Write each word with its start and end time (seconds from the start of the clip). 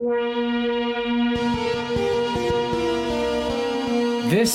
This 0.00 0.20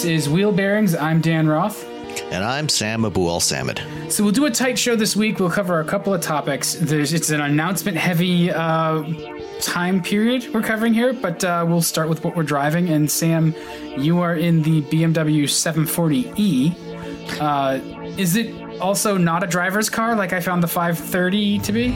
is 0.05 0.29
Wheel 0.29 0.53
Bearings. 0.53 0.95
I'm 0.95 1.19
Dan 1.19 1.49
Roth. 1.49 1.85
And 2.31 2.45
I'm 2.45 2.69
Sam 2.69 3.01
Abuelsamid. 3.01 4.09
So 4.09 4.23
we'll 4.23 4.31
do 4.31 4.45
a 4.45 4.51
tight 4.51 4.79
show 4.79 4.95
this 4.95 5.17
week. 5.17 5.41
We'll 5.41 5.49
cover 5.51 5.81
a 5.81 5.83
couple 5.83 6.13
of 6.13 6.21
topics. 6.21 6.75
There's 6.75 7.11
it's 7.11 7.29
an 7.29 7.41
announcement 7.41 7.97
heavy 7.97 8.51
uh, 8.51 9.03
time 9.59 10.01
period 10.01 10.47
we're 10.53 10.61
covering 10.61 10.93
here, 10.93 11.11
but 11.11 11.43
uh, 11.43 11.65
we'll 11.67 11.81
start 11.81 12.07
with 12.07 12.23
what 12.23 12.37
we're 12.37 12.43
driving. 12.43 12.87
And 12.87 13.11
Sam, 13.11 13.53
you 13.97 14.21
are 14.21 14.37
in 14.37 14.61
the 14.61 14.81
BMW 14.83 15.43
740e. 15.43 16.73
Uh, 17.41 17.81
is 18.17 18.37
it 18.37 18.62
also 18.83 19.17
not 19.17 19.43
a 19.43 19.47
driver's 19.47 19.89
car 19.89 20.13
like 20.13 20.33
I 20.33 20.41
found 20.41 20.61
the 20.61 20.67
530 20.67 21.59
to 21.59 21.71
be? 21.71 21.95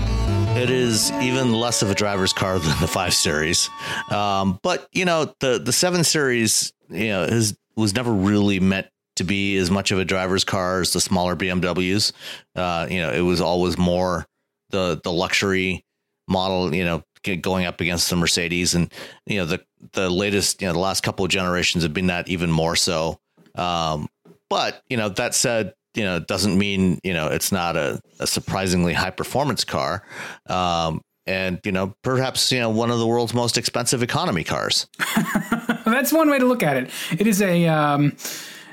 It 0.60 0.70
is 0.70 1.12
even 1.22 1.52
less 1.52 1.82
of 1.82 1.92
a 1.92 1.96
driver's 1.96 2.34
car 2.34 2.58
than 2.60 2.80
the 2.80 2.88
5 2.88 3.14
Series. 3.14 3.70
Um, 4.10 4.60
but, 4.64 4.88
you 4.94 5.06
know, 5.06 5.36
the, 5.42 5.60
the 5.60 5.74
7 5.74 6.04
Series, 6.04 6.72
you 6.90 7.10
know, 7.10 7.24
is, 7.24 7.58
was 7.76 7.94
never 7.94 8.12
really 8.12 8.60
meant 8.60 8.88
to 9.18 9.24
be 9.24 9.58
as 9.58 9.70
much 9.70 9.92
of 9.92 10.00
a 10.00 10.06
driver's 10.06 10.44
car 10.44 10.82
as 10.82 10.94
the 10.94 11.02
smaller 11.02 11.36
BMWs. 11.36 12.14
Uh, 12.56 12.88
you 12.90 13.02
know, 13.02 13.12
it 13.12 13.22
was 13.22 13.42
always 13.42 13.78
more 13.78 14.26
the 14.70 15.00
the 15.04 15.12
luxury 15.12 15.84
model. 16.28 16.74
You 16.74 16.86
know, 16.86 17.04
going 17.42 17.66
up 17.66 17.82
against 17.82 18.10
the 18.10 18.16
Mercedes, 18.16 18.76
and 18.76 18.94
you 19.26 19.38
know 19.38 19.46
the 19.46 19.64
the 19.94 20.10
latest, 20.10 20.62
you 20.62 20.68
know, 20.68 20.74
the 20.74 20.80
last 20.80 21.02
couple 21.02 21.26
of 21.26 21.32
generations 21.32 21.84
have 21.84 21.94
been 21.94 22.08
that 22.08 22.30
even 22.30 22.52
more 22.52 22.76
so. 22.76 23.20
Um, 23.56 24.08
but 24.50 24.84
you 24.88 24.98
know, 24.98 25.10
that 25.10 25.36
said, 25.36 25.74
you 25.98 26.04
know, 26.04 26.18
it 26.18 26.28
doesn't 26.28 26.58
mean 26.58 27.00
you 27.04 27.14
know 27.14 27.28
it's 27.28 27.52
not 27.52 27.76
a, 27.76 28.00
a 28.20 28.28
surprisingly 28.28 28.94
high 28.94 29.10
performance 29.10 29.64
car. 29.64 30.04
Um, 30.48 31.02
and 31.26 31.60
you 31.66 31.72
know, 31.72 31.94
perhaps 32.04 32.52
you 32.52 32.60
know 32.60 32.70
one 32.70 32.92
of 32.92 33.00
the 33.00 33.08
world's 33.08 33.34
most 33.34 33.58
expensive 33.58 34.02
economy 34.02 34.44
cars. 34.44 34.88
That's 35.86 36.14
one 36.14 36.30
way 36.30 36.40
to 36.40 36.46
look 36.46 36.64
at 36.64 36.78
it. 36.78 36.90
It 37.18 37.28
is 37.28 37.42
a 37.42 37.68
um, 37.68 38.16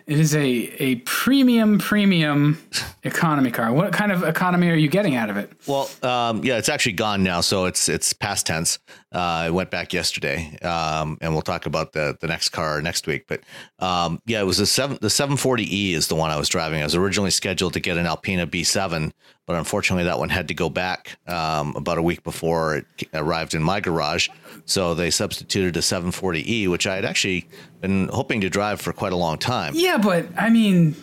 it 0.07 0.19
is 0.19 0.35
a 0.35 0.43
a 0.43 0.97
premium 0.97 1.79
premium 1.79 2.59
economy 3.05 3.51
car. 3.51 3.73
What 3.73 3.93
kind 3.93 4.13
of 4.13 4.23
economy 4.23 4.71
are 4.71 4.75
you 4.75 4.89
getting 4.89 5.15
out 5.15 5.31
of 5.31 5.37
it? 5.37 5.51
Well, 5.67 5.89
um, 6.03 6.45
yeah, 6.45 6.59
it's 6.59 6.69
actually 6.69 6.93
gone 6.93 7.23
now, 7.23 7.41
so 7.41 7.65
it's 7.65 7.89
it's 7.89 8.13
past 8.13 8.47
tense. 8.47 8.79
Uh, 9.13 9.51
went 9.53 9.71
back 9.71 9.93
yesterday, 9.93 10.59
um, 10.59 11.17
and 11.21 11.33
we'll 11.33 11.43
talk 11.43 11.67
about 11.67 11.93
the 11.93 12.17
the 12.21 12.27
next 12.27 12.51
car 12.51 12.83
next 12.83 13.07
week. 13.07 13.27
But 13.27 13.41
um, 13.79 14.21
yeah, 14.27 14.41
it 14.41 14.45
was 14.45 14.59
the 14.59 14.67
seven 14.67 14.99
the 15.01 15.09
740e 15.09 15.93
is 15.93 16.09
the 16.09 16.17
one 16.17 16.31
I 16.31 16.37
was 16.37 16.49
driving. 16.49 16.81
I 16.81 16.85
was 16.85 16.95
originally 16.95 17.31
scheduled 17.31 17.73
to 17.73 17.81
get 17.81 17.97
an 17.97 18.07
Alpina 18.07 18.47
B7, 18.47 19.13
but 19.47 19.57
unfortunately 19.57 20.05
that 20.05 20.19
one 20.19 20.29
had 20.29 20.49
to 20.49 20.55
go 20.55 20.69
back 20.69 21.17
um, 21.27 21.75
about 21.77 21.97
a 21.97 22.03
week 22.03 22.23
before 22.25 22.77
it 22.77 22.87
arrived 23.15 23.55
in 23.55 23.63
my 23.63 23.81
garage. 23.81 24.29
So 24.67 24.95
they 24.95 25.11
substituted 25.11 25.77
a 25.77 25.81
740e, 25.81 26.69
which 26.69 26.87
I 26.87 26.97
had 26.97 27.05
actually 27.05 27.49
been 27.81 28.09
hoping 28.09 28.41
to 28.41 28.51
drive 28.51 28.81
for 28.81 28.93
quite 28.93 29.13
a 29.13 29.17
long 29.17 29.39
time. 29.39 29.75
Yeah, 29.77 29.99
but 29.99 30.27
I 30.37 30.49
mean, 30.49 30.95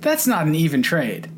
that's 0.00 0.26
not 0.26 0.46
an 0.46 0.54
even 0.54 0.82
trade. 0.82 1.30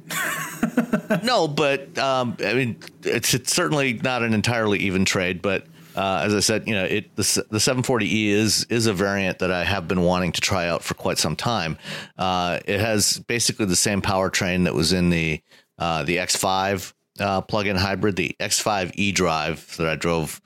no, 1.23 1.49
but 1.49 1.97
um, 1.99 2.37
I 2.41 2.55
mean, 2.55 2.79
it's, 3.03 3.35
it's, 3.35 3.55
certainly 3.55 3.95
not 3.95 4.23
an 4.23 4.33
entirely 4.33 4.79
even 4.81 5.05
trade. 5.05 5.43
But 5.43 5.67
uh, 5.95 6.23
as 6.25 6.35
I 6.35 6.41
said, 6.41 6.67
you 6.67 6.75
know, 6.75 6.85
it 6.85 7.15
the, 7.17 7.45
the 7.51 7.59
740e 7.59 8.29
is 8.29 8.67
is 8.69 8.87
a 8.87 8.93
variant 8.93 9.39
that 9.41 9.51
I 9.51 9.65
have 9.65 9.89
been 9.89 10.03
wanting 10.03 10.33
to 10.33 10.41
try 10.41 10.69
out 10.69 10.83
for 10.83 10.95
quite 10.95 11.19
some 11.19 11.37
time. 11.37 11.79
Uh, 12.19 12.61
it 12.67 12.81
has 12.81 13.19
basically 13.21 13.67
the 13.67 13.77
same 13.77 14.03
powertrain 14.03 14.65
that 14.65 14.75
was 14.75 14.93
in 14.93 15.11
the 15.11 15.41
uh, 15.79 16.05
the 16.05 16.17
X5 16.17 16.93
uh, 17.21 17.41
plug-in 17.43 17.77
hybrid, 17.77 18.17
the 18.17 18.35
X5 18.41 18.93
e-drive 18.95 19.77
that 19.77 19.87
I 19.87 19.95
drove 19.97 20.41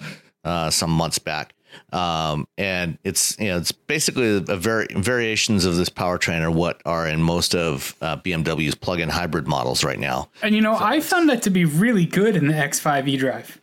uh, 0.45 0.71
some 0.71 0.91
months 0.91 1.19
back. 1.19 1.55
Um, 1.93 2.49
and 2.59 2.99
it's 3.05 3.39
you 3.39 3.49
know 3.49 3.59
it's 3.59 3.71
basically 3.71 4.37
a 4.37 4.56
very 4.56 4.89
variations 4.91 5.65
of 5.65 5.77
this 5.77 5.89
powertrain 5.89 6.41
are 6.43 6.51
what 6.51 6.81
are 6.84 7.06
in 7.06 7.23
most 7.23 7.55
of 7.55 7.95
uh, 8.01 8.17
BMW's 8.17 8.75
plug-in 8.75 9.09
hybrid 9.09 9.47
models 9.47 9.84
right 9.84 9.99
now. 9.99 10.28
And 10.43 10.55
you 10.55 10.61
know, 10.61 10.77
so 10.77 10.84
I 10.84 11.01
found 11.01 11.28
that 11.28 11.43
to 11.43 11.51
be 11.51 11.65
really 11.65 12.06
good 12.06 12.37
in 12.37 12.49
the 12.49 12.55
X5 12.55 13.09
e-drive. 13.09 13.61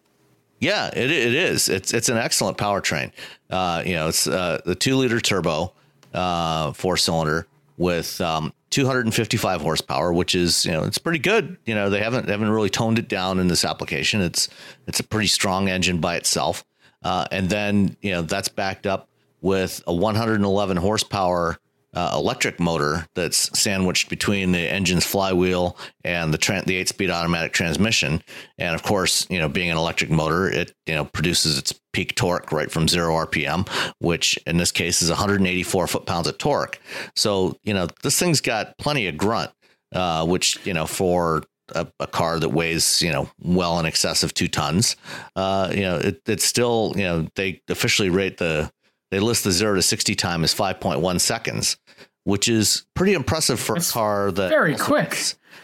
Yeah, 0.60 0.88
it 0.88 1.12
it 1.12 1.34
is. 1.34 1.70
It's 1.70 1.94
it's 1.94 2.10
an 2.10 2.18
excellent 2.18 2.58
powertrain. 2.58 3.12
Uh, 3.50 3.84
you 3.86 3.94
know, 3.94 4.08
it's 4.08 4.26
uh, 4.26 4.62
the 4.66 4.76
two 4.76 4.96
liter 4.96 5.20
turbo, 5.20 5.74
uh, 6.14 6.74
four 6.74 6.98
cylinder 6.98 7.46
with 7.78 8.20
um, 8.22 8.54
255 8.69 9.61
horsepower, 9.61 10.11
which 10.13 10.35
is 10.35 10.66
you 10.66 10.72
know 10.72 10.83
it's 10.83 10.97
pretty 10.97 11.19
good. 11.19 11.57
You 11.66 11.75
know 11.75 11.89
they 11.89 12.00
haven't 12.00 12.25
they 12.25 12.31
haven't 12.31 12.50
really 12.50 12.69
toned 12.69 13.00
it 13.00 13.07
down 13.07 13.39
in 13.39 13.47
this 13.47 13.63
application. 13.66 14.22
It's 14.22 14.50
it's 14.88 15.00
a 15.00 15.03
pretty 15.03 15.28
strong 15.28 15.69
engine 15.69 16.00
by 16.00 16.16
itself, 16.16 16.66
uh, 17.03 17.25
and 17.31 17.50
then 17.50 17.95
you 18.01 18.11
know 18.11 18.22
that's 18.22 18.50
backed 18.50 18.85
up 18.85 19.09
with 19.41 19.83
a 19.88 19.94
111 19.94 20.78
horsepower 20.78 21.57
uh, 21.94 22.11
electric 22.13 22.59
motor 22.59 23.07
that's 23.16 23.57
sandwiched 23.57 24.09
between 24.09 24.51
the 24.51 24.59
engine's 24.59 25.05
flywheel 25.05 25.78
and 26.03 26.34
the 26.34 26.38
tra- 26.38 26.63
the 26.66 26.75
eight 26.75 26.88
speed 26.88 27.09
automatic 27.09 27.53
transmission. 27.53 28.22
And 28.57 28.75
of 28.75 28.84
course, 28.84 29.25
you 29.29 29.39
know, 29.39 29.49
being 29.49 29.72
an 29.72 29.78
electric 29.78 30.11
motor, 30.11 30.47
it 30.47 30.73
you 30.85 30.94
know 30.94 31.05
produces 31.05 31.57
its 31.57 31.73
peak 31.97 32.13
torque 32.13 32.52
right 32.52 32.69
from 32.69 32.88
zero 32.88 33.25
RPM, 33.25 33.67
which 33.97 34.38
in 34.46 34.58
this 34.58 34.72
case 34.72 35.02
is 35.02 35.09
184 35.09 35.88
foot 35.88 36.05
pounds 36.05 36.28
of 36.28 36.38
torque. 36.38 36.79
So 37.16 37.58
you 37.64 37.73
know, 37.73 37.88
this 38.03 38.20
thing's 38.20 38.40
got 38.40 38.78
plenty 38.78 39.08
of 39.08 39.17
grunt, 39.17 39.49
uh, 39.96 40.23
which 40.28 40.64
you 40.64 40.76
know 40.76 40.85
for 40.85 41.41
a, 41.73 41.88
a, 41.99 42.05
car 42.05 42.40
that 42.40 42.49
weighs, 42.49 43.02
you 43.02 43.11
know, 43.11 43.32
well 43.41 43.79
in 43.79 43.88
excess 43.88 44.22
of 44.22 44.35
two 44.35 44.47
tons, 44.47 44.96
uh, 45.35 45.72
you 45.73 45.82
know, 45.82 45.97
it, 45.97 46.22
it's 46.28 46.46
still, 46.46 46.94
you 46.96 47.03
know, 47.03 47.28
they 47.35 47.61
officially 47.67 48.11
rate 48.11 48.38
the 48.38 48.72
they 49.09 49.20
list 49.20 49.44
the 49.44 49.52
zero 49.52 49.73
to 49.73 49.82
60 49.82 50.14
time 50.14 50.44
as 50.44 50.53
5.1 50.53 51.20
seconds, 51.20 51.78
which 52.26 52.47
is 52.47 52.85
pretty 52.94 53.14
impressive 53.14 53.59
for 53.59 53.73
that's 53.73 53.90
a 53.90 53.94
car 53.94 54.32
that 54.32 54.49
very 54.49 54.76
quick. 54.76 55.17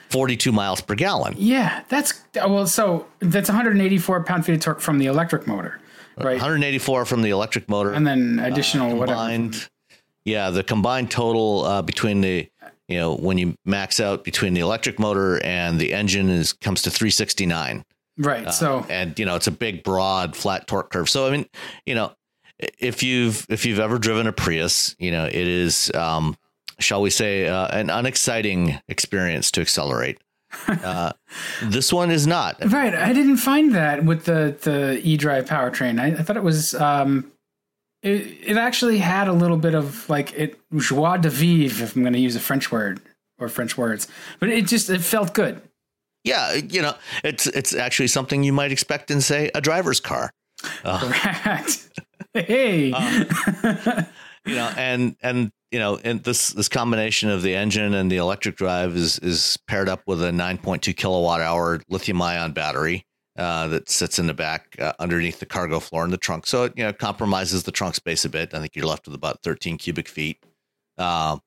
42 0.09 0.51
miles 0.51 0.81
per 0.81 0.95
gallon. 0.95 1.35
Yeah, 1.38 1.83
that's 1.89 2.21
well. 2.35 2.65
So 2.68 3.07
that's 3.19 3.50
184 3.50 4.24
pound 4.24 4.45
feet 4.45 4.56
of 4.56 4.62
torque 4.62 4.80
from 4.80 4.97
the 5.00 5.06
electric 5.07 5.47
motor, 5.47 5.80
right? 6.18 6.33
184 6.33 7.06
from 7.06 7.21
the 7.21 7.30
electric 7.30 7.69
motor, 7.69 7.94
and 7.94 8.06
then 8.06 8.39
additional 8.39 8.88
uh, 8.88 9.06
combined. 9.06 9.54
Whatever. 9.54 9.69
Yeah, 10.25 10.50
the 10.51 10.63
combined 10.63 11.12
total 11.12 11.63
uh, 11.65 11.81
between 11.81 12.21
the 12.21 12.50
you 12.88 12.98
know 12.98 13.15
when 13.15 13.38
you 13.38 13.56
max 13.65 14.00
out 14.00 14.24
between 14.24 14.54
the 14.54 14.62
electric 14.62 15.00
motor 15.00 15.44
and 15.44 15.80
the 15.80 15.94
engine 15.94 16.30
is 16.30 16.54
comes 16.54 16.81
to 16.83 16.89
369 16.89 17.83
Right. 18.18 18.48
Uh, 18.48 18.51
so 18.51 18.86
and 18.89 19.18
you 19.18 19.25
know 19.25 19.36
it's 19.36 19.48
a 19.48 19.51
big, 19.51 19.83
broad, 19.83 20.36
flat 20.36 20.68
torque 20.68 20.92
curve. 20.92 21.10
So 21.10 21.27
I 21.27 21.31
mean, 21.31 21.45
you 21.86 21.95
know, 21.95 22.13
if 22.59 23.01
you've 23.01 23.45
if 23.50 23.66
you've 23.66 23.80
ever 23.80 23.98
driven 23.98 24.27
a 24.27 24.31
Prius, 24.31 24.95
you 25.00 25.12
know 25.12 25.25
it 25.25 25.33
is, 25.33 25.92
um, 25.95 26.36
shall 26.80 27.01
we 27.01 27.09
say, 27.09 27.48
uh, 27.48 27.68
an 27.68 27.89
unexciting 27.89 28.80
experience 28.88 29.51
to 29.51 29.62
accelerate. 29.62 30.19
Uh, 30.67 31.13
this 31.63 31.91
one 31.91 32.11
is 32.11 32.27
not. 32.27 32.57
right, 32.71 32.94
I 32.94 33.13
didn't 33.13 33.38
find 33.38 33.73
that 33.75 34.05
with 34.05 34.25
the 34.25 34.55
the 34.61 35.00
e-drive 35.03 35.45
powertrain. 35.45 36.00
I, 36.00 36.07
I 36.07 36.23
thought 36.23 36.38
it 36.38 36.44
was 36.44 36.73
um, 36.75 37.31
it 38.01 38.38
it 38.41 38.57
actually 38.57 39.00
had 39.00 39.27
a 39.27 39.33
little 39.33 39.57
bit 39.57 39.75
of 39.75 40.07
like 40.09 40.33
it 40.33 40.59
joie 40.77 41.17
de 41.17 41.29
vivre, 41.29 41.85
if 41.85 41.95
I'm 41.95 42.03
going 42.03 42.13
to 42.13 42.19
use 42.19 42.35
a 42.35 42.39
French 42.39 42.71
word 42.71 43.01
or 43.39 43.50
French 43.50 43.77
words, 43.77 44.07
but 44.39 44.50
it 44.50 44.67
just 44.67 44.89
it 44.89 45.01
felt 45.01 45.33
good. 45.33 45.61
Yeah, 46.23 46.53
you 46.53 46.81
know, 46.81 46.95
it's 47.23 47.47
it's 47.47 47.73
actually 47.73 48.07
something 48.07 48.44
you 48.44 48.53
might 48.53 48.71
expect 48.71 49.11
in 49.11 49.21
say 49.21 49.51
a 49.53 49.61
driver's 49.61 49.99
car. 49.99 50.31
Correct. 50.83 51.89
hey. 52.33 52.94
you 54.45 54.56
know, 54.56 54.72
and 54.78 55.16
and 55.22 55.51
you 55.72 55.80
know, 55.80 56.00
and 56.04 56.24
this 56.24 56.50
this 56.50 56.69
combination 56.69 57.30
of 57.30 57.42
the 57.42 57.56
engine 57.56 57.94
and 57.94 58.12
the 58.12 58.18
electric 58.18 58.56
drive 58.56 58.95
is 58.95 59.19
is 59.19 59.57
paired 59.68 59.90
up 59.90 60.04
with 60.06 60.24
a 60.24 60.30
9.2 60.31 60.95
kilowatt 60.95 61.42
hour 61.42 61.81
lithium 61.90 62.22
ion 62.22 62.51
battery 62.51 63.06
uh, 63.38 63.68
that 63.68 63.90
sits 63.90 64.19
in 64.19 64.28
the 64.28 64.34
back 64.34 64.75
uh, 64.80 64.94
underneath 65.00 65.40
the 65.40 65.45
cargo 65.45 65.80
floor 65.80 66.06
in 66.06 66.12
the 66.12 66.18
trunk. 66.18 66.45
So 66.45 66.66
it 66.66 66.74
you 66.75 66.84
know 66.84 66.94
compromises 66.94 67.63
the 67.63 67.72
trunk 67.72 67.95
space 67.95 68.25
a 68.25 68.30
bit. 68.30 68.54
I 68.54 68.60
think 68.60 68.75
you're 68.75 68.86
left 68.86 69.07
with 69.07 69.16
about 69.16 69.42
13 69.44 69.78
cubic 69.78 70.07
feet. 70.07 70.38
Uh, 70.98 71.38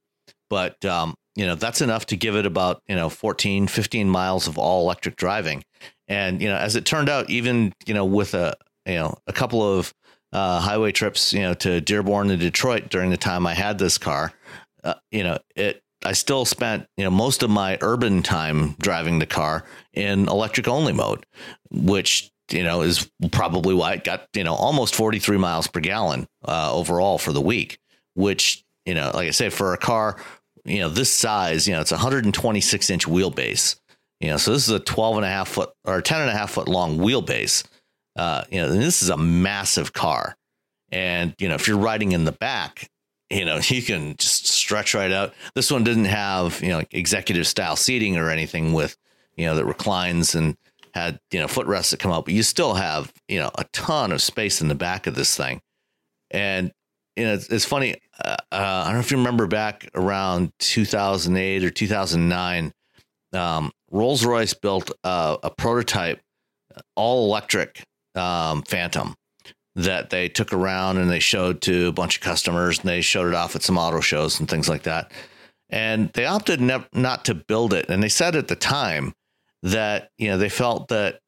but 0.51 0.85
um, 0.85 1.15
you 1.37 1.47
know 1.47 1.55
that's 1.55 1.81
enough 1.81 2.07
to 2.07 2.17
give 2.17 2.35
it 2.35 2.47
about 2.47 2.83
you 2.89 2.97
know 2.97 3.09
14, 3.09 3.69
15 3.69 4.09
miles 4.09 4.49
of 4.49 4.59
all 4.59 4.83
electric 4.83 5.17
driving. 5.17 5.63
And 6.09 6.41
you 6.41 6.49
know, 6.49 6.57
as 6.57 6.77
it 6.77 6.85
turned 6.85 7.09
out, 7.09 7.31
even 7.31 7.73
you 7.87 7.95
know 7.95 8.05
with 8.05 8.35
a 8.35 8.57
you 8.87 8.95
know 8.95 9.19
a 9.27 9.33
couple 9.33 9.63
of 9.63 9.95
uh, 10.33 10.61
highway 10.61 10.93
trips, 10.93 11.33
you 11.33 11.41
know, 11.41 11.55
to 11.55 11.81
Dearborn 11.81 12.31
and 12.31 12.41
Detroit 12.41 12.89
during 12.89 13.11
the 13.11 13.17
time 13.17 13.47
I 13.47 13.55
had 13.55 13.79
this 13.79 13.99
car, 13.99 14.33
uh, 14.85 14.95
you 15.11 15.25
know, 15.25 15.39
it 15.55 15.83
I 16.05 16.13
still 16.13 16.45
spent 16.45 16.87
you 16.97 17.05
know 17.05 17.11
most 17.11 17.43
of 17.43 17.51
my 17.51 17.79
urban 17.81 18.23
time 18.23 18.77
driving 18.81 19.19
the 19.19 19.27
car 19.27 19.65
in 19.93 20.29
electric 20.29 20.69
only 20.69 20.93
mode, 20.93 21.25
which 21.71 22.31
you 22.51 22.63
know 22.63 22.83
is 22.83 23.11
probably 23.33 23.75
why 23.75 23.95
it 23.95 24.05
got 24.05 24.29
you 24.35 24.45
know 24.45 24.55
almost 24.55 24.95
43 24.95 25.39
miles 25.39 25.67
per 25.67 25.81
gallon 25.81 26.27
uh, 26.45 26.73
overall 26.73 27.19
for 27.19 27.33
the 27.33 27.41
week, 27.41 27.79
which 28.15 28.65
you 28.85 28.95
know, 28.95 29.11
like 29.15 29.27
I 29.27 29.31
say, 29.33 29.49
for 29.49 29.75
a 29.75 29.79
car 29.79 30.17
you 30.67 30.81
know 30.81 30.89
this 30.89 31.13
size, 31.13 31.67
you 31.67 31.75
know, 31.75 31.81
it's 31.81 31.93
126 31.93 32.91
inch 32.91 33.07
wheelbase. 33.07 33.77
You 34.21 34.31
know, 34.31 34.37
so 34.37 34.53
this 34.53 34.67
is 34.67 34.75
a 34.75 34.81
12 34.81 35.17
and 35.17 35.27
a 35.27 35.29
half 35.29 35.49
foot 35.49 35.71
or 35.85 36.01
10 36.01 36.21
and 36.21 36.31
a 36.31 36.33
half 36.33 36.53
foot 36.53 36.69
long 36.69 36.99
wheelbase. 36.99 37.65
Uh, 38.17 38.45
you 38.51 38.61
know, 38.61 38.69
this 38.69 39.03
is 39.03 39.11
a 39.11 39.17
massive 39.17 39.93
car. 39.93 40.37
And, 40.91 41.35
you 41.39 41.49
know, 41.49 41.55
if 41.55 41.69
you're 41.69 41.79
riding 41.79 42.13
in 42.13 42.25
the 42.25 42.33
back, 42.33 42.89
you 43.31 43.45
know, 43.45 43.57
you 43.63 43.83
can 43.83 44.17
just 44.17 44.47
stretch 44.47 44.95
right 44.95 45.13
out. 45.13 45.35
This 45.55 45.71
one 45.71 45.85
didn't 45.85 46.07
have, 46.07 46.61
you 46.63 46.71
know, 46.71 46.83
executive 46.91 47.47
style 47.47 47.77
seating 47.77 48.17
or 48.17 48.31
anything 48.31 48.73
with, 48.73 48.97
you 49.37 49.47
know, 49.47 49.55
that 49.57 49.65
reclines 49.65 50.35
and 50.35 50.57
had, 50.95 51.21
you 51.31 51.39
know, 51.39 51.47
footrests 51.49 51.91
that 51.91 52.01
come 52.01 52.11
out, 52.11 52.25
but 52.25 52.33
you 52.33 52.43
still 52.43 52.75
have, 52.75 53.13
you 53.29 53.39
know, 53.39 53.51
a 53.57 53.65
ton 53.73 54.13
of 54.13 54.23
space 54.23 54.63
in 54.63 54.69
the 54.69 54.75
back 54.75 55.07
of 55.07 55.15
this 55.15 55.37
thing. 55.37 55.61
And, 56.31 56.73
you 57.17 57.25
know, 57.25 57.35
it's, 57.35 57.49
it's 57.49 57.65
funny. 57.67 57.97
Uh, 58.19 58.37
uh, 58.51 58.57
I 58.85 58.85
don't 58.87 58.95
know 58.95 59.01
if 59.01 59.11
you 59.11 59.19
remember 59.19 59.47
back 59.47 59.91
around 59.95 60.53
2008 60.59 61.65
or 61.65 61.71
2009, 61.71 62.73
um, 63.35 63.73
Rolls 63.91 64.25
Royce 64.25 64.55
built 64.55 64.91
a, 65.05 65.37
a 65.43 65.51
prototype 65.51 66.21
all 66.95 67.27
electric 67.27 67.85
um, 68.17 68.63
Phantom 68.63 69.15
that 69.77 70.09
they 70.09 70.29
took 70.29 70.55
around 70.55 70.97
and 70.97 71.11
they 71.11 71.21
showed 71.21 71.61
to 71.61 71.89
a 71.89 71.93
bunch 71.93 72.17
of 72.17 72.23
customers 72.23 72.79
and 72.79 72.89
they 72.89 73.03
showed 73.03 73.29
it 73.29 73.35
off 73.35 73.55
at 73.55 73.63
some 73.63 73.77
auto 73.77 74.01
shows 74.01 74.41
and 74.41 74.49
things 74.49 74.69
like 74.69 74.85
that. 74.85 75.13
And 75.69 76.11
they 76.15 76.25
opted 76.25 76.61
ne- 76.61 76.87
not 76.95 77.27
to 77.27 77.35
build 77.35 77.75
it. 77.75 77.91
And 77.91 78.03
they 78.03 78.09
said 78.09 78.37
at 78.37 78.49
the 78.49 78.57
time 78.57 79.13
that, 79.63 80.11
you 80.17 80.29
know, 80.29 80.39
they 80.39 80.49
felt 80.49 80.89
that, 80.89 81.21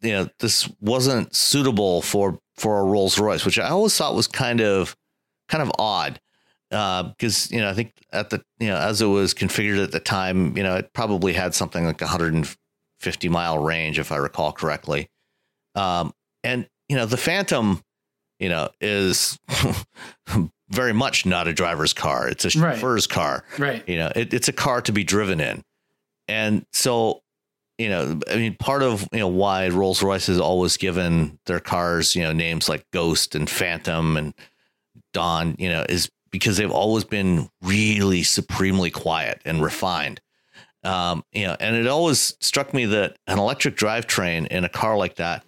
you 0.00 0.12
know, 0.12 0.28
this 0.38 0.70
wasn't 0.80 1.34
suitable 1.34 2.00
for, 2.00 2.38
for 2.56 2.80
a 2.80 2.84
Rolls 2.84 3.18
Royce, 3.18 3.44
which 3.44 3.58
I 3.58 3.68
always 3.68 3.94
thought 3.94 4.14
was 4.14 4.26
kind 4.26 4.62
of, 4.62 4.96
kind 5.48 5.62
of 5.62 5.70
odd. 5.78 6.18
Because, 6.70 7.50
uh, 7.52 7.54
you 7.54 7.60
know, 7.60 7.68
I 7.68 7.74
think 7.74 7.92
at 8.10 8.30
the, 8.30 8.42
you 8.58 8.68
know, 8.68 8.76
as 8.76 9.02
it 9.02 9.06
was 9.06 9.34
configured 9.34 9.82
at 9.82 9.92
the 9.92 10.00
time, 10.00 10.56
you 10.56 10.62
know, 10.62 10.76
it 10.76 10.94
probably 10.94 11.34
had 11.34 11.54
something 11.54 11.84
like 11.84 12.00
150 12.00 13.28
mile 13.28 13.58
range, 13.58 13.98
if 13.98 14.12
I 14.12 14.16
recall 14.16 14.52
correctly. 14.52 15.10
Um, 15.74 16.12
and 16.42 16.68
you 16.88 16.96
know, 16.96 17.06
the 17.06 17.16
Phantom, 17.16 17.82
you 18.38 18.48
know, 18.48 18.70
is 18.80 19.38
very 20.70 20.92
much 20.92 21.26
not 21.26 21.46
a 21.46 21.52
driver's 21.52 21.92
car. 21.92 22.28
It's 22.28 22.44
a 22.44 22.50
chauffeur's 22.50 23.06
right. 23.06 23.14
car. 23.14 23.44
Right. 23.58 23.88
You 23.88 23.98
know, 23.98 24.12
it, 24.16 24.32
it's 24.32 24.48
a 24.48 24.52
car 24.52 24.80
to 24.82 24.92
be 24.92 25.04
driven 25.04 25.40
in. 25.40 25.62
And 26.28 26.64
so, 26.72 27.22
you 27.78 27.88
know, 27.88 28.20
I 28.30 28.36
mean, 28.36 28.56
part 28.56 28.82
of, 28.82 29.08
you 29.12 29.18
know, 29.18 29.28
why 29.28 29.68
Rolls 29.68 30.02
Royce 30.02 30.26
has 30.28 30.40
always 30.40 30.76
given 30.76 31.38
their 31.46 31.60
cars, 31.60 32.14
you 32.14 32.22
know, 32.22 32.32
names 32.32 32.68
like 32.68 32.84
Ghost 32.92 33.34
and 33.34 33.48
Phantom 33.48 34.16
and 34.16 34.34
Dawn, 35.12 35.56
you 35.58 35.68
know, 35.68 35.84
is 35.88 36.10
because 36.30 36.56
they've 36.56 36.70
always 36.70 37.04
been 37.04 37.48
really 37.62 38.22
supremely 38.22 38.90
quiet 38.90 39.42
and 39.44 39.62
refined. 39.62 40.20
Um, 40.84 41.24
you 41.32 41.46
know, 41.46 41.56
and 41.58 41.76
it 41.76 41.86
always 41.86 42.36
struck 42.40 42.72
me 42.72 42.86
that 42.86 43.16
an 43.26 43.38
electric 43.38 43.76
drivetrain 43.76 44.46
in 44.46 44.64
a 44.64 44.68
car 44.68 44.96
like 44.96 45.16
that 45.16 45.44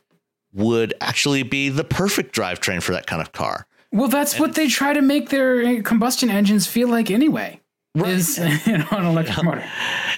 would 0.52 0.94
actually 1.00 1.42
be 1.42 1.68
the 1.68 1.84
perfect 1.84 2.34
drivetrain 2.34 2.82
for 2.82 2.92
that 2.92 3.06
kind 3.06 3.22
of 3.22 3.32
car. 3.32 3.66
Well, 3.90 4.08
that's 4.08 4.34
and 4.34 4.40
what 4.40 4.54
they 4.54 4.68
try 4.68 4.92
to 4.92 5.02
make 5.02 5.28
their 5.28 5.82
combustion 5.82 6.30
engines 6.30 6.66
feel 6.66 6.88
like 6.88 7.10
anyway. 7.10 7.60
Right. 7.94 8.10
Is 8.10 8.38
you 8.66 8.78
know, 8.78 8.86
an 8.90 9.04
electric 9.04 9.36
yeah. 9.36 9.42
motor. 9.42 9.64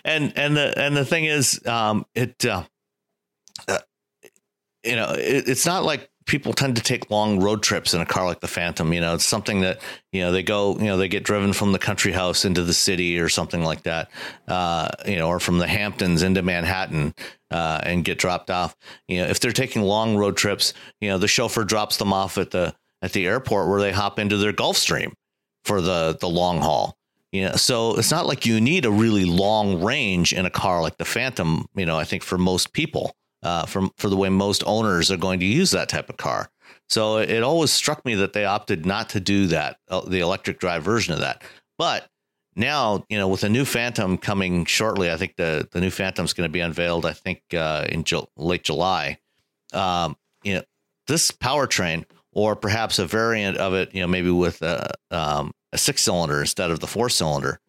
And 0.05 0.33
and 0.37 0.57
the 0.57 0.79
and 0.79 0.97
the 0.97 1.05
thing 1.05 1.25
is, 1.25 1.65
um, 1.67 2.07
it 2.15 2.45
uh, 2.45 2.65
uh, 3.67 3.79
you 4.85 4.95
know, 4.95 5.11
it, 5.13 5.49
it's 5.49 5.67
not 5.67 5.85
like 5.85 6.09
people 6.27 6.53
tend 6.53 6.77
to 6.77 6.83
take 6.83 7.11
long 7.11 7.41
road 7.41 7.63
trips 7.63 7.93
in 7.93 8.01
a 8.01 8.07
car 8.07 8.25
like 8.25 8.41
the 8.41 8.49
Phantom. 8.49 8.93
You 8.93 9.01
know, 9.01 9.15
it's 9.15 9.25
something 9.25 9.61
that 9.63 9.81
you 10.13 10.21
know 10.21 10.31
they 10.31 10.43
go, 10.43 10.77
you 10.79 10.85
know, 10.85 10.97
they 10.97 11.09
get 11.09 11.25
driven 11.25 11.53
from 11.53 11.73
the 11.73 11.79
country 11.79 12.13
house 12.13 12.45
into 12.45 12.63
the 12.63 12.75
city 12.75 13.19
or 13.19 13.29
something 13.29 13.63
like 13.63 13.83
that. 13.83 14.11
Uh, 14.47 14.89
you 15.07 15.17
know, 15.17 15.29
or 15.29 15.41
from 15.41 15.59
the 15.59 15.67
Hamptons 15.67 16.23
into 16.23 16.43
Manhattan 16.43 17.15
uh, 17.55 17.81
and 17.85 18.05
get 18.05 18.19
dropped 18.19 18.51
off. 18.51 18.75
You 19.07 19.19
know, 19.19 19.27
if 19.29 19.39
they're 19.39 19.53
taking 19.53 19.83
long 19.83 20.17
road 20.17 20.37
trips, 20.37 20.75
you 21.01 21.09
know, 21.09 21.19
the 21.19 21.29
chauffeur 21.29 21.63
drops 21.63 21.99
them 21.99 22.13
off 22.13 22.37
at 22.37 22.51
the 22.51 22.75
at 23.01 23.13
the 23.13 23.27
airport 23.27 23.69
where 23.69 23.81
they 23.81 23.93
hop 23.93 24.19
into 24.19 24.37
their 24.37 24.53
Gulfstream 24.53 25.13
for 25.65 25.81
the 25.81 26.19
the 26.21 26.29
long 26.29 26.61
haul. 26.61 26.97
You 27.31 27.47
know, 27.47 27.57
so 27.57 27.97
it's 27.97 28.11
not 28.11 28.27
like 28.27 28.45
you 28.45 28.61
need 28.61 28.85
a 28.85 28.91
really 28.91 29.25
long 29.25 29.83
range 29.83 30.33
in 30.33 30.47
a 30.47 30.51
car 30.51 30.83
like 30.83 30.97
the 30.99 31.05
Phantom. 31.05 31.67
You 31.77 31.87
know, 31.87 31.97
I 31.97 32.05
think 32.05 32.25
for 32.25 32.39
most 32.39 32.73
people 32.73 33.15
uh, 33.45 33.67
for 33.67 33.89
for 33.99 34.09
the 34.09 34.17
way 34.17 34.31
most 34.31 34.65
owners 34.67 35.13
are 35.13 35.17
going 35.17 35.39
to 35.39 35.47
use 35.47 35.71
that 35.71 35.89
type 35.89 36.11
of 36.11 36.17
car. 36.17 36.51
So 36.89 37.19
it 37.19 37.43
always 37.45 37.71
struck 37.71 38.05
me 38.05 38.17
that 38.17 38.33
they 38.33 38.45
opted 38.45 38.85
not 38.85 39.11
to 39.11 39.21
do 39.21 39.47
that, 39.47 39.79
uh, 39.89 40.01
the 40.01 40.21
electric 40.21 40.59
drive 40.59 40.83
version 40.83 41.15
of 41.15 41.21
that. 41.21 41.43
But 41.79 42.09
now, 42.57 43.05
you 43.09 43.19
know, 43.19 43.29
with 43.29 43.45
a 43.45 43.49
new 43.49 43.65
Phantom 43.65 44.17
coming 44.17 44.65
shortly, 44.65 45.11
I 45.11 45.17
think 45.17 45.37
the 45.37 45.69
the 45.73 45.81
new 45.81 45.91
Phantom 45.91 46.25
is 46.25 46.33
going 46.33 46.49
to 46.49 46.53
be 46.53 46.61
unveiled. 46.61 47.07
I 47.07 47.13
think 47.13 47.43
uh, 47.53 47.87
in 47.89 48.05
Ju- 48.05 48.29
late 48.37 48.65
July. 48.65 49.19
Um, 49.73 50.17
you 50.43 50.55
know, 50.55 50.63
this 51.07 51.31
powertrain, 51.31 52.05
or 52.33 52.55
perhaps 52.55 52.99
a 52.99 53.07
variant 53.07 53.57
of 53.57 53.75
it, 53.75 53.95
you 53.95 54.01
know, 54.01 54.07
maybe 54.07 54.31
with 54.31 54.63
a, 54.63 54.93
um, 55.11 55.53
a 55.73 55.79
six 55.79 56.03
cylinder 56.03 56.41
instead 56.41 56.71
of 56.71 56.81
the 56.81 56.87
four 56.87 57.09
cylinder, 57.09 57.61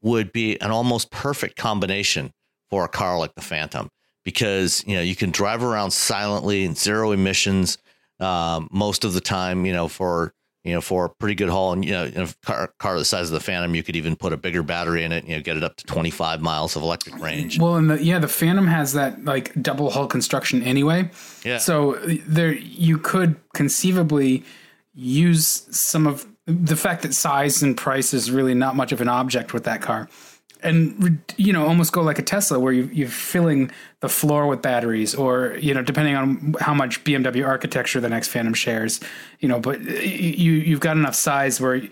would 0.00 0.32
be 0.32 0.58
an 0.60 0.70
almost 0.70 1.10
perfect 1.10 1.56
combination 1.56 2.32
for 2.70 2.84
a 2.84 2.88
car 2.88 3.18
like 3.18 3.34
the 3.34 3.42
Phantom 3.42 3.90
because 4.24 4.84
you 4.86 4.96
know 4.96 5.02
you 5.02 5.16
can 5.16 5.30
drive 5.30 5.62
around 5.62 5.90
silently 5.90 6.64
and 6.64 6.76
zero 6.76 7.12
emissions 7.12 7.78
um, 8.20 8.68
most 8.72 9.04
of 9.04 9.12
the 9.12 9.20
time. 9.20 9.66
You 9.66 9.72
know 9.72 9.88
for 9.88 10.32
you 10.64 10.72
know 10.72 10.80
for 10.80 11.04
a 11.06 11.08
pretty 11.08 11.34
good 11.34 11.48
haul, 11.48 11.72
and 11.72 11.84
you 11.84 11.92
know 11.92 12.04
in 12.04 12.22
a 12.22 12.28
car, 12.44 12.72
car 12.78 12.98
the 12.98 13.04
size 13.04 13.28
of 13.28 13.34
the 13.34 13.40
Phantom, 13.40 13.74
you 13.74 13.82
could 13.82 13.96
even 13.96 14.16
put 14.16 14.32
a 14.32 14.36
bigger 14.36 14.62
battery 14.62 15.04
in 15.04 15.12
it. 15.12 15.24
You 15.24 15.36
know 15.36 15.42
get 15.42 15.56
it 15.56 15.64
up 15.64 15.76
to 15.76 15.84
25 15.84 16.40
miles 16.40 16.76
of 16.76 16.82
electric 16.82 17.18
range. 17.18 17.58
Well, 17.58 17.76
and 17.76 17.90
the, 17.90 18.02
yeah, 18.02 18.18
the 18.18 18.28
Phantom 18.28 18.66
has 18.66 18.92
that 18.92 19.24
like 19.24 19.52
double 19.60 19.90
hull 19.90 20.06
construction 20.06 20.62
anyway. 20.62 21.10
Yeah. 21.44 21.58
So 21.58 21.96
uh, 21.96 22.14
there 22.26 22.52
you 22.52 22.98
could 22.98 23.36
conceivably 23.54 24.44
use 24.94 25.66
some 25.70 26.06
of 26.06 26.26
the 26.46 26.76
fact 26.76 27.02
that 27.02 27.14
size 27.14 27.62
and 27.62 27.76
price 27.76 28.12
is 28.12 28.30
really 28.30 28.54
not 28.54 28.76
much 28.76 28.92
of 28.92 29.00
an 29.00 29.08
object 29.08 29.52
with 29.52 29.64
that 29.64 29.80
car 29.80 30.08
and 30.62 31.20
you 31.36 31.52
know 31.52 31.66
almost 31.66 31.92
go 31.92 32.02
like 32.02 32.18
a 32.18 32.22
Tesla 32.22 32.58
where 32.58 32.72
you, 32.72 32.88
you're 32.92 33.08
filling 33.08 33.70
the 34.00 34.08
floor 34.08 34.46
with 34.46 34.62
batteries, 34.62 35.14
or 35.14 35.56
you 35.60 35.74
know 35.74 35.82
depending 35.82 36.14
on 36.14 36.54
how 36.60 36.74
much 36.74 37.04
BMW 37.04 37.46
architecture 37.46 38.00
the 38.00 38.08
next 38.08 38.28
Phantom 38.28 38.54
shares, 38.54 39.00
you 39.40 39.48
know, 39.48 39.60
but 39.60 39.80
you 39.80 40.52
you've 40.52 40.80
got 40.80 40.96
enough 40.96 41.14
size 41.14 41.60
where 41.60 41.82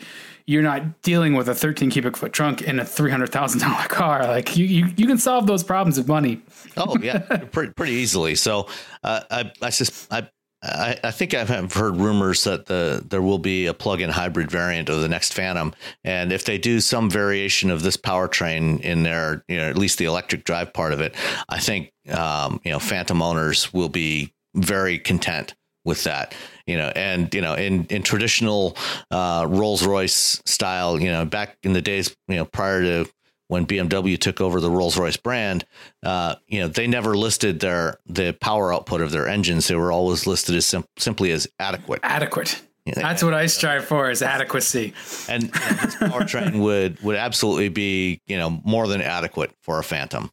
you're 0.50 0.62
not 0.62 1.02
dealing 1.02 1.34
with 1.34 1.48
a 1.48 1.54
13 1.54 1.90
cubic 1.90 2.16
foot 2.16 2.32
trunk 2.32 2.60
in 2.62 2.80
a 2.80 2.82
$300,000 2.82 3.60
car. 3.88 4.26
Like 4.26 4.56
you, 4.56 4.64
you, 4.64 4.86
you 4.96 5.06
can 5.06 5.16
solve 5.16 5.46
those 5.46 5.62
problems 5.62 5.96
with 5.96 6.08
money. 6.08 6.42
oh 6.76 6.96
yeah, 7.00 7.18
pretty, 7.52 7.72
pretty 7.72 7.92
easily. 7.92 8.34
So 8.34 8.66
uh, 9.04 9.20
I, 9.30 9.52
I, 9.62 9.70
just, 9.70 10.12
I, 10.12 10.28
I, 10.62 10.98
I 11.02 11.10
think 11.10 11.32
I've 11.32 11.72
heard 11.72 11.96
rumors 11.96 12.44
that 12.44 12.66
the 12.66 13.02
there 13.08 13.22
will 13.22 13.38
be 13.38 13.66
a 13.66 13.74
plug-in 13.74 14.10
hybrid 14.10 14.50
variant 14.50 14.88
of 14.88 15.00
the 15.00 15.08
next 15.08 15.32
Phantom, 15.32 15.74
and 16.04 16.32
if 16.32 16.44
they 16.44 16.58
do 16.58 16.80
some 16.80 17.08
variation 17.08 17.70
of 17.70 17.82
this 17.82 17.96
powertrain 17.96 18.80
in 18.80 19.02
there, 19.02 19.44
you 19.48 19.56
know, 19.56 19.68
at 19.68 19.78
least 19.78 19.98
the 19.98 20.04
electric 20.04 20.44
drive 20.44 20.72
part 20.72 20.92
of 20.92 21.00
it, 21.00 21.14
I 21.48 21.60
think 21.60 21.92
um, 22.10 22.60
you 22.64 22.70
know 22.70 22.78
Phantom 22.78 23.22
owners 23.22 23.72
will 23.72 23.88
be 23.88 24.34
very 24.54 24.98
content 24.98 25.54
with 25.84 26.04
that 26.04 26.34
you 26.70 26.76
know. 26.76 26.92
And 26.94 27.32
you 27.34 27.40
know 27.40 27.54
in 27.54 27.84
in 27.86 28.02
traditional 28.02 28.76
uh, 29.10 29.46
Rolls 29.48 29.84
Royce 29.84 30.40
style 30.46 31.00
you 31.00 31.10
know 31.10 31.24
back 31.24 31.56
in 31.62 31.72
the 31.72 31.82
days 31.82 32.14
you 32.28 32.36
know 32.36 32.44
prior 32.44 32.80
to 32.82 33.10
when 33.50 33.66
BMW 33.66 34.16
took 34.16 34.40
over 34.40 34.60
the 34.60 34.70
Rolls 34.70 34.96
Royce 34.96 35.16
brand, 35.16 35.66
uh, 36.04 36.36
you 36.46 36.60
know, 36.60 36.68
they 36.68 36.86
never 36.86 37.16
listed 37.16 37.58
their 37.58 37.98
the 38.06 38.32
power 38.40 38.72
output 38.72 39.00
of 39.00 39.10
their 39.10 39.26
engines. 39.26 39.66
They 39.66 39.74
were 39.74 39.90
always 39.90 40.24
listed 40.26 40.54
as 40.54 40.66
sim- 40.66 40.84
simply 40.96 41.32
as 41.32 41.48
adequate. 41.58 42.00
Adequate. 42.04 42.62
That's 42.86 43.22
what 43.22 43.34
I 43.34 43.46
strive 43.46 43.84
for 43.84 44.08
is 44.10 44.22
adequacy. 44.22 44.94
And 45.28 45.44
know, 45.44 45.50
this 45.50 45.96
powertrain 45.96 46.60
would 46.64 47.02
would 47.02 47.16
absolutely 47.16 47.68
be 47.68 48.20
you 48.26 48.38
know 48.38 48.60
more 48.64 48.86
than 48.86 49.00
adequate 49.02 49.50
for 49.62 49.80
a 49.80 49.84
Phantom. 49.84 50.30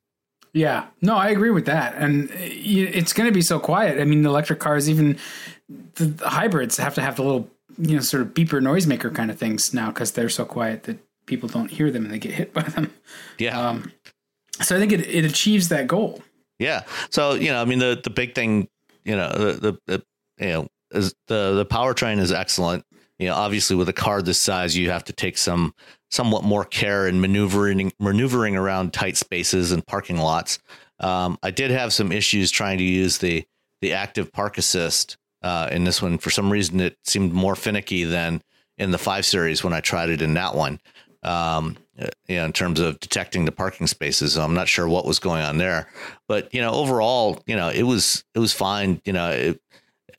Yeah, 0.53 0.85
no, 1.01 1.15
I 1.15 1.29
agree 1.29 1.51
with 1.51 1.65
that, 1.65 1.95
and 1.95 2.29
it's 2.31 3.13
going 3.13 3.27
to 3.27 3.33
be 3.33 3.41
so 3.41 3.59
quiet. 3.59 3.99
I 3.99 4.05
mean, 4.05 4.21
the 4.21 4.29
electric 4.29 4.59
cars, 4.59 4.89
even 4.89 5.17
the 5.95 6.13
hybrids, 6.27 6.77
have 6.77 6.95
to 6.95 7.01
have 7.01 7.15
the 7.15 7.23
little 7.23 7.49
you 7.79 7.95
know 7.95 8.01
sort 8.01 8.21
of 8.21 8.29
beeper 8.35 8.61
noisemaker 8.61 9.13
kind 9.13 9.31
of 9.31 9.37
things 9.37 9.73
now 9.73 9.87
because 9.87 10.11
they're 10.11 10.29
so 10.29 10.45
quiet 10.45 10.83
that 10.83 10.97
people 11.27 11.47
don't 11.47 11.69
hear 11.69 11.91
them 11.91 12.05
and 12.05 12.13
they 12.13 12.17
get 12.19 12.31
hit 12.31 12.53
by 12.53 12.63
them. 12.63 12.91
Yeah. 13.37 13.59
Um, 13.59 13.91
so 14.61 14.75
I 14.75 14.79
think 14.79 14.91
it, 14.91 15.01
it 15.01 15.25
achieves 15.25 15.69
that 15.69 15.85
goal. 15.85 16.23
Yeah. 16.57 16.81
So, 17.11 17.35
you 17.35 17.49
know, 17.49 17.61
I 17.61 17.65
mean, 17.65 17.79
the, 17.79 17.99
the 18.03 18.09
big 18.09 18.33
thing, 18.33 18.67
you 19.05 19.15
know, 19.15 19.29
the, 19.29 19.53
the, 19.53 19.79
the 19.85 20.03
you 20.39 20.49
know, 20.49 20.67
is 20.91 21.13
the, 21.27 21.53
the 21.53 21.65
powertrain 21.65 22.17
is 22.17 22.31
excellent. 22.31 22.83
You 23.19 23.27
know, 23.27 23.35
obviously 23.35 23.75
with 23.75 23.89
a 23.89 23.93
car 23.93 24.21
this 24.21 24.39
size, 24.39 24.75
you 24.75 24.89
have 24.89 25.03
to 25.05 25.13
take 25.13 25.37
some 25.37 25.73
somewhat 26.09 26.43
more 26.43 26.63
care 26.63 27.07
in 27.07 27.19
maneuvering, 27.19 27.91
maneuvering 27.99 28.55
around 28.55 28.93
tight 28.93 29.17
spaces 29.17 29.71
and 29.71 29.85
parking 29.85 30.17
lots. 30.17 30.59
Um, 30.99 31.37
I 31.43 31.51
did 31.51 31.69
have 31.69 31.93
some 31.93 32.11
issues 32.11 32.49
trying 32.49 32.77
to 32.79 32.83
use 32.83 33.17
the, 33.17 33.43
the 33.81 33.93
active 33.93 34.31
park 34.31 34.57
assist 34.57 35.17
uh, 35.43 35.67
in 35.71 35.83
this 35.83 36.01
one. 36.01 36.17
For 36.17 36.29
some 36.29 36.51
reason, 36.51 36.79
it 36.79 36.97
seemed 37.03 37.33
more 37.33 37.55
finicky 37.55 38.03
than 38.03 38.41
in 38.77 38.91
the 38.91 38.97
five 38.97 39.25
series 39.25 39.63
when 39.63 39.73
I 39.73 39.81
tried 39.81 40.09
it 40.09 40.21
in 40.21 40.33
that 40.35 40.55
one 40.55 40.79
um, 41.23 41.77
you 42.27 42.35
know, 42.35 42.45
in 42.45 42.53
terms 42.53 42.79
of 42.79 42.99
detecting 42.99 43.45
the 43.45 43.51
parking 43.51 43.87
spaces. 43.87 44.33
So 44.33 44.43
I'm 44.43 44.53
not 44.53 44.67
sure 44.67 44.87
what 44.87 45.05
was 45.05 45.19
going 45.19 45.41
on 45.41 45.57
there, 45.57 45.87
but 46.27 46.53
you 46.53 46.61
know, 46.61 46.71
overall, 46.71 47.41
you 47.45 47.55
know, 47.55 47.69
it 47.69 47.83
was 47.83 48.23
it 48.35 48.39
was 48.39 48.53
fine. 48.53 49.01
You 49.05 49.13
know, 49.13 49.29
it, 49.31 49.61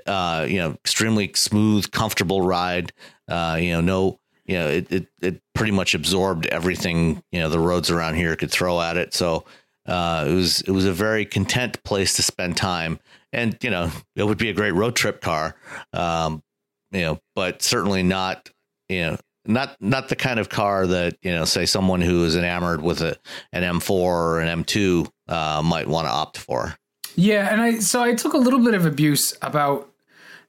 uh, 0.07 0.47
you 0.49 0.59
know, 0.59 0.73
extremely 0.73 1.31
smooth, 1.35 1.91
comfortable 1.91 2.43
ride. 2.43 2.93
Uh, 3.29 3.59
you 3.61 3.73
know, 3.73 3.81
no, 3.81 4.21
you 4.47 4.55
know, 4.55 4.69
it, 4.69 4.91
it 4.91 5.07
it 5.23 5.43
pretty 5.55 5.73
much 5.73 5.95
absorbed 5.95 6.47
everything 6.47 7.23
you 7.31 7.41
know 7.41 7.49
the 7.49 7.61
roads 7.61 7.91
around 7.91 8.15
here 8.15 8.35
could 8.37 8.51
throw 8.51 8.81
at 8.81 8.97
it. 8.97 9.15
So 9.15 9.45
uh, 9.87 10.27
it 10.29 10.35
was 10.35 10.61
it 10.63 10.71
was 10.71 10.85
a 10.85 10.93
very 10.93 11.25
content 11.25 11.83
place 11.83 12.15
to 12.17 12.23
spend 12.23 12.57
time, 12.57 12.99
and 13.33 13.57
you 13.63 13.71
know, 13.71 13.91
it 14.17 14.25
would 14.25 14.39
be 14.39 14.51
a 14.51 14.55
great 14.55 14.73
road 14.73 14.97
trip 14.97 15.21
car. 15.21 15.57
Um, 15.93 16.43
you 16.91 17.03
know, 17.03 17.21
but 17.35 17.63
certainly 17.63 18.03
not 18.03 18.51
you 18.89 19.03
know 19.03 19.19
not 19.49 19.77
not 19.81 20.09
the 20.09 20.17
kind 20.17 20.39
of 20.39 20.49
car 20.49 20.87
that 20.87 21.17
you 21.23 21.33
know, 21.33 21.45
say 21.45 21.67
someone 21.67 22.01
who 22.01 22.25
is 22.25 22.37
enamored 22.37 22.83
with 22.83 23.01
a, 23.01 23.17
an 23.53 23.63
M4 23.63 23.91
or 23.91 24.41
an 24.41 24.65
M2 24.65 25.11
uh, 25.27 25.63
might 25.65 25.89
want 25.89 26.07
to 26.07 26.13
opt 26.13 26.39
for. 26.39 26.77
Yeah, 27.17 27.51
and 27.51 27.61
I 27.61 27.79
so 27.81 28.03
I 28.03 28.15
took 28.15 28.35
a 28.35 28.39
little 28.39 28.61
bit 28.61 28.75
of 28.75 28.87
abuse 28.87 29.37
about 29.43 29.91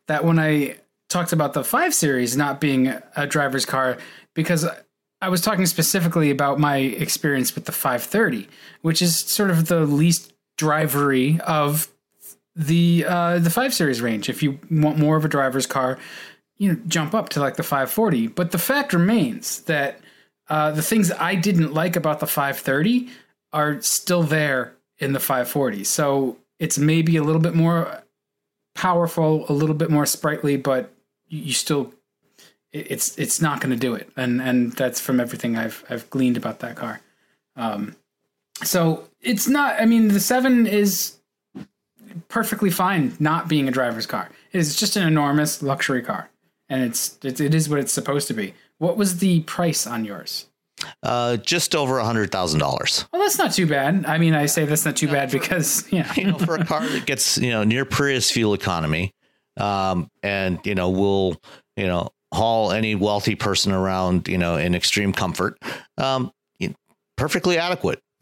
that 0.08 0.26
when 0.26 0.38
I 0.38 0.76
talked 1.08 1.34
about 1.34 1.54
the 1.54 1.64
five 1.64 1.94
series 1.94 2.38
not 2.38 2.62
being 2.62 2.94
a 3.16 3.26
driver's 3.26 3.66
car 3.66 3.98
because 4.36 4.68
I 5.22 5.30
was 5.30 5.42
talking 5.42 5.66
specifically 5.66 6.30
about 6.30 6.60
my 6.60 6.78
experience 6.78 7.56
with 7.56 7.66
the 7.66 7.72
530, 7.72 8.48
which 8.82 9.02
is 9.02 9.20
sort 9.20 9.50
of 9.50 9.68
the 9.68 9.82
least 9.82 10.34
drivery 10.58 11.40
of 11.42 11.90
the 12.56 13.06
uh, 13.08 13.40
the 13.40 13.50
five 13.50 13.74
series 13.74 14.02
range. 14.02 14.30
If 14.30 14.44
you 14.44 14.60
want 14.70 14.98
more 14.98 15.16
of 15.16 15.26
a 15.26 15.30
driver's 15.30 15.66
car, 15.66 15.98
you 16.60 16.72
know 16.72 16.80
jump 16.88 17.16
up 17.16 17.30
to 17.30 17.40
like 17.40 17.56
the 17.56 17.64
540 17.64 18.28
but 18.28 18.52
the 18.52 18.60
fact 18.60 18.94
remains 18.94 19.62
that 19.62 20.00
uh, 20.50 20.72
the 20.72 20.82
things 20.82 21.12
i 21.14 21.34
didn't 21.34 21.74
like 21.74 21.96
about 21.96 22.20
the 22.20 22.28
530 22.28 23.10
are 23.52 23.82
still 23.82 24.24
there 24.24 24.76
in 25.00 25.14
the 25.14 25.20
540 25.20 25.84
so 25.84 26.38
it's 26.60 26.78
maybe 26.78 27.18
a 27.18 27.24
little 27.24 27.42
bit 27.42 27.56
more 27.56 28.04
powerful 28.76 29.46
a 29.50 29.54
little 29.54 29.76
bit 29.76 29.90
more 29.90 30.06
sprightly 30.06 30.58
but 30.58 30.94
you 31.28 31.54
still 31.54 31.94
it's 32.72 33.18
it's 33.18 33.42
not 33.42 33.62
going 33.62 33.72
to 33.72 33.80
do 33.80 33.94
it. 33.96 34.10
And 34.16 34.42
and 34.42 34.74
that's 34.74 35.00
from 35.00 35.20
everything 35.20 35.58
i've 35.58 35.84
i've 35.90 36.10
gleaned 36.10 36.38
about 36.38 36.60
that 36.60 36.76
car. 36.76 37.02
Um 37.56 37.96
so 38.64 39.08
it's 39.22 39.48
not 39.48 39.80
i 39.80 39.86
mean 39.86 40.10
the 40.10 40.20
7 40.20 40.68
is 40.68 41.18
perfectly 42.28 42.70
fine 42.70 43.16
not 43.20 43.48
being 43.48 43.68
a 43.68 43.72
driver's 43.72 44.06
car. 44.06 44.30
It 44.52 44.60
is 44.60 44.76
just 44.76 44.96
an 44.96 45.08
enormous 45.08 45.62
luxury 45.62 46.02
car 46.02 46.30
and 46.70 46.84
it's, 46.84 47.18
it's 47.24 47.40
it 47.40 47.54
is 47.54 47.70
what 47.70 47.80
it's 47.80 47.94
supposed 47.94 48.28
to 48.28 48.34
be. 48.34 48.54
What 48.78 48.98
was 48.98 49.18
the 49.18 49.42
price 49.42 49.86
on 49.88 50.06
yours? 50.06 50.46
Uh, 51.04 51.38
just 51.38 51.76
over 51.76 52.00
a 52.00 52.06
hundred 52.06 52.32
thousand 52.32 52.60
dollars. 52.60 53.06
Well, 53.12 53.22
that's 53.22 53.38
not 53.38 53.52
too 53.52 53.68
bad. 53.68 54.06
I 54.06 54.18
mean, 54.18 54.34
I 54.34 54.46
say 54.46 54.66
that's 54.66 54.86
not 54.86 54.96
too 54.96 55.08
bad 55.08 55.32
because 55.32 55.86
you 55.92 56.00
know, 56.00 56.12
you 56.16 56.32
know, 56.32 56.38
for 56.38 56.56
a 56.56 56.66
car 56.66 56.88
that 56.88 57.06
gets 57.06 57.38
you 57.38 57.50
know 57.50 57.64
near 57.64 57.86
Prius 57.86 58.32
fuel 58.32 58.54
economy, 58.54 59.14
um, 59.58 60.10
and 60.24 60.60
you 60.64 60.76
know 60.76 60.90
will 60.90 61.36
you 61.76 61.88
know 61.88 62.10
haul 62.34 62.72
any 62.72 62.96
wealthy 62.96 63.36
person 63.36 63.72
around 63.74 64.28
you 64.28 64.38
know 64.38 64.56
in 64.56 64.74
extreme 64.74 65.12
comfort, 65.12 65.58
um, 65.98 66.32
perfectly 67.20 67.58
adequate. 67.58 68.02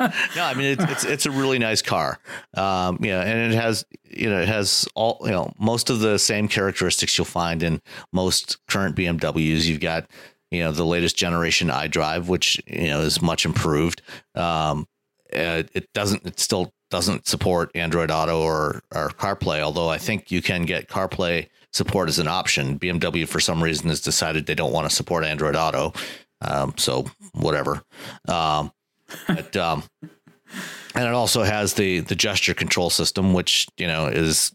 no, 0.36 0.44
I 0.44 0.54
mean 0.54 0.78
it's, 0.78 0.84
it's 0.84 1.04
it's 1.04 1.26
a 1.26 1.30
really 1.30 1.58
nice 1.58 1.82
car. 1.82 2.18
Um, 2.54 2.98
yeah, 3.02 3.20
and 3.20 3.52
it 3.52 3.56
has 3.56 3.84
you 4.04 4.30
know 4.30 4.40
it 4.40 4.48
has 4.48 4.88
all 4.94 5.18
you 5.24 5.30
know 5.30 5.52
most 5.58 5.90
of 5.90 6.00
the 6.00 6.18
same 6.18 6.48
characteristics 6.48 7.18
you'll 7.18 7.26
find 7.26 7.62
in 7.62 7.82
most 8.12 8.58
current 8.66 8.96
BMWs. 8.96 9.66
You've 9.66 9.80
got 9.80 10.08
you 10.50 10.60
know 10.60 10.72
the 10.72 10.86
latest 10.86 11.16
generation 11.16 11.68
iDrive, 11.68 12.28
which 12.28 12.60
you 12.66 12.88
know 12.88 13.00
is 13.00 13.20
much 13.20 13.44
improved. 13.44 14.00
Um, 14.34 14.86
it, 15.28 15.70
it 15.74 15.92
doesn't 15.92 16.26
it 16.26 16.40
still 16.40 16.72
doesn't 16.90 17.26
support 17.28 17.70
Android 17.74 18.10
Auto 18.10 18.40
or 18.40 18.82
or 18.94 19.10
CarPlay, 19.10 19.60
although 19.60 19.88
I 19.88 19.98
think 19.98 20.30
you 20.30 20.40
can 20.40 20.62
get 20.62 20.88
CarPlay 20.88 21.48
support 21.72 22.08
as 22.08 22.18
an 22.18 22.26
option. 22.26 22.78
BMW 22.78 23.28
for 23.28 23.38
some 23.38 23.62
reason 23.62 23.90
has 23.90 24.00
decided 24.00 24.46
they 24.46 24.54
don't 24.54 24.72
want 24.72 24.88
to 24.88 24.94
support 24.94 25.24
Android 25.24 25.56
Auto. 25.56 25.92
Um, 26.40 26.74
so 26.76 27.04
whatever. 27.32 27.82
Um, 28.26 28.72
but, 29.26 29.56
um, 29.56 29.84
and 30.94 31.06
it 31.06 31.12
also 31.12 31.42
has 31.42 31.74
the 31.74 32.00
the 32.00 32.14
gesture 32.14 32.54
control 32.54 32.90
system, 32.90 33.32
which 33.32 33.66
you 33.76 33.86
know 33.86 34.06
is 34.06 34.52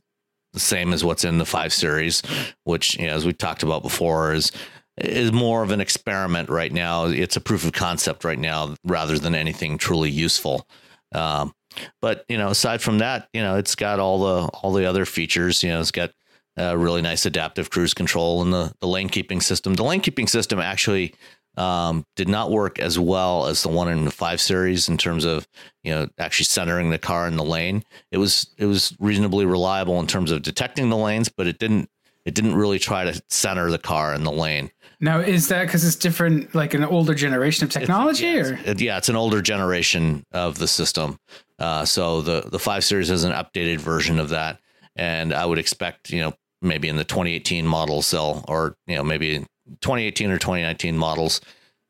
the 0.53 0.59
same 0.59 0.93
as 0.93 1.03
what's 1.03 1.23
in 1.23 1.37
the 1.37 1.45
five 1.45 1.73
series, 1.73 2.21
which 2.63 2.97
you 2.97 3.07
know, 3.07 3.13
as 3.13 3.25
we 3.25 3.33
talked 3.33 3.63
about 3.63 3.83
before, 3.83 4.33
is 4.33 4.51
is 4.97 5.31
more 5.31 5.63
of 5.63 5.71
an 5.71 5.81
experiment 5.81 6.49
right 6.49 6.71
now. 6.71 7.05
It's 7.05 7.35
a 7.35 7.41
proof 7.41 7.65
of 7.65 7.73
concept 7.73 8.23
right 8.23 8.39
now, 8.39 8.75
rather 8.85 9.19
than 9.19 9.35
anything 9.35 9.77
truly 9.77 10.09
useful. 10.09 10.67
Um, 11.13 11.53
but 12.01 12.25
you 12.29 12.37
know, 12.37 12.49
aside 12.49 12.81
from 12.81 12.99
that, 12.99 13.27
you 13.33 13.41
know, 13.41 13.57
it's 13.57 13.75
got 13.75 13.99
all 13.99 14.19
the 14.19 14.47
all 14.49 14.73
the 14.73 14.85
other 14.85 15.05
features. 15.05 15.63
You 15.63 15.69
know, 15.69 15.81
it's 15.81 15.91
got 15.91 16.11
a 16.57 16.77
really 16.77 17.01
nice 17.01 17.25
adaptive 17.25 17.69
cruise 17.69 17.93
control 17.93 18.41
and 18.41 18.53
the 18.53 18.73
the 18.79 18.87
lane 18.87 19.09
keeping 19.09 19.41
system. 19.41 19.73
The 19.73 19.83
lane 19.83 20.01
keeping 20.01 20.27
system 20.27 20.59
actually 20.59 21.13
um, 21.57 22.05
did 22.15 22.27
not 22.27 22.51
work 22.51 22.79
as 22.79 22.99
well 22.99 23.47
as 23.47 23.63
the 23.63 23.69
one 23.69 23.87
in 23.87 24.05
the 24.05 24.11
five 24.11 24.41
series 24.41 24.89
in 24.89 24.97
terms 24.97 25.25
of 25.25 25.47
you 25.83 25.93
know 25.93 26.07
actually 26.17 26.45
centering 26.45 26.89
the 26.89 26.97
car 26.97 27.27
in 27.27 27.37
the 27.37 27.43
lane. 27.43 27.83
It 28.11 28.17
was 28.17 28.47
it 28.57 28.65
was 28.65 28.95
reasonably 28.99 29.45
reliable 29.45 29.99
in 29.99 30.07
terms 30.07 30.31
of 30.31 30.41
detecting 30.41 30.89
the 30.89 30.97
lanes, 30.97 31.29
but 31.29 31.47
it 31.47 31.59
didn't 31.59 31.89
it 32.25 32.33
didn't 32.33 32.55
really 32.55 32.79
try 32.79 33.03
to 33.03 33.21
center 33.29 33.69
the 33.69 33.77
car 33.77 34.13
in 34.13 34.23
the 34.23 34.31
lane. 34.31 34.71
Now, 34.99 35.19
is 35.19 35.49
that 35.49 35.65
because 35.65 35.85
it's 35.85 35.95
different, 35.95 36.55
like 36.55 36.73
an 36.73 36.83
older 36.83 37.13
generation 37.13 37.65
of 37.65 37.69
technology, 37.69 38.25
it's, 38.25 38.49
yeah, 38.49 38.55
or 38.55 38.59
it's, 38.65 38.81
yeah, 38.81 38.97
it's 38.97 39.09
an 39.09 39.15
older 39.15 39.41
generation 39.41 40.25
of 40.31 40.57
the 40.57 40.67
system. 40.67 41.19
Uh, 41.59 41.85
so 41.85 42.21
the 42.21 42.47
the 42.49 42.59
five 42.59 42.83
series 42.83 43.09
is 43.09 43.23
an 43.23 43.31
updated 43.31 43.77
version 43.77 44.19
of 44.19 44.29
that, 44.29 44.59
and 44.95 45.33
I 45.33 45.45
would 45.45 45.59
expect 45.59 46.09
you 46.09 46.21
know 46.21 46.33
maybe 46.61 46.89
in 46.89 46.95
the 46.95 47.03
2018 47.03 47.67
model 47.67 48.01
cell 48.01 48.43
or 48.47 48.75
you 48.87 48.95
know 48.95 49.03
maybe 49.03 49.45
2018 49.81 50.31
or 50.31 50.37
2019 50.37 50.97
models, 50.97 51.41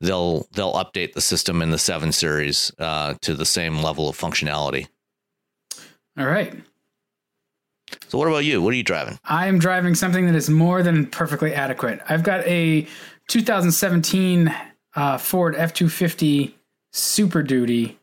they'll 0.01 0.48
they'll 0.53 0.74
update 0.74 1.13
the 1.13 1.22
system 1.22 1.62
in 1.62 1.72
the 1.72 1.77
seven 1.77 2.12
series 2.12 2.72
uh, 2.79 3.15
to 3.22 3.34
the 3.34 3.46
same 3.46 3.82
level 3.82 4.10
of 4.10 4.17
functionality. 4.17 4.88
All 6.17 6.25
right. 6.25 6.53
So 8.08 8.17
what 8.17 8.27
about 8.27 8.46
you? 8.46 8.62
What 8.62 8.74
are 8.74 8.77
you 8.77 8.84
driving? 8.84 9.20
I 9.25 9.48
am 9.48 9.60
driving 9.60 9.96
something 9.96 10.25
that 10.25 10.36
is 10.36 10.50
more 10.50 10.82
than 10.82 11.08
perfectly 11.08 11.53
adequate. 11.53 12.00
I've 12.10 12.24
got 12.24 12.46
a 12.48 12.88
2017 13.27 14.53
uh, 14.96 15.17
Ford 15.17 15.55
F250 15.55 16.53
Super 16.91 17.44
Duty 17.44 18.00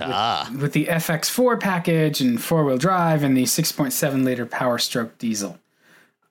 Ah, 0.00 0.50
with 0.58 0.72
the 0.72 0.86
FX4 0.86 1.60
package 1.60 2.20
and 2.20 2.42
four 2.42 2.64
wheel 2.64 2.78
drive 2.78 3.22
and 3.22 3.36
the 3.36 3.44
6.7 3.44 4.24
liter 4.24 4.46
Power 4.46 4.78
Stroke 4.78 5.18
diesel. 5.18 5.58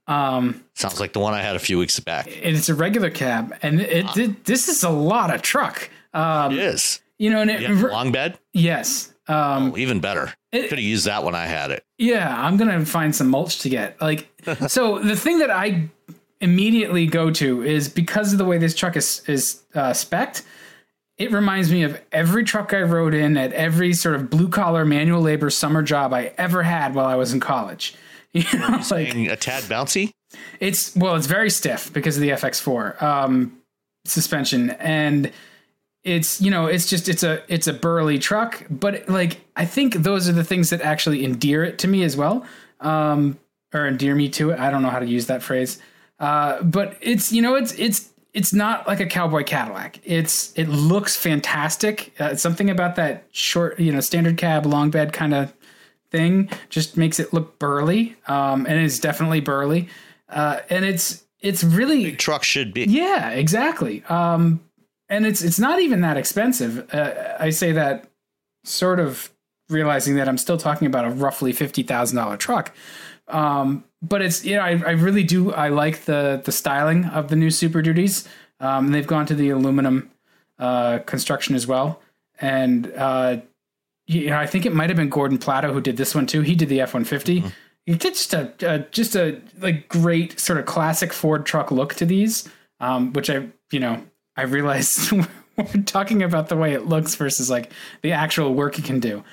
Um, 0.08 0.63
sounds 0.75 1.00
like 1.00 1.13
the 1.13 1.20
one 1.20 1.34
I 1.34 1.41
had 1.41 1.55
a 1.55 1.60
few 1.60 1.77
weeks 1.77 2.00
back. 2.00 2.27
and 2.27 2.55
it's 2.58 2.70
a 2.70 2.75
regular 2.75 3.10
cab, 3.10 3.55
and 3.62 3.79
it, 3.81 4.17
it 4.17 4.46
this 4.46 4.67
is 4.67 4.84
a 4.84 4.89
lot 4.89 5.34
of 5.34 5.41
truck. 5.41 5.89
Um, 6.13 6.51
It 6.53 6.60
is. 6.60 7.00
you 7.17 7.29
know, 7.29 7.41
and 7.41 7.50
it, 7.51 7.62
Yeah, 7.62 7.70
long 7.88 8.12
bed. 8.12 8.38
yes, 8.53 9.13
um, 9.27 9.72
Oh, 9.74 9.77
even 9.77 10.00
better. 10.00 10.34
Could 10.51 10.70
have 10.72 10.79
used 10.79 11.05
that 11.05 11.24
when 11.24 11.36
I 11.36 11.46
had 11.46 11.72
it. 11.72 11.86
Yeah, 11.98 12.36
I'm 12.46 12.58
gonna 12.58 12.86
find 12.86 13.15
some 13.15 13.27
mulch 13.29 13.60
to 13.60 13.70
get. 13.70 14.01
Like, 14.01 14.27
so 14.67 15.00
the 15.00 15.15
thing 15.15 15.39
that 15.39 15.50
I 15.51 15.89
immediately 16.41 17.05
go 17.05 17.29
to 17.31 17.62
is 17.63 17.88
because 17.88 18.31
of 18.34 18.38
the 18.39 18.46
way 18.46 18.58
this 18.58 18.75
truck 18.75 18.96
is 18.98 19.22
is 19.27 19.62
uh, 19.75 19.93
spec'd. 19.93 20.41
It 21.17 21.31
reminds 21.31 21.72
me 21.72 21.84
of 21.84 22.01
every 22.12 22.43
truck 22.43 22.74
I 22.74 22.81
rode 22.81 23.13
in 23.13 23.38
at 23.38 23.53
every 23.53 23.93
sort 23.93 24.15
of 24.15 24.29
blue 24.31 24.50
collar 24.50 24.84
manual 24.86 25.22
labor 25.22 25.51
summer 25.51 25.84
job 25.84 26.13
I 26.13 26.34
ever 26.38 26.63
had 26.63 26.96
while 26.96 27.05
I 27.05 27.13
was 27.15 27.31
in 27.31 27.39
college. 27.39 27.93
You 28.33 28.59
know, 28.59 28.81
like 28.89 29.11
Being 29.13 29.27
a 29.27 29.35
tad 29.35 29.63
bouncy. 29.63 30.11
it's 30.59 30.95
well, 30.95 31.15
it's 31.15 31.27
very 31.27 31.50
stiff 31.50 31.91
because 31.91 32.15
of 32.15 32.21
the 32.21 32.29
FX4 32.29 33.01
um, 33.01 33.57
suspension, 34.05 34.69
and 34.71 35.31
it's 36.03 36.39
you 36.41 36.50
know 36.50 36.65
it's 36.67 36.88
just 36.89 37.09
it's 37.09 37.23
a 37.23 37.43
it's 37.47 37.67
a 37.67 37.73
burly 37.73 38.17
truck, 38.19 38.65
but 38.69 39.07
like 39.09 39.41
I 39.55 39.65
think 39.65 39.95
those 39.95 40.29
are 40.29 40.31
the 40.31 40.43
things 40.45 40.69
that 40.69 40.81
actually 40.81 41.25
endear 41.25 41.63
it 41.63 41.77
to 41.79 41.88
me 41.88 42.03
as 42.03 42.15
well, 42.15 42.45
um, 42.79 43.38
or 43.73 43.85
endear 43.85 44.15
me 44.15 44.29
to 44.29 44.51
it. 44.51 44.59
I 44.59 44.71
don't 44.71 44.81
know 44.81 44.89
how 44.89 45.00
to 45.00 45.05
use 45.07 45.25
that 45.27 45.43
phrase, 45.43 45.79
uh, 46.19 46.63
but 46.63 46.97
it's 47.01 47.31
you 47.33 47.41
know 47.41 47.55
it's 47.55 47.73
it's 47.73 48.09
it's 48.33 48.53
not 48.53 48.88
like 48.88 49.01
a 49.01 49.05
cowboy 49.05 49.43
Cadillac. 49.43 50.00
It's 50.05 50.53
it 50.53 50.69
looks 50.69 51.17
fantastic. 51.17 52.13
Uh, 52.17 52.35
something 52.35 52.69
about 52.69 52.95
that 52.95 53.25
short 53.31 53.77
you 53.77 53.91
know 53.91 54.00
standard 54.00 54.38
cab 54.38 54.65
long 54.65 54.89
bed 54.89 55.11
kind 55.11 55.33
of 55.33 55.53
thing 56.11 56.49
just 56.69 56.97
makes 56.97 57.19
it 57.19 57.33
look 57.33 57.57
burly 57.59 58.15
um, 58.27 58.65
and 58.65 58.79
it's 58.79 58.99
definitely 58.99 59.39
burly. 59.39 59.87
Uh, 60.29 60.59
and 60.69 60.85
it's 60.85 61.23
it's 61.39 61.63
really 61.63 62.11
Truck 62.15 62.43
should 62.43 62.73
be. 62.73 62.83
yeah 62.83 63.29
exactly. 63.31 64.03
Um, 64.09 64.61
and 65.09 65.25
it's 65.25 65.41
it's 65.41 65.59
not 65.59 65.79
even 65.79 66.01
that 66.01 66.17
expensive. 66.17 66.93
Uh, 66.93 67.35
i 67.39 67.49
say 67.49 67.71
that 67.71 68.09
sort 68.63 68.99
of 68.99 69.31
realizing 69.69 70.15
that 70.15 70.27
i'm 70.27 70.37
still 70.37 70.57
talking 70.57 70.85
about 70.85 71.05
a 71.05 71.09
roughly 71.09 71.53
$50000 71.53 72.37
truck. 72.39 72.75
Um, 73.27 73.83
but 74.01 74.21
it's 74.21 74.43
you 74.45 74.55
know 74.55 74.61
I, 74.63 74.71
I 74.71 74.91
really 74.91 75.23
do 75.23 75.53
i 75.53 75.69
like 75.69 76.05
the 76.05 76.41
the 76.43 76.51
styling 76.51 77.05
of 77.05 77.29
the 77.29 77.35
new 77.35 77.49
super 77.49 77.81
duties. 77.81 78.27
Um, 78.59 78.91
they've 78.91 79.07
gone 79.07 79.25
to 79.25 79.33
the 79.35 79.49
aluminum 79.49 80.11
uh, 80.59 80.99
construction 80.99 81.55
as 81.55 81.65
well. 81.65 81.99
And 82.39 82.91
uh, 82.95 83.37
you 84.08 84.29
know, 84.29 84.38
I 84.38 84.46
think 84.46 84.65
it 84.65 84.74
might 84.74 84.89
have 84.89 84.98
been 84.98 85.10
Gordon 85.10 85.38
Platto 85.38 85.74
who 85.74 85.81
did 85.81 85.98
this 85.98 86.13
one 86.13 86.25
too. 86.25 86.41
He 86.41 86.55
did 86.55 86.70
the 86.70 86.81
F 86.81 86.93
one 86.93 87.03
fifty. 87.03 87.43
He 87.86 87.96
did 87.96 88.13
just 88.13 88.34
a, 88.34 88.53
a 88.62 88.79
just 88.91 89.15
a 89.15 89.41
like 89.60 89.88
great 89.88 90.39
sort 90.39 90.60
of 90.60 90.65
classic 90.65 91.13
Ford 91.13 91.46
truck 91.46 91.72
look 91.72 91.96
to 91.96 92.05
these, 92.05 92.48
um, 92.79 93.13
which 93.13 93.29
I 93.29 93.48
you 93.72 93.79
know 93.79 94.03
I 94.36 94.43
realized 94.43 95.12
we're 95.58 95.84
talking 95.86 96.24
about 96.24 96.50
the 96.50 96.58
way 96.58 96.74
it 96.74 96.86
looks 96.86 97.15
versus 97.15 97.50
like 97.50 97.72
the 98.01 98.12
actual 98.12 98.53
work 98.53 98.77
it 98.77 98.86
can 98.86 99.00
do. 99.00 99.24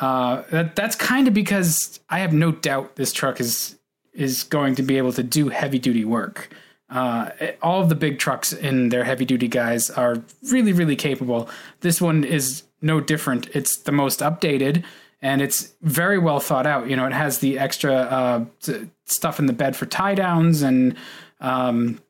Uh, 0.00 0.42
that 0.50 0.76
that's 0.76 0.94
kind 0.94 1.26
of 1.26 1.34
because 1.34 2.00
I 2.08 2.20
have 2.20 2.32
no 2.32 2.52
doubt 2.52 2.96
this 2.96 3.12
truck 3.12 3.40
is 3.40 3.78
is 4.12 4.42
going 4.42 4.74
to 4.74 4.82
be 4.82 4.98
able 4.98 5.12
to 5.12 5.22
do 5.22 5.48
heavy 5.48 5.78
duty 5.78 6.04
work. 6.04 6.50
Uh, 6.90 7.30
all 7.62 7.82
of 7.82 7.88
the 7.88 7.94
big 7.94 8.18
trucks 8.18 8.52
in 8.52 8.88
their 8.88 9.04
heavy 9.04 9.24
duty 9.24 9.46
guys 9.46 9.90
are 9.90 10.22
really, 10.50 10.72
really 10.72 10.96
capable. 10.96 11.48
This 11.80 12.00
one 12.00 12.24
is 12.24 12.62
no 12.80 13.00
different. 13.00 13.48
It's 13.54 13.78
the 13.78 13.92
most 13.92 14.20
updated 14.20 14.84
and 15.20 15.42
it's 15.42 15.74
very 15.82 16.18
well 16.18 16.40
thought 16.40 16.66
out. 16.66 16.88
You 16.88 16.96
know, 16.96 17.06
it 17.06 17.12
has 17.12 17.38
the 17.38 17.58
extra 17.58 17.92
uh, 17.92 18.44
stuff 19.06 19.38
in 19.38 19.46
the 19.46 19.52
bed 19.52 19.76
for 19.76 19.86
tie 19.86 20.14
downs 20.14 20.62
and 20.62 20.96
um, 21.40 22.00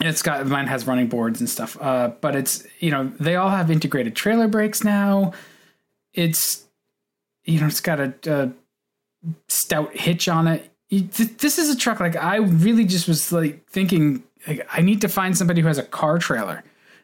it's 0.00 0.22
got 0.22 0.46
mine 0.46 0.66
has 0.66 0.86
running 0.86 1.08
boards 1.08 1.40
and 1.40 1.48
stuff. 1.48 1.76
Uh, 1.80 2.08
but 2.20 2.36
it's 2.36 2.66
you 2.80 2.90
know 2.90 3.12
they 3.18 3.36
all 3.36 3.50
have 3.50 3.70
integrated 3.70 4.14
trailer 4.14 4.48
brakes 4.48 4.84
now. 4.84 5.32
It's 6.12 6.64
you 7.44 7.60
know 7.60 7.66
it's 7.66 7.80
got 7.80 8.00
a, 8.00 8.14
a 8.26 8.50
stout 9.48 9.94
hitch 9.96 10.28
on 10.28 10.46
it. 10.48 10.70
This 10.90 11.58
is 11.58 11.70
a 11.70 11.76
truck 11.76 12.00
like 12.00 12.16
I 12.16 12.36
really 12.36 12.84
just 12.84 13.08
was 13.08 13.32
like 13.32 13.66
thinking 13.68 14.22
like 14.46 14.66
I 14.72 14.82
need 14.82 15.00
to 15.00 15.08
find 15.08 15.36
somebody 15.36 15.60
who 15.60 15.68
has 15.68 15.78
a 15.78 15.82
car 15.82 16.18
trailer 16.18 16.62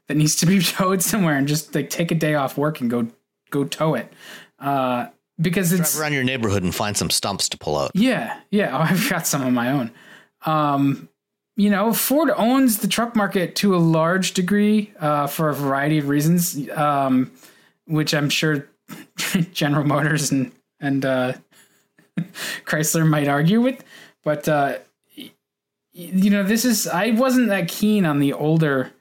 that 0.08 0.16
needs 0.16 0.36
to 0.36 0.46
be 0.46 0.60
towed 0.62 1.02
somewhere 1.02 1.36
and 1.36 1.48
just 1.48 1.74
like 1.74 1.90
take 1.90 2.10
a 2.10 2.14
day 2.14 2.34
off 2.34 2.56
work 2.56 2.80
and 2.80 2.90
go 2.90 3.08
go 3.50 3.64
tow 3.64 3.94
it. 3.94 4.12
Uh, 4.58 5.06
because 5.40 5.72
it's 5.72 5.94
Drive 5.94 6.02
around 6.02 6.12
your 6.12 6.24
neighborhood 6.24 6.62
and 6.62 6.74
find 6.74 6.96
some 6.96 7.10
stumps 7.10 7.48
to 7.50 7.58
pull 7.58 7.76
out. 7.76 7.90
yeah, 7.94 8.38
yeah. 8.50 8.76
Oh, 8.76 8.80
I've 8.80 9.08
got 9.10 9.26
some 9.26 9.42
of 9.46 9.52
my 9.52 9.70
own. 9.70 9.90
Um, 10.44 11.08
you 11.56 11.68
know, 11.70 11.92
Ford 11.92 12.30
owns 12.36 12.78
the 12.78 12.88
truck 12.88 13.14
market 13.14 13.56
to 13.56 13.74
a 13.74 13.78
large 13.78 14.32
degree 14.32 14.92
uh, 14.98 15.26
for 15.26 15.48
a 15.48 15.54
variety 15.54 15.98
of 15.98 16.08
reasons, 16.08 16.68
um, 16.70 17.30
which 17.86 18.14
I'm 18.14 18.30
sure 18.30 18.68
General 19.52 19.84
Motors 19.84 20.30
and 20.30 20.52
and 20.80 21.04
uh, 21.04 21.32
Chrysler 22.64 23.06
might 23.06 23.28
argue 23.28 23.60
with. 23.60 23.84
But 24.24 24.48
uh, 24.48 24.78
you 25.92 26.30
know, 26.30 26.42
this 26.42 26.64
is 26.64 26.86
I 26.86 27.10
wasn't 27.10 27.48
that 27.48 27.68
keen 27.68 28.06
on 28.06 28.18
the 28.18 28.32
older 28.32 28.92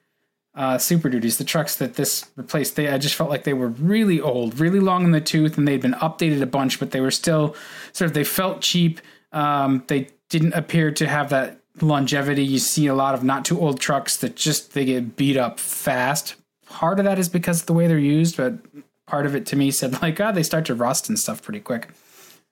uh, 0.54 0.78
Super 0.78 1.10
Duties, 1.10 1.38
the 1.38 1.44
trucks 1.44 1.76
that 1.78 1.96
this 1.96 2.30
replaced. 2.36 2.76
They 2.76 2.90
I 2.90 2.98
just 2.98 3.16
felt 3.16 3.30
like 3.30 3.44
they 3.44 3.54
were 3.54 3.70
really 3.70 4.20
old, 4.20 4.60
really 4.60 4.80
long 4.80 5.06
in 5.06 5.12
the 5.12 5.22
tooth, 5.22 5.58
and 5.58 5.68
they'd 5.68 5.82
been 5.82 5.94
updated 5.94 6.42
a 6.42 6.46
bunch, 6.46 6.80
but 6.80 6.92
they 6.92 7.02
were 7.02 7.12
still 7.12 7.56
sort 7.94 8.08
of 8.08 8.14
they 8.14 8.24
felt 8.24 8.62
cheap. 8.62 9.00
Um, 9.32 9.84
they 9.88 10.10
didn't 10.30 10.54
appear 10.54 10.92
to 10.92 11.08
have 11.08 11.30
that 11.30 11.60
longevity. 11.82 12.44
You 12.44 12.60
see 12.60 12.88
a 12.88 12.94
lot 12.94 13.14
of 13.14 13.24
not 13.24 13.46
too 13.46 13.60
old 13.60 13.80
trucks 13.80 14.18
that 14.18 14.36
just 14.36 14.74
they 14.74 14.86
get 14.86 15.16
beat 15.16 15.38
up 15.38 15.60
fast. 15.60 16.36
Part 16.66 17.00
of 17.00 17.06
that 17.06 17.20
is 17.20 17.30
because 17.30 17.62
of 17.62 17.68
the 17.68 17.74
way 17.74 17.88
they're 17.88 17.98
used, 17.98 18.38
but 18.38 18.56
part 19.08 19.26
of 19.26 19.36
it 19.36 19.46
to 19.48 19.56
me 19.56 19.72
said 19.72 20.02
like, 20.02 20.20
ah, 20.20 20.32
they 20.32 20.44
start 20.44 20.66
to 20.66 20.76
rust 20.76 21.08
and 21.08 21.18
stuff 21.18 21.42
pretty 21.42 21.60
quick. 21.62 21.90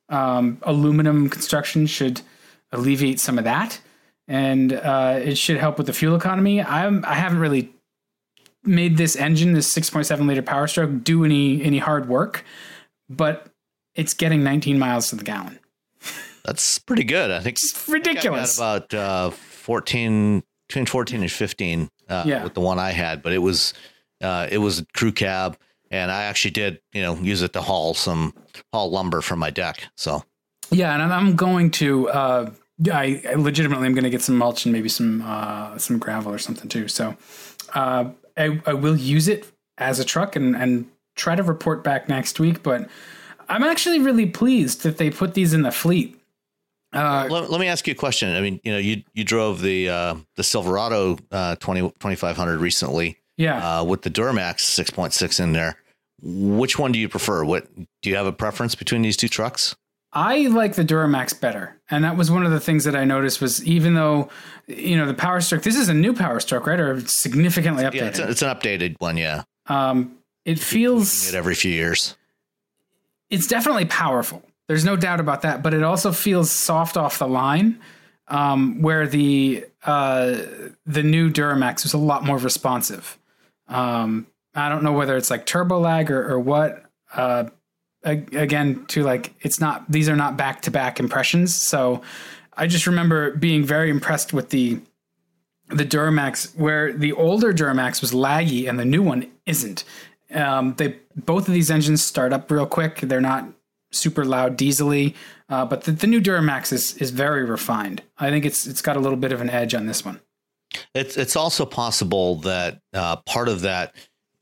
Um, 0.07 0.57
aluminum 0.63 1.29
construction 1.29 1.85
should 1.85 2.21
alleviate 2.71 3.19
some 3.19 3.37
of 3.37 3.43
that, 3.43 3.79
and 4.27 4.73
uh, 4.73 5.19
it 5.21 5.37
should 5.37 5.57
help 5.57 5.77
with 5.77 5.87
the 5.87 5.93
fuel 5.93 6.15
economy. 6.15 6.61
I'm 6.61 7.03
I 7.05 7.15
haven't 7.15 7.39
really 7.39 7.73
made 8.63 8.97
this 8.97 9.15
engine, 9.15 9.53
this 9.53 9.73
6.7 9.73 10.27
liter 10.27 10.41
Power 10.41 10.67
Stroke, 10.67 11.03
do 11.03 11.23
any 11.25 11.63
any 11.63 11.77
hard 11.79 12.07
work, 12.09 12.43
but 13.09 13.47
it's 13.95 14.13
getting 14.13 14.43
19 14.43 14.77
miles 14.79 15.09
to 15.09 15.15
the 15.15 15.23
gallon. 15.23 15.59
That's 16.45 16.79
pretty 16.79 17.03
good. 17.03 17.31
I 17.31 17.41
think 17.41 17.57
It's 17.57 17.87
ridiculous. 17.87 18.57
about 18.57 18.93
uh, 18.93 19.29
14, 19.31 20.43
between 20.67 20.85
14 20.85 21.21
and 21.21 21.31
15 21.31 21.89
uh, 22.07 22.23
Yeah. 22.25 22.43
with 22.43 22.53
the 22.53 22.61
one 22.61 22.79
I 22.79 22.91
had, 22.91 23.21
but 23.21 23.33
it 23.33 23.39
was, 23.39 23.73
uh, 24.21 24.47
it 24.49 24.57
was 24.59 24.79
a 24.79 24.85
crew 24.95 25.11
cab 25.11 25.57
and 25.91 26.11
I 26.11 26.23
actually 26.23 26.51
did, 26.51 26.79
you 26.93 27.01
know, 27.01 27.15
use 27.15 27.41
it 27.41 27.53
to 27.53 27.61
haul 27.61 27.93
some, 27.93 28.33
haul 28.71 28.89
lumber 28.91 29.21
from 29.21 29.39
my 29.39 29.49
deck. 29.49 29.83
So 29.97 30.23
Yeah, 30.71 30.93
and 30.93 31.11
I'm- 31.13 31.35
going 31.35 31.71
to. 31.71 32.09
Uh, 32.09 32.51
I, 32.93 33.21
legitimately 33.25 33.29
I 33.29 33.33
legitimately 33.35 33.85
am 33.87 33.93
going 33.93 34.03
to 34.05 34.09
get 34.09 34.21
some 34.21 34.37
mulch 34.37 34.65
and 34.65 34.71
maybe 34.71 34.87
some 34.87 35.21
uh, 35.25 35.77
some 35.77 35.97
gravel 35.99 36.31
or 36.31 36.37
something 36.37 36.69
too. 36.69 36.87
So 36.87 37.17
uh, 37.73 38.05
I, 38.39 38.61
I 38.65 38.73
will 38.73 38.95
use 38.95 39.27
it 39.27 39.51
as 39.77 39.99
a 39.99 40.05
truck 40.05 40.35
and 40.35 40.55
and 40.55 40.89
try 41.15 41.35
to 41.35 41.43
report 41.43 41.83
back 41.83 42.09
next 42.09 42.39
week. 42.39 42.63
But 42.63 42.89
I'm 43.47 43.63
actually 43.63 43.99
really 43.99 44.25
pleased 44.25 44.83
that 44.83 44.97
they 44.97 45.09
put 45.09 45.33
these 45.33 45.53
in 45.53 45.61
the 45.61 45.71
fleet. 45.71 46.15
Uh, 46.91 47.27
let, 47.29 47.51
let 47.51 47.59
me 47.59 47.67
ask 47.67 47.85
you 47.87 47.91
a 47.91 47.95
question. 47.95 48.35
I 48.35 48.41
mean, 48.41 48.59
you 48.63 48.71
know, 48.71 48.79
you, 48.79 49.03
you 49.13 49.23
drove 49.23 49.61
the, 49.61 49.89
uh, 49.89 50.15
the 50.37 50.43
Silverado, 50.43 51.19
uh, 51.31 51.55
20, 51.57 51.81
2500 51.81 52.59
recently, 52.59 53.17
yeah, 53.37 53.79
uh, 53.79 53.83
with 53.83 54.01
the 54.01 54.09
Duramax 54.09 54.61
6.6 54.61 55.39
in 55.39 55.53
there. 55.53 55.77
Which 56.21 56.79
one 56.79 56.91
do 56.91 56.97
you 56.99 57.07
prefer? 57.07 57.45
What 57.45 57.67
do 57.75 58.09
you 58.09 58.15
have 58.15 58.25
a 58.25 58.33
preference 58.33 58.73
between 58.73 59.03
these 59.03 59.17
two 59.17 59.27
trucks? 59.27 59.75
I 60.11 60.47
like 60.47 60.73
the 60.75 60.83
Duramax 60.83 61.39
better, 61.39 61.79
and 61.89 62.03
that 62.03 62.17
was 62.17 62.31
one 62.31 62.43
of 62.45 62.51
the 62.51 62.59
things 62.59 62.83
that 62.85 62.95
I 62.95 63.05
noticed 63.05 63.41
was 63.41 63.63
even 63.65 63.93
though 63.93 64.29
you 64.67 64.97
know 64.97 65.05
the 65.05 65.13
Power 65.13 65.39
Stroke, 65.41 65.61
this 65.63 65.75
is 65.75 65.87
a 65.89 65.93
new 65.93 66.13
Power 66.13 66.39
Stroke, 66.39 66.65
right, 66.65 66.79
or 66.79 66.99
significantly 67.01 67.83
updated. 67.83 67.93
Yeah, 67.93 68.05
it's, 68.05 68.19
a, 68.19 68.29
it's 68.29 68.41
an 68.41 68.55
updated 68.55 68.95
one. 68.99 69.17
Yeah. 69.17 69.43
um, 69.67 70.15
it 70.45 70.57
feels 70.57 71.29
It 71.29 71.35
every 71.35 71.53
few 71.53 71.71
years. 71.71 72.15
it's 73.29 73.45
definitely 73.45 73.85
powerful. 73.85 74.41
There's 74.67 74.85
no 74.85 74.95
doubt 74.95 75.19
about 75.19 75.41
that, 75.43 75.61
but 75.61 75.73
it 75.73 75.83
also 75.83 76.11
feels 76.11 76.49
soft 76.49 76.97
off 76.97 77.19
the 77.19 77.27
line. 77.27 77.79
Um, 78.27 78.81
where 78.83 79.07
the 79.07 79.65
uh, 79.85 80.37
the 80.85 81.01
new 81.03 81.31
Duramax 81.31 81.83
was 81.83 81.93
a 81.93 81.97
lot 81.97 82.23
more 82.23 82.37
responsive. 82.37 83.17
Um, 83.67 84.27
I 84.55 84.69
don't 84.69 84.83
know 84.83 84.93
whether 84.93 85.17
it's 85.17 85.29
like 85.31 85.45
turbo 85.47 85.79
lag 85.79 86.11
or, 86.11 86.31
or 86.33 86.39
what. 86.39 86.83
Uh, 87.13 87.49
again, 88.03 88.85
to 88.87 89.03
like, 89.03 89.33
it's 89.41 89.59
not, 89.59 89.89
these 89.91 90.09
are 90.09 90.15
not 90.15 90.37
back 90.37 90.61
to 90.63 90.71
back 90.71 90.99
impressions. 90.99 91.55
So 91.55 92.01
I 92.55 92.67
just 92.67 92.87
remember 92.87 93.35
being 93.35 93.63
very 93.63 93.89
impressed 93.89 94.33
with 94.33 94.49
the, 94.49 94.79
the 95.69 95.85
Duramax, 95.85 96.55
where 96.57 96.91
the 96.91 97.13
older 97.13 97.53
Duramax 97.53 98.01
was 98.01 98.11
laggy 98.11 98.67
and 98.67 98.79
the 98.79 98.85
new 98.85 99.03
one 99.03 99.31
isn't. 99.45 99.83
Um, 100.33 100.75
they 100.75 100.97
both 101.15 101.47
of 101.47 101.53
these 101.53 101.71
engines 101.71 102.03
start 102.03 102.33
up 102.33 102.49
real 102.51 102.65
quick. 102.65 102.99
They're 103.01 103.21
not 103.21 103.49
super 103.91 104.25
loud 104.25 104.57
diesely, 104.57 105.15
uh, 105.49 105.65
but 105.65 105.83
the, 105.83 105.91
the 105.91 106.07
new 106.07 106.21
Duramax 106.21 106.71
is 106.71 106.95
is 106.97 107.11
very 107.11 107.43
refined. 107.43 108.03
I 108.17 108.29
think 108.29 108.45
it's 108.45 108.67
it's 108.67 108.81
got 108.81 108.95
a 108.95 108.99
little 108.99 109.17
bit 109.17 109.31
of 109.31 109.41
an 109.41 109.49
edge 109.49 109.73
on 109.73 109.87
this 109.87 110.05
one. 110.05 110.19
It's 110.93 111.17
it's 111.17 111.35
also 111.35 111.65
possible 111.65 112.35
that 112.37 112.79
uh, 112.93 113.17
part 113.25 113.49
of 113.49 113.61
that 113.61 113.95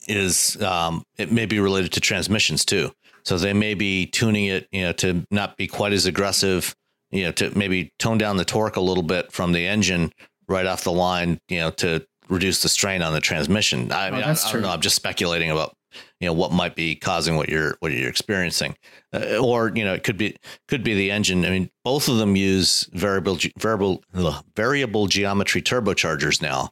is 0.08 0.62
um, 0.62 1.04
it 1.18 1.32
may 1.32 1.46
be 1.46 1.60
related 1.60 1.94
to 1.94 2.00
transmissions 2.00 2.66
too. 2.66 2.92
So 3.28 3.38
they 3.38 3.52
may 3.52 3.74
be 3.74 4.06
tuning 4.06 4.46
it, 4.46 4.70
you 4.72 4.84
know, 4.84 4.94
to 4.94 5.28
not 5.32 5.58
be 5.58 5.68
quite 5.68 5.92
as 5.92 6.06
aggressive, 6.06 6.74
you 7.12 7.26
know, 7.26 7.34
to 7.34 7.56
maybe 7.58 7.92
tone 8.00 8.18
down 8.18 8.38
the 8.38 8.46
torque 8.46 8.78
a 8.78 8.82
little 8.82 9.04
bit 9.04 9.34
from 9.34 9.52
the 9.52 9.68
engine 9.68 10.14
right 10.48 10.66
off 10.66 10.86
the 10.86 10.94
line, 10.94 11.38
you 11.50 11.60
know, 11.60 11.70
to 11.72 12.08
reduce 12.30 12.62
the 12.62 12.70
strain 12.70 13.02
on 13.02 13.12
the 13.12 13.20
transmission. 13.20 13.92
I 13.92 14.12
mean, 14.12 14.24
oh, 14.24 14.28
I, 14.28 14.32
I, 14.32 14.52
don't 14.54 14.62
know. 14.62 14.70
I'm 14.70 14.80
just 14.80 14.96
speculating 14.96 15.52
about 15.52 15.74
you 16.22 16.28
know 16.28 16.32
what 16.32 16.54
might 16.54 16.74
be 16.74 16.96
causing 16.96 17.36
what 17.36 17.50
you're 17.50 17.76
what 17.82 17.92
you're 17.92 18.10
experiencing 18.10 18.76
uh, 19.14 19.38
or 19.38 19.72
you 19.76 19.84
know 19.84 19.94
it 19.94 20.04
could 20.04 20.18
be 20.18 20.36
could 20.68 20.84
be 20.84 20.94
the 20.94 21.10
engine 21.10 21.46
i 21.46 21.50
mean 21.50 21.70
both 21.86 22.10
of 22.10 22.18
them 22.18 22.36
use 22.36 22.90
variable 22.92 23.38
variable 23.58 24.04
ugh, 24.14 24.44
variable 24.56 25.08
geometry 25.08 25.62
turbochargers 25.62 26.42
now 26.42 26.70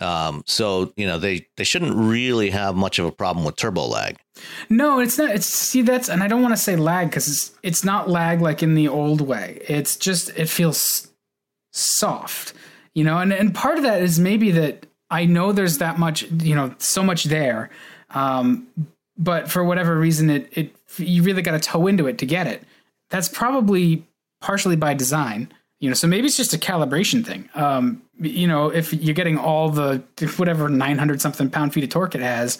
um, 0.00 0.42
so 0.46 0.92
you 0.96 1.06
know 1.06 1.18
they 1.18 1.46
they 1.56 1.64
shouldn't 1.64 1.94
really 1.94 2.50
have 2.50 2.76
much 2.76 2.98
of 2.98 3.06
a 3.06 3.12
problem 3.12 3.44
with 3.44 3.56
turbo 3.56 3.86
lag 3.86 4.16
no 4.68 5.00
it's 5.00 5.18
not 5.18 5.30
it's 5.30 5.46
see 5.46 5.82
that's 5.82 6.08
and 6.08 6.22
i 6.22 6.28
don't 6.28 6.42
want 6.42 6.52
to 6.52 6.60
say 6.62 6.76
lag 6.76 7.08
because 7.08 7.28
it's 7.28 7.52
it's 7.62 7.84
not 7.84 8.08
lag 8.08 8.40
like 8.40 8.62
in 8.62 8.74
the 8.74 8.88
old 8.88 9.20
way 9.20 9.60
it's 9.68 9.96
just 9.96 10.30
it 10.30 10.48
feels 10.48 11.08
soft 11.72 12.54
you 12.94 13.04
know 13.04 13.18
and 13.18 13.32
and 13.32 13.54
part 13.54 13.76
of 13.76 13.82
that 13.82 14.00
is 14.02 14.18
maybe 14.18 14.50
that 14.50 14.86
i 15.10 15.24
know 15.24 15.52
there's 15.52 15.78
that 15.78 15.98
much 15.98 16.22
you 16.42 16.54
know 16.54 16.74
so 16.78 17.02
much 17.02 17.24
there 17.24 17.70
um, 18.10 18.68
but 19.18 19.50
for 19.50 19.64
whatever 19.64 19.98
reason, 19.98 20.30
it 20.30 20.48
it 20.52 20.74
you 20.96 21.22
really 21.22 21.42
got 21.42 21.52
to 21.52 21.60
toe 21.60 21.86
into 21.86 22.06
it 22.06 22.18
to 22.18 22.26
get 22.26 22.46
it. 22.46 22.62
That's 23.10 23.28
probably 23.28 24.06
partially 24.40 24.76
by 24.76 24.94
design. 24.94 25.52
You 25.80 25.88
know, 25.88 25.94
so 25.94 26.08
maybe 26.08 26.26
it's 26.26 26.36
just 26.36 26.54
a 26.54 26.58
calibration 26.58 27.24
thing. 27.24 27.48
Um, 27.54 28.02
you 28.18 28.48
know, 28.48 28.68
if 28.68 28.92
you're 28.92 29.14
getting 29.14 29.38
all 29.38 29.70
the 29.70 30.02
whatever 30.36 30.68
900 30.68 31.20
something 31.20 31.50
pound 31.50 31.72
feet 31.72 31.84
of 31.84 31.90
torque 31.90 32.16
it 32.16 32.20
has, 32.20 32.58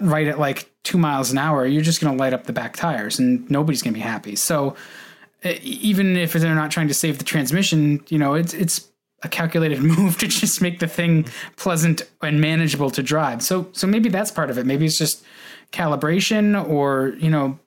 right 0.00 0.26
at 0.26 0.38
like 0.38 0.68
two 0.82 0.98
miles 0.98 1.30
an 1.30 1.38
hour, 1.38 1.66
you're 1.66 1.82
just 1.82 2.00
going 2.00 2.16
to 2.16 2.20
light 2.20 2.32
up 2.32 2.44
the 2.44 2.52
back 2.52 2.76
tires, 2.76 3.18
and 3.18 3.48
nobody's 3.50 3.82
going 3.82 3.94
to 3.94 3.98
be 3.98 4.02
happy. 4.02 4.34
So 4.34 4.74
even 5.44 6.16
if 6.16 6.32
they're 6.32 6.54
not 6.54 6.70
trying 6.70 6.88
to 6.88 6.94
save 6.94 7.18
the 7.18 7.24
transmission, 7.24 8.04
you 8.08 8.18
know, 8.18 8.34
it's 8.34 8.54
it's 8.54 8.88
a 9.22 9.28
calculated 9.28 9.80
move 9.82 10.18
to 10.18 10.26
just 10.26 10.60
make 10.60 10.78
the 10.78 10.88
thing 10.88 11.26
pleasant 11.56 12.02
and 12.22 12.40
manageable 12.40 12.90
to 12.90 13.02
drive. 13.02 13.42
So 13.42 13.68
so 13.72 13.86
maybe 13.86 14.08
that's 14.08 14.30
part 14.30 14.50
of 14.50 14.58
it. 14.58 14.66
Maybe 14.66 14.86
it's 14.86 14.98
just 14.98 15.24
calibration 15.72 16.68
or, 16.68 17.14
you 17.18 17.30
know, 17.30 17.58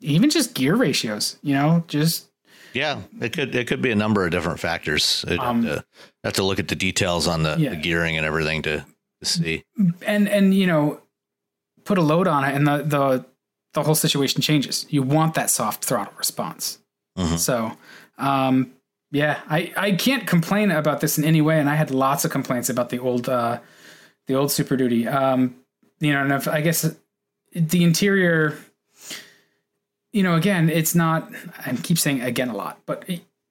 even 0.00 0.30
just 0.30 0.54
gear 0.54 0.74
ratios, 0.76 1.38
you 1.42 1.54
know, 1.54 1.84
just 1.88 2.28
yeah, 2.76 3.00
it 3.20 3.32
could 3.32 3.54
it 3.54 3.66
could 3.66 3.82
be 3.82 3.90
a 3.90 3.96
number 3.96 4.24
of 4.24 4.30
different 4.30 4.60
factors. 4.60 5.24
Um, 5.26 5.64
have, 5.64 5.74
to, 5.76 5.84
have 6.24 6.32
to 6.34 6.42
look 6.44 6.58
at 6.58 6.68
the 6.68 6.76
details 6.76 7.26
on 7.26 7.42
the, 7.42 7.56
yeah. 7.58 7.70
the 7.70 7.76
gearing 7.76 8.16
and 8.16 8.26
everything 8.26 8.62
to, 8.62 8.84
to 9.20 9.26
see. 9.26 9.64
And 10.06 10.28
and 10.28 10.54
you 10.54 10.66
know, 10.66 11.00
put 11.84 11.98
a 11.98 12.02
load 12.02 12.28
on 12.28 12.44
it, 12.44 12.54
and 12.54 12.66
the 12.66 12.82
the 12.82 13.26
the 13.72 13.82
whole 13.82 13.94
situation 13.94 14.42
changes. 14.42 14.86
You 14.90 15.02
want 15.02 15.34
that 15.34 15.50
soft 15.50 15.84
throttle 15.84 16.14
response. 16.18 16.78
Mm-hmm. 17.16 17.36
So, 17.36 17.72
um, 18.18 18.72
yeah, 19.10 19.40
I, 19.48 19.72
I 19.76 19.92
can't 19.92 20.26
complain 20.26 20.70
about 20.70 21.00
this 21.00 21.18
in 21.18 21.24
any 21.24 21.40
way, 21.40 21.60
and 21.60 21.70
I 21.70 21.74
had 21.74 21.90
lots 21.90 22.24
of 22.24 22.30
complaints 22.30 22.68
about 22.68 22.90
the 22.90 22.98
old 22.98 23.28
uh, 23.28 23.60
the 24.26 24.34
old 24.34 24.50
Super 24.50 24.76
Duty. 24.76 25.06
Um, 25.06 25.56
you 26.00 26.12
know, 26.12 26.22
and 26.22 26.32
if, 26.32 26.48
I 26.48 26.60
guess 26.60 26.94
the 27.54 27.84
interior, 27.84 28.58
you 30.16 30.22
know, 30.22 30.34
again, 30.34 30.70
it's 30.70 30.94
not. 30.94 31.30
I 31.66 31.76
keep 31.76 31.98
saying 31.98 32.22
again 32.22 32.48
a 32.48 32.56
lot, 32.56 32.80
but 32.86 33.04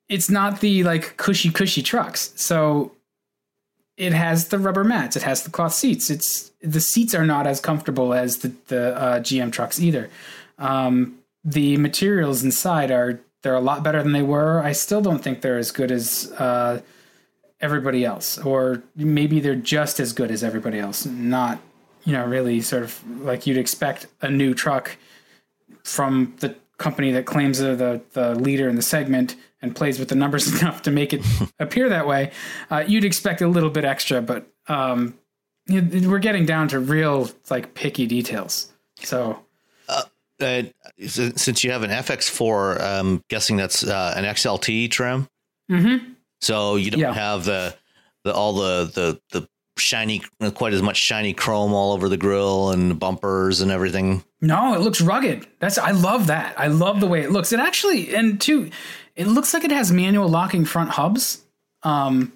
it's 0.09 0.31
not 0.31 0.61
the 0.61 0.83
like 0.83 1.15
cushy 1.15 1.51
cushy 1.51 1.83
trucks. 1.83 2.33
So 2.37 2.91
it 3.97 4.13
has 4.13 4.47
the 4.47 4.57
rubber 4.57 4.83
mats, 4.83 5.15
it 5.15 5.21
has 5.21 5.43
the 5.43 5.51
cloth 5.51 5.73
seats. 5.73 6.09
It's 6.09 6.51
the 6.63 6.81
seats 6.81 7.13
are 7.13 7.25
not 7.25 7.45
as 7.45 7.61
comfortable 7.61 8.15
as 8.15 8.37
the 8.37 8.51
the 8.65 8.97
uh, 8.97 9.19
GM 9.19 9.51
trucks 9.51 9.79
either. 9.79 10.09
Um, 10.57 11.19
the 11.43 11.77
materials 11.77 12.43
inside 12.43 12.89
are 12.89 13.19
they're 13.43 13.53
a 13.53 13.61
lot 13.61 13.83
better 13.83 14.01
than 14.01 14.13
they 14.13 14.23
were. 14.23 14.59
I 14.59 14.71
still 14.71 15.01
don't 15.01 15.23
think 15.23 15.41
they're 15.41 15.59
as 15.59 15.69
good 15.71 15.91
as 15.91 16.31
uh, 16.39 16.81
everybody 17.61 18.03
else, 18.03 18.39
or 18.39 18.81
maybe 18.95 19.39
they're 19.39 19.53
just 19.53 19.99
as 19.99 20.13
good 20.13 20.31
as 20.31 20.43
everybody 20.43 20.79
else. 20.79 21.05
Not, 21.05 21.59
you 22.05 22.13
know, 22.13 22.25
really 22.25 22.59
sort 22.61 22.81
of 22.81 23.21
like 23.21 23.45
you'd 23.45 23.57
expect 23.57 24.07
a 24.23 24.31
new 24.31 24.55
truck 24.55 24.97
from 25.85 26.33
the 26.39 26.55
company 26.77 27.11
that 27.11 27.25
claims 27.25 27.59
they're 27.59 27.75
the 27.75 28.01
the 28.11 28.35
leader 28.35 28.67
in 28.67 28.75
the 28.75 28.81
segment 28.81 29.35
and 29.61 29.75
plays 29.75 29.99
with 29.99 30.09
the 30.09 30.15
numbers 30.15 30.47
enough 30.61 30.81
to 30.83 30.91
make 30.91 31.13
it 31.13 31.21
appear 31.59 31.89
that 31.89 32.07
way. 32.07 32.31
Uh, 32.69 32.83
you'd 32.85 33.05
expect 33.05 33.41
a 33.41 33.47
little 33.47 33.69
bit 33.69 33.85
extra, 33.85 34.21
but 34.21 34.47
um, 34.67 35.17
we're 35.69 36.19
getting 36.19 36.45
down 36.45 36.67
to 36.67 36.79
real 36.79 37.29
like 37.49 37.73
picky 37.73 38.05
details. 38.05 38.71
So 39.01 39.39
uh, 39.87 40.03
since 41.07 41.63
you 41.63 41.71
have 41.71 41.83
an 41.83 41.91
FX4, 41.91 42.81
I'm 42.81 43.23
guessing 43.29 43.57
that's 43.57 43.83
uh, 43.83 44.13
an 44.15 44.25
XLT 44.25 44.91
trim. 44.91 45.27
Mm-hmm. 45.71 46.11
So 46.41 46.75
you 46.75 46.91
don't 46.91 46.99
yeah. 46.99 47.13
have 47.13 47.45
the 47.45 47.75
the 48.23 48.33
all 48.33 48.53
the 48.53 48.85
the 48.85 49.21
the 49.31 49.47
shiny 49.77 50.21
quite 50.53 50.73
as 50.73 50.81
much 50.81 50.97
shiny 50.97 51.33
chrome 51.33 51.73
all 51.73 51.93
over 51.93 52.09
the 52.09 52.17
grill 52.17 52.71
and 52.71 52.91
the 52.91 52.95
bumpers 52.95 53.61
and 53.61 53.71
everything. 53.71 54.23
No, 54.41 54.73
it 54.73 54.81
looks 54.81 55.01
rugged. 55.01 55.47
That's 55.59 55.77
I 55.77 55.91
love 55.91 56.27
that. 56.27 56.59
I 56.59 56.67
love 56.67 56.99
the 56.99 57.07
way 57.07 57.21
it 57.21 57.31
looks. 57.31 57.51
It 57.51 57.59
actually 57.59 58.15
and 58.15 58.39
two, 58.39 58.69
it 59.15 59.27
looks 59.27 59.53
like 59.53 59.63
it 59.63 59.71
has 59.71 59.91
manual 59.91 60.27
locking 60.27 60.65
front 60.65 60.91
hubs. 60.91 61.43
Um, 61.83 62.33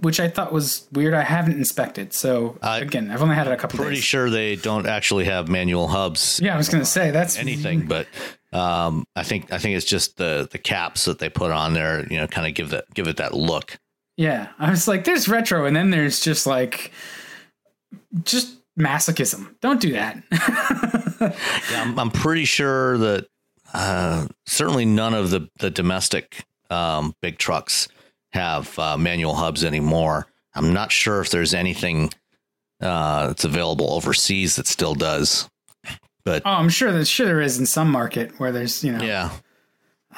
which 0.00 0.18
I 0.18 0.28
thought 0.28 0.52
was 0.52 0.88
weird. 0.92 1.14
I 1.14 1.22
haven't 1.22 1.56
inspected, 1.56 2.12
so 2.12 2.58
uh, 2.62 2.80
again, 2.82 3.10
I've 3.10 3.22
only 3.22 3.36
had 3.36 3.46
it 3.46 3.52
a 3.52 3.56
couple. 3.56 3.78
Pretty 3.78 3.96
days. 3.96 4.04
sure 4.04 4.28
they 4.30 4.56
don't 4.56 4.86
actually 4.86 5.24
have 5.26 5.48
manual 5.48 5.86
hubs. 5.86 6.40
Yeah, 6.42 6.54
I 6.54 6.56
was 6.56 6.68
going 6.68 6.82
to 6.82 6.88
say 6.88 7.10
that's 7.10 7.38
anything, 7.38 7.86
but 7.86 8.08
um, 8.52 9.04
I 9.14 9.22
think 9.22 9.52
I 9.52 9.58
think 9.58 9.76
it's 9.76 9.86
just 9.86 10.16
the 10.16 10.48
the 10.50 10.58
caps 10.58 11.04
that 11.04 11.18
they 11.18 11.28
put 11.28 11.52
on 11.52 11.74
there. 11.74 12.04
You 12.10 12.16
know, 12.16 12.26
kind 12.26 12.46
of 12.48 12.54
give 12.54 12.70
that 12.70 12.92
give 12.94 13.06
it 13.06 13.18
that 13.18 13.34
look. 13.34 13.78
Yeah, 14.18 14.48
I 14.58 14.70
was 14.70 14.88
like, 14.88 15.04
there's 15.04 15.28
retro, 15.28 15.64
and 15.64 15.76
then 15.76 15.90
there's 15.90 16.18
just 16.18 16.44
like 16.44 16.90
just 18.24 18.56
masochism. 18.76 19.54
Don't 19.60 19.80
do 19.80 19.92
that. 19.92 20.20
yeah, 21.70 21.82
I'm, 21.82 21.96
I'm, 21.96 22.10
pretty 22.10 22.44
sure 22.44 22.98
that 22.98 23.28
uh, 23.72 24.26
certainly 24.44 24.84
none 24.84 25.14
of 25.14 25.30
the 25.30 25.48
the 25.60 25.70
domestic 25.70 26.44
um, 26.68 27.14
big 27.22 27.38
trucks 27.38 27.86
have 28.32 28.76
uh, 28.76 28.98
manual 28.98 29.36
hubs 29.36 29.64
anymore. 29.64 30.26
I'm 30.52 30.72
not 30.72 30.90
sure 30.90 31.20
if 31.20 31.30
there's 31.30 31.54
anything 31.54 32.10
uh, 32.80 33.28
that's 33.28 33.44
available 33.44 33.92
overseas 33.92 34.56
that 34.56 34.66
still 34.66 34.96
does. 34.96 35.48
But 36.24 36.42
oh, 36.44 36.50
I'm 36.50 36.70
sure 36.70 36.90
that 36.90 37.04
sure 37.06 37.24
there 37.24 37.40
is 37.40 37.60
in 37.60 37.66
some 37.66 37.88
market 37.88 38.40
where 38.40 38.50
there's 38.50 38.82
you 38.82 38.90
know 38.90 39.04
yeah, 39.04 39.30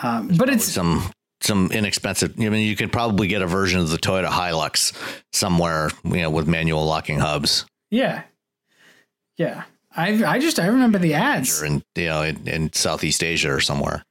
um, 0.02 0.28
but 0.38 0.48
it's 0.48 0.64
some 0.64 1.12
some 1.40 1.70
inexpensive. 1.72 2.34
I 2.38 2.48
mean, 2.48 2.66
you 2.66 2.76
could 2.76 2.92
probably 2.92 3.28
get 3.28 3.42
a 3.42 3.46
version 3.46 3.80
of 3.80 3.90
the 3.90 3.96
Toyota 3.96 4.28
Hilux 4.28 4.92
somewhere, 5.32 5.90
you 6.04 6.22
know, 6.22 6.30
with 6.30 6.46
manual 6.46 6.84
locking 6.84 7.18
hubs. 7.18 7.64
Yeah, 7.90 8.22
yeah. 9.36 9.64
I 9.96 10.24
I 10.24 10.38
just 10.38 10.60
I 10.60 10.66
remember 10.66 10.98
the 10.98 11.14
ads 11.14 11.62
in 11.62 11.82
you 11.96 12.06
know 12.06 12.22
in, 12.22 12.46
in 12.46 12.72
Southeast 12.72 13.24
Asia 13.24 13.52
or 13.52 13.60
somewhere. 13.60 14.04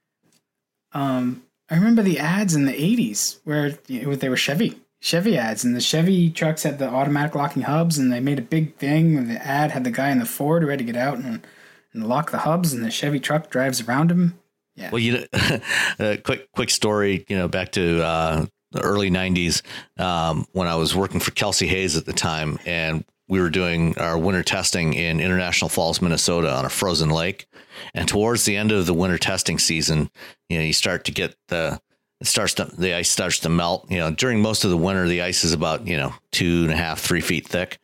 Um, 0.92 1.44
I 1.70 1.76
remember 1.76 2.02
the 2.02 2.20
ads 2.20 2.56
in 2.56 2.66
the 2.66 2.74
80s 2.74 3.40
where 3.44 3.72
they 3.72 4.30
were 4.30 4.36
Chevy. 4.36 4.82
Chevy 5.02 5.38
ads, 5.38 5.64
and 5.64 5.76
the 5.76 5.82
Chevy 5.82 6.30
trucks 6.30 6.64
had 6.64 6.78
the 6.78 6.90
automatic 6.90 7.34
locking 7.34 7.62
hubs, 7.62 7.98
and 7.98 8.12
they 8.12 8.20
made 8.20 8.40
a 8.40 8.44
big 8.44 8.76
thing. 8.76 9.18
And 9.18 9.30
the 9.30 9.46
ad 9.46 9.72
had 9.72 9.86
the 9.86 9.92
guy 9.92 10.10
in 10.10 10.20
the 10.20 10.26
Ford 10.26 10.62
who 10.62 10.70
had 10.70 10.80
to 10.80 10.86
get 10.86 10.98
out 10.98 11.18
and, 11.18 11.46
and 11.94 12.08
lock 12.08 12.32
the 12.32 12.40
hubs, 12.40 12.74
and 12.74 12.84
the 12.84 12.92
Chevy 12.92 13.20
truck 13.20 13.50
drives 13.50 13.82
around 13.82 14.12
him. 14.12 14.38
Yeah. 14.80 14.92
Well, 14.92 15.00
you 15.00 15.14
know, 15.14 15.60
a 16.00 16.18
quick 16.24 16.52
quick 16.54 16.70
story. 16.70 17.26
You 17.28 17.38
know, 17.38 17.48
back 17.48 17.72
to 17.74 18.04
uh, 18.04 18.46
the 18.72 18.82
early 18.82 19.12
'90s 19.12 19.62
um, 20.00 20.46
when 20.54 20.68
I 20.68 20.76
was 20.76 20.96
working 20.96 21.20
for 21.20 21.32
Kelsey 21.32 21.68
Hayes 21.68 21.98
at 21.98 22.06
the 22.06 22.14
time, 22.14 22.60
and 22.66 23.04
we 23.28 23.42
were 23.42 23.50
doing 23.50 23.98
our 23.98 24.18
winter 24.18 24.42
testing 24.42 24.94
in 24.94 25.20
International 25.20 25.70
Falls, 25.70 26.02
Minnesota, 26.02 26.52
on 26.52 26.66
a 26.66 26.70
frozen 26.70 27.10
lake. 27.10 27.46
And 27.94 28.08
towards 28.08 28.46
the 28.46 28.58
end 28.58 28.72
of 28.72 28.86
the 28.86 28.94
winter 28.94 29.18
testing 29.18 29.60
season, 29.60 30.10
you 30.50 30.58
know, 30.58 30.64
you 30.64 30.74
start 30.74 31.06
to 31.06 31.12
get 31.12 31.36
the 31.50 31.80
it 32.22 32.28
starts 32.28 32.56
to 32.56 32.66
the 32.66 32.96
ice 32.96 33.10
starts 33.10 33.40
to 33.40 33.50
melt. 33.50 33.90
You 33.90 34.00
know, 34.00 34.12
during 34.12 34.42
most 34.42 34.66
of 34.66 34.72
the 34.72 34.78
winter, 34.78 35.08
the 35.08 35.22
ice 35.22 35.44
is 35.44 35.54
about 35.54 35.88
you 35.88 35.96
know 35.96 36.14
two 36.32 36.64
and 36.64 36.72
a 36.72 36.76
half, 36.76 37.00
three 37.00 37.22
feet 37.22 37.48
thick, 37.48 37.80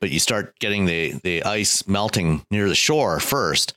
but 0.00 0.10
you 0.10 0.18
start 0.18 0.58
getting 0.58 0.86
the 0.86 1.20
the 1.22 1.44
ice 1.44 1.86
melting 1.86 2.44
near 2.50 2.68
the 2.68 2.74
shore 2.74 3.20
first. 3.20 3.74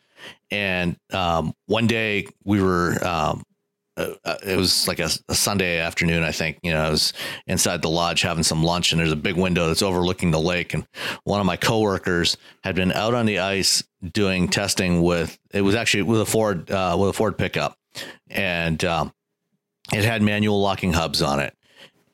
And 0.52 0.98
um, 1.14 1.54
one 1.68 1.88
day 1.88 2.28
we 2.44 2.62
were 2.62 2.98
um, 3.06 3.44
uh, 4.00 4.14
uh, 4.24 4.38
it 4.46 4.56
was 4.56 4.88
like 4.88 5.00
a, 5.00 5.10
a, 5.28 5.36
Sunday 5.36 5.80
afternoon, 5.80 6.24
I 6.24 6.32
think. 6.32 6.58
You 6.64 6.72
know, 6.72 6.82
I 6.82 6.90
was 6.90 7.12
inside 7.48 7.82
the 7.82 7.90
lodge 7.90 8.22
having 8.22 8.44
some 8.44 8.64
lunch, 8.64 8.92
and 8.92 9.00
there's 9.00 9.12
a 9.12 9.18
big 9.18 9.36
window 9.36 9.68
that's 9.68 9.82
overlooking 9.82 10.32
the 10.32 10.40
lake. 10.40 10.74
And 10.74 10.88
one 11.26 11.42
of 11.42 11.46
my 11.46 11.58
coworkers 11.58 12.38
had 12.64 12.76
been 12.76 12.94
out 12.94 13.14
on 13.14 13.26
the 13.26 13.40
ice 13.40 13.84
doing 14.14 14.48
testing 14.48 15.02
with 15.02 15.38
it 15.52 15.62
was 15.62 15.76
actually 15.76 16.04
with 16.04 16.22
a 16.22 16.26
Ford 16.26 16.72
uh, 16.72 16.96
with 16.98 17.10
a 17.10 17.14
Ford 17.14 17.38
pickup, 17.38 17.78
and 18.30 18.84
um, 18.86 19.12
it 19.92 20.06
had 20.06 20.22
manual 20.22 20.62
locking 20.62 20.94
hubs 20.94 21.22
on 21.22 21.42
it, 21.42 21.54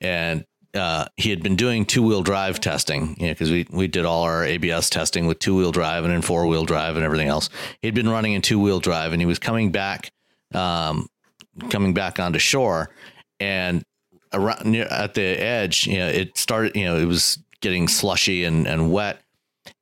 and 0.00 0.44
uh, 0.76 1.06
he 1.16 1.30
had 1.30 1.42
been 1.42 1.56
doing 1.56 1.84
two 1.84 2.02
wheel 2.02 2.22
drive 2.22 2.60
testing, 2.60 3.16
you 3.18 3.26
know, 3.26 3.32
because 3.32 3.50
we 3.50 3.66
we 3.70 3.88
did 3.88 4.04
all 4.04 4.22
our 4.22 4.44
ABS 4.44 4.90
testing 4.90 5.26
with 5.26 5.38
two 5.38 5.56
wheel 5.56 5.72
drive 5.72 6.04
and 6.04 6.12
in 6.12 6.22
four 6.22 6.46
wheel 6.46 6.64
drive 6.64 6.96
and 6.96 7.04
everything 7.04 7.28
else. 7.28 7.48
He'd 7.82 7.94
been 7.94 8.08
running 8.08 8.34
in 8.34 8.42
two 8.42 8.60
wheel 8.60 8.80
drive, 8.80 9.12
and 9.12 9.20
he 9.20 9.26
was 9.26 9.38
coming 9.38 9.72
back 9.72 10.10
um, 10.54 11.08
coming 11.70 11.94
back 11.94 12.20
onto 12.20 12.38
shore 12.38 12.90
and 13.40 13.82
around 14.32 14.66
near 14.66 14.84
at 14.84 15.14
the 15.14 15.22
edge, 15.22 15.86
you 15.86 15.98
know, 15.98 16.08
it 16.08 16.36
started, 16.36 16.76
you 16.76 16.84
know, 16.84 16.96
it 16.96 17.06
was 17.06 17.38
getting 17.60 17.88
slushy 17.88 18.44
and, 18.44 18.66
and 18.66 18.92
wet 18.92 19.22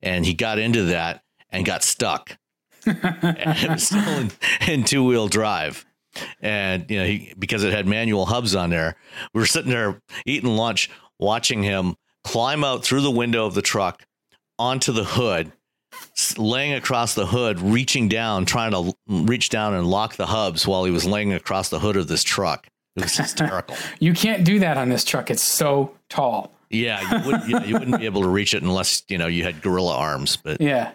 and 0.01 0.25
he 0.25 0.33
got 0.33 0.59
into 0.59 0.85
that 0.85 1.23
and 1.49 1.65
got 1.65 1.83
stuck. 1.83 2.37
and 2.85 3.81
still 3.81 4.07
in, 4.19 4.31
in 4.67 4.83
two 4.83 5.03
wheel 5.03 5.27
drive. 5.27 5.85
And, 6.41 6.89
you 6.89 6.99
know, 6.99 7.05
he, 7.05 7.33
because 7.37 7.63
it 7.63 7.73
had 7.73 7.87
manual 7.87 8.25
hubs 8.25 8.55
on 8.55 8.69
there, 8.69 8.95
we 9.33 9.41
were 9.41 9.47
sitting 9.47 9.71
there 9.71 10.01
eating 10.25 10.55
lunch, 10.55 10.89
watching 11.19 11.63
him 11.63 11.95
climb 12.23 12.63
out 12.63 12.83
through 12.83 13.01
the 13.01 13.11
window 13.11 13.45
of 13.45 13.53
the 13.53 13.61
truck 13.61 14.03
onto 14.57 14.91
the 14.91 15.03
hood 15.03 15.51
laying 16.37 16.73
across 16.73 17.13
the 17.13 17.25
hood, 17.25 17.59
reaching 17.59 18.07
down, 18.07 18.45
trying 18.45 18.71
to 18.71 18.93
reach 19.07 19.49
down 19.49 19.73
and 19.73 19.87
lock 19.87 20.15
the 20.15 20.25
hubs 20.25 20.67
while 20.67 20.85
he 20.85 20.91
was 20.91 21.05
laying 21.05 21.33
across 21.33 21.69
the 21.69 21.79
hood 21.79 21.97
of 21.97 22.07
this 22.07 22.23
truck. 22.23 22.67
It 22.95 23.03
was 23.03 23.17
hysterical. 23.17 23.75
you 23.99 24.13
can't 24.13 24.45
do 24.45 24.59
that 24.59 24.77
on 24.77 24.89
this 24.89 25.03
truck. 25.03 25.29
It's 25.29 25.43
so 25.43 25.95
tall. 26.09 26.51
Yeah, 26.69 27.01
you, 27.01 27.31
would, 27.31 27.47
you, 27.47 27.59
you 27.67 27.73
wouldn't 27.73 27.99
be 27.99 28.05
able 28.05 28.21
to 28.21 28.29
reach 28.29 28.53
it 28.53 28.63
unless 28.63 29.03
you 29.07 29.17
know 29.17 29.27
you 29.27 29.43
had 29.43 29.61
gorilla 29.61 29.95
arms. 29.95 30.37
But 30.37 30.59
yeah. 30.61 30.91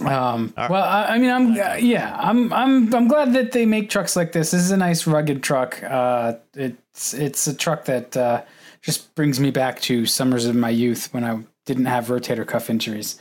Um, 0.00 0.52
well, 0.56 0.84
I, 0.84 1.14
I, 1.14 1.18
mean, 1.18 1.30
I'm 1.30 1.52
uh, 1.52 1.74
yeah, 1.74 2.16
I'm 2.18 2.52
I'm 2.52 2.94
I'm 2.94 3.08
glad 3.08 3.32
that 3.32 3.52
they 3.52 3.66
make 3.66 3.90
trucks 3.90 4.16
like 4.16 4.32
this. 4.32 4.52
This 4.52 4.62
is 4.62 4.70
a 4.70 4.76
nice 4.76 5.06
rugged 5.06 5.42
truck. 5.42 5.82
Uh, 5.82 6.34
it's 6.54 7.14
it's 7.14 7.46
a 7.46 7.54
truck 7.54 7.86
that 7.86 8.16
uh, 8.16 8.42
just 8.82 9.14
brings 9.14 9.40
me 9.40 9.50
back 9.50 9.80
to 9.82 10.06
summers 10.06 10.46
of 10.46 10.54
my 10.54 10.70
youth 10.70 11.12
when 11.12 11.24
I 11.24 11.42
didn't 11.66 11.86
have 11.86 12.06
rotator 12.06 12.46
cuff 12.46 12.70
injuries 12.70 13.18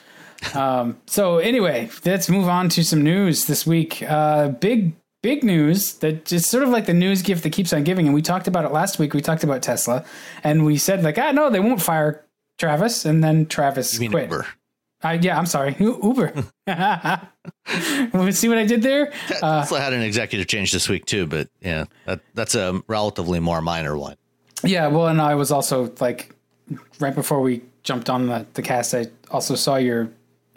um, 0.53 0.97
so 1.07 1.37
anyway, 1.37 1.89
let's 2.05 2.29
move 2.29 2.47
on 2.47 2.69
to 2.69 2.83
some 2.83 3.01
news 3.01 3.45
this 3.45 3.65
week. 3.65 4.03
Uh, 4.03 4.49
big 4.49 4.93
big 5.23 5.43
news 5.43 5.95
that 5.95 6.25
just 6.25 6.49
sort 6.49 6.63
of 6.63 6.69
like 6.69 6.85
the 6.85 6.93
news 6.93 7.21
gift 7.21 7.43
that 7.43 7.51
keeps 7.51 7.73
on 7.73 7.83
giving. 7.83 8.05
And 8.05 8.13
we 8.13 8.21
talked 8.21 8.47
about 8.47 8.65
it 8.65 8.71
last 8.71 8.99
week. 8.99 9.13
We 9.13 9.21
talked 9.21 9.43
about 9.43 9.61
Tesla, 9.61 10.05
and 10.43 10.65
we 10.65 10.77
said 10.77 11.03
like, 11.03 11.17
ah, 11.17 11.31
no, 11.31 11.49
they 11.49 11.59
won't 11.59 11.81
fire 11.81 12.23
Travis, 12.57 13.05
and 13.05 13.23
then 13.23 13.45
Travis 13.45 13.97
quit. 13.97 14.11
Uber. 14.11 14.47
Uh, 15.03 15.17
yeah, 15.21 15.37
I'm 15.37 15.45
sorry, 15.45 15.75
Uber. 15.79 16.33
See 18.31 18.49
what 18.49 18.57
I 18.57 18.65
did 18.65 18.81
there? 18.81 19.13
Uh, 19.41 19.61
Tesla 19.61 19.77
uh, 19.77 19.81
had 19.81 19.93
an 19.93 20.01
executive 20.01 20.47
change 20.47 20.71
this 20.71 20.89
week 20.89 21.05
too, 21.05 21.27
but 21.27 21.49
yeah, 21.61 21.85
that, 22.05 22.21
that's 22.33 22.55
a 22.55 22.81
relatively 22.87 23.39
more 23.39 23.61
minor 23.61 23.97
one. 23.97 24.15
Yeah, 24.63 24.87
well, 24.87 25.07
and 25.07 25.21
I 25.21 25.35
was 25.35 25.51
also 25.51 25.93
like, 25.99 26.33
right 26.99 27.13
before 27.13 27.41
we 27.41 27.61
jumped 27.83 28.09
on 28.09 28.27
the, 28.27 28.45
the 28.53 28.61
cast, 28.61 28.95
I 28.95 29.07
also 29.29 29.55
saw 29.55 29.75
your 29.75 30.09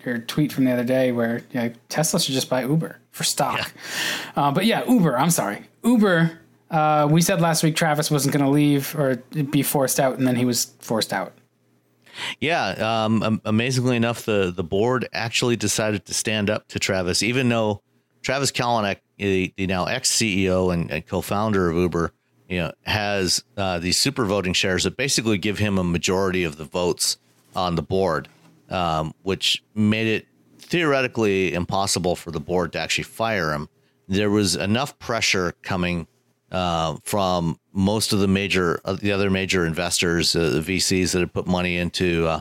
your 0.05 0.19
tweet 0.19 0.51
from 0.51 0.65
the 0.65 0.73
other 0.73 0.85
day 0.85 1.13
where 1.13 1.43
you 1.53 1.61
know, 1.61 1.73
Tesla 1.91 2.19
should 2.19 2.33
just 2.33 2.49
buy 2.49 2.63
Uber 2.63 2.99
for 3.11 3.25
stock. 3.25 3.59
Yeah. 4.35 4.49
Uh, 4.49 4.51
but 4.51 4.65
yeah, 4.65 4.85
Uber. 4.89 5.19
I'm 5.19 5.31
sorry, 5.31 5.63
Uber. 5.85 6.39
Uh, 6.71 7.09
we 7.11 7.21
said 7.21 7.41
last 7.41 7.63
week 7.63 7.77
Travis 7.77 8.11
wasn't 8.11 8.33
going 8.33 8.45
to 8.45 8.51
leave 8.51 8.95
or 8.97 9.17
be 9.51 9.63
forced 9.63 10.01
out, 10.01 10.17
and 10.19 10.27
then 10.27 10.37
he 10.37 10.45
was 10.45 10.73
forced 10.79 11.13
out. 11.13 11.33
Yeah, 12.41 13.05
um, 13.05 13.41
amazingly 13.45 13.97
enough, 13.97 14.25
the 14.25 14.53
the 14.55 14.65
board 14.65 15.09
actually 15.13 15.57
decided 15.57 16.07
to 16.07 16.15
stand 16.15 16.51
up 16.51 16.69
to 16.69 16.79
Travis, 16.79 17.23
even 17.23 17.49
though 17.49 17.83
Travis 18.23 18.53
Kalanick, 18.53 18.99
the, 19.19 19.53
now 19.59 19.87
ex 19.87 20.11
CEO 20.11 20.73
and, 20.73 20.91
and 20.91 21.07
co-founder 21.07 21.71
of 21.71 21.77
Uber, 21.77 22.13
you 22.49 22.59
know, 22.59 22.73
has 22.83 23.45
uh, 23.57 23.79
these 23.79 23.99
super 23.99 24.25
voting 24.25 24.53
shares 24.53 24.85
that 24.85 24.97
basically 24.97 25.39
give 25.39 25.59
him 25.59 25.79
a 25.79 25.85
majority 25.85 26.45
of 26.45 26.57
the 26.57 26.65
votes 26.65 27.17
on 27.55 27.75
the 27.75 27.83
board 27.83 28.29
um, 28.71 29.15
which 29.23 29.63
made 29.75 30.07
it 30.07 30.27
theoretically 30.59 31.53
impossible 31.53 32.17
for 32.17 32.31
the 32.31 32.41
board 32.41 32.73
to 32.73 32.79
actually 32.79 33.05
fire 33.05 33.53
him. 33.53 33.69
There 34.09 34.31
was 34.31 34.57
enough 34.57 34.99
pressure 34.99 35.55
coming 35.63 36.07
uh, 36.51 36.97
from 37.05 37.59
most 37.73 38.13
of 38.13 38.19
the 38.19 38.29
major, 38.29 38.81
uh, 38.85 38.95
the 38.95 39.13
other 39.13 39.31
major 39.31 39.65
investors, 39.65 40.35
uh, 40.35 40.51
the 40.51 40.61
VCs 40.61 41.13
that 41.13 41.21
had 41.21 41.33
put 41.33 41.47
money 41.47 41.77
into 41.77 42.27
uh, 42.27 42.41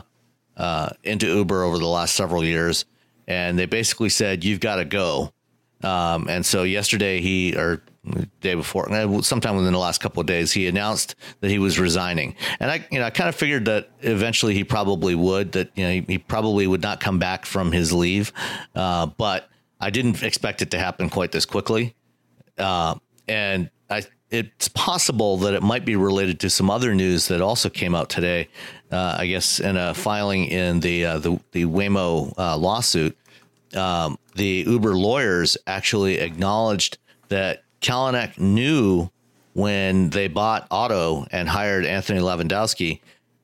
uh, 0.56 0.90
into 1.04 1.26
Uber 1.26 1.62
over 1.62 1.78
the 1.78 1.86
last 1.86 2.14
several 2.14 2.44
years, 2.44 2.84
and 3.28 3.58
they 3.58 3.66
basically 3.66 4.08
said, 4.08 4.44
"You've 4.44 4.60
got 4.60 4.76
to 4.76 4.84
go." 4.84 5.32
Um, 5.82 6.28
and 6.28 6.44
so 6.44 6.64
yesterday, 6.64 7.20
he 7.20 7.56
or 7.56 7.82
day 8.40 8.54
before, 8.54 8.92
uh, 8.92 9.22
sometime 9.22 9.56
within 9.56 9.72
the 9.72 9.78
last 9.78 10.00
couple 10.00 10.20
of 10.20 10.26
days, 10.26 10.52
he 10.52 10.66
announced 10.66 11.14
that 11.40 11.50
he 11.50 11.58
was 11.58 11.78
resigning. 11.78 12.34
And 12.58 12.70
I, 12.70 12.86
you 12.90 12.98
know, 12.98 13.06
I 13.06 13.10
kind 13.10 13.28
of 13.28 13.34
figured 13.34 13.66
that 13.66 13.88
eventually 14.00 14.54
he 14.54 14.64
probably 14.64 15.14
would. 15.14 15.52
That 15.52 15.70
you 15.74 15.84
know, 15.84 15.92
he, 15.92 16.04
he 16.06 16.18
probably 16.18 16.66
would 16.66 16.82
not 16.82 17.00
come 17.00 17.18
back 17.18 17.46
from 17.46 17.72
his 17.72 17.92
leave. 17.92 18.32
Uh, 18.74 19.06
but 19.06 19.48
I 19.80 19.90
didn't 19.90 20.22
expect 20.22 20.60
it 20.62 20.70
to 20.72 20.78
happen 20.78 21.08
quite 21.08 21.32
this 21.32 21.46
quickly. 21.46 21.94
Uh, 22.58 22.96
and 23.30 23.70
I, 23.88 24.02
it's 24.30 24.68
possible 24.68 25.38
that 25.38 25.54
it 25.54 25.62
might 25.62 25.84
be 25.84 25.96
related 25.96 26.40
to 26.40 26.50
some 26.50 26.68
other 26.68 26.94
news 26.94 27.28
that 27.28 27.40
also 27.40 27.68
came 27.68 27.94
out 27.94 28.10
today. 28.10 28.48
Uh, 28.90 29.16
I 29.18 29.26
guess 29.26 29.60
in 29.60 29.76
a 29.76 29.94
filing 29.94 30.46
in 30.46 30.80
the 30.80 31.04
uh, 31.04 31.18
the, 31.18 31.40
the 31.52 31.64
Waymo 31.64 32.34
uh, 32.36 32.56
lawsuit, 32.56 33.16
um, 33.74 34.18
the 34.34 34.64
Uber 34.66 34.94
lawyers 34.94 35.56
actually 35.66 36.18
acknowledged 36.18 36.98
that 37.28 37.62
Kalanick 37.80 38.38
knew 38.38 39.10
when 39.52 40.10
they 40.10 40.28
bought 40.28 40.66
Otto 40.70 41.26
and 41.30 41.48
hired 41.48 41.86
Anthony 41.86 42.20
Levandowski 42.20 43.00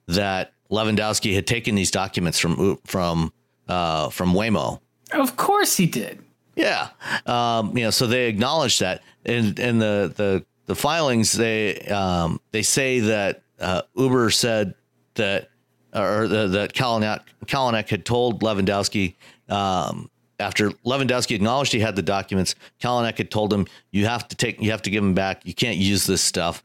that 0.08 0.52
Levandowski 0.70 1.34
had 1.34 1.46
taken 1.46 1.74
these 1.74 1.90
documents 1.90 2.38
from 2.38 2.78
from 2.84 3.32
uh, 3.68 4.10
from 4.10 4.32
Waymo. 4.32 4.80
Of 5.12 5.36
course 5.36 5.76
he 5.76 5.86
did. 5.86 6.25
Yeah, 6.56 6.88
um, 7.26 7.76
you 7.76 7.84
know, 7.84 7.90
so 7.90 8.06
they 8.06 8.28
acknowledge 8.28 8.78
that, 8.78 9.02
and 9.24 9.58
and 9.60 9.80
the 9.80 10.12
the 10.16 10.44
the 10.64 10.74
filings 10.74 11.32
they 11.32 11.78
um, 11.82 12.40
they 12.50 12.62
say 12.62 13.00
that 13.00 13.42
uh, 13.60 13.82
Uber 13.94 14.30
said 14.30 14.74
that 15.14 15.50
or 15.94 16.26
the, 16.28 16.48
that 16.48 16.72
Kalanick, 16.72 17.20
Kalanick 17.46 17.88
had 17.88 18.04
told 18.04 18.42
Levandowski 18.42 19.14
um, 19.48 20.10
after 20.38 20.70
Levandowski 20.70 21.34
acknowledged 21.34 21.72
he 21.72 21.80
had 21.80 21.96
the 21.96 22.02
documents, 22.02 22.54
Kalanick 22.80 23.18
had 23.18 23.30
told 23.30 23.52
him, 23.52 23.66
"You 23.90 24.06
have 24.06 24.26
to 24.28 24.36
take, 24.36 24.60
you 24.60 24.70
have 24.70 24.82
to 24.82 24.90
give 24.90 25.02
them 25.02 25.14
back. 25.14 25.46
You 25.46 25.54
can't 25.54 25.78
use 25.78 26.06
this 26.06 26.22
stuff." 26.22 26.62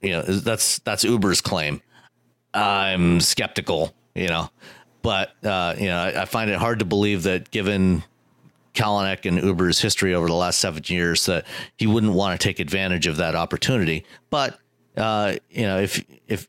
You 0.00 0.10
know, 0.10 0.22
that's 0.22 0.78
that's 0.80 1.04
Uber's 1.04 1.40
claim. 1.40 1.80
I'm 2.52 3.20
skeptical, 3.20 3.94
you 4.14 4.28
know, 4.28 4.50
but 5.02 5.32
uh, 5.44 5.74
you 5.78 5.86
know, 5.86 5.98
I, 5.98 6.22
I, 6.22 6.24
find 6.24 6.50
it 6.50 6.56
hard 6.56 6.78
to 6.78 6.84
believe 6.84 7.24
that 7.24 7.50
given 7.50 8.04
Kalanick 8.74 9.24
and 9.26 9.42
Uber's 9.42 9.80
history 9.80 10.14
over 10.14 10.26
the 10.26 10.34
last 10.34 10.58
seven 10.60 10.82
years, 10.86 11.26
that 11.26 11.46
he 11.76 11.86
wouldn't 11.86 12.12
want 12.12 12.38
to 12.38 12.44
take 12.44 12.60
advantage 12.60 13.06
of 13.06 13.16
that 13.16 13.34
opportunity. 13.34 14.04
But 14.30 14.58
uh, 14.96 15.36
you 15.50 15.62
know, 15.62 15.80
if 15.80 16.04
if 16.28 16.46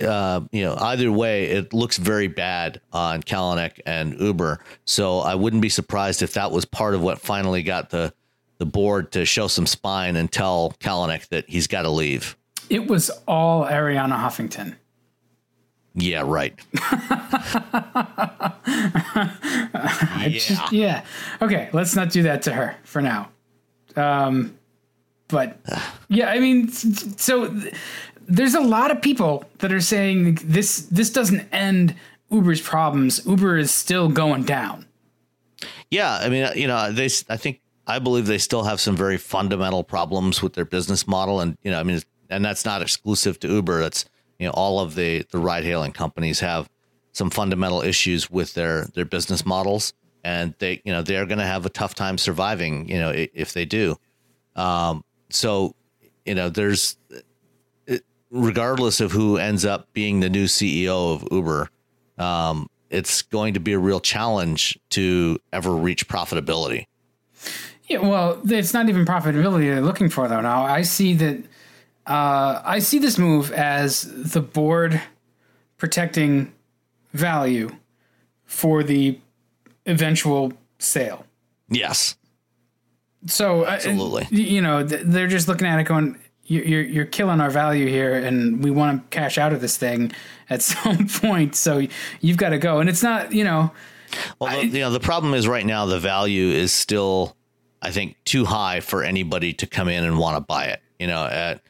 uh, 0.00 0.40
you 0.52 0.64
know, 0.64 0.76
either 0.78 1.10
way, 1.10 1.46
it 1.46 1.72
looks 1.72 1.96
very 1.96 2.28
bad 2.28 2.80
on 2.92 3.22
Kalanick 3.22 3.80
and 3.86 4.18
Uber. 4.20 4.60
So 4.84 5.20
I 5.20 5.34
wouldn't 5.34 5.62
be 5.62 5.68
surprised 5.68 6.22
if 6.22 6.34
that 6.34 6.50
was 6.52 6.64
part 6.64 6.94
of 6.94 7.02
what 7.02 7.20
finally 7.20 7.62
got 7.62 7.90
the 7.90 8.12
the 8.58 8.66
board 8.66 9.12
to 9.12 9.24
show 9.26 9.48
some 9.48 9.66
spine 9.66 10.16
and 10.16 10.32
tell 10.32 10.74
Kalanick 10.80 11.28
that 11.28 11.48
he's 11.48 11.66
got 11.66 11.82
to 11.82 11.90
leave. 11.90 12.36
It 12.70 12.86
was 12.88 13.10
all 13.28 13.66
Arianna 13.66 14.18
Huffington. 14.18 14.76
Yeah, 15.96 16.22
right. 16.26 16.54
yeah. 16.92 18.52
Just, 20.28 20.72
yeah. 20.72 21.04
Okay, 21.40 21.70
let's 21.72 21.96
not 21.96 22.10
do 22.10 22.22
that 22.24 22.42
to 22.42 22.52
her 22.52 22.76
for 22.84 23.00
now. 23.00 23.30
Um, 23.96 24.58
but 25.28 25.58
yeah, 26.08 26.30
I 26.30 26.38
mean, 26.38 26.68
so 26.68 27.46
there's 28.28 28.54
a 28.54 28.60
lot 28.60 28.90
of 28.90 29.00
people 29.00 29.44
that 29.58 29.72
are 29.72 29.80
saying 29.80 30.38
this 30.44 30.82
this 30.82 31.10
doesn't 31.10 31.48
end 31.50 31.94
Uber's 32.30 32.60
problems. 32.60 33.26
Uber 33.26 33.56
is 33.56 33.70
still 33.70 34.08
going 34.08 34.44
down. 34.44 34.84
Yeah, 35.90 36.18
I 36.20 36.28
mean, 36.28 36.46
you 36.56 36.66
know, 36.66 36.92
they 36.92 37.08
I 37.30 37.38
think 37.38 37.62
I 37.86 38.00
believe 38.00 38.26
they 38.26 38.38
still 38.38 38.64
have 38.64 38.80
some 38.80 38.96
very 38.96 39.16
fundamental 39.16 39.82
problems 39.82 40.42
with 40.42 40.52
their 40.52 40.66
business 40.66 41.06
model, 41.06 41.40
and 41.40 41.56
you 41.62 41.70
know, 41.70 41.80
I 41.80 41.84
mean, 41.84 42.02
and 42.28 42.44
that's 42.44 42.66
not 42.66 42.82
exclusive 42.82 43.40
to 43.40 43.48
Uber. 43.48 43.80
That's 43.80 44.04
you 44.38 44.46
know, 44.46 44.52
all 44.52 44.80
of 44.80 44.94
the 44.94 45.24
the 45.30 45.38
ride 45.38 45.64
hailing 45.64 45.92
companies 45.92 46.40
have 46.40 46.68
some 47.12 47.30
fundamental 47.30 47.82
issues 47.82 48.30
with 48.30 48.54
their 48.54 48.84
their 48.94 49.04
business 49.04 49.46
models, 49.46 49.92
and 50.24 50.54
they 50.58 50.80
you 50.84 50.92
know 50.92 51.02
they're 51.02 51.26
going 51.26 51.38
to 51.38 51.46
have 51.46 51.66
a 51.66 51.70
tough 51.70 51.94
time 51.94 52.18
surviving. 52.18 52.88
You 52.88 52.98
know, 52.98 53.12
if 53.14 53.52
they 53.52 53.64
do. 53.64 53.96
Um, 54.54 55.04
so 55.30 55.74
you 56.24 56.34
know, 56.34 56.48
there's 56.48 56.96
regardless 58.30 59.00
of 59.00 59.12
who 59.12 59.36
ends 59.36 59.64
up 59.64 59.92
being 59.92 60.20
the 60.20 60.28
new 60.28 60.44
CEO 60.44 61.14
of 61.14 61.26
Uber, 61.30 61.70
um, 62.18 62.68
it's 62.90 63.22
going 63.22 63.54
to 63.54 63.60
be 63.60 63.72
a 63.72 63.78
real 63.78 64.00
challenge 64.00 64.78
to 64.90 65.38
ever 65.52 65.72
reach 65.74 66.08
profitability. 66.08 66.86
Yeah, 67.88 67.98
well, 67.98 68.40
it's 68.44 68.74
not 68.74 68.88
even 68.88 69.04
profitability 69.04 69.72
they're 69.72 69.80
looking 69.80 70.08
for 70.08 70.28
though. 70.28 70.40
Now 70.40 70.64
I 70.64 70.82
see 70.82 71.14
that 71.14 71.44
uh, 72.06 72.62
I 72.64 72.78
see 72.78 72.98
this 72.98 73.18
move 73.18 73.52
as 73.52 74.02
the 74.32 74.40
board 74.40 75.00
protecting 75.76 76.52
value 77.12 77.70
for 78.44 78.82
the 78.82 79.18
eventual 79.86 80.52
sale. 80.78 81.26
Yes. 81.68 82.16
So 83.26 83.64
uh, 83.64 83.70
absolutely, 83.70 84.22
uh, 84.24 84.28
you 84.30 84.60
know, 84.60 84.84
they're 84.84 85.26
just 85.26 85.48
looking 85.48 85.66
at 85.66 85.80
it 85.80 85.84
going, 85.84 86.18
you're 86.44 86.82
you're 86.82 87.04
killing 87.04 87.40
our 87.40 87.50
value 87.50 87.88
here, 87.88 88.14
and 88.14 88.62
we 88.62 88.70
want 88.70 89.10
to 89.10 89.16
cash 89.16 89.36
out 89.36 89.52
of 89.52 89.60
this 89.60 89.76
thing 89.76 90.12
at 90.48 90.62
some 90.62 91.08
point. 91.08 91.56
So 91.56 91.86
you've 92.20 92.36
got 92.36 92.50
to 92.50 92.58
go, 92.58 92.78
and 92.78 92.88
it's 92.88 93.02
not, 93.02 93.32
you 93.32 93.44
know. 93.44 93.72
Well, 94.38 94.56
I, 94.56 94.60
you 94.60 94.78
know, 94.78 94.90
the 94.90 95.00
problem 95.00 95.34
is 95.34 95.48
right 95.48 95.66
now 95.66 95.86
the 95.86 95.98
value 95.98 96.48
is 96.48 96.72
still, 96.72 97.36
I 97.82 97.90
think, 97.90 98.16
too 98.24 98.44
high 98.44 98.78
for 98.78 99.02
anybody 99.02 99.52
to 99.54 99.66
come 99.66 99.88
in 99.88 100.04
and 100.04 100.18
want 100.18 100.36
to 100.36 100.40
buy 100.40 100.66
it. 100.66 100.80
You 101.00 101.08
know, 101.08 101.26
at 101.26 101.60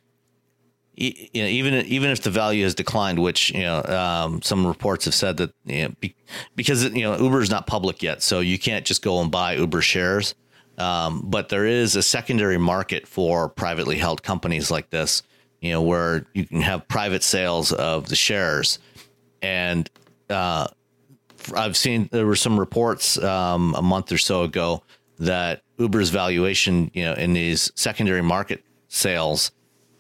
you 0.97 1.43
know, 1.43 1.49
even 1.49 1.75
even 1.87 2.11
if 2.11 2.23
the 2.23 2.31
value 2.31 2.65
has 2.65 2.75
declined, 2.75 3.19
which 3.19 3.51
you 3.51 3.61
know 3.61 3.83
um, 3.83 4.41
some 4.43 4.67
reports 4.67 5.05
have 5.05 5.15
said 5.15 5.37
that 5.37 5.53
you 5.65 5.85
know, 5.85 5.95
be, 6.01 6.15
because 6.55 6.85
you 6.85 7.03
know 7.03 7.19
Uber 7.19 7.43
is 7.43 7.51
not 7.51 7.67
public 7.67 8.03
yet, 8.03 8.23
so 8.23 8.41
you 8.41 8.59
can't 8.59 8.85
just 8.85 9.03
go 9.03 9.21
and 9.21 9.31
buy 9.31 9.55
Uber 9.57 9.83
shares. 9.83 10.35
Um, 10.79 11.23
but 11.25 11.49
there 11.49 11.67
is 11.67 11.97
a 11.97 12.03
secondary 12.03 12.59
market 12.59 13.07
for 13.07 13.49
privately 13.49 13.97
held 13.97 14.23
companies 14.23 14.71
like 14.71 14.91
this, 14.91 15.23
you 15.61 15.73
know, 15.73 15.83
where 15.83 16.27
you 16.35 16.47
can 16.47 16.61
have 16.61 16.87
private 16.89 17.23
sales 17.23 17.73
of 17.73 18.09
the 18.09 18.17
shares. 18.17 18.79
And 19.41 19.89
uh, 20.29 20.67
I've 21.55 21.77
seen 21.77 22.09
there 22.13 22.27
were 22.27 22.37
some 22.37 22.61
reports 22.61 23.17
um, 23.23 23.75
a 23.75 23.83
month 23.83 24.13
or 24.13 24.19
so 24.19 24.43
ago 24.43 24.83
that 25.19 25.63
Uber's 25.79 26.11
valuation, 26.11 26.91
you 26.93 27.05
know, 27.05 27.15
in 27.15 27.33
these 27.33 27.73
secondary 27.75 28.23
market 28.23 28.63
sales 28.89 29.51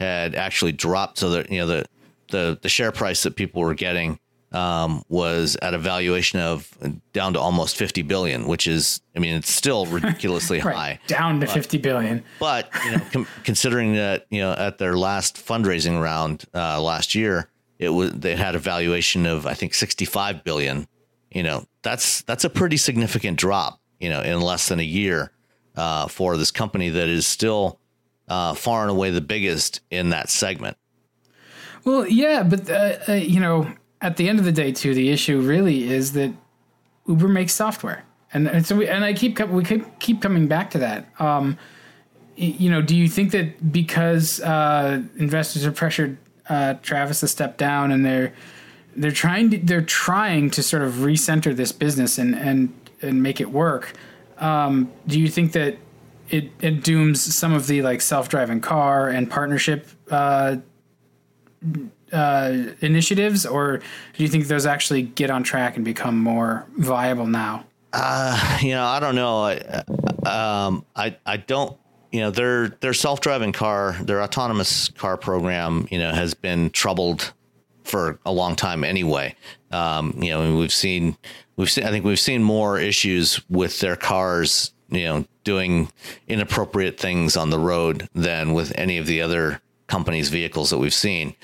had 0.01 0.35
actually 0.35 0.73
dropped, 0.73 1.19
so 1.19 1.31
that 1.31 1.51
you 1.51 1.59
know 1.59 1.67
the 1.67 1.87
the 2.31 2.59
the 2.63 2.69
share 2.69 2.93
price 2.93 3.23
that 3.23 3.37
people 3.37 3.63
were 3.63 3.75
getting 3.75 4.19
um, 4.53 5.03
was 5.09 5.57
at 5.61 5.75
a 5.75 5.79
valuation 5.79 6.39
of 6.41 6.71
down 7.13 7.33
to 7.35 7.41
almost 7.41 7.77
50 7.77 8.03
billion, 8.03 8.47
which 8.47 8.67
is, 8.67 9.01
I 9.15 9.19
mean, 9.19 9.35
it's 9.35 9.51
still 9.51 9.87
ridiculously 9.87 10.61
right, 10.61 10.75
high. 10.75 11.01
Down 11.07 11.41
to 11.41 11.47
but, 11.47 11.55
50 11.55 11.79
billion. 11.79 12.25
But, 12.39 12.71
you 12.85 12.93
know, 12.93 13.03
com- 13.13 13.27
considering 13.45 13.95
that, 13.95 14.27
you 14.31 14.41
know, 14.41 14.53
at 14.53 14.79
their 14.79 14.97
last 14.97 15.37
fundraising 15.37 16.01
round 16.01 16.45
uh, 16.55 16.81
last 16.81 17.15
year, 17.15 17.51
it 17.79 17.91
was, 17.91 18.13
they 18.13 18.37
had 18.37 18.55
a 18.55 18.59
valuation 18.59 19.27
of, 19.27 19.47
I 19.47 19.55
think, 19.55 19.75
65 19.75 20.45
billion. 20.45 20.89
You 21.31 21.43
know, 21.43 21.67
that's, 21.83 22.23
that's 22.23 22.45
a 22.45 22.51
pretty 22.51 22.77
significant 22.79 23.39
drop, 23.39 23.81
you 24.01 24.09
know, 24.09 24.23
in 24.23 24.41
less 24.41 24.69
than 24.69 24.81
a 24.81 24.85
year 24.85 25.33
uh, 25.77 26.07
for 26.09 26.37
this 26.37 26.51
company 26.51 26.89
that 26.89 27.09
is 27.09 27.27
still 27.27 27.79
uh, 28.29 28.55
far 28.55 28.83
and 28.83 28.91
away 28.91 29.11
the 29.11 29.21
biggest 29.21 29.81
in 29.91 30.11
that 30.11 30.29
segment. 30.29 30.77
Well, 31.85 32.07
yeah, 32.07 32.43
but, 32.43 32.69
uh, 32.69 32.99
uh, 33.09 33.13
you 33.13 33.39
know, 33.39 33.73
at 34.01 34.17
the 34.17 34.29
end 34.29 34.39
of 34.39 34.45
the 34.45 34.53
day, 34.53 34.73
too, 34.73 34.95
the 34.95 35.11
issue 35.11 35.41
really 35.41 35.89
is 35.89 36.13
that 36.13 36.33
Uber 37.07 37.29
makes 37.29 37.55
software, 37.55 38.05
and, 38.33 38.49
and 38.49 38.67
so 38.67 38.77
we, 38.77 38.89
and 38.89 39.05
I 39.05 39.13
keep 39.13 39.39
we 39.49 39.65
keep 39.65 39.99
keep 40.01 40.21
coming 40.21 40.49
back 40.49 40.71
to 40.71 40.79
that. 40.79 41.07
Um, 41.21 41.57
you 42.35 42.71
know, 42.71 42.83
do 42.83 42.97
you 42.97 43.09
think 43.09 43.31
that 43.31 43.73
because 43.73 44.41
uh, 44.41 45.03
investors 45.17 45.65
have 45.65 45.75
pressured 45.75 46.19
uh, 46.49 46.75
Travis 46.83 47.21
to 47.21 47.29
step 47.29 47.57
down, 47.57 47.93
and 47.93 48.05
they're 48.05 48.35
they're 48.97 49.13
trying 49.13 49.51
to 49.51 49.59
they're 49.59 49.81
trying 49.81 50.51
to 50.51 50.63
sort 50.63 50.83
of 50.83 50.95
recenter 50.95 51.55
this 51.55 51.73
business 51.73 52.19
and 52.19 52.35
and 52.35 52.75
and 53.01 53.23
make 53.23 53.41
it 53.41 53.51
work? 53.51 53.93
Um, 54.39 54.93
do 55.07 55.19
you 55.19 55.29
think 55.29 55.53
that 55.53 55.79
it, 56.31 56.51
it 56.61 56.83
dooms 56.83 57.23
some 57.37 57.53
of 57.53 57.67
the 57.67 57.83
like 57.83 58.01
self 58.01 58.29
driving 58.29 58.61
car 58.61 59.09
and 59.09 59.31
partnership 59.31 59.89
uh, 60.11 60.57
uh, 62.13 62.57
initiatives, 62.81 63.47
or 63.47 63.79
do 63.79 64.23
you 64.23 64.29
think 64.29 64.47
those 64.47 64.67
actually 64.67 65.03
get 65.03 65.31
on 65.31 65.43
track 65.43 65.77
and 65.77 65.85
become 65.85 66.19
more 66.19 66.67
viable 66.77 67.27
now? 67.27 67.67
Uh, 67.93 68.59
you 68.61 68.73
know, 68.73 68.85
I 68.85 69.01
don't 69.01 69.15
know. 69.15 69.45
I, 69.45 69.83
um, 70.27 70.85
I, 70.95 71.17
I 71.25 71.37
don't. 71.39 71.77
You 72.13 72.21
know, 72.21 72.31
their 72.31 72.69
their 72.69 72.95
self 72.95 73.21
driving 73.21 73.53
car, 73.53 73.97
their 74.01 74.23
autonomous 74.23 74.89
car 74.89 75.17
program, 75.17 75.87
you 75.91 75.99
know, 75.99 76.13
has 76.13 76.35
been 76.35 76.71
troubled 76.71 77.33
for 77.85 78.19
a 78.25 78.33
long 78.33 78.57
time 78.57 78.85
anyway. 78.85 79.35
Um, 79.71 80.17
you 80.23 80.31
know, 80.31 80.57
we've 80.57 80.73
seen 80.73 81.17
we've 81.57 81.71
seen 81.71 81.85
I 81.85 81.91
think 81.91 82.05
we've 82.05 82.19
seen 82.19 82.43
more 82.43 82.79
issues 82.79 83.41
with 83.51 83.81
their 83.81 83.97
cars, 83.97 84.73
you 84.89 85.05
know, 85.05 85.25
doing 85.45 85.91
inappropriate 86.29 86.99
things 86.99 87.37
on 87.37 87.51
the 87.51 87.59
road 87.59 88.09
than 88.15 88.53
with 88.53 88.73
any 88.77 88.99
of 88.99 89.07
the 89.07 89.21
other 89.21 89.61
companies' 89.87 90.29
vehicles 90.29 90.71
that 90.71 90.79
we've 90.79 90.95
seen, 90.95 91.35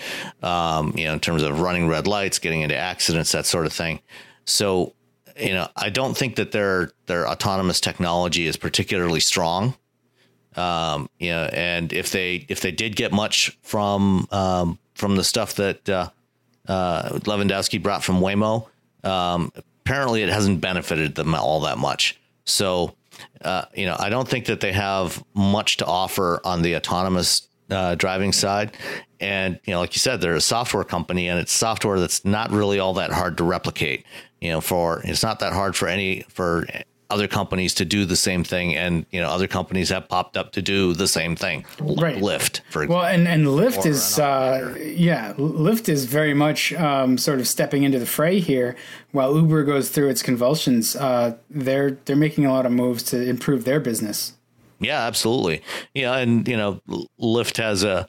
um, 0.42 0.92
you 0.96 1.04
know, 1.04 1.12
in 1.12 1.20
terms 1.20 1.42
of 1.42 1.60
running 1.60 1.88
red 1.88 2.06
lights, 2.06 2.38
getting 2.38 2.60
into 2.60 2.76
accidents, 2.76 3.32
that 3.32 3.46
sort 3.46 3.66
of 3.66 3.72
thing. 3.72 4.00
So, 4.44 4.94
you 5.38 5.52
know, 5.52 5.68
I 5.76 5.90
don't 5.90 6.16
think 6.16 6.36
that 6.36 6.52
their 6.52 6.90
their 7.06 7.28
autonomous 7.28 7.80
technology 7.80 8.46
is 8.46 8.56
particularly 8.56 9.20
strong. 9.20 9.74
Um, 10.56 11.08
you 11.18 11.30
know, 11.30 11.48
and 11.52 11.92
if 11.92 12.10
they 12.10 12.44
if 12.48 12.60
they 12.60 12.72
did 12.72 12.96
get 12.96 13.12
much 13.12 13.56
from 13.62 14.26
um, 14.30 14.78
from 14.94 15.16
the 15.16 15.24
stuff 15.24 15.54
that 15.54 15.88
uh, 15.88 16.10
uh, 16.68 17.10
Levandowski 17.20 17.82
brought 17.82 18.04
from 18.04 18.20
Waymo, 18.20 18.68
um, 19.04 19.52
apparently 19.84 20.22
it 20.22 20.28
hasn't 20.28 20.60
benefited 20.60 21.14
them 21.14 21.34
all 21.34 21.60
that 21.60 21.78
much. 21.78 22.20
So, 22.44 22.94
uh, 23.42 23.64
you 23.74 23.86
know, 23.86 23.96
I 23.98 24.08
don't 24.08 24.28
think 24.28 24.46
that 24.46 24.60
they 24.60 24.72
have 24.72 25.22
much 25.34 25.78
to 25.78 25.86
offer 25.86 26.40
on 26.44 26.62
the 26.62 26.76
autonomous 26.76 27.48
uh, 27.70 27.94
driving 27.94 28.32
side. 28.32 28.76
And, 29.20 29.58
you 29.64 29.72
know, 29.72 29.80
like 29.80 29.94
you 29.94 30.00
said, 30.00 30.20
they're 30.20 30.34
a 30.34 30.40
software 30.40 30.84
company 30.84 31.28
and 31.28 31.38
it's 31.38 31.52
software 31.52 32.00
that's 32.00 32.24
not 32.24 32.50
really 32.50 32.78
all 32.78 32.94
that 32.94 33.12
hard 33.12 33.36
to 33.38 33.44
replicate, 33.44 34.04
you 34.40 34.50
know, 34.50 34.60
for, 34.60 35.00
it's 35.04 35.22
not 35.22 35.38
that 35.40 35.52
hard 35.52 35.76
for 35.76 35.88
any, 35.88 36.24
for 36.28 36.66
other 37.12 37.28
companies 37.28 37.74
to 37.74 37.84
do 37.84 38.04
the 38.04 38.16
same 38.16 38.42
thing. 38.42 38.74
And, 38.74 39.06
you 39.10 39.20
know, 39.20 39.28
other 39.28 39.46
companies 39.46 39.90
have 39.90 40.08
popped 40.08 40.36
up 40.36 40.52
to 40.52 40.62
do 40.62 40.94
the 40.94 41.06
same 41.06 41.36
thing. 41.36 41.64
Right. 41.78 42.16
Lyft, 42.16 42.60
for 42.70 42.82
example. 42.82 42.96
Well, 42.96 43.04
and, 43.04 43.28
and 43.28 43.46
Lyft 43.46 43.84
is, 43.86 44.18
uh, 44.18 44.74
yeah, 44.80 45.34
Lyft 45.34 45.88
is 45.88 46.06
very 46.06 46.34
much 46.34 46.72
um, 46.74 47.18
sort 47.18 47.38
of 47.38 47.46
stepping 47.46 47.82
into 47.82 47.98
the 47.98 48.06
fray 48.06 48.40
here 48.40 48.76
while 49.12 49.36
Uber 49.36 49.64
goes 49.64 49.90
through 49.90 50.08
its 50.08 50.22
convulsions. 50.22 50.96
Uh, 50.96 51.36
they're, 51.50 51.98
they're 52.06 52.16
making 52.16 52.46
a 52.46 52.52
lot 52.52 52.66
of 52.66 52.72
moves 52.72 53.02
to 53.04 53.22
improve 53.22 53.64
their 53.64 53.78
business. 53.78 54.32
Yeah, 54.80 55.06
absolutely. 55.06 55.62
Yeah, 55.94 56.16
and 56.16 56.48
you 56.48 56.56
know, 56.56 56.80
Lyft 57.20 57.58
has 57.58 57.84
a 57.84 58.08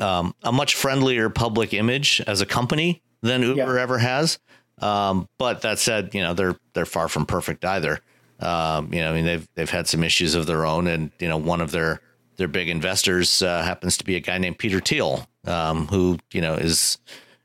um, 0.00 0.34
a 0.42 0.52
much 0.52 0.74
friendlier 0.74 1.30
public 1.30 1.72
image 1.72 2.20
as 2.26 2.40
a 2.40 2.46
company 2.46 3.02
than 3.22 3.42
Uber 3.42 3.76
yeah. 3.76 3.82
ever 3.82 3.98
has. 3.98 4.38
Um, 4.80 5.28
but 5.38 5.62
that 5.62 5.78
said, 5.78 6.14
you 6.14 6.22
know, 6.22 6.34
they're 6.34 6.56
they're 6.74 6.86
far 6.86 7.08
from 7.08 7.26
perfect 7.26 7.64
either. 7.64 8.00
Um, 8.40 8.92
you 8.92 9.00
know, 9.00 9.10
I 9.10 9.14
mean, 9.14 9.24
they've 9.24 9.48
they've 9.54 9.70
had 9.70 9.88
some 9.88 10.04
issues 10.04 10.34
of 10.34 10.46
their 10.46 10.64
own, 10.64 10.86
and 10.86 11.10
you 11.18 11.28
know, 11.28 11.36
one 11.36 11.60
of 11.60 11.70
their 11.70 12.00
their 12.36 12.48
big 12.48 12.68
investors 12.68 13.42
uh, 13.42 13.62
happens 13.62 13.96
to 13.98 14.04
be 14.04 14.16
a 14.16 14.20
guy 14.20 14.38
named 14.38 14.58
Peter 14.58 14.80
Thiel, 14.80 15.26
um, 15.46 15.86
who 15.88 16.18
you 16.32 16.40
know 16.40 16.54
is 16.54 16.98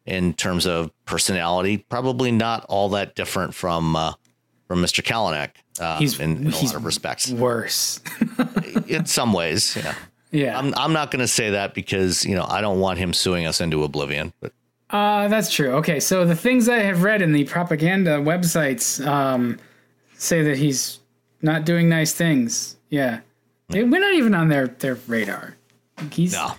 in 0.05 0.33
terms 0.33 0.65
of 0.65 0.91
personality 1.05 1.77
probably 1.77 2.31
not 2.31 2.65
all 2.67 2.89
that 2.89 3.15
different 3.15 3.55
from 3.55 3.95
uh, 3.95 4.13
from 4.67 4.81
Mr. 4.81 5.03
Kalanick. 5.03 5.51
Uh, 5.79 5.97
he's 5.97 6.19
in, 6.19 6.47
in 6.47 6.53
a 6.53 6.59
lot 6.59 6.75
of 6.75 6.85
respects 6.85 7.31
worse. 7.31 7.99
in 8.87 9.05
some 9.05 9.33
ways, 9.33 9.75
yeah. 9.75 9.95
Yeah. 10.31 10.57
I'm 10.57 10.73
I'm 10.75 10.93
not 10.93 11.11
going 11.11 11.21
to 11.21 11.27
say 11.27 11.51
that 11.51 11.73
because 11.73 12.25
you 12.25 12.35
know 12.35 12.45
I 12.47 12.61
don't 12.61 12.79
want 12.79 12.99
him 12.99 13.13
suing 13.13 13.45
us 13.45 13.61
into 13.61 13.83
oblivion. 13.83 14.33
But 14.39 14.53
uh, 14.89 15.27
that's 15.27 15.51
true. 15.51 15.71
Okay, 15.73 15.99
so 15.99 16.25
the 16.25 16.35
things 16.35 16.69
I 16.69 16.79
have 16.79 17.03
read 17.03 17.21
in 17.21 17.33
the 17.33 17.45
propaganda 17.45 18.17
websites 18.17 19.03
um, 19.05 19.59
say 20.23 20.41
that 20.43 20.57
he's 20.57 20.99
not 21.41 21.65
doing 21.65 21.89
nice 21.89 22.13
things. 22.13 22.77
Yeah, 22.89 23.19
we're 23.69 23.85
not 23.87 24.13
even 24.13 24.33
on 24.33 24.49
their 24.49 24.67
their 24.67 24.95
radar. 25.07 25.55
He's 26.11 26.33
no. 26.33 26.55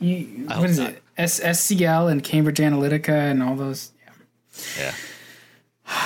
He, 0.00 0.24
what 0.46 0.68
is 0.68 0.78
not. 0.78 0.90
it? 0.90 1.02
S- 1.16 1.40
SCL 1.40 2.10
and 2.10 2.24
Cambridge 2.24 2.58
Analytica 2.58 3.30
and 3.30 3.42
all 3.42 3.54
those. 3.54 3.92
Yeah. 4.04 4.12
Yeah. 4.78 4.94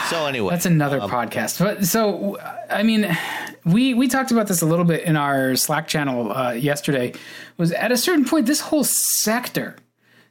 So 0.09 0.27
anyway, 0.27 0.51
that's 0.51 0.67
another 0.67 1.01
um, 1.01 1.11
podcast. 1.11 1.59
But 1.59 1.85
so 1.87 2.39
I 2.71 2.83
mean, 2.83 3.17
we 3.65 3.95
we 3.95 4.09
talked 4.09 4.31
about 4.31 4.47
this 4.47 4.63
a 4.63 4.67
little 4.67 4.85
bit 4.85 5.05
in 5.05 5.17
our 5.17 5.57
Slack 5.57 5.89
channel 5.89 6.33
uh, 6.33 6.53
yesterday. 6.53 7.15
Was 7.57 7.73
at 7.73 7.93
a 7.93 7.97
certain 7.97 8.25
point, 8.25 8.47
this 8.47 8.61
whole 8.61 8.85
sector 8.85 9.77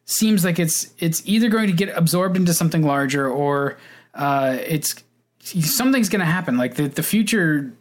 seems 0.05 0.43
like 0.43 0.59
it's 0.59 0.93
it's 0.99 1.21
either 1.25 1.49
going 1.49 1.67
to 1.67 1.73
get 1.73 1.89
absorbed 1.95 2.35
into 2.35 2.53
something 2.53 2.83
larger 2.83 3.29
or 3.29 3.77
uh, 4.15 4.57
it's 4.65 5.03
something's 5.43 6.09
going 6.09 6.21
to 6.21 6.25
happen. 6.25 6.57
Like 6.57 6.75
the 6.75 6.87
the 6.87 7.03
future 7.03 7.73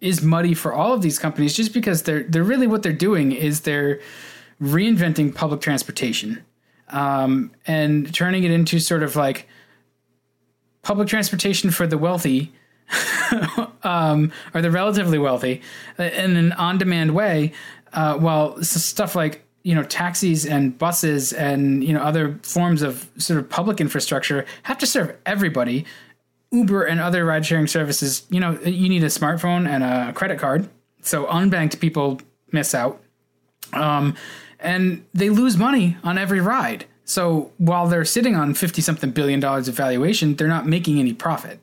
is 0.00 0.22
muddy 0.22 0.54
for 0.54 0.72
all 0.72 0.92
of 0.92 1.02
these 1.02 1.18
companies 1.18 1.54
just 1.54 1.72
because 1.72 2.02
they're 2.02 2.24
they're 2.24 2.44
really 2.44 2.66
what 2.66 2.82
they're 2.82 2.92
doing 2.92 3.32
is 3.32 3.62
they're 3.62 4.00
reinventing 4.60 5.34
public 5.34 5.60
transportation 5.60 6.44
um, 6.88 7.50
and 7.66 8.14
turning 8.14 8.44
it 8.44 8.50
into 8.50 8.78
sort 8.78 9.02
of 9.02 9.16
like 9.16 9.48
public 10.82 11.08
transportation 11.08 11.70
for 11.70 11.86
the 11.86 11.98
wealthy 11.98 12.52
um, 13.82 14.30
or 14.52 14.60
the 14.60 14.70
relatively 14.70 15.18
wealthy 15.18 15.62
uh, 15.98 16.04
in 16.04 16.36
an 16.36 16.52
on-demand 16.52 17.14
way 17.14 17.52
uh, 17.94 18.14
while 18.16 18.62
stuff 18.62 19.16
like 19.16 19.44
you 19.62 19.74
know 19.74 19.82
taxis 19.82 20.44
and 20.44 20.78
buses 20.78 21.32
and 21.32 21.82
you 21.82 21.94
know 21.94 22.00
other 22.00 22.38
forms 22.42 22.82
of 22.82 23.08
sort 23.16 23.40
of 23.40 23.48
public 23.48 23.80
infrastructure 23.80 24.44
have 24.64 24.78
to 24.78 24.86
serve 24.86 25.16
everybody 25.24 25.86
uber 26.54 26.84
and 26.84 27.00
other 27.00 27.24
ride 27.24 27.44
sharing 27.44 27.66
services 27.66 28.26
you 28.30 28.40
know 28.40 28.58
you 28.60 28.88
need 28.88 29.02
a 29.02 29.08
smartphone 29.08 29.68
and 29.68 29.82
a 29.84 30.12
credit 30.14 30.38
card 30.38 30.68
so 31.06 31.26
unbanked 31.26 31.80
people 31.80 32.20
miss 32.50 32.74
out. 32.74 33.02
Um, 33.72 34.16
and 34.60 35.04
they 35.12 35.28
lose 35.28 35.56
money 35.56 35.96
on 36.02 36.16
every 36.16 36.40
ride. 36.40 36.86
So 37.04 37.52
while 37.58 37.86
they're 37.86 38.04
sitting 38.04 38.34
on 38.34 38.54
50 38.54 38.80
something 38.80 39.10
billion 39.10 39.40
dollars 39.40 39.68
of 39.68 39.74
valuation 39.74 40.36
they're 40.36 40.48
not 40.48 40.66
making 40.66 40.98
any 40.98 41.12
profit. 41.12 41.60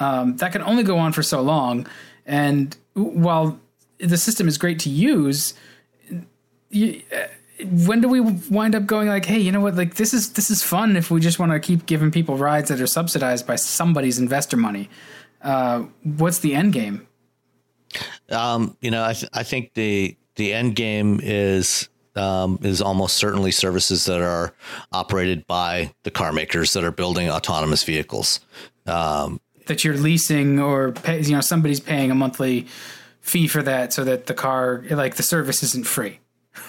Um, 0.00 0.36
that 0.38 0.52
can 0.52 0.62
only 0.62 0.82
go 0.82 0.98
on 0.98 1.12
for 1.12 1.22
so 1.22 1.40
long. 1.40 1.86
And 2.26 2.76
while 2.94 3.60
the 3.98 4.16
system 4.16 4.48
is 4.48 4.58
great 4.58 4.80
to 4.80 4.90
use 4.90 5.54
you, 6.70 7.02
when 7.60 8.00
do 8.00 8.08
we 8.08 8.20
wind 8.20 8.74
up 8.74 8.86
going 8.86 9.08
like, 9.08 9.24
hey, 9.24 9.38
you 9.38 9.52
know 9.52 9.60
what? 9.60 9.74
Like 9.74 9.94
this 9.94 10.14
is 10.14 10.32
this 10.32 10.50
is 10.50 10.62
fun 10.62 10.96
if 10.96 11.10
we 11.10 11.20
just 11.20 11.38
want 11.38 11.52
to 11.52 11.60
keep 11.60 11.86
giving 11.86 12.10
people 12.10 12.36
rides 12.36 12.68
that 12.68 12.80
are 12.80 12.86
subsidized 12.86 13.46
by 13.46 13.56
somebody's 13.56 14.18
investor 14.18 14.56
money. 14.56 14.88
Uh, 15.42 15.84
what's 16.02 16.38
the 16.38 16.54
end 16.54 16.72
game? 16.72 17.06
Um, 18.30 18.76
you 18.80 18.90
know, 18.90 19.04
I 19.04 19.12
th- 19.12 19.30
I 19.32 19.42
think 19.42 19.74
the 19.74 20.16
the 20.36 20.52
end 20.52 20.76
game 20.76 21.20
is 21.22 21.88
um, 22.16 22.58
is 22.62 22.80
almost 22.80 23.16
certainly 23.16 23.50
services 23.50 24.04
that 24.06 24.20
are 24.20 24.54
operated 24.92 25.46
by 25.46 25.92
the 26.04 26.10
car 26.10 26.32
makers 26.32 26.72
that 26.72 26.84
are 26.84 26.92
building 26.92 27.30
autonomous 27.30 27.84
vehicles. 27.84 28.40
Um, 28.86 29.40
that 29.66 29.84
you're 29.84 29.96
leasing 29.96 30.58
or 30.58 30.92
pay, 30.92 31.20
you 31.20 31.32
know 31.32 31.40
somebody's 31.40 31.80
paying 31.80 32.10
a 32.10 32.14
monthly 32.14 32.66
fee 33.20 33.46
for 33.46 33.62
that 33.62 33.92
so 33.92 34.04
that 34.04 34.26
the 34.26 34.34
car 34.34 34.84
like 34.90 35.16
the 35.16 35.22
service 35.22 35.62
isn't 35.62 35.86
free. 35.86 36.18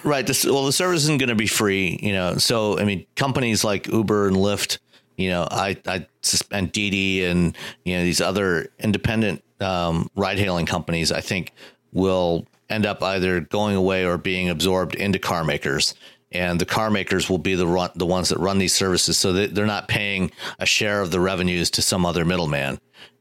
Right. 0.04 0.26
This, 0.26 0.46
well, 0.46 0.66
the 0.66 0.72
service 0.72 1.04
isn't 1.04 1.20
going 1.20 1.30
to 1.30 1.36
be 1.36 1.48
free, 1.48 2.00
you 2.02 2.14
know. 2.14 2.38
So, 2.38 2.80
I 2.80 2.86
mean, 2.86 3.06
companies 3.16 3.64
like 3.64 3.88
Uber 3.88 4.28
and 4.28 4.38
Lyft, 4.38 4.80
you 5.18 5.30
know, 5.30 5.48
I, 5.50 5.78
I 5.86 6.06
and 6.52 6.72
Didi 6.72 7.26
and 7.26 7.56
you 7.86 7.98
know 7.98 8.04
these 8.04 8.22
other 8.22 8.70
independent 8.80 9.44
um, 9.60 10.10
ride-hailing 10.16 10.66
companies, 10.66 11.12
I 11.12 11.22
think, 11.22 11.54
will 11.92 12.48
end 12.70 12.86
up 12.86 13.04
either 13.04 13.42
going 13.42 13.76
away 13.76 14.06
or 14.06 14.18
being 14.18 14.50
absorbed 14.50 14.96
into 14.96 15.20
car 15.20 15.44
makers. 15.44 15.94
And 16.32 16.60
the 16.60 16.66
car 16.66 16.90
makers 16.90 17.30
will 17.30 17.38
be 17.38 17.54
the 17.54 17.68
run, 17.68 17.92
the 17.94 18.08
ones 18.08 18.30
that 18.30 18.40
run 18.40 18.58
these 18.58 18.74
services, 18.74 19.18
so 19.18 19.34
they're 19.34 19.68
not 19.68 19.88
paying 19.88 20.32
a 20.58 20.66
share 20.66 21.02
of 21.02 21.12
the 21.12 21.20
revenues 21.20 21.70
to 21.72 21.84
some 21.84 22.08
other 22.08 22.26
middleman. 22.26 22.80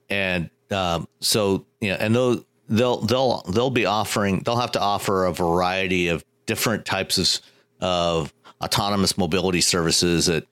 And 0.08 0.48
um, 0.70 1.06
so, 1.20 1.66
you 1.80 1.90
know, 1.90 1.96
and 1.96 2.14
they'll 2.14 2.44
they'll 2.68 3.00
they'll 3.02 3.42
they'll 3.42 3.70
be 3.70 3.84
offering 3.84 4.40
they'll 4.40 4.56
have 4.56 4.72
to 4.72 4.80
offer 4.80 5.26
a 5.26 5.32
variety 5.32 6.08
of 6.08 6.24
different 6.46 6.84
types 6.84 7.18
of, 7.18 7.40
of 7.80 8.32
autonomous 8.62 9.18
mobility 9.18 9.60
services 9.60 10.28
at 10.28 10.44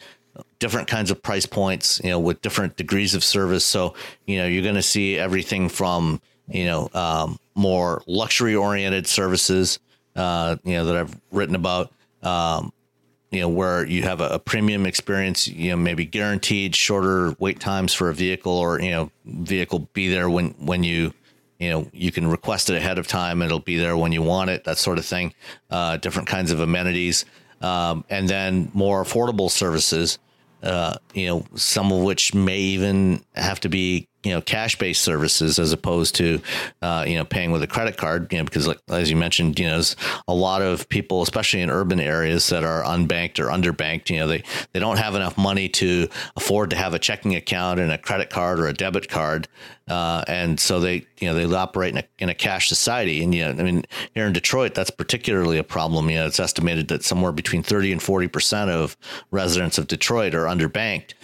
different 0.58 0.88
kinds 0.88 1.10
of 1.10 1.22
price 1.22 1.46
points, 1.46 2.00
you 2.02 2.10
know, 2.10 2.18
with 2.18 2.40
different 2.42 2.76
degrees 2.76 3.14
of 3.14 3.24
service. 3.24 3.64
So, 3.64 3.94
you 4.26 4.38
know, 4.38 4.46
you're 4.46 4.62
going 4.62 4.74
to 4.74 4.82
see 4.82 5.18
everything 5.18 5.68
from, 5.68 6.20
you 6.48 6.66
know, 6.66 6.90
um, 6.94 7.38
more 7.54 8.02
luxury 8.06 8.54
oriented 8.54 9.06
services, 9.06 9.78
uh, 10.16 10.56
you 10.64 10.74
know, 10.74 10.84
that 10.86 10.96
I've 10.96 11.20
written 11.30 11.54
about, 11.54 11.92
um, 12.22 12.72
you 13.30 13.40
know, 13.40 13.48
where 13.48 13.86
you 13.86 14.02
have 14.02 14.20
a, 14.20 14.28
a, 14.28 14.38
premium 14.38 14.86
experience, 14.86 15.46
you 15.46 15.70
know, 15.70 15.76
maybe 15.76 16.04
guaranteed 16.04 16.74
shorter 16.74 17.34
wait 17.38 17.60
times 17.60 17.94
for 17.94 18.08
a 18.08 18.14
vehicle 18.14 18.52
or, 18.52 18.80
you 18.80 18.90
know, 18.90 19.10
vehicle 19.24 19.88
be 19.92 20.08
there 20.08 20.28
when, 20.28 20.50
when 20.58 20.82
you, 20.82 21.14
you 21.60 21.70
know 21.70 21.88
you 21.92 22.10
can 22.10 22.26
request 22.26 22.70
it 22.70 22.76
ahead 22.76 22.98
of 22.98 23.06
time 23.06 23.42
it'll 23.42 23.60
be 23.60 23.76
there 23.76 23.96
when 23.96 24.10
you 24.10 24.22
want 24.22 24.50
it 24.50 24.64
that 24.64 24.78
sort 24.78 24.98
of 24.98 25.06
thing. 25.06 25.32
Uh, 25.70 25.96
different 25.98 26.26
kinds 26.26 26.50
of 26.50 26.58
amenities 26.58 27.24
um, 27.60 28.04
and 28.10 28.28
then 28.28 28.70
more 28.74 29.04
affordable 29.04 29.50
services 29.50 30.18
uh, 30.64 30.96
you 31.14 31.26
know 31.26 31.44
some 31.54 31.92
of 31.92 32.02
which 32.02 32.34
may 32.34 32.58
even 32.58 33.22
have 33.34 33.60
to 33.60 33.68
be 33.68 34.08
you 34.22 34.32
know 34.32 34.40
cash 34.40 34.76
based 34.76 35.02
services 35.02 35.58
as 35.58 35.72
opposed 35.72 36.14
to 36.14 36.40
uh, 36.82 37.04
you 37.06 37.16
know 37.16 37.24
paying 37.24 37.50
with 37.50 37.62
a 37.62 37.66
credit 37.66 37.96
card 37.96 38.30
you 38.32 38.38
know 38.38 38.44
because 38.44 38.66
like 38.66 38.78
as 38.88 39.10
you 39.10 39.16
mentioned 39.16 39.58
you 39.58 39.66
know 39.66 39.72
there's 39.72 39.96
a 40.28 40.34
lot 40.34 40.62
of 40.62 40.88
people 40.88 41.22
especially 41.22 41.60
in 41.60 41.70
urban 41.70 42.00
areas 42.00 42.48
that 42.48 42.64
are 42.64 42.82
unbanked 42.82 43.38
or 43.38 43.46
underbanked 43.46 44.10
you 44.10 44.18
know 44.18 44.26
they 44.26 44.42
they 44.72 44.80
don't 44.80 44.98
have 44.98 45.14
enough 45.14 45.38
money 45.38 45.68
to 45.68 46.08
afford 46.36 46.70
to 46.70 46.76
have 46.76 46.94
a 46.94 46.98
checking 46.98 47.34
account 47.34 47.80
and 47.80 47.90
a 47.90 47.98
credit 47.98 48.30
card 48.30 48.60
or 48.60 48.66
a 48.66 48.74
debit 48.74 49.08
card 49.08 49.48
uh, 49.90 50.22
and 50.28 50.60
so 50.60 50.78
they, 50.78 51.04
you 51.18 51.28
know, 51.28 51.34
they 51.34 51.52
operate 51.52 51.92
in 51.92 51.98
a, 51.98 52.04
in 52.20 52.28
a 52.28 52.34
cash 52.34 52.68
society. 52.68 53.24
And, 53.24 53.34
you 53.34 53.44
know, 53.44 53.50
I 53.50 53.64
mean, 53.64 53.84
here 54.14 54.24
in 54.24 54.32
Detroit, 54.32 54.72
that's 54.72 54.90
particularly 54.90 55.58
a 55.58 55.64
problem. 55.64 56.08
You 56.08 56.16
know, 56.16 56.26
it's 56.26 56.38
estimated 56.38 56.86
that 56.88 57.02
somewhere 57.02 57.32
between 57.32 57.64
30 57.64 57.90
and 57.92 58.00
40% 58.00 58.68
of 58.68 58.96
residents 59.32 59.78
of 59.78 59.88
Detroit 59.88 60.32
are 60.32 60.44
underbanked. 60.44 61.14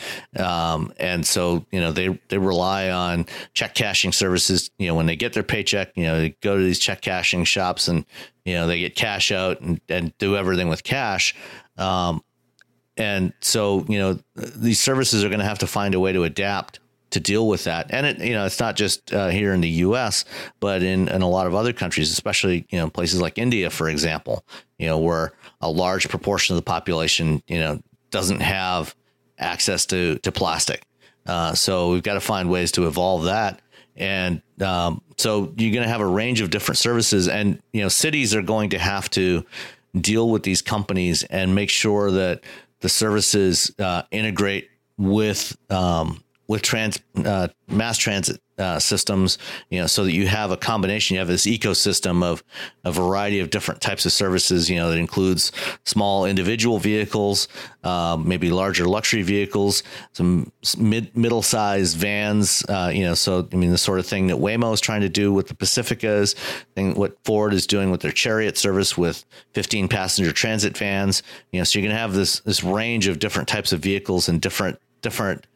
Um, 0.40 0.92
and 0.98 1.24
so, 1.24 1.64
you 1.70 1.78
know, 1.78 1.92
they, 1.92 2.18
they 2.28 2.38
rely 2.38 2.85
on 2.90 3.26
check 3.54 3.74
cashing 3.74 4.12
services. 4.12 4.70
You 4.78 4.88
know, 4.88 4.94
when 4.94 5.06
they 5.06 5.16
get 5.16 5.32
their 5.32 5.42
paycheck, 5.42 5.92
you 5.96 6.04
know, 6.04 6.18
they 6.18 6.30
go 6.40 6.56
to 6.56 6.62
these 6.62 6.78
check 6.78 7.00
cashing 7.00 7.44
shops 7.44 7.88
and, 7.88 8.04
you 8.44 8.54
know, 8.54 8.66
they 8.66 8.80
get 8.80 8.94
cash 8.94 9.32
out 9.32 9.60
and, 9.60 9.80
and 9.88 10.16
do 10.18 10.36
everything 10.36 10.68
with 10.68 10.84
cash. 10.84 11.34
Um, 11.76 12.22
and 12.96 13.32
so, 13.40 13.84
you 13.88 13.98
know, 13.98 14.18
these 14.34 14.80
services 14.80 15.22
are 15.24 15.28
going 15.28 15.40
to 15.40 15.46
have 15.46 15.58
to 15.58 15.66
find 15.66 15.94
a 15.94 16.00
way 16.00 16.12
to 16.12 16.24
adapt 16.24 16.80
to 17.10 17.20
deal 17.20 17.46
with 17.46 17.64
that. 17.64 17.86
And 17.90 18.06
it, 18.06 18.18
you 18.18 18.32
know, 18.32 18.46
it's 18.46 18.60
not 18.60 18.76
just 18.76 19.12
uh, 19.12 19.28
here 19.28 19.52
in 19.52 19.60
the 19.60 19.68
U.S., 19.68 20.24
but 20.60 20.82
in, 20.82 21.08
in 21.08 21.22
a 21.22 21.28
lot 21.28 21.46
of 21.46 21.54
other 21.54 21.72
countries, 21.72 22.10
especially 22.10 22.66
you 22.70 22.78
know 22.78 22.90
places 22.90 23.20
like 23.20 23.38
India, 23.38 23.70
for 23.70 23.88
example, 23.88 24.44
you 24.78 24.86
know, 24.86 24.98
where 24.98 25.32
a 25.60 25.70
large 25.70 26.08
proportion 26.08 26.54
of 26.54 26.62
the 26.62 26.66
population, 26.66 27.42
you 27.46 27.58
know, 27.58 27.80
doesn't 28.10 28.40
have 28.40 28.94
access 29.38 29.86
to 29.86 30.18
to 30.18 30.32
plastic. 30.32 30.84
Uh, 31.26 31.54
so 31.54 31.92
we've 31.92 32.02
got 32.02 32.14
to 32.14 32.20
find 32.20 32.50
ways 32.50 32.72
to 32.72 32.86
evolve 32.86 33.24
that. 33.24 33.60
And 33.96 34.42
um, 34.60 35.02
so 35.16 35.52
you're 35.56 35.72
going 35.72 35.84
to 35.84 35.88
have 35.88 36.00
a 36.00 36.06
range 36.06 36.40
of 36.40 36.50
different 36.50 36.78
services, 36.78 37.28
and 37.28 37.62
you 37.72 37.82
know, 37.82 37.88
cities 37.88 38.34
are 38.34 38.42
going 38.42 38.70
to 38.70 38.78
have 38.78 39.08
to 39.10 39.44
deal 39.98 40.28
with 40.28 40.42
these 40.42 40.60
companies 40.60 41.24
and 41.24 41.54
make 41.54 41.70
sure 41.70 42.10
that 42.10 42.42
the 42.80 42.88
services 42.88 43.74
uh, 43.78 44.02
integrate 44.10 44.68
with 44.98 45.56
um, 45.70 46.22
with 46.48 46.62
trans 46.62 47.00
uh, 47.24 47.48
mass 47.68 47.98
transit 47.98 48.40
uh, 48.58 48.78
systems, 48.78 49.36
you 49.68 49.78
know, 49.78 49.86
so 49.86 50.04
that 50.04 50.12
you 50.12 50.26
have 50.26 50.50
a 50.50 50.56
combination. 50.56 51.14
You 51.14 51.18
have 51.18 51.28
this 51.28 51.44
ecosystem 51.44 52.22
of 52.22 52.42
a 52.84 52.92
variety 52.92 53.40
of 53.40 53.50
different 53.50 53.80
types 53.80 54.06
of 54.06 54.12
services. 54.12 54.70
You 54.70 54.76
know, 54.76 54.90
that 54.90 54.96
includes 54.96 55.52
small 55.84 56.24
individual 56.24 56.78
vehicles, 56.78 57.48
um, 57.84 58.26
maybe 58.26 58.50
larger 58.50 58.86
luxury 58.86 59.22
vehicles, 59.22 59.82
some 60.12 60.52
mid 60.78 61.14
middle 61.16 61.42
sized 61.42 61.96
vans. 61.96 62.64
Uh, 62.68 62.90
you 62.94 63.04
know, 63.04 63.14
so 63.14 63.46
I 63.52 63.56
mean, 63.56 63.72
the 63.72 63.78
sort 63.78 63.98
of 63.98 64.06
thing 64.06 64.28
that 64.28 64.36
Waymo 64.36 64.72
is 64.72 64.80
trying 64.80 65.02
to 65.02 65.10
do 65.10 65.32
with 65.32 65.48
the 65.48 65.54
Pacificas, 65.54 66.34
and 66.76 66.96
what 66.96 67.16
Ford 67.24 67.52
is 67.52 67.66
doing 67.66 67.90
with 67.90 68.00
their 68.00 68.12
Chariot 68.12 68.56
service 68.56 68.96
with 68.96 69.24
15 69.52 69.88
passenger 69.88 70.32
transit 70.32 70.78
vans. 70.78 71.22
You 71.52 71.60
know, 71.60 71.64
so 71.64 71.78
you're 71.78 71.86
going 71.86 71.94
to 71.94 72.00
have 72.00 72.14
this 72.14 72.40
this 72.40 72.64
range 72.64 73.06
of 73.06 73.18
different 73.18 73.48
types 73.48 73.72
of 73.72 73.80
vehicles 73.80 74.28
and 74.28 74.40
different 74.40 74.78
different 75.02 75.46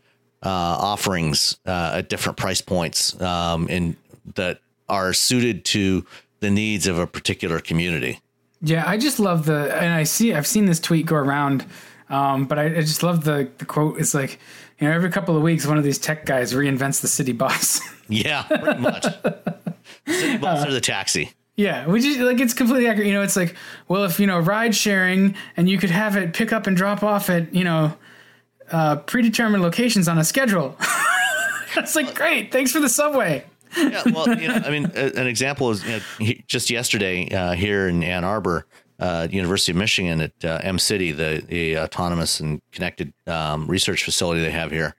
uh, 0.43 0.49
offerings 0.49 1.59
uh, 1.67 1.93
at 1.97 2.09
different 2.09 2.39
price 2.39 2.61
points 2.61 3.21
um, 3.21 3.67
and 3.71 3.97
that 4.35 4.61
are 4.89 5.13
suited 5.13 5.65
to 5.67 6.05
the 6.41 6.51
needs 6.51 6.87
of 6.87 6.99
a 6.99 7.07
particular 7.07 7.61
community. 7.61 8.21
Yeah, 8.63 8.85
I 8.87 8.99
just 8.99 9.19
love 9.19 9.47
the, 9.47 9.75
and 9.77 9.93
I 9.93 10.05
see, 10.05 10.35
I've 10.35 10.47
seen 10.47 10.67
this 10.67 10.81
tweet 10.81 11.07
go 11.07 11.17
around, 11.17 11.65
um, 12.09 12.47
but 12.47 12.59
I, 12.59 12.65
I, 12.67 12.81
just 12.81 13.03
love 13.03 13.25
the, 13.25 13.51
the 13.59 13.65
quote. 13.65 13.99
It's 13.99 14.15
like, 14.15 14.39
you 14.79 14.89
know, 14.89 14.95
every 14.95 15.11
couple 15.11 15.37
of 15.37 15.43
weeks, 15.43 15.67
one 15.67 15.79
of 15.79 15.85
these 15.85 15.99
tech 15.99 16.27
guys 16.27 16.53
reinvents 16.53 17.01
the 17.01 17.09
city 17.09 17.33
bus. 17.33 17.81
yeah, 18.09 18.43
pretty 18.43 18.81
much. 18.81 19.05
city 20.07 20.39
bus 20.39 20.65
uh, 20.65 20.69
or 20.69 20.73
the 20.73 20.81
taxi. 20.81 21.33
Yeah, 21.57 21.87
which 21.87 22.05
is 22.05 22.17
like 22.19 22.41
it's 22.41 22.55
completely 22.55 22.87
accurate. 22.89 23.07
You 23.07 23.13
know, 23.15 23.23
it's 23.23 23.37
like, 23.37 23.55
well, 23.87 24.05
if 24.05 24.19
you 24.19 24.27
know, 24.27 24.39
ride 24.39 24.75
sharing 24.75 25.35
and 25.59 25.69
you 25.69 25.77
could 25.77 25.91
have 25.91 26.17
it 26.17 26.33
pick 26.33 26.55
up 26.55 26.67
and 26.67 26.75
drop 26.75 27.03
off 27.03 27.29
at, 27.29 27.55
you 27.55 27.65
know, 27.65 27.93
uh, 28.71 28.97
predetermined 28.97 29.63
locations 29.63 30.09
on 30.09 30.19
a 30.19 30.25
schedule. 30.25 30.77
it's 31.77 31.97
like 31.97 32.15
great. 32.15 32.53
Thanks 32.53 32.73
for 32.73 32.81
the 32.81 32.89
subway. 32.89 33.45
yeah, 33.77 34.03
well, 34.13 34.29
you 34.37 34.49
know, 34.49 34.55
I 34.55 34.71
mean, 34.71 34.87
an 34.87 35.27
example 35.27 35.71
is 35.71 35.85
you 35.85 36.01
know, 36.27 36.35
just 36.47 36.71
yesterday 36.71 37.29
uh, 37.31 37.53
here 37.53 37.87
in 37.89 38.03
Ann 38.03 38.25
Arbor, 38.25 38.67
uh, 38.99 39.29
University 39.31 39.73
of 39.73 39.77
Michigan 39.77 40.21
at 40.21 40.45
uh, 40.45 40.61
Mcity, 40.63 41.17
the, 41.17 41.45
the 41.47 41.79
autonomous 41.79 42.41
and 42.41 42.61
connected 42.73 43.13
um, 43.27 43.67
research 43.67 44.05
facility 44.05 44.43
they 44.43 44.51
have 44.51 44.71
here. 44.71 44.95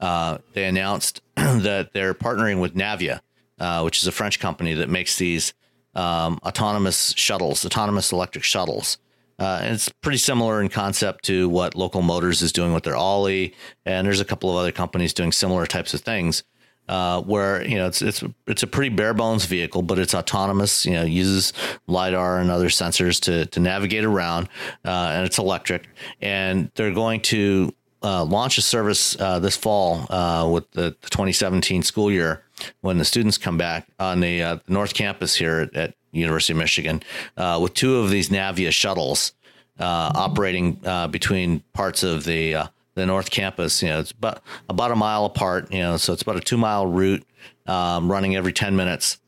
Uh, 0.00 0.38
they 0.54 0.64
announced 0.64 1.20
that 1.36 1.92
they're 1.92 2.14
partnering 2.14 2.60
with 2.60 2.74
Navya, 2.74 3.20
uh, 3.58 3.82
which 3.82 3.98
is 3.98 4.06
a 4.06 4.12
French 4.12 4.40
company 4.40 4.74
that 4.74 4.88
makes 4.88 5.16
these 5.16 5.52
um, 5.94 6.38
autonomous 6.44 7.14
shuttles, 7.16 7.64
autonomous 7.64 8.12
electric 8.12 8.44
shuttles. 8.44 8.98
Uh, 9.38 9.60
and 9.62 9.74
it's 9.74 9.88
pretty 9.88 10.18
similar 10.18 10.60
in 10.60 10.68
concept 10.68 11.24
to 11.24 11.48
what 11.48 11.74
Local 11.74 12.02
Motors 12.02 12.42
is 12.42 12.52
doing 12.52 12.72
with 12.72 12.84
their 12.84 12.96
Olli, 12.96 13.54
and 13.84 14.06
there's 14.06 14.20
a 14.20 14.24
couple 14.24 14.50
of 14.50 14.56
other 14.56 14.72
companies 14.72 15.12
doing 15.12 15.32
similar 15.32 15.66
types 15.66 15.94
of 15.94 16.00
things. 16.00 16.44
Uh, 16.88 17.22
where 17.22 17.64
you 17.64 17.76
know 17.76 17.86
it's 17.86 18.02
it's 18.02 18.24
it's 18.48 18.64
a 18.64 18.66
pretty 18.66 18.88
bare 18.88 19.14
bones 19.14 19.44
vehicle, 19.44 19.82
but 19.82 20.00
it's 20.00 20.14
autonomous. 20.14 20.84
You 20.84 20.94
know, 20.94 21.04
uses 21.04 21.52
lidar 21.86 22.40
and 22.40 22.50
other 22.50 22.68
sensors 22.68 23.20
to 23.20 23.46
to 23.46 23.60
navigate 23.60 24.04
around, 24.04 24.48
uh, 24.84 25.12
and 25.14 25.24
it's 25.24 25.38
electric. 25.38 25.88
And 26.20 26.72
they're 26.74 26.92
going 26.92 27.20
to 27.22 27.72
uh, 28.02 28.24
launch 28.24 28.58
a 28.58 28.62
service 28.62 29.18
uh, 29.20 29.38
this 29.38 29.56
fall 29.56 30.06
uh, 30.10 30.48
with 30.50 30.70
the, 30.72 30.96
the, 31.00 31.10
2017 31.10 31.82
school 31.82 32.10
year 32.10 32.44
when 32.80 32.98
the 32.98 33.04
students 33.04 33.38
come 33.38 33.56
back 33.56 33.86
on 33.98 34.20
the, 34.20 34.42
uh, 34.42 34.58
North 34.68 34.94
Campus 34.94 35.34
here 35.34 35.60
at, 35.60 35.74
at 35.76 35.94
University 36.12 36.52
of 36.52 36.58
Michigan 36.58 37.02
uh, 37.36 37.58
with 37.62 37.74
two 37.74 37.96
of 37.96 38.10
these 38.10 38.28
Navya 38.28 38.70
shuttles 38.70 39.32
uh, 39.78 40.12
operating 40.14 40.72
between 41.10 41.60
parts 41.72 42.02
of 42.02 42.24
the 42.24 42.68
the 42.94 43.06
North 43.06 43.30
Campus. 43.30 43.82
You 43.82 43.88
know, 43.88 44.00
it's 44.00 44.10
about 44.10 44.42
about 44.68 44.90
a 44.90 44.96
mile 44.96 45.24
apart. 45.24 45.72
You 45.72 45.80
know, 45.80 45.96
so 45.96 46.12
it's 46.12 46.22
about 46.22 46.36
a 46.36 46.40
two 46.40 46.58
mile 46.58 46.86
route 46.86 47.24
um, 47.66 48.10
running 48.10 48.36
every 48.36 48.52
10 48.52 48.76
minutes. 48.76 49.18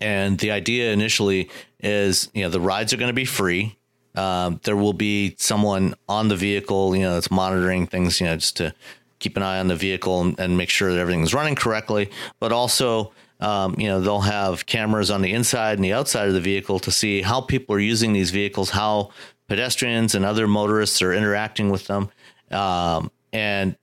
And 0.00 0.38
the 0.38 0.50
idea 0.50 0.92
initially 0.92 1.48
is, 1.80 2.30
you 2.34 2.42
know, 2.42 2.50
the 2.50 2.60
rides 2.60 2.92
are 2.92 2.96
going 2.96 3.08
to 3.08 3.14
be 3.14 3.24
free. 3.24 3.78
Um, 4.14 4.60
there 4.64 4.76
will 4.76 4.94
be 4.94 5.36
someone 5.38 5.94
on 6.08 6.28
the 6.28 6.36
vehicle, 6.36 6.96
you 6.96 7.02
know, 7.02 7.14
that's 7.14 7.30
monitoring 7.30 7.86
things, 7.86 8.20
you 8.20 8.26
know, 8.26 8.36
just 8.36 8.56
to 8.56 8.74
keep 9.18 9.36
an 9.36 9.42
eye 9.42 9.58
on 9.58 9.68
the 9.68 9.76
vehicle 9.76 10.20
and, 10.22 10.40
and 10.40 10.56
make 10.56 10.70
sure 10.70 10.92
that 10.92 10.98
everything's 10.98 11.34
running 11.34 11.54
correctly. 11.54 12.10
But 12.40 12.50
also, 12.50 13.12
um, 13.40 13.74
you 13.78 13.88
know, 13.88 14.00
they'll 14.00 14.20
have 14.20 14.66
cameras 14.66 15.10
on 15.10 15.22
the 15.22 15.32
inside 15.32 15.78
and 15.78 15.84
the 15.84 15.92
outside 15.92 16.28
of 16.28 16.34
the 16.34 16.40
vehicle 16.40 16.78
to 16.80 16.90
see 16.90 17.22
how 17.22 17.40
people 17.40 17.74
are 17.74 17.80
using 17.80 18.12
these 18.12 18.30
vehicles, 18.30 18.70
how 18.70 19.10
pedestrians 19.48 20.14
and 20.14 20.24
other 20.24 20.46
motorists 20.46 21.02
are 21.02 21.12
interacting 21.12 21.70
with 21.70 21.86
them. 21.86 22.10
Um, 22.50 23.10
and 23.32 23.76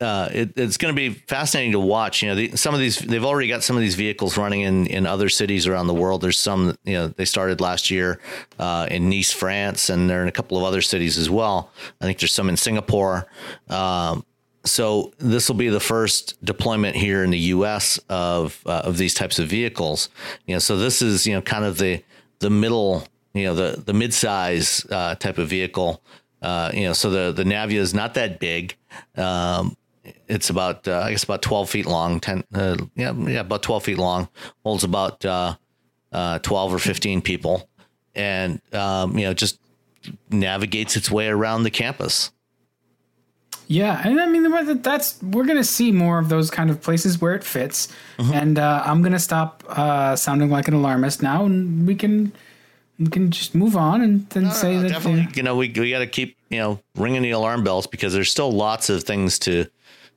uh, 0.00 0.28
it, 0.32 0.52
it's 0.56 0.76
going 0.76 0.94
to 0.94 0.96
be 0.96 1.10
fascinating 1.10 1.72
to 1.72 1.80
watch. 1.80 2.22
You 2.22 2.28
know, 2.28 2.34
the, 2.34 2.56
some 2.56 2.74
of 2.74 2.80
these 2.80 2.98
they've 2.98 3.24
already 3.24 3.48
got 3.48 3.62
some 3.62 3.76
of 3.76 3.82
these 3.82 3.94
vehicles 3.94 4.36
running 4.36 4.60
in 4.60 4.86
in 4.86 5.06
other 5.06 5.28
cities 5.28 5.66
around 5.66 5.86
the 5.86 5.94
world. 5.94 6.20
There's 6.20 6.38
some 6.38 6.76
you 6.84 6.94
know 6.94 7.08
they 7.08 7.24
started 7.24 7.60
last 7.60 7.90
year 7.90 8.20
uh, 8.58 8.88
in 8.90 9.08
Nice, 9.08 9.32
France, 9.32 9.88
and 9.88 10.08
they're 10.08 10.22
in 10.22 10.28
a 10.28 10.32
couple 10.32 10.58
of 10.58 10.64
other 10.64 10.82
cities 10.82 11.16
as 11.16 11.30
well. 11.30 11.70
I 12.00 12.04
think 12.04 12.18
there's 12.18 12.34
some 12.34 12.48
in 12.48 12.56
Singapore. 12.58 13.26
Um, 13.68 14.24
so 14.66 15.12
this 15.18 15.48
will 15.48 15.56
be 15.56 15.68
the 15.68 15.80
first 15.80 16.42
deployment 16.44 16.96
here 16.96 17.24
in 17.24 17.30
the 17.30 17.38
U.S. 17.38 17.98
of 18.08 18.60
uh, 18.66 18.82
of 18.84 18.98
these 18.98 19.14
types 19.14 19.38
of 19.38 19.48
vehicles. 19.48 20.08
You 20.46 20.56
know, 20.56 20.58
so 20.58 20.76
this 20.76 21.00
is 21.02 21.26
you 21.26 21.34
know 21.34 21.42
kind 21.42 21.64
of 21.64 21.78
the 21.78 22.02
the 22.40 22.50
middle, 22.50 23.06
you 23.34 23.44
know, 23.44 23.54
the 23.54 23.80
the 23.80 23.92
mid 23.92 24.12
size 24.12 24.84
uh, 24.90 25.14
type 25.14 25.38
of 25.38 25.48
vehicle. 25.48 26.02
Uh, 26.42 26.70
you 26.74 26.82
know, 26.82 26.92
so 26.92 27.10
the 27.10 27.32
the 27.32 27.44
Navya 27.44 27.76
is 27.76 27.94
not 27.94 28.14
that 28.14 28.38
big. 28.40 28.76
Um, 29.16 29.76
it's 30.28 30.50
about 30.50 30.86
uh, 30.86 31.00
I 31.00 31.10
guess 31.10 31.24
about 31.24 31.42
twelve 31.42 31.70
feet 31.70 31.86
long. 31.86 32.20
Ten, 32.20 32.44
uh, 32.54 32.76
yeah, 32.94 33.12
yeah, 33.12 33.40
about 33.40 33.62
twelve 33.62 33.84
feet 33.84 33.98
long. 33.98 34.28
Holds 34.64 34.84
about 34.84 35.24
uh, 35.24 35.56
twelve 36.42 36.74
or 36.74 36.78
fifteen 36.78 37.22
people, 37.22 37.68
and 38.14 38.60
um, 38.72 39.16
you 39.16 39.24
know 39.24 39.34
just 39.34 39.58
navigates 40.30 40.96
its 40.96 41.10
way 41.10 41.28
around 41.28 41.62
the 41.62 41.70
campus. 41.70 42.32
Yeah, 43.68 44.00
and 44.04 44.20
I 44.20 44.26
mean 44.26 44.82
that's 44.82 45.20
we're 45.22 45.44
gonna 45.44 45.64
see 45.64 45.90
more 45.90 46.18
of 46.18 46.28
those 46.28 46.50
kind 46.50 46.70
of 46.70 46.80
places 46.80 47.20
where 47.20 47.34
it 47.34 47.42
fits, 47.42 47.88
mm-hmm. 48.18 48.32
and 48.32 48.58
uh, 48.58 48.82
I'm 48.84 49.02
gonna 49.02 49.18
stop 49.18 49.64
uh, 49.68 50.14
sounding 50.14 50.50
like 50.50 50.68
an 50.68 50.74
alarmist 50.74 51.22
now, 51.22 51.44
and 51.44 51.86
we 51.86 51.96
can 51.96 52.32
we 52.98 53.08
can 53.08 53.30
just 53.30 53.54
move 53.54 53.76
on 53.76 54.00
and 54.00 54.28
then 54.30 54.44
no, 54.44 54.50
say 54.50 54.76
no, 54.76 54.82
that 54.82 54.88
definitely. 54.88 55.28
You 55.34 55.42
know, 55.42 55.56
we 55.56 55.68
we 55.68 55.90
got 55.90 55.98
to 55.98 56.06
keep 56.06 56.36
you 56.48 56.58
know 56.58 56.80
ringing 56.94 57.22
the 57.22 57.32
alarm 57.32 57.64
bells 57.64 57.86
because 57.86 58.12
there's 58.12 58.30
still 58.30 58.52
lots 58.52 58.88
of 58.88 59.02
things 59.04 59.38
to 59.40 59.66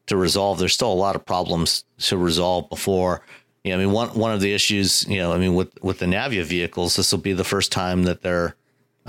to 0.08 0.18
resolve. 0.18 0.60
There's 0.60 0.74
still 0.74 0.92
a 0.92 0.94
lot 0.94 1.16
of 1.16 1.26
problems 1.26 1.84
to 2.00 2.18
resolve 2.18 2.70
before. 2.70 3.22
You 3.64 3.72
know, 3.72 3.78
I 3.78 3.86
mean, 3.86 3.94
one 3.94 4.10
one 4.10 4.32
of 4.32 4.42
the 4.42 4.54
issues, 4.54 5.06
you 5.08 5.18
know, 5.18 5.34
I 5.34 5.38
mean, 5.38 5.56
with 5.56 5.72
with 5.84 6.00
the 6.00 6.06
Navya 6.06 6.44
vehicles, 6.44 6.96
this 6.96 7.12
will 7.12 7.20
be 7.20 7.34
the 7.34 7.44
first 7.44 7.72
time 7.72 8.04
that 8.04 8.22
they're 8.22 8.56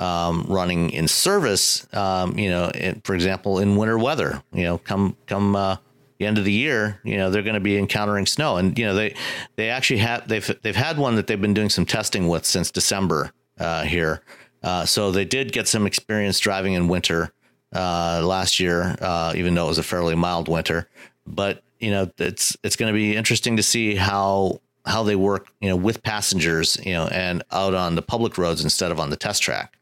um, 0.00 0.46
running 0.48 0.90
in 0.90 1.06
service. 1.06 1.86
Um, 1.94 2.38
you 2.38 2.50
know, 2.50 2.70
in, 2.70 3.00
for 3.04 3.14
example, 3.14 3.58
in 3.58 3.76
winter 3.76 3.98
weather. 3.98 4.42
You 4.52 4.64
know, 4.64 4.78
come 4.78 5.16
come 5.26 5.54
uh, 5.54 5.76
the 6.20 6.26
end 6.26 6.38
of 6.38 6.44
the 6.44 6.52
year, 6.52 7.00
you 7.02 7.16
know, 7.16 7.30
they're 7.30 7.42
going 7.42 7.54
to 7.54 7.60
be 7.60 7.78
encountering 7.78 8.26
snow, 8.26 8.58
and 8.58 8.78
you 8.78 8.84
know, 8.84 8.94
they 8.94 9.14
they 9.56 9.70
actually 9.70 10.00
have 10.00 10.28
they've 10.28 10.58
they've 10.62 10.76
had 10.76 10.98
one 10.98 11.16
that 11.16 11.26
they've 11.26 11.40
been 11.40 11.54
doing 11.54 11.70
some 11.70 11.86
testing 11.86 12.28
with 12.28 12.44
since 12.44 12.70
December 12.70 13.32
uh, 13.58 13.84
here. 13.84 14.22
Uh, 14.62 14.84
so 14.84 15.10
they 15.10 15.24
did 15.24 15.52
get 15.52 15.66
some 15.66 15.86
experience 15.86 16.38
driving 16.38 16.74
in 16.74 16.88
winter 16.88 17.32
uh, 17.74 18.20
last 18.22 18.60
year, 18.60 18.96
uh, 19.00 19.32
even 19.34 19.54
though 19.54 19.64
it 19.64 19.68
was 19.68 19.78
a 19.78 19.82
fairly 19.82 20.14
mild 20.14 20.46
winter. 20.46 20.88
But 21.26 21.62
you 21.78 21.90
know, 21.90 22.10
it's 22.18 22.54
it's 22.62 22.76
going 22.76 22.92
to 22.92 22.96
be 22.96 23.16
interesting 23.16 23.56
to 23.56 23.62
see 23.62 23.94
how 23.94 24.60
how 24.84 25.02
they 25.02 25.16
work, 25.16 25.48
you 25.60 25.70
know, 25.70 25.76
with 25.76 26.02
passengers, 26.02 26.78
you 26.84 26.92
know, 26.92 27.06
and 27.06 27.42
out 27.50 27.74
on 27.74 27.94
the 27.94 28.02
public 28.02 28.36
roads 28.36 28.62
instead 28.62 28.90
of 28.90 29.00
on 29.00 29.08
the 29.08 29.16
test 29.16 29.42
track. 29.42 29.78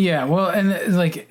Yeah, 0.00 0.24
well, 0.24 0.48
and 0.48 0.96
like 0.96 1.28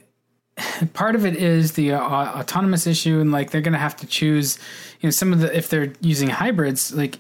part 0.94 1.16
of 1.16 1.26
it 1.26 1.36
is 1.36 1.72
the 1.72 1.94
uh, 1.94 2.00
autonomous 2.00 2.86
issue, 2.86 3.20
and 3.20 3.32
like 3.32 3.50
they're 3.50 3.62
to 3.74 3.80
have 3.80 3.96
to 3.96 4.06
choose, 4.06 4.60
you 5.02 5.08
know, 5.08 5.12
some 5.12 5.34
of 5.34 5.40
the 5.40 5.58
if 5.58 5.70
they're 5.70 5.92
using 6.02 6.30
hybrids, 6.30 6.94
like 6.94 7.18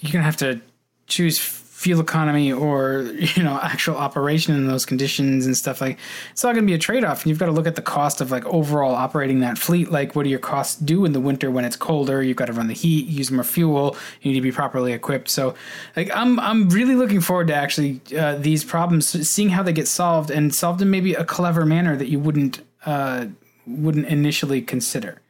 you're 0.00 0.12
to 0.22 0.24
have 0.24 0.38
to 0.38 0.62
choose 1.06 1.38
fuel 1.78 2.00
economy 2.00 2.52
or 2.52 3.02
you 3.36 3.42
know 3.44 3.56
actual 3.62 3.96
operation 3.96 4.52
in 4.52 4.66
those 4.66 4.84
conditions 4.84 5.46
and 5.46 5.56
stuff 5.56 5.80
like 5.80 5.96
it's 6.32 6.44
all 6.44 6.52
going 6.52 6.64
to 6.64 6.66
be 6.66 6.74
a 6.74 6.78
trade-off 6.78 7.22
and 7.22 7.30
you've 7.30 7.38
got 7.38 7.46
to 7.46 7.52
look 7.52 7.68
at 7.68 7.76
the 7.76 7.82
cost 7.82 8.20
of 8.20 8.32
like 8.32 8.44
overall 8.46 8.96
operating 8.96 9.38
that 9.38 9.56
fleet 9.56 9.88
like 9.88 10.16
what 10.16 10.24
do 10.24 10.28
your 10.28 10.40
costs 10.40 10.74
do 10.74 11.04
in 11.04 11.12
the 11.12 11.20
winter 11.20 11.52
when 11.52 11.64
it's 11.64 11.76
colder? 11.76 12.20
You've 12.20 12.36
got 12.36 12.46
to 12.46 12.52
run 12.52 12.66
the 12.66 12.74
heat 12.74 13.06
use 13.06 13.30
more 13.30 13.44
fuel 13.44 13.96
you 14.22 14.32
need 14.32 14.38
to 14.38 14.42
be 14.42 14.50
properly 14.50 14.92
equipped. 14.92 15.28
So 15.30 15.54
like 15.94 16.10
i'm 16.12 16.40
i'm 16.40 16.68
really 16.68 16.96
looking 16.96 17.20
forward 17.20 17.46
to 17.46 17.54
actually 17.54 18.00
uh, 18.18 18.34
these 18.34 18.64
problems 18.64 19.08
seeing 19.30 19.50
how 19.50 19.62
they 19.62 19.72
get 19.72 19.86
solved 19.86 20.32
and 20.32 20.52
solved 20.52 20.82
in 20.82 20.90
maybe 20.90 21.14
a 21.14 21.24
clever 21.24 21.64
manner 21.64 21.96
that 21.96 22.08
you 22.08 22.18
wouldn't 22.18 22.60
uh, 22.86 23.26
wouldn't 23.68 24.06
initially 24.06 24.62
consider 24.62 25.20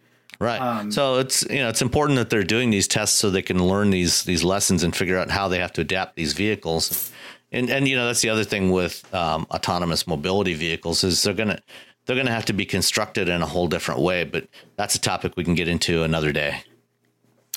Right. 0.41 0.61
Um, 0.61 0.93
so 0.93 1.17
it's 1.17 1.43
you 1.51 1.59
know 1.59 1.69
it's 1.69 1.83
important 1.83 2.17
that 2.19 2.31
they're 2.31 2.45
doing 2.45 2.71
these 2.71 2.87
tests 2.87 3.19
so 3.19 3.31
they 3.31 3.43
can 3.43 3.63
learn 3.67 3.91
these 3.91 4.23
these 4.23 4.45
lessons 4.45 4.85
and 4.85 4.95
figure 4.95 5.19
out 5.19 5.31
how 5.31 5.49
they 5.49 5.59
have 5.59 5.73
to 5.75 5.81
adapt 5.81 6.17
these 6.17 6.33
vehicles. 6.33 7.11
And 7.51 7.69
and 7.71 7.89
you 7.89 7.97
know 7.97 8.07
that's 8.07 8.21
the 8.21 8.29
other 8.29 8.45
thing 8.45 8.71
with 8.71 9.13
um, 9.13 9.47
autonomous 9.51 10.07
mobility 10.07 10.55
vehicles 10.55 11.03
is 11.03 11.23
they're 11.23 11.35
gonna 11.35 11.61
they're 12.07 12.17
gonna 12.17 12.31
have 12.31 12.45
to 12.47 12.53
be 12.53 12.67
constructed 12.67 13.29
in 13.29 13.43
a 13.43 13.47
whole 13.47 13.67
different 13.67 14.01
way. 14.01 14.25
But 14.25 14.47
that's 14.77 14.95
a 14.95 15.01
topic 15.01 15.33
we 15.37 15.43
can 15.43 15.55
get 15.55 15.67
into 15.67 16.05
another 16.05 16.31
day. 16.31 16.63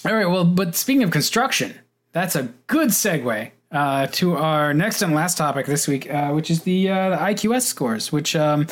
All 0.04 0.16
right. 0.16 0.26
Well, 0.26 0.46
but 0.46 0.76
speaking 0.76 1.04
of 1.04 1.12
construction, 1.12 1.76
that's 2.14 2.36
a 2.36 2.44
good 2.66 2.90
segue 2.90 3.52
uh, 3.72 4.08
to 4.08 4.38
our 4.38 4.74
next 4.74 5.04
and 5.04 5.14
last 5.14 5.38
topic 5.38 5.68
this 5.68 5.88
week, 5.88 6.12
uh, 6.12 6.32
which 6.32 6.50
is 6.50 6.64
the, 6.64 6.90
uh, 6.90 7.12
the 7.12 7.18
IQS 7.18 7.62
scores, 7.62 8.12
which 8.12 8.36
um, 8.36 8.66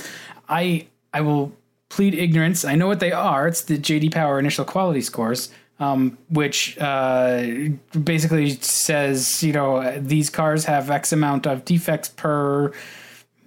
I 0.48 0.88
I 1.14 1.22
will 1.22 1.54
plead 1.90 2.14
ignorance. 2.14 2.64
I 2.64 2.76
know 2.76 2.88
what 2.88 3.00
they 3.00 3.12
are. 3.12 3.48
It's 3.48 3.62
the 3.62 3.78
JD 3.78 4.14
Power 4.14 4.40
initial 4.40 4.66
quality 4.66 5.02
scores, 5.02 5.50
um, 5.80 6.18
which 6.30 6.78
uh, 6.80 7.70
basically 8.04 8.52
says, 8.52 9.44
you 9.44 9.54
know, 9.54 10.00
these 10.00 10.30
cars 10.30 10.66
have 10.66 10.90
X 10.90 11.12
amount 11.12 11.48
of 11.48 11.66
defects 11.66 12.10
per, 12.10 12.72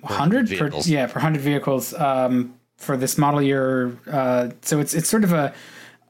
hundred, 0.05 0.49
per, 0.51 0.71
yeah, 0.85 1.07
per 1.07 1.21
hundred 1.21 1.43
vehicles 1.43 1.95
um, 1.95 2.55
for 2.77 2.97
this 2.97 3.17
model 3.17 3.41
year. 3.41 3.97
Uh, 4.11 4.51
so 4.63 4.81
it's 4.81 4.95
it's 4.95 5.09
sort 5.09 5.25
of 5.25 5.33
a 5.33 5.55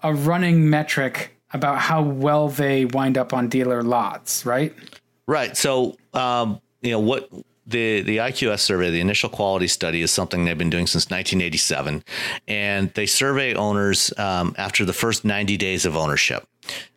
a 0.03 0.15
running 0.15 0.69
metric 0.69 1.37
about 1.53 1.79
how 1.79 2.03
well 2.03 2.49
they 2.49 2.87
wind 2.87 3.19
up 3.19 3.33
on 3.33 3.49
dealer 3.49 3.83
lots, 3.83 4.47
right? 4.47 4.75
Right. 5.27 5.57
So, 5.57 5.97
um, 6.15 6.61
you 6.81 6.91
know, 6.93 7.01
what 7.01 7.31
the 7.73 8.03
the 8.03 8.19
IQS 8.19 8.61
survey, 8.61 8.91
the 8.91 9.01
initial 9.01 9.29
quality 9.29 9.67
study, 9.67 10.03
is 10.03 10.11
something 10.11 10.45
they've 10.45 10.57
been 10.57 10.71
doing 10.71 10.87
since 10.87 11.07
1987, 11.07 12.05
and 12.47 12.93
they 12.95 13.07
survey 13.07 13.55
owners 13.55 14.13
um, 14.19 14.55
after 14.57 14.85
the 14.85 14.93
first 14.93 15.25
90 15.25 15.57
days 15.57 15.85
of 15.85 15.97
ownership. 15.97 16.47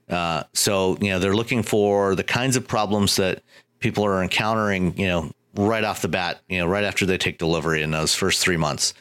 Uh, 0.10 0.44
so 0.54 0.98
you 1.02 1.10
know 1.10 1.20
they're 1.20 1.36
looking 1.36 1.64
for 1.64 2.14
the 2.14 2.24
kinds 2.24 2.56
of 2.56 2.68
problems 2.68 3.16
that 3.16 3.42
people 3.80 4.06
are 4.06 4.22
encountering, 4.22 4.98
you 4.98 5.08
know, 5.08 5.32
right 5.56 5.84
off 5.84 6.02
the 6.02 6.08
bat, 6.08 6.42
you 6.48 6.60
know, 6.60 6.68
right 6.68 6.84
after 6.84 7.06
they 7.06 7.18
take 7.18 7.40
delivery 7.40 7.82
in 7.82 7.92
those 7.92 8.14
first 8.14 8.42
three 8.42 8.58
months, 8.58 8.94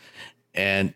and 0.54 0.94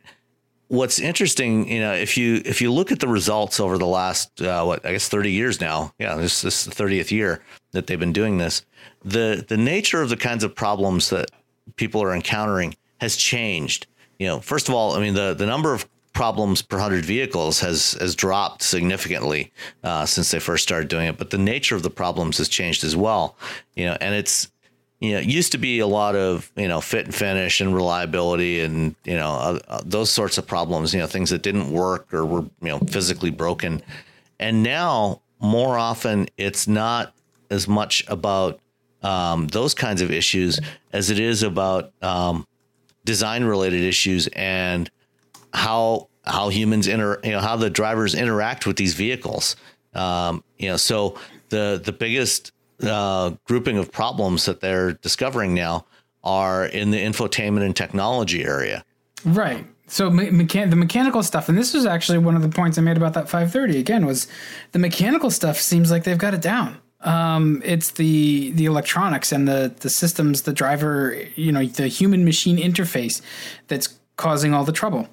what's 0.68 0.98
interesting, 0.98 1.70
you 1.70 1.80
know, 1.80 1.92
if 1.92 2.16
you 2.16 2.40
if 2.44 2.60
you 2.60 2.72
look 2.72 2.92
at 2.92 3.00
the 3.00 3.08
results 3.08 3.58
over 3.58 3.76
the 3.76 3.86
last 3.86 4.40
uh, 4.40 4.62
what 4.64 4.84
I 4.86 4.92
guess 4.92 5.08
30 5.08 5.32
years 5.32 5.60
now, 5.60 5.92
yeah, 5.98 6.14
this, 6.14 6.42
this 6.42 6.66
is 6.66 6.74
the 6.74 6.84
30th 6.84 7.10
year 7.10 7.42
that 7.72 7.86
they've 7.86 7.98
been 7.98 8.12
doing 8.12 8.38
this. 8.38 8.64
The 9.04 9.44
the 9.46 9.56
nature 9.56 10.02
of 10.02 10.08
the 10.08 10.16
kinds 10.16 10.44
of 10.44 10.54
problems 10.54 11.10
that 11.10 11.30
people 11.76 12.02
are 12.02 12.14
encountering 12.14 12.74
has 13.00 13.16
changed. 13.16 13.86
You 14.18 14.26
know, 14.26 14.40
first 14.40 14.68
of 14.68 14.74
all, 14.74 14.92
I 14.92 15.00
mean 15.00 15.14
the 15.14 15.34
the 15.34 15.46
number 15.46 15.74
of 15.74 15.88
problems 16.12 16.62
per 16.62 16.78
hundred 16.78 17.04
vehicles 17.04 17.60
has 17.60 17.92
has 18.00 18.14
dropped 18.14 18.62
significantly 18.62 19.52
uh, 19.84 20.04
since 20.04 20.30
they 20.30 20.40
first 20.40 20.64
started 20.64 20.88
doing 20.88 21.06
it, 21.06 21.16
but 21.16 21.30
the 21.30 21.38
nature 21.38 21.76
of 21.76 21.82
the 21.82 21.90
problems 21.90 22.38
has 22.38 22.48
changed 22.48 22.82
as 22.82 22.96
well. 22.96 23.36
You 23.76 23.86
know, 23.86 23.98
and 24.00 24.14
it's 24.14 24.50
you 25.00 25.12
know, 25.12 25.18
it 25.18 25.26
used 25.26 25.52
to 25.52 25.58
be 25.58 25.78
a 25.78 25.86
lot 25.86 26.16
of, 26.16 26.50
you 26.56 26.66
know, 26.66 26.80
fit 26.80 27.04
and 27.06 27.14
finish 27.14 27.60
and 27.60 27.74
reliability 27.74 28.60
and, 28.60 28.96
you 29.04 29.14
know, 29.14 29.30
uh, 29.30 29.58
uh, 29.68 29.80
those 29.84 30.10
sorts 30.10 30.38
of 30.38 30.46
problems, 30.46 30.92
you 30.92 30.98
know, 30.98 31.06
things 31.06 31.30
that 31.30 31.42
didn't 31.42 31.70
work 31.70 32.12
or 32.12 32.26
were, 32.26 32.40
you 32.40 32.68
know, 32.68 32.78
physically 32.80 33.30
broken. 33.30 33.80
And 34.40 34.62
now 34.62 35.20
more 35.38 35.78
often 35.78 36.28
it's 36.36 36.66
not 36.66 37.14
as 37.48 37.68
much 37.68 38.04
about 38.08 38.60
um, 39.02 39.46
those 39.48 39.74
kinds 39.74 40.00
of 40.00 40.10
issues 40.10 40.60
as 40.92 41.10
it 41.10 41.18
is 41.18 41.42
about 41.42 41.92
um, 42.02 42.46
design 43.04 43.44
related 43.44 43.80
issues 43.80 44.28
and 44.28 44.90
how, 45.52 46.08
how 46.24 46.48
humans 46.48 46.86
inter, 46.86 47.20
you 47.24 47.30
know, 47.30 47.40
how 47.40 47.56
the 47.56 47.70
drivers 47.70 48.14
interact 48.14 48.66
with 48.66 48.76
these 48.76 48.94
vehicles. 48.94 49.56
Um, 49.94 50.44
you 50.58 50.68
know, 50.68 50.76
so 50.76 51.18
the, 51.48 51.80
the 51.82 51.92
biggest, 51.92 52.52
uh, 52.82 53.32
grouping 53.44 53.78
of 53.78 53.90
problems 53.90 54.44
that 54.44 54.60
they're 54.60 54.92
discovering 54.92 55.54
now 55.54 55.84
are 56.22 56.66
in 56.66 56.90
the 56.90 56.98
infotainment 56.98 57.64
and 57.64 57.74
technology 57.74 58.44
area. 58.44 58.84
Right. 59.24 59.66
So 59.86 60.10
me- 60.10 60.28
mechan- 60.28 60.70
the 60.70 60.76
mechanical 60.76 61.22
stuff, 61.22 61.48
and 61.48 61.56
this 61.56 61.72
was 61.72 61.86
actually 61.86 62.18
one 62.18 62.36
of 62.36 62.42
the 62.42 62.48
points 62.48 62.78
I 62.78 62.82
made 62.82 62.96
about 62.96 63.14
that 63.14 63.28
530 63.28 63.78
again, 63.78 64.06
was 64.06 64.28
the 64.72 64.78
mechanical 64.78 65.30
stuff 65.30 65.58
seems 65.58 65.90
like 65.90 66.04
they've 66.04 66.18
got 66.18 66.34
it 66.34 66.42
down. 66.42 66.78
Um, 67.00 67.62
it's 67.64 67.92
the 67.92 68.50
the 68.52 68.64
electronics 68.64 69.30
and 69.30 69.46
the 69.46 69.72
the 69.80 69.90
systems, 69.90 70.42
the 70.42 70.52
driver, 70.52 71.16
you 71.36 71.52
know, 71.52 71.64
the 71.64 71.86
human 71.88 72.24
machine 72.24 72.56
interface 72.56 73.20
that's 73.68 73.98
causing 74.16 74.52
all 74.52 74.64
the 74.64 74.72
trouble. 74.72 75.08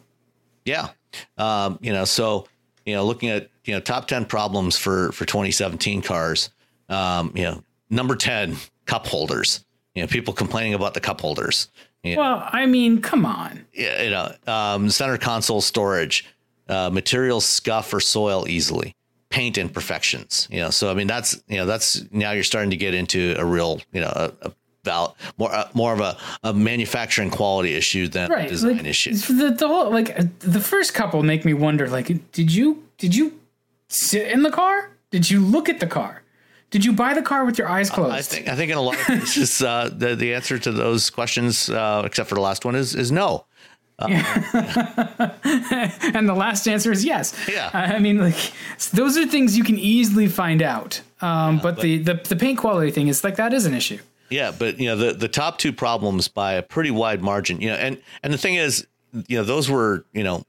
Yeah. 0.65 0.89
Um, 1.37 1.77
you 1.81 1.93
know, 1.93 2.05
so 2.05 2.47
you 2.85 2.95
know, 2.95 3.05
looking 3.05 3.29
at 3.29 3.49
you 3.65 3.73
know 3.73 3.79
top 3.79 4.07
ten 4.07 4.25
problems 4.25 4.77
for 4.77 5.11
for 5.11 5.25
2017 5.25 6.01
cars, 6.01 6.49
um, 6.89 7.31
you 7.35 7.43
know, 7.43 7.63
number 7.89 8.15
10, 8.15 8.57
cup 8.85 9.07
holders. 9.07 9.63
You 9.93 10.01
know, 10.01 10.07
people 10.07 10.33
complaining 10.33 10.73
about 10.73 10.93
the 10.93 10.99
cup 10.99 11.21
holders. 11.21 11.69
You 12.03 12.15
know, 12.15 12.21
well, 12.21 12.49
I 12.51 12.65
mean, 12.65 13.01
come 13.01 13.25
on. 13.25 13.65
You 13.73 14.09
know, 14.09 14.33
um, 14.45 14.89
center 14.89 15.17
console 15.17 15.61
storage, 15.61 16.25
uh, 16.67 16.89
materials 16.89 17.45
scuff 17.45 17.93
or 17.93 17.99
soil 17.99 18.47
easily, 18.47 18.95
paint 19.29 19.57
imperfections. 19.57 20.47
You 20.51 20.59
know, 20.59 20.69
so 20.69 20.91
I 20.91 20.93
mean, 20.93 21.07
that's 21.07 21.41
you 21.47 21.57
know, 21.57 21.65
that's 21.65 22.03
now 22.11 22.31
you're 22.31 22.43
starting 22.43 22.71
to 22.71 22.77
get 22.77 22.93
into 22.93 23.35
a 23.37 23.45
real, 23.45 23.81
you 23.91 24.01
know, 24.01 24.11
a, 24.15 24.47
a 24.47 24.51
val- 24.83 25.17
more 25.37 25.53
uh, 25.53 25.67
more 25.73 25.93
of 25.93 25.99
a, 25.99 26.17
a 26.43 26.53
manufacturing 26.53 27.29
quality 27.29 27.73
issue 27.73 28.07
than 28.07 28.29
right. 28.29 28.45
a 28.45 28.49
design 28.49 28.77
like, 28.77 28.85
issue. 28.85 29.13
The, 29.13 29.55
the 29.57 29.67
whole 29.67 29.91
like 29.91 30.15
the 30.39 30.61
first 30.61 30.93
couple 30.93 31.23
make 31.23 31.43
me 31.43 31.53
wonder. 31.53 31.89
Like, 31.89 32.07
did 32.31 32.53
you 32.53 32.83
did 32.97 33.15
you 33.15 33.39
sit 33.89 34.31
in 34.31 34.43
the 34.43 34.51
car? 34.51 34.91
Did 35.11 35.29
you 35.29 35.41
look 35.41 35.67
at 35.67 35.79
the 35.79 35.87
car? 35.87 36.21
Did 36.71 36.83
you 36.83 36.93
buy 36.93 37.13
the 37.13 37.21
car 37.21 37.45
with 37.45 37.57
your 37.57 37.69
eyes 37.69 37.89
closed? 37.89 38.11
Uh, 38.11 38.15
I 38.15 38.21
think 38.21 38.47
I 38.47 38.55
think 38.55 38.71
in 38.71 38.77
a 38.77 38.81
lot 38.81 38.95
of 38.95 39.05
cases 39.05 39.61
uh, 39.61 39.89
the 39.93 40.15
the 40.15 40.33
answer 40.33 40.57
to 40.59 40.71
those 40.71 41.09
questions, 41.09 41.69
uh, 41.69 42.03
except 42.05 42.29
for 42.29 42.35
the 42.35 42.41
last 42.41 42.65
one, 42.65 42.75
is 42.75 42.95
is 42.95 43.11
no. 43.11 43.45
And 46.15 46.27
the 46.27 46.35
last 46.35 46.67
answer 46.67 46.91
is 46.91 47.05
yes. 47.05 47.33
Yeah. 47.49 47.69
I 47.73 47.99
mean, 47.99 48.17
like 48.17 48.51
those 48.91 49.17
are 49.17 49.25
things 49.25 49.57
you 49.57 49.63
can 49.63 49.79
easily 49.79 50.27
find 50.27 50.61
out. 50.61 51.01
Um, 51.21 51.55
yeah, 51.55 51.61
but, 51.63 51.75
but 51.75 51.81
the, 51.81 51.97
the 51.99 52.13
the 52.29 52.35
paint 52.35 52.57
quality 52.57 52.91
thing 52.91 53.07
is 53.07 53.23
like 53.23 53.37
that 53.37 53.53
is 53.53 53.65
an 53.65 53.73
issue. 53.73 53.99
Yeah, 54.29 54.51
but 54.57 54.79
you 54.79 54.87
know 54.87 54.95
the 54.95 55.13
the 55.13 55.27
top 55.27 55.57
two 55.57 55.71
problems 55.71 56.27
by 56.27 56.53
a 56.53 56.61
pretty 56.61 56.91
wide 56.91 57.21
margin. 57.21 57.61
You 57.61 57.69
know, 57.69 57.75
and 57.75 58.01
and 58.23 58.33
the 58.33 58.37
thing 58.37 58.55
is, 58.55 58.85
you 59.27 59.37
know, 59.37 59.43
those 59.43 59.69
were 59.69 60.05
you 60.13 60.23
know, 60.23 60.43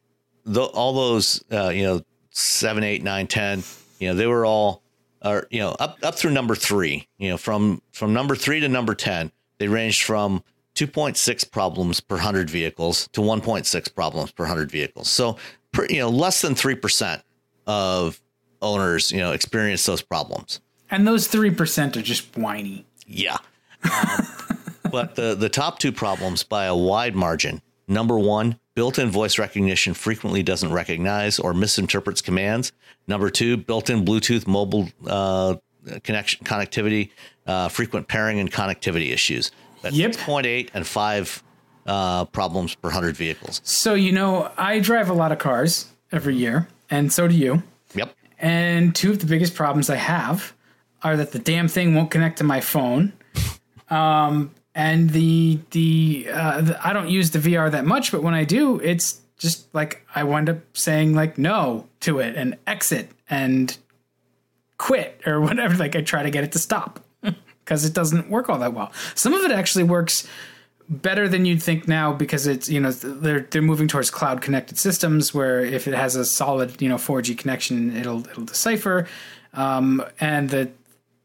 the, 0.44 0.62
all 0.62 0.92
those 0.94 1.44
uh, 1.52 1.68
you 1.68 1.84
know 1.84 2.02
seven, 2.30 2.82
eight, 2.84 3.02
nine, 3.02 3.26
ten. 3.26 3.62
You 3.98 4.08
know, 4.08 4.14
they 4.14 4.26
were 4.26 4.44
all 4.44 4.82
or 5.24 5.46
you 5.50 5.60
know 5.60 5.76
up 5.78 5.98
up 6.02 6.14
through 6.14 6.32
number 6.32 6.54
three. 6.54 7.06
You 7.18 7.30
know 7.30 7.36
from 7.36 7.82
from 7.92 8.12
number 8.12 8.34
three 8.34 8.60
to 8.60 8.68
number 8.68 8.94
ten, 8.94 9.30
they 9.58 9.68
ranged 9.68 10.02
from 10.02 10.42
2.6 10.76 11.50
problems 11.50 12.00
per 12.00 12.18
hundred 12.18 12.48
vehicles 12.50 13.08
to 13.12 13.20
1.6 13.20 13.94
problems 13.94 14.30
per 14.30 14.44
hundred 14.44 14.70
vehicles. 14.70 15.08
So 15.10 15.36
you 15.88 15.98
know 15.98 16.10
less 16.10 16.42
than 16.42 16.54
three 16.54 16.74
percent 16.74 17.22
of 17.66 18.20
owners 18.62 19.10
you 19.10 19.18
know 19.18 19.32
experience 19.32 19.84
those 19.86 20.02
problems. 20.02 20.60
And 20.90 21.06
those 21.06 21.26
three 21.26 21.50
percent 21.50 21.96
are 21.96 22.02
just 22.02 22.36
whiny. 22.36 22.86
Yeah. 23.06 23.38
Um, 23.84 24.26
but 24.90 25.14
the 25.16 25.34
the 25.34 25.48
top 25.48 25.78
two 25.78 25.92
problems 25.92 26.42
by 26.44 26.66
a 26.66 26.76
wide 26.76 27.16
margin. 27.16 27.62
Number 27.88 28.18
one, 28.18 28.58
built-in 28.74 29.10
voice 29.10 29.38
recognition 29.38 29.94
frequently 29.94 30.42
doesn't 30.42 30.72
recognize 30.72 31.38
or 31.38 31.54
misinterprets 31.54 32.20
commands. 32.20 32.72
Number 33.06 33.30
two, 33.30 33.56
built-in 33.56 34.04
Bluetooth 34.04 34.48
mobile 34.48 34.88
uh, 35.06 35.54
connection 36.02 36.44
connectivity, 36.44 37.10
uh, 37.46 37.68
frequent 37.68 38.08
pairing 38.08 38.40
and 38.40 38.50
connectivity 38.50 39.12
issues. 39.12 39.52
That's 39.86 39.96
yep. 39.96 40.12
6.8 40.12 40.70
and 40.74 40.86
five 40.86 41.42
uh, 41.86 42.24
problems 42.26 42.74
per 42.74 42.90
hundred 42.90 43.16
vehicles. 43.16 43.60
So 43.64 43.94
you 43.94 44.12
know, 44.12 44.50
I 44.56 44.80
drive 44.80 45.08
a 45.08 45.14
lot 45.14 45.32
of 45.32 45.38
cars 45.38 45.86
every 46.12 46.34
year, 46.36 46.68
and 46.90 47.12
so 47.12 47.28
do 47.28 47.34
you. 47.34 47.62
Yep. 47.94 48.14
And 48.38 48.94
two 48.94 49.12
of 49.12 49.20
the 49.20 49.26
biggest 49.26 49.54
problems 49.54 49.88
I 49.88 49.96
have 49.96 50.52
are 51.02 51.16
that 51.16 51.32
the 51.32 51.38
damn 51.38 51.68
thing 51.68 51.94
won't 51.94 52.10
connect 52.10 52.38
to 52.38 52.44
my 52.44 52.60
phone. 52.60 53.12
Um, 53.88 54.50
and 54.74 55.10
the 55.10 55.60
the, 55.70 56.26
uh, 56.32 56.60
the 56.60 56.84
I 56.84 56.92
don't 56.92 57.08
use 57.08 57.30
the 57.30 57.38
VR 57.38 57.70
that 57.70 57.86
much, 57.86 58.10
but 58.10 58.20
when 58.20 58.34
I 58.34 58.42
do, 58.42 58.80
it's 58.80 59.20
just 59.38 59.72
like 59.72 60.04
I 60.12 60.24
wind 60.24 60.50
up 60.50 60.58
saying 60.76 61.14
like 61.14 61.38
no 61.38 61.86
to 62.00 62.18
it 62.18 62.34
and 62.34 62.58
exit 62.66 63.12
and 63.30 63.78
quit 64.76 65.22
or 65.24 65.40
whatever. 65.46 65.76
Like 65.76 65.94
I 65.94 66.00
try 66.00 66.24
to 66.24 66.30
get 66.30 66.42
it 66.42 66.50
to 66.50 66.58
stop 66.58 66.98
because 67.66 67.84
it 67.84 67.92
doesn't 67.92 68.30
work 68.30 68.48
all 68.48 68.58
that 68.60 68.72
well. 68.72 68.92
Some 69.14 69.34
of 69.34 69.42
it 69.42 69.50
actually 69.50 69.84
works 69.84 70.26
better 70.88 71.28
than 71.28 71.44
you'd 71.44 71.60
think 71.60 71.88
now 71.88 72.12
because 72.12 72.46
it's 72.46 72.68
you 72.68 72.80
know 72.80 72.92
they're 72.92 73.40
they're 73.40 73.60
moving 73.60 73.88
towards 73.88 74.08
cloud 74.08 74.40
connected 74.40 74.78
systems 74.78 75.34
where 75.34 75.60
if 75.60 75.88
it 75.88 75.94
has 75.94 76.14
a 76.14 76.24
solid 76.24 76.80
you 76.80 76.88
know 76.88 76.94
4G 76.94 77.36
connection 77.36 77.96
it'll 77.96 78.24
it'll 78.28 78.44
decipher 78.44 79.08
um, 79.54 80.04
and 80.20 80.50
the 80.50 80.70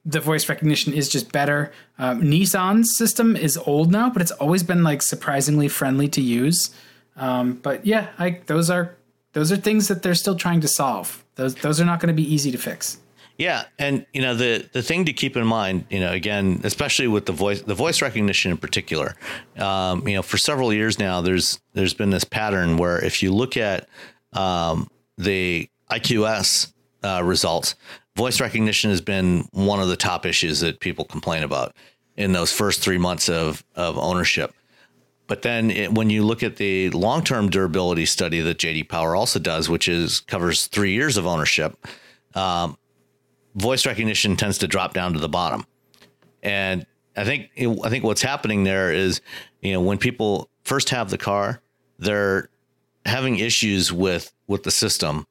the 0.04 0.20
voice 0.20 0.50
recognition 0.50 0.94
is 0.94 1.08
just 1.10 1.32
better. 1.32 1.72
Um, 2.00 2.24
Nissan's 2.24 2.98
system 2.98 3.36
is 3.36 3.56
old 3.56 3.92
now, 3.92 4.10
but 4.10 4.22
it's 4.22 4.32
always 4.32 4.64
been 4.64 4.84
like 4.84 5.04
surprisingly 5.04 5.68
friendly 5.68 6.08
to 6.10 6.22
use. 6.22 6.72
Um, 7.16 7.54
but 7.54 7.86
yeah, 7.86 8.08
I, 8.18 8.40
those 8.48 8.72
are 8.72 8.96
those 9.34 9.52
are 9.52 9.58
things 9.58 9.90
that 9.90 10.02
they're 10.02 10.16
still 10.16 10.36
trying 10.36 10.62
to 10.62 10.68
solve. 10.68 11.24
Those 11.36 11.56
those 11.56 11.80
are 11.80 11.86
not 11.86 12.00
going 12.00 12.08
to 12.08 12.14
be 12.20 12.34
easy 12.34 12.52
to 12.52 12.58
fix. 12.58 12.98
Yeah, 13.42 13.64
and 13.80 14.06
you 14.14 14.22
know 14.22 14.36
the 14.36 14.70
the 14.72 14.84
thing 14.84 15.06
to 15.06 15.14
keep 15.14 15.36
in 15.36 15.48
mind, 15.48 15.86
you 15.90 16.00
know, 16.00 16.12
again, 16.12 16.62
especially 16.64 17.08
with 17.08 17.26
the 17.26 17.32
voice 17.32 17.64
the 17.64 17.74
voice 17.74 18.00
recognition 18.00 18.52
in 18.52 18.58
particular, 18.58 19.16
um, 19.58 20.08
you 20.08 20.14
know, 20.14 20.22
for 20.22 20.38
several 20.38 20.72
years 20.72 21.00
now, 21.00 21.22
there's 21.22 21.60
there's 21.74 21.96
been 21.96 22.12
this 22.12 22.24
pattern 22.24 22.78
where 22.78 23.04
if 23.04 23.24
you 23.24 23.34
look 23.34 23.58
at 23.58 23.90
um, 24.34 24.88
the 25.18 25.68
IQS 25.90 26.72
uh, 27.02 27.24
results, 27.24 27.74
voice 28.16 28.40
recognition 28.40 28.92
has 28.92 29.02
been 29.02 29.48
one 29.54 29.80
of 29.80 29.88
the 29.88 29.98
top 29.98 30.28
issues 30.28 30.60
that 30.60 30.80
people 30.80 31.04
complain 31.04 31.42
about 31.42 31.76
in 32.18 32.34
those 32.34 32.54
first 32.54 32.82
three 32.82 33.00
months 33.00 33.28
of, 33.28 33.64
of 33.76 33.98
ownership. 33.98 34.54
But 35.26 35.42
then 35.42 35.72
it, 35.72 35.92
when 35.92 36.12
you 36.12 36.24
look 36.24 36.44
at 36.44 36.58
the 36.58 36.92
long 36.92 37.24
term 37.24 37.50
durability 37.50 38.06
study 38.06 38.40
that 38.42 38.60
JD 38.60 38.88
Power 38.88 39.16
also 39.16 39.40
does, 39.40 39.68
which 39.68 39.88
is 39.88 40.20
covers 40.20 40.68
three 40.68 40.94
years 40.94 41.18
of 41.18 41.26
ownership, 41.26 41.76
um, 42.36 42.78
voice 43.56 43.86
recognition 43.86 44.36
tends 44.36 44.58
to 44.60 44.68
drop 44.68 44.94
down 44.94 45.14
to 45.14 45.20
the 45.20 45.30
bottom. 45.30 45.66
And 46.44 46.86
I 47.16 47.26
think 47.26 47.50
I 47.58 47.90
think 47.90 48.04
what's 48.04 48.22
happening 48.22 48.64
there 48.64 48.92
is, 48.92 49.22
you 49.62 49.74
know, 49.74 49.82
when 49.82 49.98
people 49.98 50.50
first 50.64 50.90
have 50.90 51.10
the 51.10 51.18
car, 51.18 51.62
they're 52.00 52.50
having 53.06 53.40
issues 53.40 53.92
with 53.92 54.34
with 54.48 54.64
the 54.64 54.72
system 54.72 55.26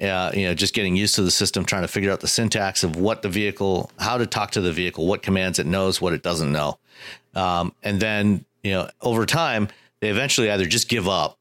uh, 0.00 0.32
you 0.34 0.46
know, 0.46 0.54
just 0.54 0.74
getting 0.74 0.96
used 0.96 1.14
to 1.14 1.22
the 1.22 1.30
system, 1.30 1.64
trying 1.64 1.82
to 1.82 1.88
figure 1.88 2.10
out 2.10 2.20
the 2.20 2.28
syntax 2.28 2.82
of 2.82 2.96
what 2.96 3.22
the 3.22 3.28
vehicle, 3.28 3.90
how 3.98 4.18
to 4.18 4.26
talk 4.26 4.50
to 4.52 4.60
the 4.60 4.72
vehicle, 4.72 5.06
what 5.06 5.22
commands 5.22 5.58
it 5.58 5.66
knows, 5.66 6.00
what 6.00 6.12
it 6.12 6.22
doesn't 6.22 6.52
know. 6.52 6.78
Um, 7.34 7.72
and 7.82 8.00
then, 8.00 8.44
you 8.62 8.72
know, 8.72 8.88
over 9.00 9.24
time, 9.24 9.68
they 10.00 10.10
eventually 10.10 10.50
either 10.50 10.66
just 10.66 10.88
give 10.88 11.08
up, 11.08 11.38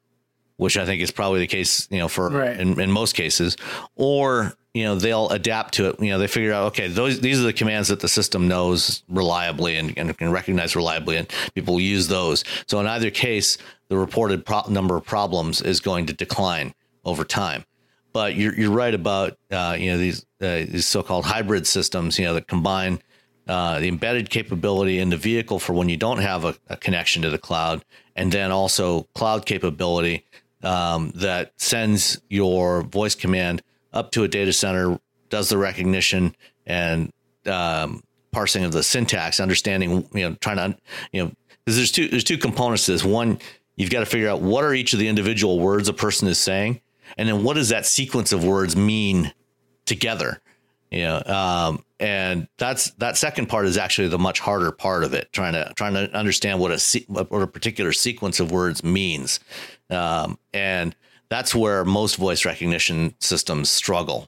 which 0.57 0.78
I 0.78 0.86
think 0.86 1.01
is 1.01 1.11
probably 1.11 1.39
the 1.39 1.47
case, 1.47 1.88
you 1.89 1.97
know, 1.97 2.07
for 2.07 2.30
right. 2.30 2.59
in, 2.59 2.80
in 2.80 2.91
most 2.91 3.15
cases, 3.15 3.57
or 3.95 4.53
you 4.74 4.84
know 4.84 4.95
they'll 4.95 5.30
adapt 5.30 5.76
to 5.76 5.89
it. 5.89 5.99
You 5.99 6.09
know 6.09 6.19
they 6.19 6.28
figure 6.28 6.53
out 6.53 6.67
okay 6.67 6.88
those 6.88 7.19
these 7.19 7.39
are 7.39 7.43
the 7.43 7.53
commands 7.53 7.89
that 7.89 7.99
the 7.99 8.07
system 8.07 8.47
knows 8.47 9.03
reliably 9.07 9.78
and, 9.78 9.95
and 9.97 10.17
can 10.17 10.32
recognize 10.32 10.76
reliably, 10.76 11.17
and 11.17 11.32
people 11.53 11.80
use 11.80 12.07
those. 12.07 12.43
So 12.67 12.80
in 12.80 12.88
either 12.88 13.11
case, 13.11 13.57
the 13.89 13.97
reported 13.97 14.45
pro- 14.45 14.67
number 14.69 14.95
of 14.95 15.05
problems 15.05 15.61
is 15.61 15.80
going 15.80 16.07
to 16.07 16.13
decline 16.13 16.74
over 17.05 17.24
time. 17.24 17.65
But 18.13 18.36
you're 18.36 18.55
you're 18.55 18.71
right 18.71 18.93
about 18.93 19.38
uh, 19.51 19.78
you 19.80 19.91
know 19.91 19.97
these 19.97 20.26
uh, 20.41 20.65
these 20.67 20.88
so-called 20.88 21.26
hybrid 21.26 21.67
systems. 21.67 22.17
You 22.17 22.26
know 22.26 22.34
that 22.34 22.47
combine 22.47 23.01
uh, 23.47 23.80
the 23.80 23.88
embedded 23.88 24.30
capability 24.30 24.99
in 24.99 25.09
the 25.09 25.17
vehicle 25.17 25.59
for 25.59 25.74
when 25.74 25.89
you 25.89 25.97
don't 25.97 26.19
have 26.19 26.45
a, 26.45 26.55
a 26.67 26.78
connection 26.78 27.21
to 27.21 27.30
the 27.30 27.38
cloud, 27.38 27.86
and 28.15 28.32
then 28.32 28.51
also 28.51 29.03
cloud 29.13 29.45
capability 29.45 30.26
um, 30.63 31.11
that 31.15 31.51
sends 31.57 32.21
your 32.30 32.82
voice 32.82 33.15
command 33.15 33.61
up 33.93 34.11
to 34.11 34.23
a 34.23 34.27
data 34.27 34.53
center, 34.53 34.99
does 35.29 35.49
the 35.49 35.57
recognition 35.57 36.35
and 36.65 37.11
um, 37.45 38.03
parsing 38.31 38.63
of 38.63 38.71
the 38.71 38.83
syntax, 38.83 39.39
understanding, 39.39 40.07
you 40.13 40.29
know, 40.29 40.35
trying 40.35 40.57
to, 40.57 40.77
you 41.11 41.23
know, 41.23 41.31
because 41.63 41.77
there's 41.77 41.91
two 41.91 42.07
there's 42.07 42.23
two 42.23 42.37
components 42.37 42.85
to 42.85 42.91
this. 42.91 43.03
One, 43.03 43.39
you've 43.75 43.89
got 43.89 44.01
to 44.01 44.05
figure 44.05 44.29
out 44.29 44.41
what 44.41 44.63
are 44.63 44.73
each 44.73 44.93
of 44.93 44.99
the 44.99 45.07
individual 45.07 45.59
words 45.59 45.87
a 45.87 45.93
person 45.93 46.27
is 46.27 46.37
saying, 46.37 46.81
and 47.17 47.27
then 47.29 47.43
what 47.43 47.53
does 47.53 47.69
that 47.69 47.85
sequence 47.85 48.33
of 48.33 48.43
words 48.43 48.75
mean 48.75 49.33
together. 49.85 50.41
You 50.91 51.03
know, 51.03 51.23
um, 51.25 51.83
and 51.99 52.47
that's 52.57 52.91
that 52.91 53.17
second 53.17 53.47
part 53.47 53.65
is 53.65 53.77
actually 53.77 54.09
the 54.09 54.19
much 54.19 54.39
harder 54.39 54.71
part 54.71 55.03
of 55.03 55.13
it. 55.13 55.31
Trying 55.31 55.53
to 55.53 55.73
trying 55.75 55.95
to 55.95 56.11
understand 56.13 56.59
what 56.59 56.71
a 56.71 57.05
what 57.07 57.41
a 57.41 57.47
particular 57.47 57.91
sequence 57.93 58.39
of 58.39 58.51
words 58.51 58.83
means, 58.83 59.39
um, 59.89 60.37
and 60.53 60.95
that's 61.34 61.55
where 61.55 61.84
most 61.84 62.17
voice 62.17 62.45
recognition 62.45 63.15
systems 63.19 63.67
struggle. 63.71 64.27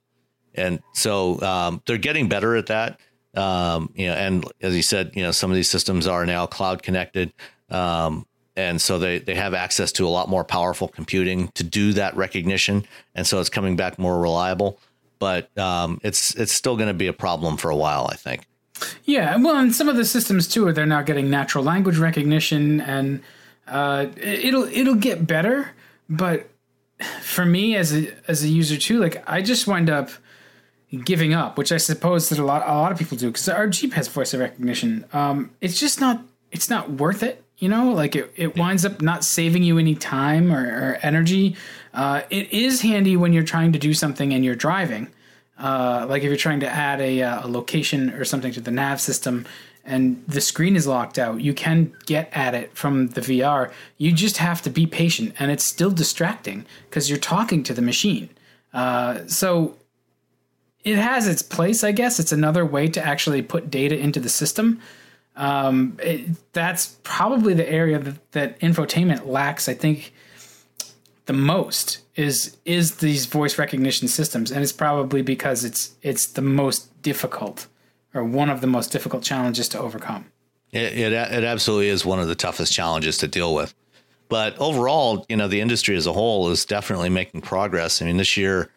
And 0.56 0.80
so 0.94 1.40
um, 1.42 1.84
they're 1.86 2.00
getting 2.00 2.28
better 2.28 2.56
at 2.56 2.66
that. 2.68 3.00
Um, 3.36 3.92
you 3.94 4.08
know, 4.08 4.14
and 4.14 4.46
as 4.62 4.76
you 4.76 4.82
said, 4.82 5.12
you 5.14 5.22
know, 5.22 5.32
some 5.32 5.52
of 5.52 5.56
these 5.56 5.70
systems 5.70 6.08
are 6.08 6.26
now 6.26 6.48
cloud 6.48 6.82
connected. 6.82 7.32
Um, 7.70 8.26
and 8.56 8.82
so 8.82 8.98
they, 8.98 9.20
they 9.20 9.36
have 9.36 9.54
access 9.54 9.92
to 9.94 10.08
a 10.08 10.10
lot 10.10 10.30
more 10.30 10.44
powerful 10.44 10.88
computing 10.88 11.50
to 11.50 11.64
do 11.64 11.94
that 11.94 12.16
recognition. 12.16 12.88
And 13.14 13.28
so 13.28 13.40
it's 13.40 13.50
coming 13.50 13.76
back 13.76 14.00
more 14.00 14.20
reliable, 14.20 14.80
but 15.20 15.56
um, 15.60 16.00
it's, 16.02 16.34
it's 16.36 16.54
still 16.54 16.76
going 16.76 16.88
to 16.88 16.94
be 16.96 17.08
a 17.08 17.14
problem 17.14 17.58
for 17.58 17.70
a 17.70 17.76
while, 17.76 18.10
I 18.12 18.16
think. 18.16 18.48
Yeah. 19.04 19.36
Well, 19.36 19.58
and 19.58 19.76
some 19.76 19.90
of 19.90 19.96
the 19.96 20.06
systems 20.06 20.48
too, 20.48 20.72
they're 20.72 20.88
now 20.88 21.04
getting 21.04 21.30
natural 21.30 21.64
language 21.64 21.98
recognition 21.98 22.82
and 22.82 23.22
uh, 23.68 24.08
it'll, 24.18 24.64
it'll 24.66 24.96
get 24.96 25.28
better, 25.28 25.72
but 26.10 26.50
for 27.22 27.46
me 27.46 27.76
as 27.76 27.96
a 27.96 28.14
as 28.28 28.44
a 28.44 28.48
user 28.48 28.78
too, 28.78 29.00
like 29.00 29.24
I 29.28 29.42
just 29.42 29.68
wind 29.68 29.90
up 29.90 30.10
giving 31.04 31.34
up, 31.34 31.58
which 31.58 31.72
I 31.72 31.78
suppose 31.78 32.30
that 32.30 32.40
a 32.40 32.46
lot 32.46 32.64
a 32.68 32.74
lot 32.74 32.92
of 32.92 32.98
people 32.98 33.18
do 33.18 33.28
because 33.28 33.50
our 33.50 33.68
Jeep 33.68 33.94
has 33.94 34.08
voice 34.08 34.34
recognition. 34.34 35.06
Um, 35.14 35.52
it's 35.62 35.80
just 35.80 36.00
not 36.00 36.22
it's 36.52 36.70
not 36.70 36.92
worth 36.92 37.24
it. 37.24 37.44
You 37.58 37.70
know, 37.70 37.92
like 37.92 38.16
it, 38.16 38.34
it 38.36 38.58
winds 38.58 38.86
up 38.86 39.02
not 39.02 39.24
saving 39.24 39.64
you 39.64 39.78
any 39.78 39.96
time 39.96 40.52
or, 40.52 40.66
or 40.66 41.00
energy. 41.02 41.56
Uh, 41.94 42.22
it 42.30 42.52
is 42.52 42.82
handy 42.82 43.16
when 43.16 43.32
you're 43.32 43.44
trying 43.44 43.72
to 43.72 43.80
do 43.80 43.94
something 43.94 44.34
and 44.34 44.44
you're 44.44 44.56
driving. 44.56 45.10
Uh, 45.58 46.06
like 46.10 46.22
if 46.22 46.28
you're 46.28 46.36
trying 46.36 46.60
to 46.60 46.68
add 46.68 47.00
a, 47.00 47.22
uh, 47.22 47.48
a 47.48 47.50
location 47.50 48.10
or 48.10 48.26
something 48.26 48.52
to 48.52 48.60
the 48.60 48.72
nav 48.72 49.00
system 49.00 49.46
and 49.86 50.24
the 50.28 50.42
screen 50.42 50.76
is 50.76 50.88
locked 50.88 51.20
out, 51.20 51.42
you 51.42 51.54
can 51.54 51.94
get 52.06 52.30
at 52.34 52.56
it 52.56 52.76
from 52.76 53.08
the 53.10 53.22
VR. 53.22 53.72
You 53.98 54.12
just 54.12 54.38
have 54.38 54.62
to 54.64 54.70
be 54.70 54.88
patient, 54.88 55.36
and 55.38 55.52
it's 55.52 55.64
still 55.64 55.92
distracting 55.92 56.66
because 56.90 57.10
you're 57.10 57.20
talking 57.20 57.64
to 57.64 57.74
the 57.74 57.82
machine. 57.82 58.30
Uh, 58.74 59.28
so 59.28 59.78
it 60.84 60.98
has 60.98 61.28
its 61.28 61.42
place, 61.42 61.84
I 61.84 61.92
guess. 61.92 62.20
It's 62.20 62.32
another 62.32 62.66
way 62.66 62.88
to 62.90 63.06
actually 63.06 63.42
put 63.42 63.70
data 63.70 63.98
into 63.98 64.20
the 64.20 64.30
system. 64.30 64.80
Um, 65.36 65.98
it, 66.02 66.54
that's 66.54 66.98
probably 67.04 67.54
the 67.54 67.70
area 67.70 68.00
that, 68.00 68.32
that 68.32 68.60
infotainment 68.60 69.28
lacks. 69.28 69.70
I 69.70 69.74
think 69.74 70.14
the 71.26 71.34
most 71.34 72.00
is 72.16 72.58
is 72.66 72.98
these 72.98 73.26
voice 73.26 73.58
recognition 73.58 74.08
systems, 74.08 74.52
and 74.52 74.64
it's 74.64 74.72
probably 74.72 75.22
because 75.22 75.64
it's 75.64 75.94
it's 76.02 76.28
the 76.28 76.42
most 76.42 77.02
difficult 77.02 77.68
or 78.16 78.24
one 78.24 78.50
of 78.50 78.62
the 78.62 78.68
most 78.68 78.92
difficult 78.92 79.22
challenges 79.22 79.70
to 79.70 79.80
overcome. 79.80 80.26
It, 80.72 80.98
it, 80.98 81.14
it 81.14 81.44
absolutely 81.44 81.90
is 81.90 82.06
one 82.06 82.20
of 82.20 82.28
the 82.28 82.36
toughest 82.36 82.74
challenges 82.74 83.18
to 83.20 83.28
deal 83.28 83.54
with. 83.54 83.76
But 84.28 84.58
overall, 84.58 85.26
you 85.30 85.36
know, 85.36 85.48
the 85.48 85.62
industry 85.62 85.96
as 85.96 86.08
a 86.08 86.14
whole 86.14 86.50
is 86.50 86.66
definitely 86.66 87.10
making 87.10 87.42
progress. 87.42 88.02
I 88.02 88.06
mean, 88.06 88.18
this 88.18 88.36
year, 88.36 88.72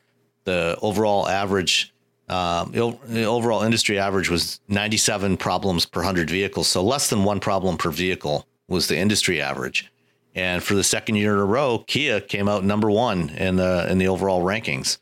the 0.44 0.76
overall 0.82 1.26
average, 1.26 1.94
um, 2.28 2.72
the 2.72 3.24
overall 3.24 3.62
industry 3.62 3.98
average 3.98 4.28
was 4.28 4.60
97 4.68 5.38
problems 5.38 5.86
per 5.86 6.00
100 6.00 6.28
vehicles. 6.28 6.68
So 6.68 6.82
less 6.82 7.08
than 7.08 7.24
one 7.24 7.40
problem 7.40 7.78
per 7.78 7.90
vehicle 7.90 8.46
was 8.68 8.88
the 8.88 8.98
industry 8.98 9.40
average. 9.40 9.90
And 10.34 10.62
for 10.62 10.74
the 10.74 10.84
second 10.84 11.16
year 11.16 11.32
in 11.32 11.40
a 11.40 11.44
row, 11.44 11.82
Kia 11.86 12.20
came 12.20 12.48
out 12.48 12.62
number 12.64 12.90
one 12.90 13.30
in 13.30 13.56
the 13.56 13.90
in 13.90 13.98
the 13.98 14.08
overall 14.08 14.42
rankings. 14.42 14.98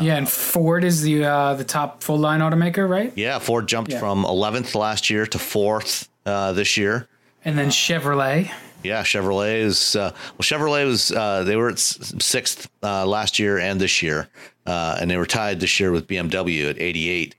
Yeah, 0.00 0.16
and 0.16 0.28
Ford 0.28 0.84
is 0.84 1.02
the 1.02 1.24
uh, 1.24 1.54
the 1.54 1.64
top 1.64 2.02
full 2.02 2.18
line 2.18 2.40
automaker, 2.40 2.88
right? 2.88 3.12
Yeah, 3.16 3.38
Ford 3.38 3.66
jumped 3.66 3.90
yeah. 3.90 3.98
from 3.98 4.24
11th 4.24 4.74
last 4.74 5.10
year 5.10 5.26
to 5.26 5.38
fourth 5.38 6.08
uh, 6.26 6.52
this 6.52 6.76
year, 6.76 7.08
and 7.44 7.58
then 7.58 7.68
Chevrolet. 7.68 8.50
Yeah, 8.82 9.02
Chevrolet 9.02 9.56
is 9.56 9.96
uh, 9.96 10.12
well. 10.38 10.42
Chevrolet 10.42 10.86
was 10.86 11.12
uh, 11.12 11.44
they 11.44 11.56
were 11.56 11.70
at 11.70 11.78
sixth 11.78 12.70
uh, 12.82 13.04
last 13.06 13.38
year 13.38 13.58
and 13.58 13.80
this 13.80 14.02
year, 14.02 14.28
uh, 14.66 14.96
and 15.00 15.10
they 15.10 15.16
were 15.16 15.26
tied 15.26 15.60
this 15.60 15.80
year 15.80 15.90
with 15.90 16.06
BMW 16.06 16.70
at 16.70 16.80
88 16.80 17.34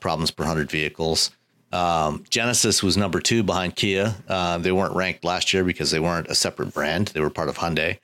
problems 0.00 0.30
per 0.30 0.44
hundred 0.44 0.70
vehicles. 0.70 1.30
Um, 1.72 2.24
Genesis 2.30 2.82
was 2.82 2.96
number 2.96 3.20
two 3.20 3.42
behind 3.42 3.76
Kia. 3.76 4.14
they 4.60 4.72
weren't 4.72 4.94
ranked 4.94 5.24
last 5.24 5.52
year 5.54 5.64
because 5.64 5.90
they 5.90 6.00
weren't 6.00 6.28
a 6.28 6.34
separate 6.34 6.74
brand; 6.74 7.08
they 7.08 7.20
were 7.20 7.30
part 7.30 7.48
of 7.48 7.58
Hyundai. 7.58 7.98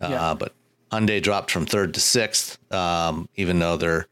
Yeah. 0.00 0.34
But 0.34 0.52
Hyundai 0.90 1.22
dropped 1.22 1.50
from 1.50 1.66
third 1.66 1.94
to 1.94 2.00
sixth, 2.00 2.58
um, 2.72 3.28
even 3.36 3.58
though 3.58 3.76
their 3.76 4.06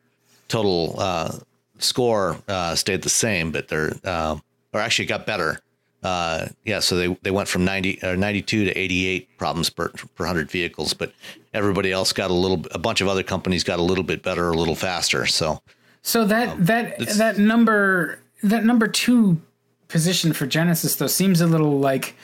total 0.48 0.94
uh, 0.98 1.38
score 1.78 2.36
uh, 2.48 2.74
stayed 2.74 3.02
the 3.02 3.08
same, 3.08 3.50
but 3.50 3.68
they're 3.68 3.92
uh, 4.04 4.36
or 4.72 4.80
actually 4.80 5.06
got 5.06 5.26
better. 5.26 5.60
Uh, 6.02 6.48
yeah, 6.64 6.78
so 6.78 6.96
they, 6.96 7.16
they 7.22 7.30
went 7.30 7.48
from 7.48 7.64
90 7.64 8.00
or 8.02 8.10
uh, 8.10 8.16
92 8.16 8.66
to 8.66 8.78
88 8.78 9.38
problems 9.38 9.70
per, 9.70 9.88
per 9.88 10.24
100 10.24 10.50
vehicles, 10.50 10.94
but 10.94 11.12
everybody 11.52 11.90
else 11.90 12.12
got 12.12 12.30
a 12.30 12.34
little, 12.34 12.64
a 12.70 12.78
bunch 12.78 13.00
of 13.00 13.08
other 13.08 13.22
companies 13.22 13.64
got 13.64 13.78
a 13.78 13.82
little 13.82 14.04
bit 14.04 14.22
better, 14.22 14.50
a 14.50 14.56
little 14.56 14.76
faster. 14.76 15.26
So, 15.26 15.60
so 16.02 16.24
that 16.26 16.50
um, 16.50 16.64
that 16.66 16.98
that 17.16 17.38
number 17.38 18.20
that 18.42 18.64
number 18.64 18.86
two 18.86 19.40
position 19.88 20.32
for 20.32 20.46
Genesis 20.46 20.94
though 20.96 21.08
seems 21.08 21.40
a 21.40 21.46
little 21.46 21.80
like 21.80 22.14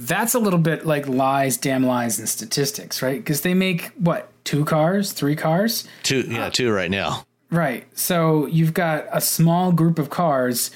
that's 0.00 0.34
a 0.34 0.38
little 0.38 0.60
bit 0.60 0.86
like 0.86 1.08
lies, 1.08 1.56
damn 1.56 1.84
lies, 1.84 2.20
and 2.20 2.28
statistics, 2.28 3.02
right? 3.02 3.18
Because 3.18 3.40
they 3.40 3.52
make 3.52 3.86
what 3.98 4.30
two 4.44 4.64
cars, 4.64 5.12
three 5.12 5.34
cars, 5.34 5.88
two, 6.04 6.20
yeah, 6.20 6.46
uh, 6.46 6.50
two 6.50 6.70
right 6.70 6.90
now. 6.90 7.24
Right. 7.50 7.84
So 7.98 8.46
you've 8.46 8.74
got 8.74 9.06
a 9.10 9.20
small 9.20 9.72
group 9.72 9.98
of 9.98 10.08
cars 10.08 10.70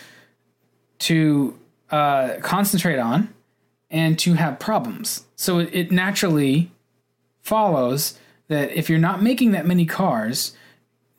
to 1.01 1.57
uh, 1.91 2.37
concentrate 2.43 2.99
on 2.99 3.33
and 3.91 4.19
to 4.21 4.35
have 4.35 4.59
problems. 4.59 5.25
So 5.37 5.61
it 5.61 5.93
naturally 5.93 6.73
follows 7.43 8.19
that 8.49 8.73
if 8.73 8.91
you're 8.91 8.99
not 8.99 9.23
making 9.23 9.53
that 9.53 9.67
many 9.67 9.87
cars, 9.87 10.53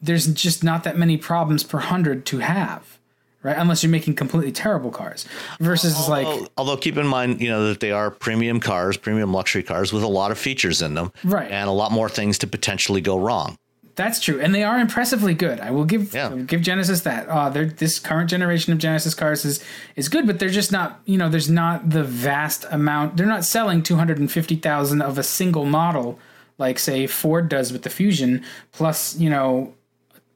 there's 0.01 0.27
just 0.33 0.63
not 0.63 0.83
that 0.83 0.97
many 0.97 1.15
problems 1.15 1.63
per 1.63 1.79
hundred 1.79 2.25
to 2.25 2.39
have 2.39 2.99
right? 3.43 3.57
Unless 3.57 3.83
you're 3.83 3.91
making 3.91 4.15
completely 4.15 4.51
terrible 4.51 4.89
cars 4.89 5.25
versus 5.59 5.95
although, 5.95 6.11
like. 6.11 6.49
Although 6.57 6.77
keep 6.77 6.97
in 6.97 7.07
mind, 7.07 7.41
you 7.41 7.49
know 7.49 7.67
that 7.67 7.79
they 7.79 7.91
are 7.91 8.09
premium 8.09 8.59
cars, 8.59 8.97
premium 8.97 9.33
luxury 9.33 9.63
cars 9.63 9.93
with 9.93 10.03
a 10.03 10.07
lot 10.07 10.31
of 10.31 10.37
features 10.37 10.81
in 10.81 10.95
them, 10.95 11.11
right? 11.23 11.51
And 11.51 11.69
a 11.69 11.73
lot 11.73 11.91
more 11.91 12.09
things 12.09 12.37
to 12.39 12.47
potentially 12.47 13.01
go 13.01 13.19
wrong. 13.19 13.57
That's 13.95 14.19
true, 14.19 14.39
and 14.39 14.55
they 14.55 14.63
are 14.63 14.79
impressively 14.79 15.35
good. 15.35 15.59
I 15.59 15.69
will 15.69 15.85
give 15.85 16.15
yeah. 16.15 16.35
give 16.35 16.61
Genesis 16.61 17.01
that. 17.01 17.27
Uh, 17.27 17.49
this 17.49 17.99
current 17.99 18.29
generation 18.29 18.73
of 18.73 18.79
Genesis 18.79 19.13
cars 19.13 19.45
is 19.45 19.63
is 19.95 20.09
good, 20.09 20.25
but 20.25 20.39
they're 20.39 20.49
just 20.49 20.71
not. 20.71 21.01
You 21.05 21.19
know, 21.19 21.29
there's 21.29 21.49
not 21.49 21.91
the 21.91 22.03
vast 22.03 22.65
amount. 22.71 23.17
They're 23.17 23.27
not 23.27 23.45
selling 23.45 23.83
two 23.83 23.95
hundred 23.95 24.17
and 24.17 24.31
fifty 24.31 24.55
thousand 24.55 25.03
of 25.03 25.19
a 25.19 25.23
single 25.23 25.65
model 25.65 26.17
like 26.57 26.79
say 26.79 27.07
Ford 27.07 27.49
does 27.49 27.71
with 27.71 27.83
the 27.83 27.89
Fusion. 27.89 28.43
Plus, 28.71 29.17
you 29.17 29.29
know, 29.29 29.73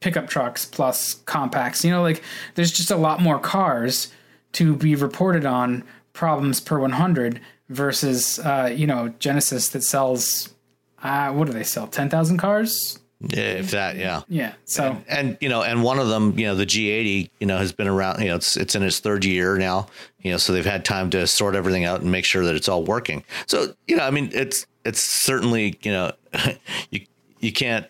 pickup 0.00 0.28
trucks 0.28 0.64
plus 0.64 1.14
compacts. 1.14 1.84
You 1.84 1.90
know, 1.90 2.02
like 2.02 2.22
there's 2.54 2.72
just 2.72 2.90
a 2.90 2.96
lot 2.96 3.20
more 3.20 3.38
cars 3.38 4.12
to 4.52 4.74
be 4.74 4.94
reported 4.94 5.44
on 5.44 5.84
problems 6.12 6.60
per 6.60 6.78
100 6.78 7.40
versus 7.68 8.38
uh, 8.40 8.72
you 8.74 8.86
know 8.86 9.12
Genesis 9.18 9.68
that 9.70 9.82
sells 9.82 10.54
uh, 11.02 11.32
what 11.32 11.46
do 11.46 11.52
they 11.52 11.62
sell 11.62 11.86
10,000 11.86 12.38
cars? 12.38 12.98
Yeah, 13.20 13.40
if 13.40 13.72
that, 13.72 13.96
yeah, 13.96 14.22
yeah. 14.28 14.54
So 14.64 14.84
and, 14.84 15.04
and, 15.08 15.38
you 15.40 15.48
know, 15.48 15.62
and 15.62 15.82
one 15.82 15.98
of 15.98 16.08
them, 16.08 16.38
you 16.38 16.46
know, 16.46 16.54
the 16.54 16.66
G80, 16.66 17.30
you 17.40 17.46
know, 17.48 17.58
has 17.58 17.72
been 17.72 17.88
around. 17.88 18.20
You 18.20 18.28
know, 18.28 18.36
it's 18.36 18.56
it's 18.56 18.76
in 18.76 18.84
its 18.84 19.00
third 19.00 19.24
year 19.24 19.58
now. 19.58 19.88
You 20.22 20.30
know, 20.30 20.36
so 20.36 20.52
they've 20.52 20.64
had 20.64 20.84
time 20.84 21.10
to 21.10 21.26
sort 21.26 21.56
everything 21.56 21.84
out 21.84 22.00
and 22.00 22.12
make 22.12 22.24
sure 22.24 22.44
that 22.44 22.54
it's 22.54 22.68
all 22.68 22.84
working. 22.84 23.24
So 23.46 23.74
you 23.88 23.96
know, 23.96 24.04
I 24.04 24.12
mean, 24.12 24.30
it's 24.32 24.66
it's 24.84 25.00
certainly 25.00 25.76
you 25.82 25.90
know, 25.90 26.12
you 26.90 27.06
you 27.40 27.52
can't 27.52 27.86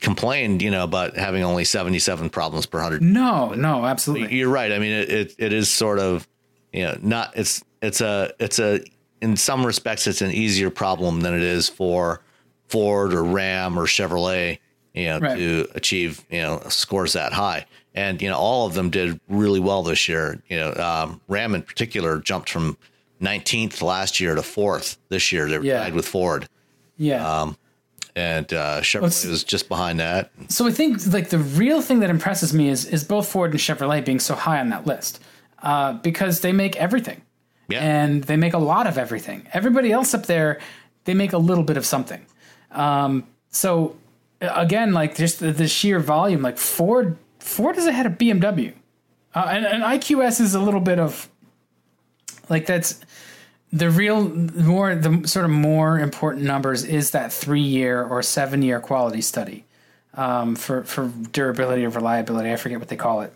complained, 0.00 0.62
you 0.62 0.70
know, 0.70 0.84
about 0.84 1.16
having 1.16 1.42
only 1.42 1.64
77 1.64 2.30
problems 2.30 2.66
per 2.66 2.80
hundred. 2.80 3.02
No, 3.02 3.52
no, 3.54 3.84
absolutely. 3.84 4.34
You're 4.36 4.48
right. 4.48 4.72
I 4.72 4.78
mean, 4.78 4.92
it, 4.92 5.10
it, 5.10 5.34
it 5.38 5.52
is 5.52 5.70
sort 5.70 5.98
of, 5.98 6.26
you 6.72 6.84
know, 6.84 6.96
not, 7.02 7.36
it's, 7.36 7.62
it's 7.82 8.00
a, 8.00 8.32
it's 8.38 8.58
a, 8.58 8.80
in 9.20 9.36
some 9.36 9.64
respects, 9.66 10.06
it's 10.06 10.22
an 10.22 10.30
easier 10.30 10.70
problem 10.70 11.20
than 11.20 11.34
it 11.34 11.42
is 11.42 11.68
for 11.68 12.22
Ford 12.68 13.12
or 13.12 13.22
Ram 13.22 13.78
or 13.78 13.84
Chevrolet, 13.86 14.58
you 14.94 15.04
know, 15.06 15.18
Right. 15.20 15.36
to 15.36 15.68
achieve, 15.74 16.24
you 16.30 16.40
know, 16.40 16.62
scores 16.68 17.12
that 17.12 17.32
high. 17.32 17.66
And, 17.94 18.22
you 18.22 18.28
know, 18.30 18.38
all 18.38 18.66
of 18.66 18.74
them 18.74 18.88
did 18.90 19.20
really 19.28 19.60
well 19.60 19.82
this 19.82 20.08
year. 20.08 20.40
You 20.48 20.58
know, 20.60 20.72
um, 20.74 21.20
Ram 21.28 21.54
in 21.54 21.62
particular 21.62 22.18
jumped 22.20 22.48
from 22.48 22.78
19th 23.20 23.82
last 23.82 24.20
year 24.20 24.34
to 24.34 24.42
fourth 24.42 24.96
this 25.08 25.32
year. 25.32 25.48
They're 25.48 25.62
Yeah. 25.62 25.82
tied 25.82 25.94
with 25.94 26.06
Ford. 26.06 26.48
Yeah. 26.96 27.52
And 28.16 28.52
uh, 28.52 28.80
Chevrolet 28.80 29.28
was 29.30 29.44
just 29.44 29.68
behind 29.68 30.00
that. 30.00 30.30
So 30.48 30.66
I 30.66 30.72
think 30.72 31.06
like 31.12 31.28
the 31.30 31.38
real 31.38 31.80
thing 31.80 32.00
that 32.00 32.10
impresses 32.10 32.52
me 32.52 32.68
is 32.68 32.84
is 32.84 33.04
both 33.04 33.28
Ford 33.28 33.50
and 33.52 33.60
Chevrolet 33.60 34.04
being 34.04 34.20
so 34.20 34.34
high 34.34 34.58
on 34.60 34.70
that 34.70 34.86
list, 34.86 35.22
uh, 35.62 35.92
because 35.94 36.40
they 36.40 36.52
make 36.52 36.74
everything 36.76 37.22
Yeah. 37.68 37.80
and 37.82 38.24
they 38.24 38.36
make 38.36 38.52
a 38.54 38.58
lot 38.58 38.86
of 38.86 38.98
everything. 38.98 39.46
Everybody 39.52 39.92
else 39.92 40.12
up 40.14 40.26
there, 40.26 40.58
they 41.04 41.14
make 41.14 41.32
a 41.32 41.38
little 41.38 41.64
bit 41.64 41.76
of 41.76 41.86
something. 41.86 42.24
Um, 42.72 43.26
so 43.50 43.96
again, 44.40 44.92
like 44.92 45.14
just 45.16 45.38
the, 45.40 45.52
the 45.52 45.68
sheer 45.68 46.00
volume, 46.00 46.42
like 46.42 46.58
Ford 46.58 47.16
Ford 47.38 47.76
is 47.78 47.86
ahead 47.86 48.06
of 48.06 48.12
BMW, 48.18 48.72
uh, 49.34 49.46
and, 49.50 49.64
and 49.64 49.82
IQS 49.82 50.40
is 50.40 50.54
a 50.54 50.60
little 50.60 50.80
bit 50.80 50.98
of 50.98 51.28
like 52.48 52.66
that's 52.66 53.00
the 53.72 53.90
real 53.90 54.28
more 54.28 54.94
the 54.94 55.26
sort 55.26 55.44
of 55.44 55.50
more 55.50 55.98
important 55.98 56.44
numbers 56.44 56.84
is 56.84 57.12
that 57.12 57.32
three 57.32 57.60
year 57.60 58.02
or 58.02 58.22
seven 58.22 58.62
year 58.62 58.80
quality 58.80 59.20
study 59.20 59.64
um, 60.14 60.56
for 60.56 60.82
for 60.84 61.08
durability 61.32 61.84
or 61.84 61.90
reliability. 61.90 62.52
I 62.52 62.56
forget 62.56 62.78
what 62.78 62.88
they 62.88 62.96
call 62.96 63.22
it. 63.22 63.32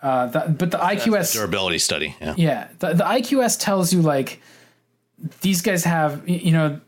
Uh, 0.00 0.26
the, 0.28 0.40
but 0.56 0.70
the 0.70 0.78
IQS 0.78 1.32
durability 1.32 1.78
study. 1.78 2.14
Yeah. 2.20 2.34
yeah, 2.36 2.68
the, 2.78 2.94
the 2.94 3.04
IQS 3.04 3.58
tells 3.58 3.92
you 3.92 4.00
like 4.00 4.40
these 5.40 5.60
guys 5.60 5.84
have 5.84 6.28
you 6.28 6.52
know 6.52 6.80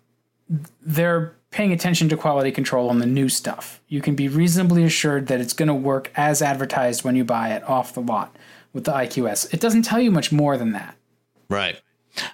they're 0.81 1.35
paying 1.51 1.73
attention 1.73 2.09
to 2.09 2.17
quality 2.17 2.53
control 2.53 2.89
on 2.89 3.01
the 3.01 3.07
new 3.07 3.29
stuff. 3.29 3.81
You 3.89 4.01
can 4.01 4.15
be 4.15 4.29
reasonably 4.29 4.85
assured 4.85 5.27
that 5.27 5.41
it's 5.41 5.53
going 5.53 5.67
to 5.67 5.75
work 5.75 6.13
as 6.15 6.41
advertised 6.43 7.03
when 7.03 7.17
you 7.17 7.25
buy 7.25 7.49
it 7.49 7.65
off 7.65 7.95
the 7.95 8.01
lot 8.01 8.37
with 8.73 8.85
the 8.85 8.93
IQS. 8.93 9.53
It 9.53 9.59
doesn't 9.59 9.83
tell 9.83 10.01
you 10.01 10.13
much 10.13 10.31
more 10.31 10.57
than 10.57 10.71
that. 10.73 10.95
Right. 11.49 11.81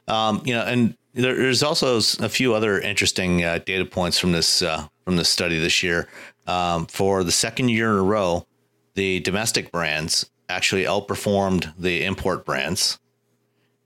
Um, 0.09 0.43
you 0.45 0.55
know, 0.55 0.62
and 0.62 0.97
there, 1.14 1.35
there's 1.35 1.62
also 1.62 1.97
a 1.97 2.29
few 2.29 2.55
other 2.55 2.81
interesting 2.81 3.45
uh, 3.45 3.59
data 3.59 3.85
points 3.85 4.18
from 4.18 4.33
this 4.33 4.62
uh, 4.62 4.89
from 5.05 5.16
this 5.16 5.29
study 5.29 5.59
this 5.59 5.83
year. 5.83 6.09
Um, 6.47 6.87
for 6.87 7.24
the 7.24 7.33
second 7.33 7.70
year 7.70 7.91
in 7.91 7.99
a 7.99 8.03
row, 8.03 8.47
the 8.95 9.20
domestic 9.20 9.72
brands 9.72 10.31
actually 10.49 10.85
outperformed 10.85 11.74
the 11.77 12.05
import 12.05 12.45
brands, 12.45 12.99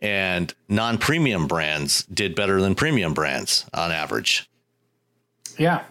and 0.00 0.52
non-premium 0.68 1.46
brands 1.46 2.04
did 2.04 2.34
better 2.34 2.60
than 2.60 2.74
premium 2.74 3.14
brands 3.14 3.64
on 3.72 3.90
average. 3.92 4.48
Yeah. 5.58 5.84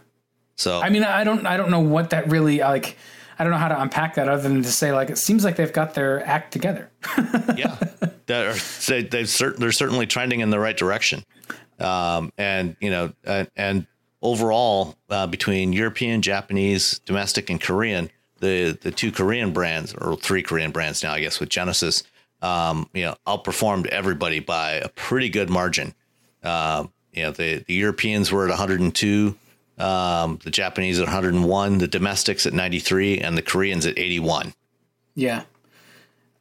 So 0.56 0.82
I 0.82 0.90
mean, 0.90 1.04
I 1.04 1.24
don't, 1.24 1.46
I 1.48 1.58
don't 1.58 1.72
know 1.72 1.80
what 1.80 2.10
that 2.10 2.28
really 2.30 2.60
like. 2.60 2.98
I 3.40 3.46
don't 3.46 3.52
know 3.52 3.58
how 3.58 3.70
to 3.70 3.82
unpack 3.82 4.16
that 4.16 4.28
other 4.28 4.44
than 4.44 4.62
to 4.64 4.72
say 4.72 4.92
like 4.92 5.10
it 5.10 5.18
seems 5.18 5.46
like 5.46 5.56
they've 5.56 5.72
got 5.72 5.94
their 5.94 6.26
act 6.28 6.52
together. 6.52 6.92
yeah, 7.56 7.78
are, 8.30 8.54
they, 8.88 9.04
they've 9.04 9.30
cer- 9.30 9.56
they're 9.58 9.72
certainly 9.72 10.06
trending 10.06 10.42
in 10.42 10.50
the 10.50 10.60
right 10.60 10.76
direction. 10.76 11.24
Um, 11.80 12.34
and 12.38 12.76
you 12.82 12.90
know, 12.90 13.14
and, 13.24 13.50
and 13.56 13.88
overall, 14.22 14.98
uh, 15.10 15.26
between 15.28 15.72
European, 15.72 16.22
Japanese, 16.22 17.00
domestic, 17.06 17.50
and 17.50 17.62
Korean, 17.62 18.10
the 18.42 18.78
the 18.82 18.92
two 18.92 19.12
Korean 19.12 19.54
brands 19.54 19.94
or 19.94 20.18
three 20.18 20.44
Korean 20.44 20.72
brands 20.72 21.02
now, 21.02 21.14
I 21.14 21.22
guess, 21.22 21.40
with 21.40 21.48
Genesis, 21.48 22.04
um, 22.42 22.90
you 22.94 23.06
know, 23.06 23.16
outperformed 23.26 23.88
everybody 23.88 24.40
by 24.40 24.74
a 24.74 24.90
pretty 24.90 25.30
good 25.30 25.50
margin. 25.50 25.94
Um, 26.44 26.92
you 27.14 27.24
know, 27.24 27.32
the 27.32 27.64
the 27.66 27.74
Europeans 27.74 28.34
were 28.34 28.44
at 28.44 28.50
102. 28.50 29.36
Um, 29.80 30.40
the 30.44 30.52
Japanese 30.52 31.00
at 31.00 31.06
101, 31.06 31.78
the 31.78 31.88
domestics 31.88 32.46
at 32.46 32.54
93, 32.54 33.20
and 33.20 33.38
the 33.38 33.42
Koreans 33.42 33.86
at 33.86 33.98
81. 33.98 34.54
Yeah. 35.16 35.44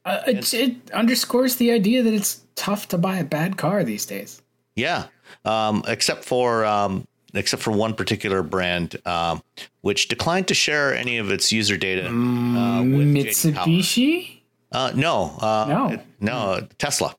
Uh, 0.05 0.21
it, 0.27 0.53
it 0.53 0.91
underscores 0.91 1.55
the 1.57 1.71
idea 1.71 2.01
that 2.03 2.13
it's 2.13 2.41
tough 2.55 2.87
to 2.89 2.97
buy 2.97 3.17
a 3.17 3.23
bad 3.23 3.57
car 3.57 3.83
these 3.83 4.05
days. 4.05 4.41
Yeah, 4.75 5.05
um, 5.45 5.83
except 5.87 6.23
for 6.23 6.65
um, 6.65 7.05
except 7.33 7.61
for 7.61 7.71
one 7.71 7.93
particular 7.93 8.41
brand, 8.41 8.95
um, 9.05 9.43
which 9.81 10.07
declined 10.07 10.47
to 10.47 10.53
share 10.53 10.95
any 10.95 11.17
of 11.17 11.31
its 11.31 11.51
user 11.51 11.75
data. 11.77 12.07
Uh, 12.07 12.81
with 12.83 13.13
Mitsubishi, 13.13 14.39
Uh, 14.71 14.91
no, 14.95 15.35
uh, 15.41 15.65
No. 15.67 16.01
no, 16.19 16.67
Tesla. 16.77 17.15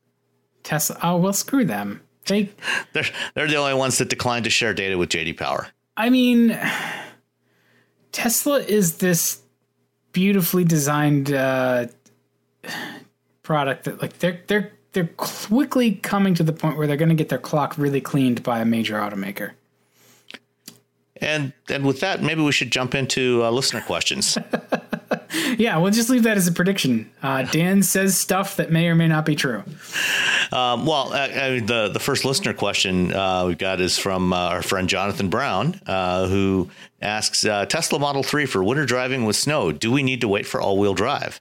Tesla. 0.63 0.99
Oh 1.03 1.17
well, 1.17 1.33
screw 1.35 1.65
them. 1.65 2.01
They, 2.27 2.51
They're 2.93 3.05
they're 3.35 3.47
the 3.49 3.57
only 3.57 3.75
ones 3.75 3.99
that 3.99 4.09
declined 4.09 4.45
to 4.45 4.51
share 4.51 4.73
data 4.75 4.97
with 4.99 5.11
JD 5.11 5.37
Power. 5.37 5.69
I 6.01 6.09
mean, 6.09 6.59
Tesla 8.11 8.61
is 8.61 8.97
this 8.97 9.43
beautifully 10.13 10.65
designed 10.65 11.31
uh, 11.31 11.89
product 13.43 13.85
that 13.85 14.01
like 14.01 14.19
they're 14.19 14.41
they're 14.47 14.73
they're 14.93 15.11
quickly 15.19 15.93
coming 15.93 16.33
to 16.37 16.43
the 16.43 16.55
point 16.55 16.79
where 16.79 16.87
they're 16.87 16.97
going 16.97 17.11
to 17.11 17.15
get 17.15 17.29
their 17.29 17.39
clock 17.39 17.77
really 17.77 18.01
cleaned 18.01 18.43
by 18.43 18.61
a 18.61 18.65
major 18.65 18.95
automaker. 18.95 19.51
And 21.21 21.53
and 21.69 21.85
with 21.85 22.01
that, 22.01 22.23
maybe 22.23 22.43
we 22.43 22.53
should 22.53 22.71
jump 22.71 22.95
into 22.95 23.45
uh, 23.45 23.51
listener 23.51 23.81
questions. 23.81 24.39
Yeah, 25.59 25.79
we'll 25.79 25.93
just 25.93 26.11
leave 26.11 26.25
that 26.25 26.37
as 26.37 26.47
a 26.47 26.53
prediction. 26.53 27.11
Uh, 27.23 27.43
Dan 27.43 27.83
says 27.83 28.19
stuff 28.19 28.57
that 28.57 28.71
may 28.71 28.89
or 28.89 28.95
may 28.95 29.09
not 29.09 29.25
be 29.25 29.35
true. 29.35 29.63
Um, 30.53 30.87
well, 30.87 31.13
uh, 31.13 31.29
I 31.29 31.51
mean, 31.51 31.67
the 31.67 31.89
the 31.89 32.01
first 32.01 32.25
listener 32.25 32.53
question 32.53 33.13
uh, 33.13 33.45
we've 33.47 33.59
got 33.59 33.81
is 33.81 33.99
from 33.99 34.33
uh, 34.33 34.37
our 34.37 34.63
friend 34.63 34.89
Jonathan 34.89 35.29
Brown, 35.29 35.81
uh, 35.87 36.27
who 36.27 36.71
asks 37.01 37.45
uh, 37.45 37.67
Tesla 37.67 37.99
Model 37.99 38.23
Three 38.23 38.47
for 38.47 38.63
winter 38.65 38.87
driving 38.87 39.25
with 39.25 39.37
snow. 39.37 39.73
Do 39.73 39.93
we 39.93 40.03
need 40.03 40.21
to 40.23 40.29
wait 40.29 40.47
for 40.47 40.61
all 40.61 40.79
wheel 40.79 40.95
drive? 40.95 41.41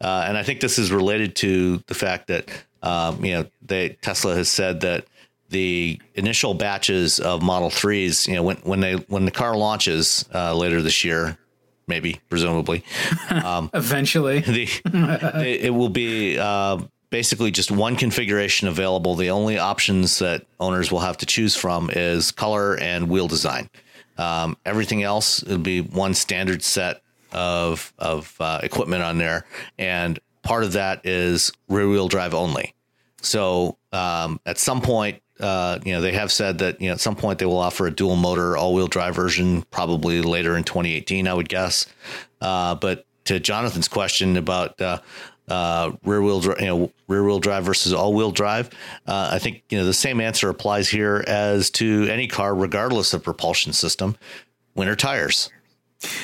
Uh, 0.00 0.24
and 0.26 0.36
I 0.36 0.42
think 0.42 0.60
this 0.60 0.78
is 0.78 0.92
related 0.92 1.36
to 1.36 1.82
the 1.86 1.94
fact 1.94 2.28
that 2.28 2.48
um, 2.82 3.24
you 3.24 3.32
know 3.34 3.46
they 3.62 3.90
Tesla 4.00 4.34
has 4.34 4.48
said 4.48 4.80
that 4.80 5.04
the 5.50 6.00
initial 6.14 6.54
batches 6.54 7.20
of 7.20 7.42
Model 7.42 7.70
Threes, 7.70 8.26
you 8.26 8.34
know, 8.34 8.42
when 8.42 8.56
when 8.58 8.80
they 8.80 8.94
when 8.94 9.24
the 9.24 9.30
car 9.30 9.56
launches 9.56 10.24
uh, 10.34 10.54
later 10.54 10.82
this 10.82 11.04
year, 11.04 11.38
maybe 11.86 12.20
presumably, 12.28 12.84
Eventually, 13.74 14.40
the 14.46 14.68
it, 15.44 15.66
it 15.66 15.70
will 15.70 15.88
be 15.88 16.38
uh, 16.38 16.78
basically 17.10 17.50
just 17.50 17.70
one 17.70 17.96
configuration 17.96 18.68
available. 18.68 19.14
The 19.14 19.30
only 19.30 19.58
options 19.58 20.18
that 20.18 20.46
owners 20.60 20.92
will 20.92 21.00
have 21.00 21.16
to 21.18 21.26
choose 21.26 21.56
from 21.56 21.90
is 21.92 22.30
color 22.30 22.76
and 22.76 23.08
wheel 23.08 23.28
design. 23.28 23.70
Um, 24.18 24.56
everything 24.66 25.02
else 25.02 25.42
will 25.44 25.58
be 25.58 25.80
one 25.80 26.14
standard 26.14 26.62
set 26.62 27.02
of 27.32 27.92
of 27.98 28.34
uh, 28.40 28.60
equipment 28.62 29.02
on 29.02 29.18
there, 29.18 29.46
and 29.78 30.18
part 30.42 30.64
of 30.64 30.72
that 30.72 31.06
is 31.06 31.52
rear 31.68 31.88
wheel 31.88 32.08
drive 32.08 32.34
only. 32.34 32.74
So 33.20 33.78
um, 33.92 34.40
at 34.46 34.58
some 34.58 34.80
point, 34.80 35.22
uh, 35.40 35.78
you 35.84 35.92
know, 35.92 36.00
they 36.00 36.12
have 36.12 36.32
said 36.32 36.58
that 36.58 36.80
you 36.80 36.88
know 36.88 36.94
at 36.94 37.00
some 37.00 37.16
point 37.16 37.38
they 37.38 37.46
will 37.46 37.58
offer 37.58 37.86
a 37.86 37.90
dual 37.90 38.16
motor 38.16 38.56
all 38.56 38.74
wheel 38.74 38.88
drive 38.88 39.14
version, 39.14 39.62
probably 39.70 40.22
later 40.22 40.56
in 40.56 40.64
2018, 40.64 41.28
I 41.28 41.34
would 41.34 41.48
guess. 41.48 41.86
Uh, 42.40 42.74
but 42.74 43.06
to 43.24 43.38
Jonathan's 43.38 43.88
question 43.88 44.36
about 44.36 44.80
uh, 44.80 45.00
uh, 45.48 45.92
rear 46.04 46.22
wheel, 46.22 46.42
you 46.42 46.66
know, 46.66 46.92
rear 47.06 47.24
wheel 47.24 47.40
drive 47.40 47.64
versus 47.64 47.92
all 47.92 48.14
wheel 48.14 48.30
drive, 48.30 48.70
uh, 49.06 49.30
I 49.32 49.38
think 49.38 49.62
you 49.70 49.78
know 49.78 49.84
the 49.84 49.94
same 49.94 50.20
answer 50.20 50.48
applies 50.48 50.88
here 50.88 51.24
as 51.26 51.70
to 51.72 52.08
any 52.10 52.26
car, 52.26 52.54
regardless 52.54 53.12
of 53.14 53.22
propulsion 53.22 53.72
system. 53.72 54.16
Winter 54.74 54.96
tires. 54.96 55.50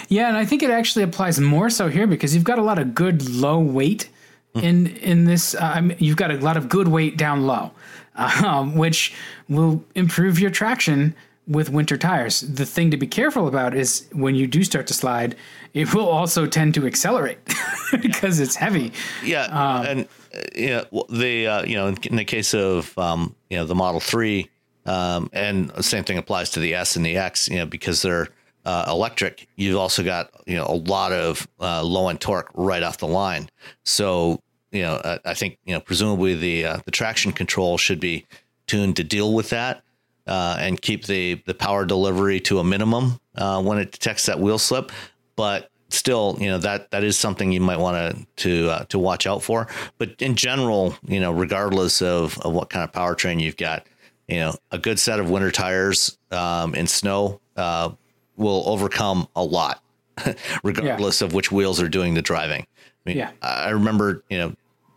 yeah, 0.09 0.29
and 0.29 0.37
I 0.37 0.45
think 0.45 0.63
it 0.63 0.71
actually 0.71 1.03
applies 1.03 1.41
more 1.41 1.69
so 1.69 1.89
here 1.89 2.07
because 2.07 2.35
you've 2.35 2.45
got 2.45 2.59
a 2.59 2.63
lot 2.63 2.79
of 2.79 2.95
good 2.95 3.29
low 3.29 3.59
weight 3.59 4.09
in 4.55 4.87
in 4.87 5.25
this. 5.25 5.55
I 5.55 5.81
mean, 5.81 5.97
you've 6.01 6.17
got 6.17 6.31
a 6.31 6.37
lot 6.39 6.57
of 6.57 6.69
good 6.69 6.89
weight 6.89 7.17
down 7.17 7.47
low, 7.47 7.73
um, 8.17 8.77
which 8.77 9.15
will 9.49 9.85
improve 9.95 10.39
your 10.39 10.51
traction 10.51 11.15
with 11.47 11.71
winter 11.71 11.97
tires. 11.97 12.41
The 12.41 12.65
thing 12.65 12.91
to 12.91 12.97
be 12.97 13.07
careful 13.07 13.47
about 13.49 13.75
is 13.75 14.09
when 14.13 14.35
you 14.35 14.47
do 14.47 14.65
start 14.65 14.87
to 14.89 14.95
slide, 14.95 15.37
it 15.75 15.95
will 15.95 16.09
also 16.09 16.47
tend 16.47 16.75
to 16.75 16.87
accelerate 16.87 17.39
because 18.03 18.41
it's 18.41 18.57
heavy. 18.57 18.93
Yeah, 19.23 19.83
and 19.87 20.05
uh, 20.35 20.41
yeah, 20.57 20.85
well, 20.91 21.07
the 21.11 21.47
uh, 21.47 21.65
you 21.65 21.75
know 21.75 21.89
in, 21.89 21.99
in 22.05 22.17
the 22.17 22.25
case 22.25 22.55
of 22.55 22.97
um, 22.99 23.35
you 23.51 23.57
know 23.57 23.67
the 23.67 23.75
Model 23.75 24.01
Three, 24.01 24.49
um, 24.87 25.29
and 25.33 25.71
the 25.71 25.83
same 25.83 26.05
thing 26.05 26.19
applies 26.19 26.51
to 26.51 26.61
the 26.61 26.75
S 26.75 26.97
and 26.97 27.05
the 27.05 27.17
X. 27.17 27.49
You 27.49 27.57
know 27.57 27.67
because 27.67 28.03
they're 28.03 28.29
uh, 28.65 28.87
electric, 28.89 29.49
you've 29.57 29.79
also 29.79 30.03
got 30.03 30.31
you 30.47 30.57
know 30.57 30.67
a 30.67 30.77
lot 30.77 31.13
of 31.13 31.47
uh, 31.61 31.83
low 31.83 32.09
end 32.09 32.21
torque 32.21 32.51
right 32.55 32.83
off 32.83 32.99
the 32.99 33.09
line. 33.09 33.49
So 33.85 34.41
you 34.75 34.83
know 34.83 35.01
I, 35.05 35.19
I 35.25 35.35
think 35.35 35.59
you 35.65 35.75
know 35.75 35.81
presumably 35.81 36.35
the 36.35 36.67
uh, 36.67 36.79
the 36.85 36.91
traction 36.91 37.33
control 37.33 37.79
should 37.79 38.01
be 38.01 38.27
tuned 38.67 38.97
to 38.97 39.05
deal 39.05 39.33
with 39.33 39.51
that. 39.51 39.83
Uh, 40.27 40.57
and 40.59 40.81
keep 40.81 41.05
the, 41.05 41.35
the 41.45 41.53
power 41.53 41.85
delivery 41.85 42.41
to 42.41 42.59
a 42.59 42.65
minimum 42.65 43.21
uh, 43.37 43.63
when 43.63 43.77
it 43.77 43.93
detects 43.93 44.25
that 44.25 44.41
wheel 44.41 44.59
slip. 44.59 44.91
but 45.37 45.71
still, 45.91 46.37
you 46.41 46.49
know 46.49 46.59
that 46.59 46.91
that 46.91 47.05
is 47.05 47.17
something 47.17 47.53
you 47.53 47.61
might 47.61 47.79
want 47.79 47.97
to 47.97 48.27
to 48.37 48.71
uh, 48.71 48.85
to 48.87 48.99
watch 48.99 49.27
out 49.27 49.43
for. 49.43 49.69
But 49.99 50.21
in 50.21 50.35
general, 50.35 50.97
you 51.07 51.21
know, 51.21 51.33
regardless 51.33 52.03
of, 52.03 52.39
of 52.41 52.53
what 52.53 52.71
kind 52.71 52.85
of 52.85 52.93
powertrain 52.93 53.41
you've 53.41 53.57
got, 53.57 53.87
you 54.29 54.41
know, 54.41 54.55
a 54.71 54.79
good 54.79 54.99
set 54.99 55.21
of 55.21 55.31
winter 55.31 55.51
tires 55.51 56.19
um, 56.31 56.75
in 56.75 56.87
snow 56.87 57.41
uh, 57.57 57.91
will 58.37 58.65
overcome 58.67 59.29
a 59.37 59.43
lot, 59.43 59.83
regardless 60.65 61.21
yeah. 61.21 61.27
of 61.27 61.35
which 61.35 61.53
wheels 61.53 61.81
are 61.81 61.89
doing 61.89 62.15
the 62.15 62.23
driving. 62.23 62.63
I 62.63 63.11
mean, 63.11 63.19
yeah. 63.19 63.31
I 63.43 63.71
remember, 63.71 64.25
you 64.31 64.39
know, 64.39 64.55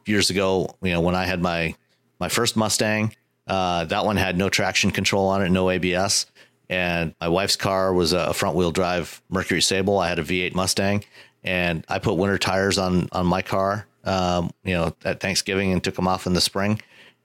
years 0.08 0.30
ago, 0.30 0.76
you 0.82 0.91
know, 0.91 1.01
when 1.01 1.16
I 1.16 1.26
had 1.26 1.41
my 1.41 1.76
my 2.20 2.30
first 2.30 2.55
Mustang, 2.55 3.14
uh, 3.47 3.86
that 3.86 4.05
one 4.05 4.18
had 4.18 4.38
no 4.38 4.49
traction 4.49 4.91
control 4.91 5.28
on 5.28 5.41
it, 5.41 5.49
no 5.49 5.70
ABS. 5.70 6.26
And 6.70 7.16
my 7.22 7.30
wife's 7.30 7.55
car 7.55 7.93
was 7.93 8.12
a 8.12 8.34
front 8.34 8.58
wheel 8.58 8.72
drive 8.72 9.22
Mercury 9.30 9.62
Sable. 9.62 9.99
I 9.99 10.10
had 10.10 10.20
a 10.20 10.24
V8 10.24 10.53
Mustang, 10.53 11.03
and 11.43 11.86
I 11.88 11.99
put 11.99 12.16
winter 12.16 12.38
tires 12.38 12.78
on 12.78 13.08
on 13.12 13.26
my 13.26 13.41
car, 13.41 13.88
um, 14.03 14.51
you 14.64 14.74
know, 14.74 14.93
at 15.05 15.20
Thanksgiving 15.20 15.72
and 15.72 15.84
took 15.84 15.95
them 15.95 16.08
off 16.08 16.28
in 16.28 16.34
the 16.34 16.41
spring. 16.41 16.82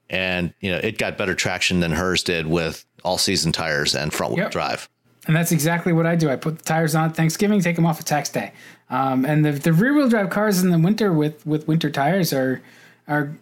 And 0.09 0.53
you 0.61 0.71
know, 0.71 0.77
it 0.77 0.97
got 0.97 1.17
better 1.17 1.35
traction 1.35 1.81
than 1.81 1.91
hers 1.91 2.23
did 2.23 2.47
with 2.47 2.85
all 3.03 3.17
season 3.17 3.51
tires 3.51 3.95
and 3.95 4.13
front 4.13 4.33
wheel 4.33 4.43
yep. 4.43 4.51
drive. 4.51 4.89
And 5.25 5.35
that's 5.35 5.51
exactly 5.51 5.93
what 5.93 6.05
I 6.05 6.15
do. 6.15 6.29
I 6.29 6.35
put 6.35 6.59
the 6.59 6.63
tires 6.63 6.95
on 6.95 7.13
Thanksgiving, 7.13 7.61
take 7.61 7.75
them 7.75 7.85
off 7.85 7.99
at 7.99 8.05
tax 8.05 8.29
day. 8.29 8.51
Um, 8.93 9.25
and 9.25 9.43
the, 9.43 9.53
the 9.53 9.73
rear 9.73 9.95
wheel 9.95 10.07
drive 10.07 10.29
cars 10.29 10.61
in 10.61 10.69
the 10.69 10.77
winter 10.77 11.11
with, 11.11 11.43
with 11.47 11.67
winter 11.67 11.89
tires 11.89 12.31
are 12.31 12.61
are 13.07 13.35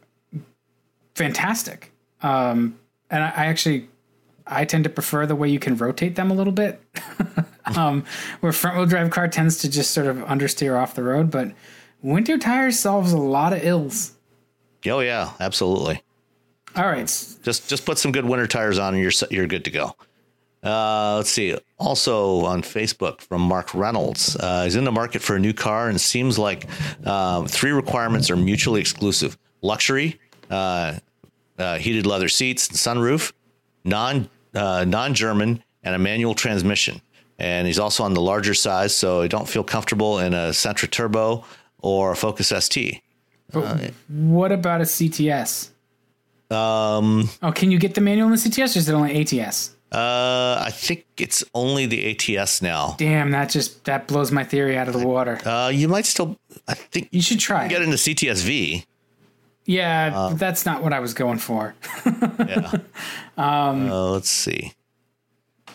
fantastic. 1.14 1.92
Um, 2.22 2.80
and 3.10 3.22
I, 3.22 3.28
I, 3.28 3.46
actually 3.48 3.90
I 4.48 4.64
tend 4.64 4.86
to 4.86 4.90
prefer 4.90 5.26
the 5.26 5.36
way 5.36 5.50
you 5.50 5.60
can 5.60 5.76
rotate 5.76 6.16
them 6.16 6.32
a 6.32 6.34
little 6.34 6.54
bit. 6.54 6.82
um, 7.76 8.06
where 8.40 8.54
front 8.54 8.78
wheel 8.78 8.86
drive 8.86 9.12
car 9.12 9.28
tends 9.28 9.58
to 9.58 9.70
just 9.70 9.92
sort 9.92 10.08
of 10.08 10.20
understeer 10.20 10.80
off 10.80 10.96
the 10.96 11.04
road, 11.04 11.30
but 11.30 11.52
winter 12.02 12.38
tires 12.38 12.80
solves 12.80 13.12
a 13.12 13.18
lot 13.18 13.52
of 13.52 13.62
ills. 13.62 14.14
Oh 14.86 15.02
yeah, 15.02 15.32
absolutely. 15.42 16.02
All 16.78 16.86
right. 16.86 17.08
Just 17.44 17.68
just 17.68 17.86
put 17.86 17.98
some 17.98 18.14
good 18.14 18.24
winter 18.24 18.48
tires 18.48 18.80
on 18.80 18.94
and 18.94 19.04
you're 19.04 19.12
you're 19.30 19.48
good 19.48 19.66
to 19.66 19.72
go. 19.72 19.98
Uh, 20.64 21.16
let's 21.18 21.30
see. 21.30 21.58
Also 21.80 22.46
on 22.46 22.62
Facebook 22.62 23.22
from 23.22 23.42
Mark 23.42 23.74
Reynolds. 23.74 24.36
Uh, 24.36 24.64
he's 24.64 24.76
in 24.76 24.84
the 24.84 24.92
market 24.92 25.22
for 25.22 25.36
a 25.36 25.40
new 25.40 25.54
car 25.54 25.90
and 25.90 26.00
seems 26.00 26.38
like 26.38 26.68
um, 27.08 27.48
three 27.48 27.72
requirements 27.72 28.30
are 28.30 28.36
mutually 28.36 28.80
exclusive: 28.80 29.38
luxury, 29.62 30.20
uh, 30.50 31.00
uh 31.58 31.78
heated 31.78 32.06
leather 32.06 32.30
seats, 32.30 32.68
and 32.68 32.78
sunroof, 32.78 33.34
non 33.84 34.30
uh, 34.54 34.86
non 34.88 35.14
German, 35.14 35.64
and 35.84 35.96
a 35.96 36.00
manual 36.00 36.36
transmission. 36.36 37.02
And 37.40 37.66
he's 37.66 37.80
also 37.80 38.04
on 38.04 38.14
the 38.14 38.22
larger 38.22 38.54
size, 38.54 38.96
so 38.96 39.22
I 39.22 39.28
don't 39.28 39.50
feel 39.50 39.64
comfortable 39.64 40.20
in 40.20 40.36
a 40.36 40.50
Sentra 40.50 40.90
Turbo 40.90 41.44
or 41.80 42.12
a 42.12 42.16
Focus 42.16 42.50
ST. 42.50 43.02
what 44.08 44.52
about 44.52 44.82
a 44.82 44.84
CTS? 44.84 45.70
Um, 46.52 47.30
oh, 47.42 47.52
can 47.52 47.72
you 47.72 47.80
get 47.80 47.96
the 47.96 48.02
manual 48.02 48.28
in 48.28 48.32
the 48.32 48.38
CTS, 48.38 48.76
or 48.76 48.80
is 48.80 48.90
it 48.90 48.94
only 48.94 49.22
ATS? 49.22 49.76
Uh, 49.92 50.64
I 50.66 50.72
think 50.72 51.06
it's 51.18 51.44
only 51.54 51.86
the 51.86 52.38
ATS 52.38 52.62
now. 52.62 52.96
Damn, 52.98 53.32
that 53.32 53.50
just 53.50 53.84
that 53.86 54.08
blows 54.08 54.32
my 54.32 54.44
theory 54.44 54.78
out 54.78 54.88
of 54.88 54.94
the 54.94 55.06
water. 55.06 55.40
Uh, 55.46 55.70
you 55.74 55.90
might 55.90 56.06
still. 56.06 56.38
I 56.68 56.76
think 56.76 57.10
you 57.12 57.22
should 57.22 57.40
try. 57.40 57.68
Get 57.68 57.82
into 57.82 57.98
CTSV. 57.98 58.86
Yeah, 59.66 60.12
uh, 60.14 60.34
that's 60.34 60.66
not 60.66 60.82
what 60.82 60.94
I 60.94 61.00
was 61.00 61.14
going 61.14 61.40
for. 61.40 61.76
yeah. 62.06 62.72
Um, 63.38 63.90
uh, 63.90 64.12
let's 64.12 64.30
see. 64.30 64.74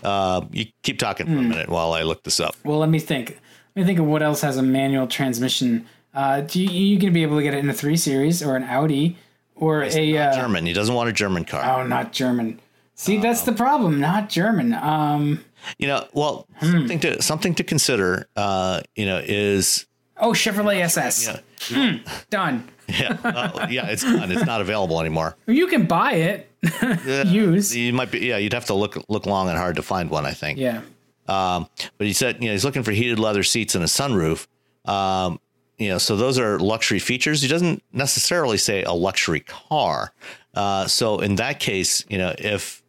Uh, 0.05 0.43
you 0.53 0.67
keep 0.83 0.99
talking 1.01 1.27
for 1.27 1.33
hmm. 1.33 1.39
a 1.39 1.43
minute 1.43 1.69
while 1.69 1.95
I 1.95 2.03
look 2.03 2.23
this 2.23 2.39
up. 2.39 2.55
Well, 2.63 2.79
let 2.79 2.91
me 2.91 3.01
think. 3.01 3.41
Let 3.75 3.83
me 3.83 3.85
think 3.85 3.99
of 3.99 4.05
what 4.05 4.23
else 4.23 4.43
has 4.43 4.57
a 4.57 4.63
manual 4.63 5.07
transmission. 5.09 5.87
Uh, 6.15 6.43
do 6.43 6.63
you, 6.63 6.71
you 6.71 6.99
going 6.99 7.13
to 7.13 7.15
be 7.15 7.23
able 7.23 7.39
to 7.39 7.43
get 7.43 7.55
it 7.55 7.59
in 7.59 7.69
a 7.69 7.75
three 7.75 7.97
series 7.97 8.43
or 8.43 8.57
an 8.57 8.63
Audi 8.63 9.17
or 9.57 9.83
it's 9.83 9.97
a 9.97 10.17
uh, 10.17 10.35
German? 10.35 10.65
He 10.65 10.75
doesn't 10.75 10.95
want 10.95 11.09
a 11.09 11.13
German 11.13 11.45
car. 11.45 11.81
Oh, 11.81 11.87
not 11.87 12.13
German. 12.13 12.61
See, 12.99 13.19
that's 13.19 13.43
the 13.43 13.53
problem. 13.53 14.01
Not 14.01 14.31
German. 14.31 14.73
Um, 14.73 15.45
you 15.79 15.87
know, 15.87 16.09
well, 16.15 16.49
hmm. 16.57 16.73
something 16.73 17.01
to 17.01 17.23
something 17.23 17.55
to 17.57 17.63
consider. 17.63 18.27
Uh, 18.35 18.81
you 18.97 19.05
know, 19.05 19.21
is 19.23 19.87
oh 20.17 20.31
Chevrolet 20.31 20.81
SS. 20.81 21.27
Yeah. 21.27 21.41
Mm, 21.77 22.29
done. 22.31 22.69
yeah, 22.89 23.19
uh, 23.23 23.67
yeah, 23.69 23.89
it's 23.89 24.03
done. 24.03 24.31
It's 24.33 24.47
not 24.47 24.61
available 24.61 24.99
anymore. 25.01 25.37
You 25.47 25.67
can 25.67 25.87
buy 25.87 26.13
it. 26.13 26.51
yeah, 26.83 27.25
Use. 27.25 27.77
You 27.77 27.93
might 27.93 28.11
be. 28.11 28.21
Yeah, 28.21 28.39
you'd 28.39 28.55
have 28.55 28.67
to 28.67 28.75
look 28.75 28.97
look 29.09 29.27
long 29.27 29.49
and 29.49 29.59
hard 29.59 29.77
to 29.77 29.83
find 29.83 30.09
one. 30.09 30.25
I 30.25 30.33
think. 30.33 30.59
Yeah. 30.59 30.81
Um, 31.29 31.69
but 31.99 32.07
he 32.07 32.15
said, 32.15 32.41
you 32.41 32.49
know, 32.49 32.53
he's 32.53 32.65
looking 32.65 32.83
for 32.83 32.93
heated 32.93 33.19
leather 33.19 33.43
seats 33.43 33.75
and 33.75 33.85
a 33.85 33.89
sunroof. 33.89 34.47
Um, 34.89 35.41
you 35.77 35.89
know, 35.89 35.99
so 35.99 36.17
those 36.17 36.39
are 36.39 36.59
luxury 36.59 37.01
features. 37.01 37.43
He 37.43 37.49
doesn't 37.49 37.83
necessarily 37.93 38.57
say 38.57 38.85
a 38.85 38.93
luxury 38.93 39.41
car. 39.41 40.13
Uh, 40.55 40.87
so 40.87 41.19
in 41.19 41.35
that 41.35 41.61
case, 41.61 42.05
you 42.09 42.17
know, 42.17 42.35
if 42.39 42.83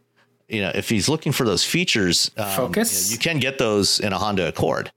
you 0.48 0.62
know, 0.62 0.72
if 0.74 0.90
he's 0.90 1.10
looking 1.10 1.32
for 1.32 1.46
those 1.46 1.64
features, 1.64 2.32
um, 2.38 2.50
focus, 2.52 3.10
you, 3.10 3.12
know, 3.12 3.14
you, 3.14 3.20
can 3.20 3.40
get 3.40 3.58
those 3.58 4.00
in 4.00 4.14
a 4.14 4.18
Honda 4.18 4.48
Accord. 4.48 4.92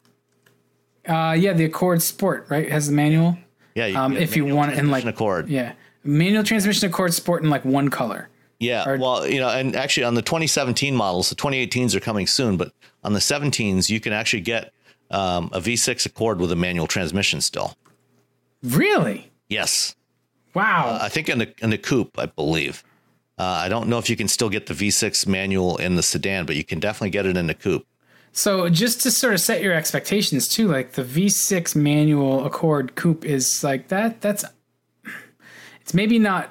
Uh, 1.08 1.36
yeah, 1.38 1.52
the 1.52 1.64
Accord 1.64 2.02
Sport, 2.02 2.46
right? 2.48 2.70
Has 2.70 2.86
the 2.86 2.92
manual. 2.92 3.36
Yeah, 3.74 3.86
you 3.86 3.96
um, 3.96 4.16
if 4.16 4.36
you 4.36 4.54
want 4.54 4.72
it 4.72 4.78
in 4.78 4.90
like 4.90 5.04
Accord. 5.04 5.48
Yeah, 5.48 5.72
manual 6.04 6.44
transmission 6.44 6.88
Accord 6.88 7.14
Sport 7.14 7.42
in 7.42 7.50
like 7.50 7.64
one 7.64 7.88
color. 7.88 8.28
Yeah, 8.58 8.88
or, 8.88 8.98
well, 8.98 9.26
you 9.26 9.40
know, 9.40 9.48
and 9.48 9.74
actually 9.74 10.04
on 10.04 10.14
the 10.14 10.22
2017 10.22 10.94
models, 10.94 11.30
the 11.30 11.36
2018s 11.36 11.94
are 11.94 12.00
coming 12.00 12.26
soon, 12.26 12.58
but 12.58 12.72
on 13.02 13.14
the 13.14 13.18
17s, 13.18 13.88
you 13.88 14.00
can 14.00 14.12
actually 14.12 14.42
get 14.42 14.72
um, 15.10 15.48
a 15.52 15.60
V6 15.60 16.04
Accord 16.04 16.40
with 16.40 16.52
a 16.52 16.56
manual 16.56 16.86
transmission 16.86 17.40
still. 17.40 17.74
Really? 18.62 19.30
Yes. 19.48 19.96
Wow. 20.52 20.88
Uh, 20.88 20.98
I 21.02 21.08
think 21.08 21.28
in 21.28 21.38
the 21.38 21.54
in 21.62 21.70
the 21.70 21.78
coupe, 21.78 22.18
I 22.18 22.26
believe. 22.26 22.84
Uh, 23.40 23.62
I 23.64 23.70
don't 23.70 23.88
know 23.88 23.96
if 23.96 24.10
you 24.10 24.16
can 24.16 24.28
still 24.28 24.50
get 24.50 24.66
the 24.66 24.74
V6 24.74 25.26
manual 25.26 25.78
in 25.78 25.96
the 25.96 26.02
sedan, 26.02 26.44
but 26.44 26.56
you 26.56 26.64
can 26.64 26.78
definitely 26.78 27.08
get 27.08 27.24
it 27.24 27.38
in 27.38 27.46
the 27.46 27.54
coupe. 27.54 27.86
So 28.32 28.68
just 28.68 29.00
to 29.00 29.10
sort 29.10 29.32
of 29.32 29.40
set 29.40 29.62
your 29.62 29.72
expectations 29.72 30.46
too, 30.46 30.68
like 30.68 30.92
the 30.92 31.02
V6 31.02 31.74
manual 31.74 32.44
Accord 32.44 32.96
coupe 32.96 33.24
is 33.24 33.64
like 33.64 33.88
that. 33.88 34.20
That's 34.20 34.44
it's 35.80 35.94
maybe 35.94 36.18
not 36.18 36.50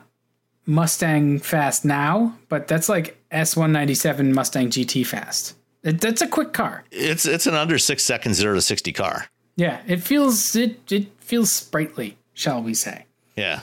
Mustang 0.65 1.37
fast 1.37 1.85
now, 1.85 2.35
but 2.49 2.67
that's 2.67 2.89
like 2.89 3.23
S197 3.29 4.33
Mustang 4.33 4.71
GT 4.71 5.05
fast. 5.05 5.55
It, 5.83 6.01
that's 6.01 6.23
a 6.23 6.27
quick 6.27 6.53
car. 6.53 6.85
It's 6.89 7.27
it's 7.27 7.45
an 7.45 7.53
under 7.53 7.77
six 7.77 8.03
seconds 8.03 8.37
zero 8.37 8.55
to 8.55 8.61
sixty 8.61 8.93
car. 8.93 9.27
Yeah, 9.55 9.79
it 9.85 9.97
feels 9.97 10.55
it 10.55 10.91
it 10.91 11.05
feels 11.19 11.51
sprightly, 11.51 12.17
shall 12.33 12.63
we 12.63 12.73
say? 12.73 13.05
Yeah. 13.35 13.61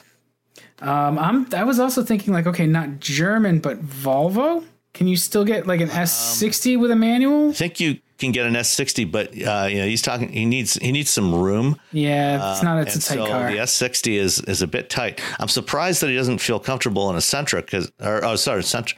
Um, 0.81 1.19
I'm. 1.19 1.47
I 1.55 1.65
was 1.65 1.79
also 1.79 2.03
thinking 2.03 2.33
like, 2.33 2.47
okay, 2.47 2.67
not 2.67 3.01
German, 3.01 3.61
but 3.61 3.83
Volvo. 3.83 4.65
Can 4.93 5.09
you 5.09 5.17
still 5.17 5.45
get 5.45 5.67
like 5.67 5.81
an 5.81 5.91
um, 5.91 5.97
S60 5.97 6.79
with 6.81 6.91
a 6.91 6.97
manual? 6.97 7.51
I 7.51 7.53
think 7.53 7.81
you 7.81 7.99
can 8.19 8.33
get 8.33 8.47
an 8.47 8.55
S60, 8.55 9.11
but 9.11 9.29
uh, 9.29 9.67
you 9.67 9.79
know 9.79 9.87
he's 9.87 10.03
talking. 10.03 10.29
He 10.29 10.45
needs 10.45 10.75
he 10.75 10.93
needs 10.93 11.11
some 11.11 11.35
room. 11.35 11.79
Yeah, 11.93 12.53
it's 12.53 12.63
not. 12.63 12.81
It's 12.87 12.97
uh, 12.97 13.15
a 13.15 13.17
tight 13.17 13.25
so 13.25 13.31
car. 13.31 13.51
The 13.51 13.59
S60 13.59 14.13
is 14.15 14.41
is 14.41 14.63
a 14.63 14.67
bit 14.67 14.89
tight. 14.91 15.21
I'm 15.39 15.49
surprised 15.49 16.03
that 16.03 16.09
he 16.09 16.17
doesn't 16.17 16.39
feel 16.39 16.59
comfortable 16.59 17.11
in 17.11 17.17
a 17.17 17.21
Sentra 17.21 17.61
because, 17.61 17.91
or 18.01 18.25
oh, 18.25 18.37
sorry, 18.37 18.63
Sentra. 18.63 18.95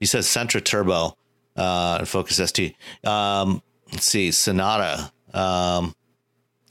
He 0.00 0.06
says 0.06 0.26
Sentra 0.26 0.62
Turbo, 0.62 1.16
uh, 1.56 2.04
Focus 2.04 2.36
ST. 2.36 2.76
Um, 3.04 3.62
let's 3.92 4.06
see, 4.06 4.30
Sonata. 4.30 5.10
Um, 5.32 5.94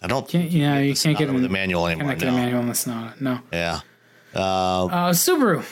I 0.01 0.07
don't. 0.07 0.27
Can't, 0.27 0.51
yeah, 0.51 0.79
you 0.79 0.95
can't 0.95 1.17
get 1.17 1.33
with 1.33 1.43
the 1.43 1.49
manual 1.49 1.87
anymore. 1.87 2.09
Can't 2.09 2.19
get 2.19 2.27
no. 2.27 2.33
a 2.33 2.37
manual 2.37 2.61
in 2.61 2.67
the 2.67 2.75
Sonata. 2.75 3.23
No. 3.23 3.39
Yeah. 3.51 3.79
Uh, 4.35 4.85
uh, 4.85 5.09
Subaru. 5.11 5.63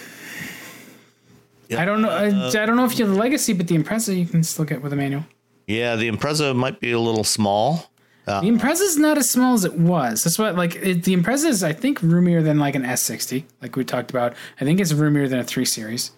I 1.78 1.86
don't 1.86 2.02
know. 2.02 2.10
I, 2.10 2.26
I, 2.26 2.66
don't 2.66 2.76
know 2.76 2.86
if 2.86 2.98
you 3.00 3.06
have 3.06 3.14
the 3.14 3.20
legacy, 3.20 3.54
but 3.54 3.68
the 3.68 3.78
Impreza 3.78 4.18
you 4.18 4.26
can 4.26 4.44
still 4.44 4.66
get 4.66 4.82
with 4.82 4.92
a 4.94 4.96
manual. 4.96 5.26
Yeah, 5.68 5.96
the 5.96 6.12
Impreza 6.12 6.56
might 6.56 6.80
be 6.80 6.92
a 6.92 7.00
little 7.00 7.24
small. 7.24 7.92
Uh, 8.28 8.42
the 8.42 8.48
Impreza 8.48 8.82
is 8.82 8.98
not 8.98 9.18
as 9.18 9.30
small 9.30 9.54
as 9.54 9.64
it 9.64 9.80
was. 9.80 10.24
That's 10.24 10.38
what 10.38 10.56
like 10.56 10.76
it, 10.76 11.04
the 11.04 11.16
Impreza 11.16 11.46
is 11.46 11.64
I 11.64 11.74
think 11.74 12.02
roomier 12.02 12.42
than 12.42 12.60
like 12.60 12.76
an 12.76 12.84
S60, 12.84 13.46
like 13.62 13.76
we 13.76 13.86
talked 13.86 14.12
about. 14.12 14.34
I 14.60 14.66
think 14.66 14.80
it's 14.80 14.94
roomier 14.94 15.28
than 15.28 15.40
a 15.40 15.44
three 15.44 15.66
series. 15.66 16.12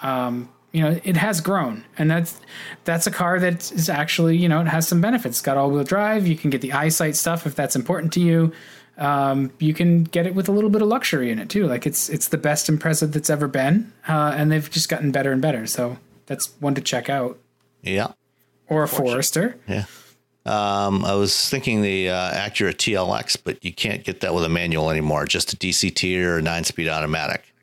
Um, 0.00 0.48
you 0.72 0.82
know, 0.82 0.98
it 1.04 1.16
has 1.16 1.40
grown, 1.40 1.84
and 1.98 2.10
that's 2.10 2.40
that's 2.84 3.06
a 3.06 3.10
car 3.10 3.38
that 3.40 3.72
is 3.72 3.88
actually 3.88 4.36
you 4.36 4.48
know 4.48 4.60
it 4.60 4.68
has 4.68 4.88
some 4.88 5.00
benefits. 5.00 5.38
It's 5.38 5.42
got 5.42 5.56
all 5.56 5.70
wheel 5.70 5.84
drive. 5.84 6.26
You 6.26 6.36
can 6.36 6.50
get 6.50 6.60
the 6.60 6.72
eyesight 6.72 7.16
stuff 7.16 7.46
if 7.46 7.54
that's 7.54 7.76
important 7.76 8.12
to 8.14 8.20
you 8.20 8.52
um, 8.98 9.52
you 9.58 9.74
can 9.74 10.04
get 10.04 10.26
it 10.26 10.34
with 10.34 10.48
a 10.48 10.52
little 10.52 10.70
bit 10.70 10.82
of 10.82 10.88
luxury 10.88 11.30
in 11.30 11.38
it 11.38 11.48
too. 11.48 11.66
Like 11.66 11.86
it's 11.86 12.08
it's 12.08 12.28
the 12.28 12.38
best 12.38 12.70
Impreza 12.70 13.10
that's 13.10 13.30
ever 13.30 13.48
been, 13.48 13.92
uh, 14.08 14.34
and 14.36 14.50
they've 14.50 14.70
just 14.70 14.88
gotten 14.88 15.10
better 15.10 15.32
and 15.32 15.42
better. 15.42 15.66
So 15.66 15.98
that's 16.26 16.52
one 16.60 16.74
to 16.74 16.80
check 16.80 17.08
out. 17.08 17.38
Yeah. 17.82 18.12
Or 18.68 18.82
a 18.82 18.88
Forester. 18.88 19.56
Yeah. 19.68 19.84
Um, 20.46 21.04
I 21.04 21.14
was 21.14 21.48
thinking 21.48 21.82
the 21.82 22.10
uh, 22.10 22.32
Acura 22.32 22.74
TLX, 22.74 23.38
but 23.42 23.64
you 23.64 23.72
can't 23.72 24.04
get 24.04 24.20
that 24.20 24.34
with 24.34 24.44
a 24.44 24.48
manual 24.48 24.90
anymore. 24.90 25.24
Just 25.26 25.52
a 25.52 25.56
DCT 25.56 26.22
or 26.22 26.38
a 26.38 26.42
nine-speed 26.42 26.88
automatic. 26.88 27.53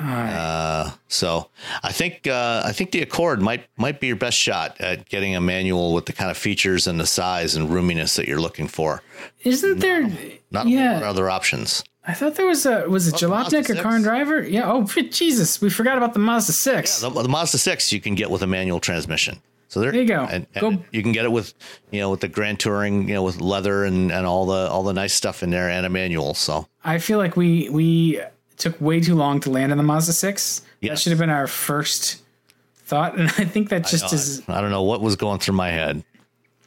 Uh, 0.00 0.90
so 1.08 1.48
I 1.82 1.92
think 1.92 2.26
uh, 2.26 2.62
I 2.64 2.72
think 2.72 2.92
the 2.92 3.02
Accord 3.02 3.40
might 3.42 3.66
might 3.76 4.00
be 4.00 4.06
your 4.08 4.16
best 4.16 4.38
shot 4.38 4.80
at 4.80 5.08
getting 5.08 5.34
a 5.36 5.40
manual 5.40 5.92
with 5.94 6.06
the 6.06 6.12
kind 6.12 6.30
of 6.30 6.36
features 6.36 6.86
and 6.86 7.00
the 7.00 7.06
size 7.06 7.54
and 7.56 7.68
roominess 7.68 8.16
that 8.16 8.28
you're 8.28 8.40
looking 8.40 8.68
for. 8.68 9.02
Isn't 9.42 9.80
there? 9.80 10.10
Not 10.50 10.68
yeah, 10.68 11.00
other 11.04 11.28
options. 11.28 11.84
I 12.06 12.14
thought 12.14 12.36
there 12.36 12.46
was 12.46 12.64
a 12.64 12.88
was 12.88 13.06
it 13.08 13.14
Oh, 13.22 13.28
Jalopnik 13.28 13.60
or 13.64 13.74
6? 13.74 13.80
Car 13.80 13.94
and 13.96 14.04
Driver? 14.04 14.42
Yeah. 14.42 14.70
Oh 14.70 14.84
Jesus, 15.10 15.60
we 15.60 15.68
forgot 15.70 15.96
about 15.98 16.12
the 16.14 16.20
Mazda 16.20 16.52
Six. 16.52 17.00
The, 17.00 17.10
the 17.10 17.28
Mazda 17.28 17.58
six 17.58 17.92
you 17.92 18.00
can 18.00 18.14
get 18.14 18.30
with 18.30 18.42
a 18.42 18.46
manual 18.46 18.80
transmission. 18.80 19.42
So 19.70 19.80
there, 19.80 19.92
There 19.92 20.00
you 20.00 20.08
go. 20.08 20.22
And, 20.22 20.46
and 20.54 20.78
Go- 20.78 20.84
you 20.92 21.02
can 21.02 21.12
get 21.12 21.26
it 21.26 21.32
with 21.32 21.52
you 21.90 22.00
know 22.00 22.10
with 22.10 22.20
the 22.20 22.28
Grand 22.28 22.58
Touring, 22.60 23.06
you 23.08 23.14
know, 23.14 23.22
with 23.22 23.40
leather 23.42 23.84
and, 23.84 24.10
and 24.10 24.26
all 24.26 24.46
the 24.46 24.68
all 24.70 24.82
the 24.82 24.94
nice 24.94 25.12
stuff 25.12 25.42
in 25.42 25.50
there 25.50 25.68
and 25.68 25.84
a 25.84 25.90
manual. 25.90 26.32
So 26.32 26.66
I 26.84 26.98
feel 26.98 27.18
like 27.18 27.36
we 27.36 27.68
we 27.68 28.22
took 28.58 28.80
way 28.80 29.00
too 29.00 29.14
long 29.14 29.40
to 29.40 29.50
land 29.50 29.72
on 29.72 29.78
the 29.78 29.84
Mazda 29.84 30.12
Six. 30.12 30.62
That 30.82 30.98
should 30.98 31.10
have 31.10 31.18
been 31.18 31.30
our 31.30 31.46
first 31.46 32.22
thought, 32.76 33.18
and 33.18 33.28
I 33.28 33.44
think 33.44 33.70
that 33.70 33.86
just 33.86 34.12
is 34.12 34.42
I 34.48 34.60
don't 34.60 34.70
know 34.70 34.82
what 34.82 35.00
was 35.00 35.16
going 35.16 35.38
through 35.38 35.54
my 35.54 35.70
head. 35.70 36.04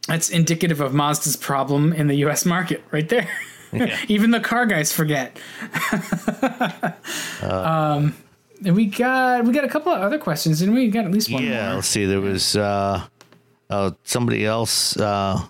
that's 0.08 0.30
indicative 0.30 0.82
of 0.82 0.94
Mazda's 0.94 1.36
problem 1.36 1.94
in 1.94 2.08
the 2.08 2.16
U.S. 2.16 2.46
market, 2.46 2.84
right 2.92 3.08
there. 3.08 3.30
Even 4.08 4.32
the 4.32 4.40
car 4.40 4.66
guys 4.66 4.92
forget. 4.92 5.40
um, 7.42 8.16
and 8.66 8.76
we 8.76 8.86
got 8.86 9.46
we 9.46 9.54
got 9.54 9.64
a 9.64 9.70
couple 9.70 9.92
of 9.92 10.02
other 10.02 10.18
questions, 10.18 10.62
and 10.62 10.74
we 10.74 10.90
got 10.90 11.06
at 11.06 11.12
least 11.12 11.32
one 11.32 11.44
yeah, 11.44 11.68
more. 11.68 11.76
let's 11.76 11.88
see. 11.88 12.06
There 12.06 12.22
was 12.22 12.56
uh, 12.56 13.06
uh, 13.70 13.92
somebody 14.04 14.46
else. 14.46 14.98
Uh, 14.98 15.42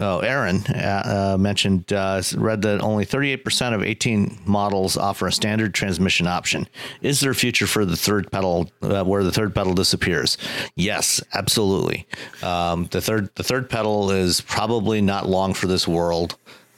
oh, 0.00 0.20
Aaron 0.20 0.62
uh, 0.68 1.34
uh, 1.34 1.38
mentioned 1.38 1.92
uh, 1.92 2.22
read 2.36 2.62
that 2.62 2.80
only 2.80 3.04
38% 3.04 3.74
of 3.74 3.82
18 3.82 4.38
models 4.46 4.96
offer 4.96 5.26
a 5.26 5.32
standard 5.32 5.74
transmission 5.74 6.26
option. 6.26 6.68
Is 7.02 7.20
there 7.20 7.30
a 7.30 7.34
future 7.34 7.66
for 7.66 7.84
the 7.84 7.96
third 7.96 8.30
pedal 8.30 8.70
uh, 8.82 9.04
where 9.04 9.24
the 9.24 9.32
third 9.32 9.54
pedal 9.54 9.74
disappears? 9.74 10.38
Yes, 10.76 11.22
absolutely. 11.34 12.06
Um, 12.42 12.86
the 12.90 13.00
third 13.00 13.34
the 13.34 13.44
third 13.44 13.68
pedal 13.70 14.10
is 14.10 14.40
probably 14.40 15.00
not 15.00 15.28
long 15.28 15.54
for 15.54 15.66
this 15.66 15.86
world. 15.86 16.36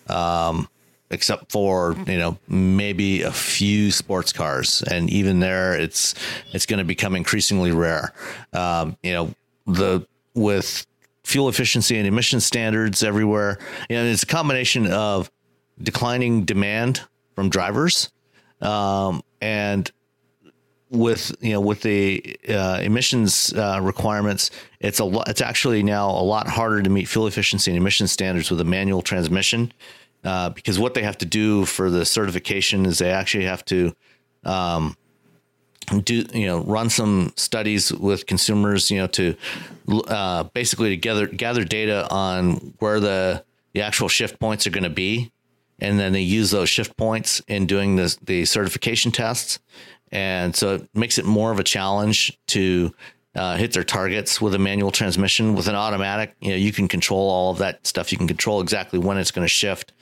Um, 0.08 0.68
except 1.10 1.50
for 1.50 1.96
you 2.06 2.18
know 2.18 2.38
maybe 2.48 3.22
a 3.22 3.32
few 3.32 3.90
sports 3.90 4.32
cars 4.32 4.82
and 4.90 5.10
even 5.10 5.40
there 5.40 5.74
it's 5.74 6.14
it's 6.52 6.66
going 6.66 6.78
to 6.78 6.84
become 6.84 7.16
increasingly 7.16 7.72
rare 7.72 8.12
um, 8.52 8.96
you 9.02 9.12
know 9.12 9.34
the 9.66 10.06
with 10.34 10.86
fuel 11.24 11.48
efficiency 11.48 11.96
and 11.98 12.06
emission 12.06 12.40
standards 12.40 13.02
everywhere 13.02 13.58
and 13.88 14.08
it's 14.08 14.22
a 14.22 14.26
combination 14.26 14.86
of 14.90 15.30
declining 15.82 16.44
demand 16.44 17.02
from 17.34 17.48
drivers 17.48 18.10
um, 18.60 19.22
and 19.40 19.90
with 20.90 21.34
you 21.40 21.52
know 21.52 21.60
with 21.60 21.82
the 21.82 22.36
uh, 22.48 22.80
emissions 22.82 23.52
uh, 23.54 23.78
requirements, 23.80 24.50
it's 24.80 24.98
a 24.98 25.04
lot. 25.04 25.28
It's 25.28 25.40
actually 25.40 25.82
now 25.82 26.10
a 26.10 26.22
lot 26.22 26.48
harder 26.48 26.82
to 26.82 26.90
meet 26.90 27.06
fuel 27.08 27.26
efficiency 27.26 27.70
and 27.70 27.78
emission 27.78 28.06
standards 28.06 28.50
with 28.50 28.60
a 28.60 28.64
manual 28.64 29.00
transmission, 29.00 29.72
uh, 30.24 30.50
because 30.50 30.78
what 30.78 30.94
they 30.94 31.02
have 31.02 31.18
to 31.18 31.26
do 31.26 31.64
for 31.64 31.90
the 31.90 32.04
certification 32.04 32.86
is 32.86 32.98
they 32.98 33.10
actually 33.10 33.44
have 33.44 33.64
to 33.66 33.94
um, 34.44 34.96
do 35.98 36.24
you 36.32 36.46
know 36.46 36.60
run 36.60 36.90
some 36.90 37.32
studies 37.36 37.92
with 37.92 38.26
consumers, 38.26 38.90
you 38.90 38.98
know, 38.98 39.06
to 39.08 39.36
uh, 40.08 40.44
basically 40.44 40.90
to 40.90 40.96
gather 40.96 41.26
gather 41.26 41.64
data 41.64 42.08
on 42.10 42.74
where 42.78 43.00
the 43.00 43.44
the 43.72 43.82
actual 43.82 44.08
shift 44.08 44.38
points 44.38 44.66
are 44.66 44.70
going 44.70 44.84
to 44.84 44.90
be, 44.90 45.30
and 45.80 45.98
then 45.98 46.12
they 46.12 46.20
use 46.20 46.50
those 46.50 46.68
shift 46.68 46.96
points 46.96 47.42
in 47.48 47.66
doing 47.66 47.96
the 47.96 48.16
the 48.22 48.44
certification 48.44 49.10
tests, 49.10 49.58
and 50.12 50.54
so 50.54 50.76
it 50.76 50.88
makes 50.94 51.18
it 51.18 51.24
more 51.24 51.50
of 51.50 51.58
a 51.58 51.64
challenge 51.64 52.38
to 52.48 52.94
uh, 53.34 53.56
hit 53.56 53.72
their 53.72 53.84
targets 53.84 54.40
with 54.40 54.54
a 54.54 54.58
manual 54.58 54.90
transmission. 54.90 55.54
With 55.54 55.68
an 55.68 55.74
automatic, 55.74 56.34
you 56.40 56.50
know, 56.50 56.56
you 56.56 56.72
can 56.72 56.88
control 56.88 57.28
all 57.30 57.50
of 57.50 57.58
that 57.58 57.86
stuff. 57.86 58.12
You 58.12 58.18
can 58.18 58.28
control 58.28 58.60
exactly 58.60 58.98
when 58.98 59.18
it's 59.18 59.30
going 59.30 59.44
to 59.44 59.48
shift, 59.48 59.92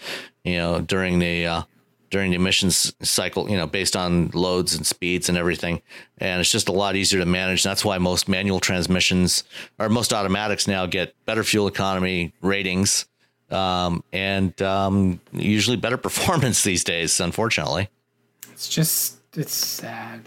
you 0.45 0.57
know, 0.57 0.81
during 0.81 1.19
the 1.19 1.47
uh, 1.47 1.63
during 2.11 2.31
the 2.31 2.37
emissions 2.37 2.93
cycle, 3.03 3.51
you 3.51 3.57
know, 3.57 3.67
based 3.67 3.97
on 3.97 4.29
loads 4.35 4.75
and 4.75 4.87
speeds 4.87 5.29
and 5.29 5.37
everything. 5.37 5.83
And 6.19 6.41
it's 6.41 6.51
just 6.51 6.69
a 6.69 6.73
lot 6.73 6.97
easier 6.97 7.21
to 7.21 7.27
manage. 7.27 7.63
That's 7.63 7.85
why 7.85 7.99
most 7.99 8.29
manual 8.29 8.61
transmissions 8.61 9.45
or 9.79 9.89
most 9.89 10.13
automatics 10.13 10.67
now 10.67 10.87
get 10.87 11.15
better 11.27 11.45
fuel 11.45 11.67
economy 11.67 12.33
ratings 12.41 13.07
um, 13.51 14.03
and 14.13 14.61
um, 14.63 15.21
usually 15.33 15.77
better 15.77 15.97
performance 16.09 16.63
these 16.63 16.85
days, 16.85 17.21
unfortunately. 17.21 17.89
It's 18.53 18.69
just 18.69 19.19
it's 19.35 19.55
sad. 19.55 20.23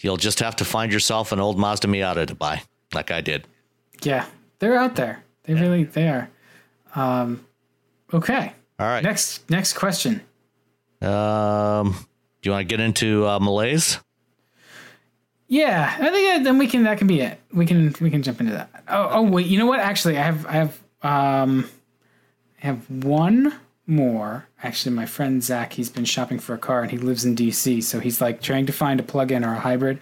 You'll 0.00 0.16
just 0.16 0.40
have 0.40 0.56
to 0.56 0.64
find 0.64 0.92
yourself 0.92 1.32
an 1.32 1.40
old 1.40 1.58
Mazda 1.58 1.88
Miata 1.88 2.26
to 2.26 2.34
buy, 2.34 2.62
like 2.94 3.10
I 3.10 3.20
did. 3.20 3.46
Yeah, 4.02 4.26
they're 4.58 4.76
out 4.76 4.94
there. 4.94 5.24
They 5.44 5.54
really 5.54 5.84
they 5.84 6.08
are. 6.08 6.30
Um, 6.94 7.44
okay. 8.12 8.52
All 8.78 8.86
right. 8.86 9.02
Next 9.02 9.48
next 9.50 9.72
question. 9.72 10.20
Um, 11.06 11.92
do 12.42 12.48
you 12.48 12.52
want 12.52 12.68
to 12.68 12.76
get 12.76 12.80
into 12.80 13.26
uh, 13.26 13.38
malaise? 13.38 13.98
Yeah, 15.48 15.94
I 16.00 16.10
think 16.10 16.44
then 16.44 16.58
we 16.58 16.66
can. 16.66 16.82
That 16.84 16.98
can 16.98 17.06
be 17.06 17.20
it. 17.20 17.40
We 17.52 17.66
can 17.66 17.94
we 18.00 18.10
can 18.10 18.22
jump 18.22 18.40
into 18.40 18.52
that. 18.52 18.68
Oh 18.88 19.08
oh 19.12 19.22
wait, 19.22 19.46
you 19.46 19.58
know 19.58 19.66
what? 19.66 19.78
Actually, 19.80 20.18
I 20.18 20.22
have 20.22 20.44
I 20.46 20.52
have 20.52 20.80
um, 21.02 21.70
I 22.62 22.66
have 22.66 22.90
one 22.90 23.54
more. 23.86 24.48
Actually, 24.62 24.96
my 24.96 25.06
friend 25.06 25.42
Zach, 25.44 25.74
he's 25.74 25.88
been 25.88 26.04
shopping 26.04 26.40
for 26.40 26.54
a 26.54 26.58
car 26.58 26.82
and 26.82 26.90
he 26.90 26.98
lives 26.98 27.24
in 27.24 27.36
DC, 27.36 27.82
so 27.84 28.00
he's 28.00 28.20
like 28.20 28.42
trying 28.42 28.66
to 28.66 28.72
find 28.72 28.98
a 28.98 29.04
plug-in 29.04 29.44
or 29.44 29.52
a 29.52 29.60
hybrid, 29.60 30.00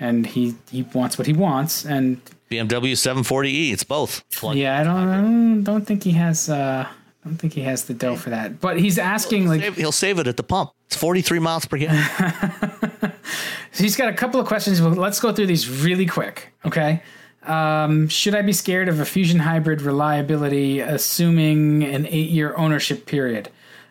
and 0.00 0.26
he 0.26 0.56
he 0.70 0.82
wants 0.82 1.16
what 1.18 1.28
he 1.28 1.32
wants. 1.32 1.84
And 1.86 2.20
BMW 2.50 2.92
740e. 2.94 3.72
It's 3.72 3.84
both. 3.84 4.28
Plug- 4.30 4.56
yeah, 4.56 4.80
I 4.80 4.82
don't 4.82 5.08
I 5.08 5.20
don't, 5.20 5.62
don't 5.62 5.86
think 5.86 6.02
he 6.02 6.12
has. 6.12 6.50
uh 6.50 6.88
I 7.24 7.28
don't 7.28 7.36
think 7.36 7.52
he 7.52 7.62
has 7.62 7.84
the 7.84 7.94
dough 7.94 8.16
for 8.16 8.30
that. 8.30 8.60
But 8.60 8.78
he's 8.80 8.98
asking 8.98 9.46
like 9.46 9.60
Save- 9.60 9.76
he'll 9.76 9.92
save 9.92 10.18
it 10.18 10.26
at 10.26 10.36
the 10.36 10.42
pump. 10.42 10.70
It's 10.86 10.96
43 10.96 11.38
miles 11.38 11.66
per 11.66 11.76
gallon. 11.76 12.02
He's 13.72 13.96
got 13.96 14.08
a 14.08 14.14
couple 14.14 14.40
of 14.40 14.46
questions. 14.46 14.80
but 14.80 14.96
Let's 14.96 15.20
go 15.20 15.32
through 15.32 15.46
these 15.46 15.68
really 15.68 16.06
quick. 16.06 16.52
Okay. 16.64 17.02
Um, 17.44 18.08
should 18.08 18.34
I 18.34 18.42
be 18.42 18.52
scared 18.52 18.88
of 18.88 19.00
a 19.00 19.04
fusion 19.04 19.38
hybrid 19.38 19.82
reliability, 19.82 20.80
assuming 20.80 21.84
an 21.84 22.06
eight 22.06 22.30
year 22.30 22.54
ownership 22.56 23.06
period? 23.06 23.48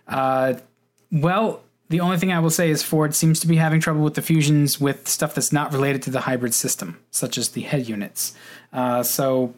Uh, 0.07 0.55
well, 1.11 1.61
the 1.89 1.99
only 2.01 2.17
thing 2.17 2.31
I 2.31 2.39
will 2.39 2.51
say 2.51 2.69
is 2.69 2.83
Ford 2.83 3.15
seems 3.15 3.39
to 3.39 3.47
be 3.47 3.55
having 3.55 3.79
trouble 3.79 4.01
with 4.01 4.13
the 4.13 4.21
fusions 4.21 4.79
with 4.79 5.07
stuff 5.07 5.33
that's 5.33 5.51
not 5.51 5.73
related 5.73 6.03
to 6.03 6.11
the 6.11 6.21
hybrid 6.21 6.53
system, 6.53 6.99
such 7.09 7.37
as 7.37 7.49
the 7.49 7.61
head 7.61 7.87
units. 7.87 8.33
Uh, 8.71 9.01
so 9.01 9.55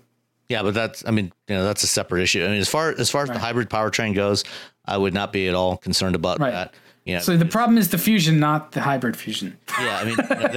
Yeah, 0.51 0.63
but 0.63 0.73
that's 0.73 1.03
I 1.07 1.11
mean, 1.11 1.31
you 1.47 1.55
know, 1.55 1.63
that's 1.63 1.83
a 1.83 1.87
separate 1.87 2.21
issue. 2.23 2.43
I 2.43 2.49
mean, 2.49 2.59
as 2.59 2.67
far 2.69 2.89
as 2.89 3.09
far 3.09 3.23
as 3.23 3.29
the 3.29 3.39
hybrid 3.39 3.69
powertrain 3.69 4.13
goes, 4.13 4.43
I 4.85 4.97
would 4.97 5.13
not 5.13 5.31
be 5.31 5.47
at 5.47 5.55
all 5.55 5.77
concerned 5.77 6.15
about 6.15 6.39
Right. 6.39 6.51
that. 6.51 6.73
You 7.05 7.15
know, 7.15 7.21
So 7.21 7.35
the 7.37 7.45
problem 7.45 7.77
is 7.79 7.89
the 7.89 7.97
fusion, 7.97 8.39
not 8.39 8.73
the 8.73 8.81
hybrid 8.81 9.15
fusion. 9.17 9.57
yeah, 9.79 9.97
I 9.97 10.03
mean, 10.05 10.17
you 10.19 10.35
know, 10.35 10.47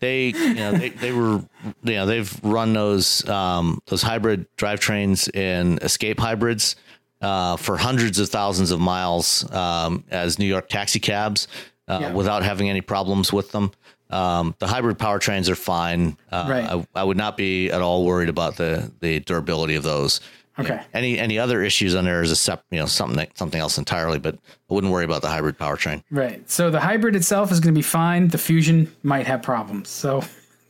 they, 0.00 0.30
they, 0.32 0.38
you 0.38 0.54
know, 0.54 0.72
they, 0.72 0.90
they 0.90 1.12
were, 1.12 1.42
you 1.82 1.94
know, 1.94 2.06
they've 2.06 2.44
run 2.44 2.72
those 2.72 3.28
um, 3.28 3.80
those 3.86 4.02
hybrid 4.02 4.46
drivetrains 4.56 5.34
in 5.34 5.78
escape 5.78 6.20
hybrids 6.20 6.76
uh, 7.20 7.56
for 7.56 7.76
hundreds 7.78 8.18
of 8.20 8.28
thousands 8.28 8.70
of 8.70 8.78
miles 8.80 9.50
um, 9.52 10.04
as 10.10 10.38
New 10.38 10.46
York 10.46 10.68
taxi 10.68 11.00
cabs 11.00 11.48
uh, 11.88 11.98
Yeah. 12.00 12.12
without 12.12 12.42
having 12.44 12.68
any 12.70 12.80
problems 12.80 13.32
with 13.32 13.50
them. 13.52 13.72
Um, 14.12 14.54
the 14.58 14.66
hybrid 14.66 14.98
powertrains 14.98 15.48
are 15.48 15.54
fine. 15.54 16.16
Uh, 16.30 16.46
Right. 16.48 16.64
I, 16.70 16.86
I 17.00 17.04
would 17.04 17.16
not 17.16 17.36
be 17.36 17.70
at 17.70 17.80
all 17.80 18.04
worried 18.04 18.28
about 18.28 18.56
the 18.56 18.92
the 19.00 19.20
durability 19.20 19.74
of 19.74 19.82
those. 19.82 20.20
Okay. 20.58 20.80
Any 20.92 21.18
any 21.18 21.38
other 21.38 21.62
issues 21.62 21.94
on 21.94 22.04
there 22.04 22.20
is 22.22 22.30
a 22.30 22.36
sep, 22.36 22.62
you 22.70 22.78
know 22.78 22.84
something 22.86 23.16
that- 23.16 23.38
something 23.38 23.58
else 23.60 23.78
entirely, 23.78 24.18
but 24.18 24.34
I 24.70 24.74
wouldn't 24.74 24.92
worry 24.92 25.04
about 25.06 25.22
the 25.22 25.28
hybrid 25.28 25.58
powertrain. 25.58 26.02
Right. 26.10 26.48
So 26.50 26.70
the 26.70 26.80
hybrid 26.80 27.16
itself 27.16 27.50
is 27.50 27.58
going 27.60 27.74
to 27.74 27.78
be 27.78 27.82
fine. 27.82 28.28
The 28.28 28.38
fusion 28.38 28.94
might 29.02 29.26
have 29.26 29.40
problems. 29.42 29.88
So, 29.88 30.22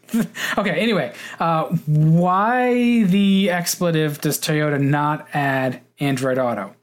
okay. 0.57 0.70
Anyway, 0.78 1.12
uh, 1.40 1.64
why 1.86 3.03
the 3.05 3.51
expletive 3.51 4.20
does 4.20 4.38
Toyota 4.38 4.80
not 4.80 5.26
add 5.34 5.80
Android 5.99 6.38
Auto? 6.38 6.76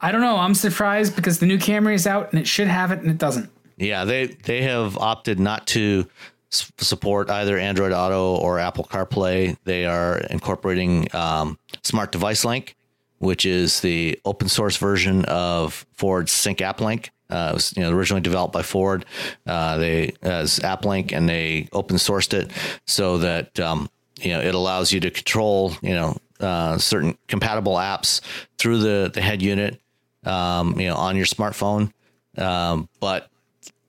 I 0.00 0.12
don't 0.12 0.20
know. 0.22 0.36
I'm 0.36 0.54
surprised 0.54 1.14
because 1.16 1.38
the 1.40 1.46
new 1.46 1.58
Camry 1.58 1.94
is 1.94 2.06
out 2.06 2.30
and 2.32 2.40
it 2.40 2.46
should 2.46 2.68
have 2.68 2.90
it 2.90 3.00
and 3.00 3.10
it 3.10 3.18
doesn't. 3.18 3.50
Yeah, 3.76 4.04
they 4.04 4.26
they 4.26 4.62
have 4.62 4.96
opted 4.96 5.40
not 5.40 5.66
to 5.68 6.06
support 6.50 7.30
either 7.30 7.58
Android 7.58 7.92
Auto 7.92 8.36
or 8.36 8.58
Apple 8.58 8.84
CarPlay. 8.84 9.56
They 9.64 9.86
are 9.86 10.18
incorporating 10.18 11.08
um, 11.14 11.58
Smart 11.82 12.12
Device 12.12 12.44
Link, 12.44 12.76
which 13.18 13.44
is 13.44 13.80
the 13.80 14.18
open 14.24 14.48
source 14.48 14.76
version 14.76 15.24
of 15.24 15.86
Ford's 15.94 16.32
Sync 16.32 16.60
App 16.60 16.80
Link. 16.80 17.10
Uh, 17.30 17.48
it 17.50 17.54
was 17.54 17.76
you 17.76 17.82
know 17.82 17.90
originally 17.90 18.20
developed 18.20 18.52
by 18.52 18.62
Ford. 18.62 19.04
Uh, 19.46 19.78
they 19.78 20.12
as 20.22 20.60
App 20.60 20.84
Link 20.84 21.12
and 21.12 21.28
they 21.28 21.68
open 21.72 21.96
sourced 21.96 22.32
it 22.34 22.52
so 22.86 23.18
that 23.18 23.58
um, 23.58 23.88
you 24.20 24.30
know 24.30 24.40
it 24.40 24.54
allows 24.54 24.92
you 24.92 25.00
to 25.00 25.10
control 25.10 25.72
you 25.82 25.94
know 25.94 26.16
uh, 26.40 26.78
certain 26.78 27.16
compatible 27.26 27.74
apps 27.74 28.20
through 28.58 28.78
the 28.78 29.10
the 29.12 29.20
head 29.20 29.42
unit 29.42 29.80
um, 30.24 30.78
you 30.78 30.86
know 30.86 30.96
on 30.96 31.16
your 31.16 31.26
smartphone. 31.26 31.92
Um, 32.36 32.88
but 33.00 33.28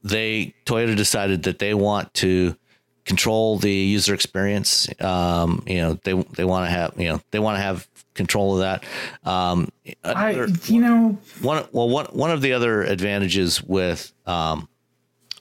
they 0.05 0.53
Toyota 0.65 0.95
decided 0.95 1.43
that 1.43 1.59
they 1.59 1.73
want 1.73 2.13
to 2.13 2.55
control 3.05 3.57
the 3.57 3.73
user 3.73 4.13
experience. 4.13 4.87
Um, 5.01 5.63
you 5.67 5.77
know, 5.77 5.99
they 6.03 6.13
they 6.13 6.45
want 6.45 6.67
to 6.67 6.69
have 6.69 6.93
you 6.97 7.09
know 7.09 7.21
they 7.31 7.39
want 7.39 7.57
to 7.57 7.61
have 7.61 7.87
control 8.13 8.53
of 8.53 8.59
that. 8.59 8.83
Um, 9.29 9.69
I, 10.03 10.31
you 10.65 10.79
know, 10.79 11.17
one 11.41 11.65
well 11.71 11.89
one 11.89 12.05
one 12.05 12.31
of 12.31 12.41
the 12.41 12.53
other 12.53 12.83
advantages 12.83 13.63
with 13.63 14.13
um, 14.27 14.69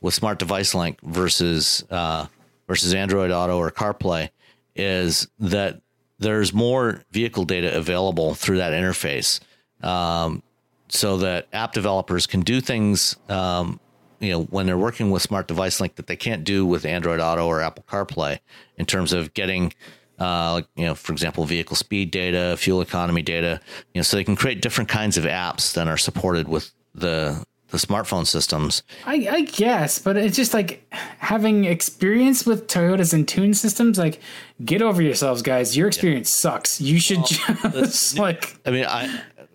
with 0.01 0.15
smart 0.15 0.39
device 0.39 0.75
link 0.75 0.99
versus 1.03 1.85
uh, 1.91 2.27
versus 2.67 2.95
Android 2.95 3.31
Auto 3.31 3.59
or 3.59 3.71
CarPlay 3.71 4.31
is 4.75 5.29
that 5.39 5.83
there's 6.19 6.55
more 6.55 7.03
vehicle 7.11 7.45
data 7.45 7.77
available 7.77 8.35
through 8.35 8.57
that 8.57 8.73
interface, 8.73 9.41
um, 9.83 10.43
so 10.89 11.19
that 11.19 11.49
app 11.53 11.73
developers 11.73 12.27
can 12.27 12.41
do 12.41 12.63
things. 12.63 13.17
Um, 13.29 13.79
you 14.21 14.31
know, 14.31 14.43
when 14.45 14.67
they're 14.67 14.79
working 14.79 15.11
with 15.11 15.23
smart 15.23 15.49
device 15.49 15.81
link 15.81 15.97
that 15.97 16.07
they 16.07 16.17
can't 16.17 16.45
do 16.45 16.65
with 16.67 16.85
Android 16.85 17.21
Auto 17.21 17.47
or 17.47 17.61
Apple 17.61 17.85
CarPlay 17.89 18.39
in 18.77 18.87
terms 18.87 19.13
of 19.13 19.35
getting 19.35 19.73
uh, 20.19 20.63
you 20.77 20.85
know, 20.85 20.95
for 20.95 21.13
example, 21.13 21.45
vehicle 21.45 21.77
speed 21.77 22.11
data, 22.11 22.57
fuel 22.57 22.81
economy 22.81 23.23
data, 23.23 23.61
you 23.93 23.99
know, 23.99 24.03
so 24.03 24.17
they 24.17 24.25
can 24.25 24.37
create 24.37 24.63
different 24.63 24.89
kinds 24.89 25.17
of 25.17 25.25
apps 25.25 25.73
that 25.75 25.89
are 25.89 25.97
supported 25.97 26.49
with 26.49 26.73
the 26.95 27.45
the 27.75 27.79
smartphone 27.79 28.25
systems. 28.25 28.85
I, 29.05 29.27
I 29.29 29.41
guess, 29.41 29.99
but 29.99 30.17
it's 30.17 30.37
just 30.37 30.55
like 30.55 30.87
having 30.93 31.65
experience 31.65 32.47
with 32.47 32.69
Toyotas 32.69 33.13
Entune 33.13 33.55
systems. 33.55 33.99
Like, 33.99 34.21
get 34.65 34.81
over 34.81 35.03
yourselves, 35.03 35.43
guys. 35.43 35.77
Your 35.77 35.89
experience 35.89 36.31
sucks. 36.33 36.81
You 36.81 37.01
should 37.01 37.25
just 37.25 38.17
like. 38.19 38.57
I 38.65 38.71
mean, 38.71 38.85
I, 38.85 39.07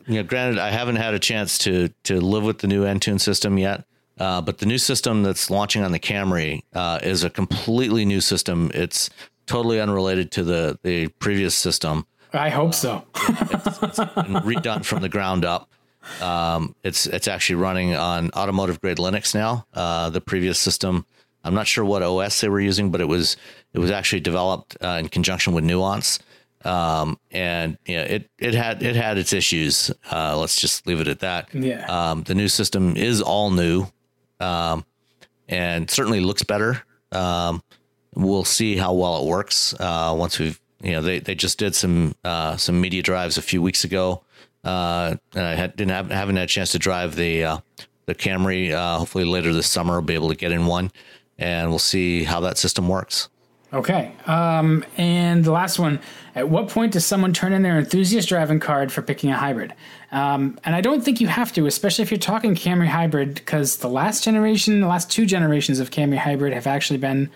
you 0.05 0.15
know, 0.15 0.23
granted, 0.23 0.59
I 0.59 0.69
haven't 0.69 0.97
had 0.97 1.13
a 1.13 1.19
chance 1.19 1.57
to 1.59 1.89
to 2.03 2.19
live 2.19 2.43
with 2.43 2.59
the 2.59 2.67
new 2.67 2.83
Entune 2.83 3.21
system 3.21 3.57
yet, 3.57 3.85
uh, 4.19 4.41
but 4.41 4.57
the 4.57 4.65
new 4.65 4.77
system 4.77 5.23
that's 5.23 5.49
launching 5.49 5.83
on 5.83 5.91
the 5.91 5.99
Camry 5.99 6.63
uh, 6.73 6.99
is 7.01 7.23
a 7.23 7.29
completely 7.29 8.05
new 8.05 8.21
system. 8.21 8.69
It's 8.73 9.09
totally 9.45 9.79
unrelated 9.79 10.31
to 10.31 10.43
the 10.43 10.79
the 10.83 11.07
previous 11.19 11.55
system. 11.55 12.05
I 12.33 12.49
hope 12.49 12.73
so. 12.73 13.05
and 13.15 13.25
redone 14.45 14.85
from 14.85 15.01
the 15.01 15.09
ground 15.09 15.45
up. 15.45 15.69
Um, 16.21 16.75
it's 16.83 17.05
it's 17.07 17.27
actually 17.27 17.55
running 17.55 17.95
on 17.95 18.29
automotive 18.31 18.81
grade 18.81 18.97
Linux 18.97 19.33
now. 19.33 19.65
Uh, 19.73 20.09
the 20.09 20.21
previous 20.21 20.59
system, 20.59 21.05
I'm 21.43 21.53
not 21.53 21.67
sure 21.67 21.83
what 21.83 22.03
OS 22.03 22.41
they 22.41 22.49
were 22.49 22.59
using, 22.59 22.91
but 22.91 23.01
it 23.01 23.07
was 23.07 23.37
it 23.73 23.79
was 23.79 23.91
actually 23.91 24.21
developed 24.21 24.77
uh, 24.83 24.97
in 24.99 25.09
conjunction 25.09 25.53
with 25.53 25.63
Nuance. 25.63 26.19
Um, 26.65 27.17
and 27.31 27.77
you 27.85 27.95
know, 27.95 28.03
it 28.03 28.29
it 28.37 28.53
had 28.53 28.83
it 28.83 28.95
had 28.95 29.17
its 29.17 29.33
issues. 29.33 29.91
Uh, 30.11 30.37
let's 30.37 30.59
just 30.59 30.85
leave 30.87 30.99
it 30.99 31.07
at 31.07 31.19
that. 31.19 31.53
Yeah. 31.53 31.85
Um, 31.87 32.23
the 32.23 32.35
new 32.35 32.47
system 32.47 32.95
is 32.97 33.21
all 33.21 33.49
new, 33.49 33.87
um, 34.39 34.85
and 35.47 35.89
certainly 35.89 36.19
looks 36.19 36.43
better. 36.43 36.83
Um, 37.11 37.63
we'll 38.15 38.43
see 38.43 38.77
how 38.77 38.93
well 38.93 39.21
it 39.23 39.27
works 39.27 39.73
uh, 39.79 40.13
once 40.17 40.39
we've 40.39 40.59
you 40.81 40.91
know 40.93 41.01
they, 41.01 41.19
they 41.19 41.35
just 41.35 41.57
did 41.57 41.75
some 41.75 42.15
uh, 42.23 42.57
some 42.57 42.79
media 42.79 43.01
drives 43.01 43.37
a 43.37 43.41
few 43.41 43.61
weeks 43.61 43.83
ago. 43.83 44.23
Uh, 44.63 45.15
and 45.35 45.45
I 45.45 45.55
had, 45.55 45.75
didn't 45.75 45.91
have 45.91 46.11
haven't 46.11 46.35
had 46.35 46.45
a 46.45 46.47
chance 46.47 46.71
to 46.73 46.79
drive 46.79 47.15
the 47.15 47.43
uh, 47.43 47.57
the 48.05 48.15
Camry. 48.15 48.71
Uh, 48.71 48.97
hopefully 48.97 49.25
later 49.25 49.53
this 49.53 49.67
summer 49.67 49.95
I'll 49.95 50.01
be 50.01 50.15
able 50.15 50.29
to 50.29 50.35
get 50.35 50.51
in 50.51 50.65
one, 50.65 50.91
and 51.37 51.69
we'll 51.69 51.79
see 51.79 52.23
how 52.23 52.41
that 52.41 52.57
system 52.57 52.87
works. 52.87 53.29
Okay. 53.71 54.13
Um, 54.25 54.83
and 54.97 55.45
the 55.45 55.51
last 55.51 55.77
one 55.77 55.99
at 56.33 56.49
what 56.49 56.69
point 56.69 56.93
does 56.93 57.05
someone 57.05 57.33
turn 57.33 57.53
in 57.53 57.61
their 57.61 57.77
enthusiast 57.77 58.27
driving 58.27 58.59
card 58.59 58.91
for 58.91 59.01
picking 59.01 59.29
a 59.29 59.37
hybrid? 59.37 59.73
Um, 60.11 60.59
and 60.63 60.75
I 60.75 60.81
don't 60.81 61.01
think 61.01 61.21
you 61.21 61.27
have 61.27 61.53
to, 61.53 61.67
especially 61.67 62.01
if 62.01 62.09
you're 62.09 62.17
talking 62.17 62.55
Camry 62.55 62.87
hybrid, 62.87 63.35
because 63.35 63.77
the 63.77 63.89
last 63.89 64.23
generation, 64.23 64.81
the 64.81 64.87
last 64.87 65.11
two 65.11 65.25
generations 65.25 65.79
of 65.79 65.91
Camry 65.91 66.17
hybrid 66.17 66.53
have 66.53 66.65
actually 66.65 66.97
been 66.97 67.29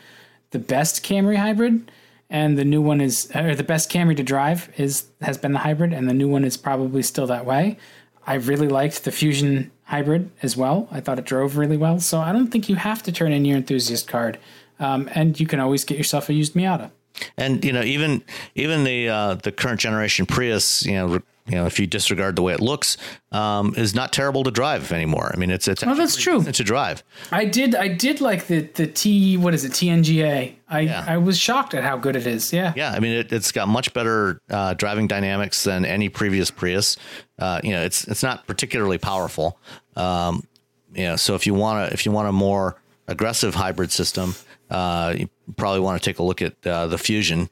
the 0.52 0.60
best 0.60 1.06
Camry 1.06 1.38
hybrid. 1.38 1.92
And 2.30 2.58
the 2.58 2.66
new 2.66 2.82
one 2.82 3.00
is, 3.00 3.30
or 3.36 3.54
the 3.54 3.64
best 3.64 3.92
Camry 3.92 4.18
to 4.18 4.24
drive 4.24 4.72
is 4.76 5.06
has 5.22 5.38
been 5.38 5.54
the 5.54 5.60
hybrid, 5.60 5.94
and 5.94 6.10
the 6.10 6.16
new 6.16 6.28
one 6.28 6.46
is 6.46 6.58
probably 6.58 7.04
still 7.04 7.28
that 7.28 7.46
way. 7.46 7.78
I 8.26 8.36
really 8.36 8.68
liked 8.68 9.04
the 9.04 9.12
Fusion 9.12 9.70
hybrid 9.84 10.32
as 10.42 10.58
well. 10.58 10.88
I 10.90 11.00
thought 11.00 11.20
it 11.20 11.26
drove 11.26 11.58
really 11.58 11.78
well. 11.78 12.00
So 12.00 12.20
I 12.20 12.32
don't 12.32 12.48
think 12.48 12.70
you 12.70 12.76
have 12.76 13.04
to 13.04 13.12
turn 13.12 13.34
in 13.34 13.46
your 13.46 13.58
enthusiast 13.58 14.08
card. 14.08 14.40
Um, 14.84 15.10
and 15.16 15.40
you 15.40 15.48
can 15.48 15.60
always 15.60 15.84
get 15.86 15.98
yourself 15.98 16.30
a 16.30 16.34
used 16.34 16.54
Miata. 16.54 16.92
And 17.38 17.64
you 17.64 17.72
know, 17.72 17.84
even 17.84 18.24
even 18.56 18.84
the 18.84 19.10
uh, 19.10 19.34
the 19.36 19.52
current 19.52 19.80
generation 19.80 20.26
Prius, 20.26 20.84
you 20.86 20.94
know, 20.94 21.08
re- 21.08 21.20
you 21.46 21.56
know, 21.56 21.66
if 21.66 21.78
you 21.80 21.86
disregard 21.86 22.36
the 22.38 22.42
way 22.42 22.54
it 22.54 22.62
looks, 22.62 22.96
um, 23.34 23.74
is 23.76 23.94
not 23.94 24.14
terrible 24.14 24.44
to 24.46 24.52
drive 24.52 24.92
anymore. 24.92 25.30
I 25.34 25.38
mean, 25.38 25.52
it's 25.52 25.68
it's 25.68 25.84
Oh, 25.84 25.94
that's 25.94 26.16
true. 26.16 26.42
to 26.44 26.64
drive. 26.64 27.04
I 27.32 27.46
did 27.46 27.76
I 27.76 27.88
did 27.90 28.20
like 28.22 28.48
the 28.48 28.62
the 28.62 28.88
T 28.88 29.38
what 29.38 29.54
is 29.54 29.64
it 29.64 29.74
TNGA. 29.74 30.56
I 30.70 30.80
Yeah. 30.80 31.06
I 31.08 31.18
was 31.18 31.38
shocked 31.38 31.74
at 31.76 31.84
how 31.84 31.98
good 31.98 32.16
it 32.16 32.26
is. 32.26 32.52
Yeah. 32.52 32.74
Yeah, 32.76 32.92
I 32.92 33.00
mean, 33.00 33.12
it, 33.12 33.32
it's 33.32 33.52
got 33.52 33.68
much 33.68 33.94
better 33.94 34.42
uh, 34.50 34.74
driving 34.74 35.08
dynamics 35.08 35.64
than 35.64 35.86
any 35.86 36.10
previous 36.10 36.50
Prius. 36.50 36.98
Uh, 37.38 37.60
you 37.64 37.72
know, 37.72 37.84
it's 37.84 38.08
it's 38.08 38.24
not 38.24 38.48
particularly 38.48 38.98
powerful. 38.98 39.60
Um, 39.96 40.48
you 40.96 41.04
know, 41.04 41.16
so 41.16 41.36
if 41.36 41.46
you 41.46 41.54
want 41.54 41.88
to 41.90 41.94
if 41.94 42.06
you 42.08 42.12
want 42.12 42.28
a 42.28 42.32
more 42.34 42.76
aggressive 43.08 43.54
hybrid 43.54 43.92
system, 43.92 44.34
uh, 44.70 45.14
you 45.18 45.30
probably 45.58 45.80
want 45.80 46.02
to 46.02 46.10
take 46.10 46.20
a 46.20 46.24
look 46.24 46.42
at 46.42 46.56
uh, 46.66 46.88
the 46.88 46.98
Fusion. 46.98 47.50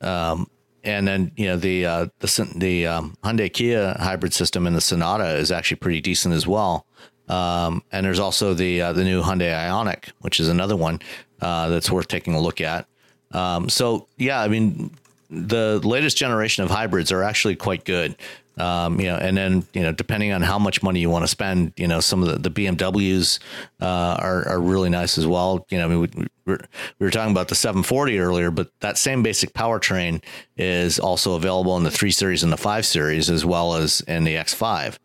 Um, 0.00 0.48
and 0.84 1.06
then 1.06 1.30
you 1.36 1.46
know 1.46 1.56
the 1.56 1.86
uh, 1.86 2.06
the 2.18 2.52
the 2.56 2.86
um, 2.86 3.16
Hyundai 3.22 3.52
Kia 3.52 3.94
hybrid 3.98 4.34
system 4.34 4.66
in 4.66 4.74
the 4.74 4.80
Sonata 4.80 5.36
is 5.36 5.52
actually 5.52 5.76
pretty 5.76 6.00
decent 6.00 6.34
as 6.34 6.46
well. 6.46 6.86
Um, 7.28 7.82
and 7.92 8.04
there's 8.04 8.18
also 8.18 8.52
the 8.54 8.80
uh, 8.80 8.92
the 8.92 9.04
new 9.04 9.22
Hyundai 9.22 9.52
Ioniq, 9.52 10.10
which 10.20 10.40
is 10.40 10.48
another 10.48 10.76
one 10.76 11.00
uh, 11.40 11.68
that's 11.68 11.90
worth 11.90 12.08
taking 12.08 12.34
a 12.34 12.40
look 12.40 12.60
at. 12.60 12.86
Um, 13.30 13.68
so 13.68 14.08
yeah, 14.18 14.40
I 14.40 14.48
mean, 14.48 14.90
the 15.30 15.80
latest 15.84 16.16
generation 16.16 16.64
of 16.64 16.70
hybrids 16.70 17.12
are 17.12 17.22
actually 17.22 17.56
quite 17.56 17.84
good. 17.84 18.16
Um, 18.58 19.00
you 19.00 19.06
know, 19.06 19.16
and 19.16 19.36
then 19.36 19.66
you 19.72 19.82
know, 19.82 19.92
depending 19.92 20.32
on 20.32 20.42
how 20.42 20.58
much 20.58 20.82
money 20.82 21.00
you 21.00 21.08
want 21.08 21.22
to 21.22 21.28
spend, 21.28 21.72
you 21.76 21.88
know, 21.88 22.00
some 22.00 22.22
of 22.22 22.28
the, 22.28 22.50
the 22.50 22.50
BMWs 22.50 23.38
uh, 23.80 24.16
are 24.18 24.46
are 24.46 24.60
really 24.60 24.90
nice 24.90 25.16
as 25.16 25.26
well. 25.26 25.66
You 25.70 25.78
know, 25.78 25.84
I 25.86 25.88
mean, 25.88 26.00
we, 26.00 26.08
we, 26.14 26.26
were, 26.44 26.60
we 26.98 27.06
were 27.06 27.10
talking 27.10 27.32
about 27.32 27.48
the 27.48 27.54
740 27.54 28.18
earlier, 28.18 28.50
but 28.50 28.70
that 28.80 28.98
same 28.98 29.22
basic 29.22 29.54
powertrain 29.54 30.22
is 30.56 30.98
also 30.98 31.34
available 31.34 31.76
in 31.78 31.84
the 31.84 31.90
three 31.90 32.10
series 32.10 32.42
and 32.42 32.52
the 32.52 32.58
five 32.58 32.84
series, 32.84 33.30
as 33.30 33.44
well 33.44 33.74
as 33.74 34.02
in 34.02 34.24
the 34.24 34.34
X5. 34.34 34.98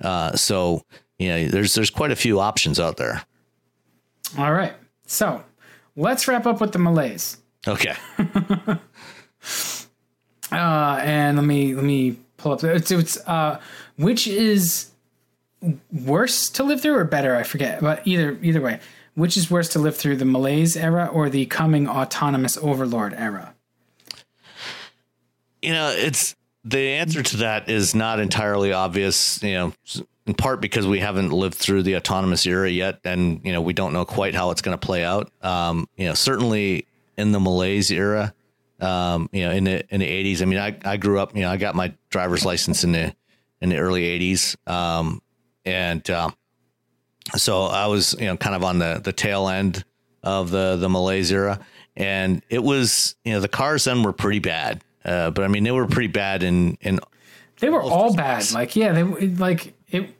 Uh, 0.00 0.34
so 0.34 0.82
you 1.18 1.28
know, 1.28 1.48
there's 1.48 1.74
there's 1.74 1.90
quite 1.90 2.10
a 2.10 2.16
few 2.16 2.40
options 2.40 2.80
out 2.80 2.96
there. 2.96 3.22
All 4.38 4.52
right. 4.52 4.74
So 5.06 5.44
let's 5.94 6.26
wrap 6.26 6.46
up 6.46 6.60
with 6.60 6.72
the 6.72 6.78
Malaise. 6.78 7.36
Okay. 7.66 7.94
Uh, 10.52 11.00
and 11.02 11.36
let 11.36 11.44
me 11.44 11.74
let 11.74 11.84
me 11.84 12.16
pull 12.44 12.52
up. 12.52 12.62
It's, 12.62 12.90
it's 12.90 13.16
uh, 13.26 13.60
which 13.96 14.28
is 14.28 14.90
worse 15.92 16.48
to 16.50 16.62
live 16.62 16.80
through 16.80 16.96
or 16.96 17.04
better? 17.04 17.34
I 17.34 17.42
forget, 17.42 17.80
but 17.80 18.06
either 18.06 18.38
either 18.42 18.60
way, 18.60 18.78
which 19.14 19.36
is 19.36 19.50
worse 19.50 19.68
to 19.70 19.78
live 19.80 19.96
through 19.96 20.16
the 20.16 20.24
malaise 20.24 20.76
era 20.76 21.06
or 21.06 21.28
the 21.28 21.46
coming 21.46 21.88
autonomous 21.88 22.56
overlord 22.58 23.14
era? 23.14 23.54
you 25.64 25.72
know, 25.72 25.92
it's 25.96 26.36
the 26.64 26.78
answer 26.78 27.22
to 27.22 27.38
that 27.38 27.68
is 27.68 27.94
not 27.94 28.20
entirely 28.20 28.72
obvious, 28.72 29.42
you 29.42 29.54
know, 29.54 29.72
in 30.26 30.34
part 30.34 30.60
because 30.60 30.86
we 30.86 31.00
haven't 31.00 31.30
lived 31.30 31.54
through 31.54 31.82
the 31.82 31.96
autonomous 31.96 32.46
era 32.46 32.70
yet 32.70 33.00
and, 33.04 33.40
you 33.44 33.52
know, 33.52 33.62
we 33.62 33.72
don't 33.72 33.92
know 33.92 34.04
quite 34.04 34.34
how 34.34 34.50
it's 34.50 34.62
going 34.62 34.76
to 34.76 34.86
play 34.86 35.04
out. 35.04 35.32
Um, 35.42 35.88
you 35.96 36.06
know, 36.06 36.14
certainly 36.14 36.86
in 37.16 37.32
the 37.32 37.40
Malaise 37.40 37.90
era, 37.90 38.34
um, 38.80 39.28
you 39.32 39.44
know, 39.44 39.50
in 39.50 39.64
the 39.64 39.94
in 39.94 40.00
the 40.00 40.34
80s, 40.34 40.42
I 40.42 40.44
mean, 40.44 40.58
I 40.58 40.76
I 40.84 40.96
grew 40.96 41.20
up, 41.20 41.34
you 41.34 41.42
know, 41.42 41.50
I 41.50 41.56
got 41.56 41.74
my 41.74 41.94
driver's 42.10 42.44
license 42.44 42.84
in 42.84 42.92
the 42.92 43.14
in 43.60 43.70
the 43.70 43.78
early 43.78 44.02
80s. 44.18 44.56
Um, 44.68 45.22
and 45.64 46.08
um, 46.10 46.34
so 47.36 47.62
I 47.62 47.86
was, 47.86 48.14
you 48.18 48.26
know, 48.26 48.36
kind 48.36 48.54
of 48.54 48.64
on 48.64 48.78
the 48.78 49.00
the 49.02 49.12
tail 49.12 49.48
end 49.48 49.84
of 50.22 50.50
the 50.50 50.76
the 50.76 50.88
Malaise 50.88 51.32
era, 51.32 51.60
and 51.96 52.42
it 52.48 52.62
was, 52.62 53.16
you 53.24 53.32
know, 53.32 53.40
the 53.40 53.48
cars 53.48 53.84
then 53.84 54.02
were 54.02 54.12
pretty 54.12 54.40
bad. 54.40 54.82
Uh, 55.04 55.30
but 55.30 55.44
I 55.44 55.48
mean, 55.48 55.64
they 55.64 55.70
were 55.70 55.86
pretty 55.86 56.08
bad 56.08 56.42
in 56.42 56.76
in 56.80 57.00
They 57.60 57.70
were 57.70 57.82
all 57.82 58.14
bad. 58.14 58.50
Like 58.52 58.76
yeah, 58.76 58.92
they 58.92 59.02
like 59.02 59.74
it. 59.88 60.10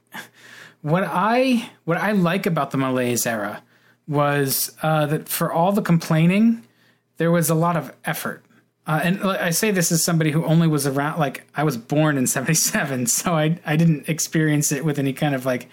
What 0.83 1.05
I 1.07 1.71
what 1.85 1.99
I 1.99 2.13
like 2.13 2.47
about 2.47 2.71
the 2.71 2.79
malaise 2.79 3.27
era 3.27 3.63
was 4.07 4.77
uh, 4.83 5.07
that 5.07 5.29
for 5.29 5.53
all 5.53 5.73
the 5.73 5.83
complaining, 5.83 6.63
there 7.17 7.31
was 7.31 7.51
a 7.51 7.55
lot 7.55 7.77
of 7.77 7.93
effort. 8.05 8.45
Uh, 8.87 9.01
and 9.03 9.23
I 9.23 9.51
say 9.51 9.71
this 9.71 9.91
as 9.91 10.05
somebody 10.05 10.31
who 10.31 10.45
only 10.45 10.69
was 10.69 10.87
around, 10.87 11.19
like 11.19 11.47
I 11.55 11.65
was 11.65 11.77
born 11.77 12.19
in 12.19 12.27
'77, 12.27 13.07
so 13.09 13.35
I 13.35 13.59
I 13.65 13.77
didn't 13.77 14.09
experience 14.09 14.73
it 14.73 14.85
with 14.85 14.99
any 14.99 15.13
kind 15.13 15.35
of 15.35 15.47
like 15.47 15.69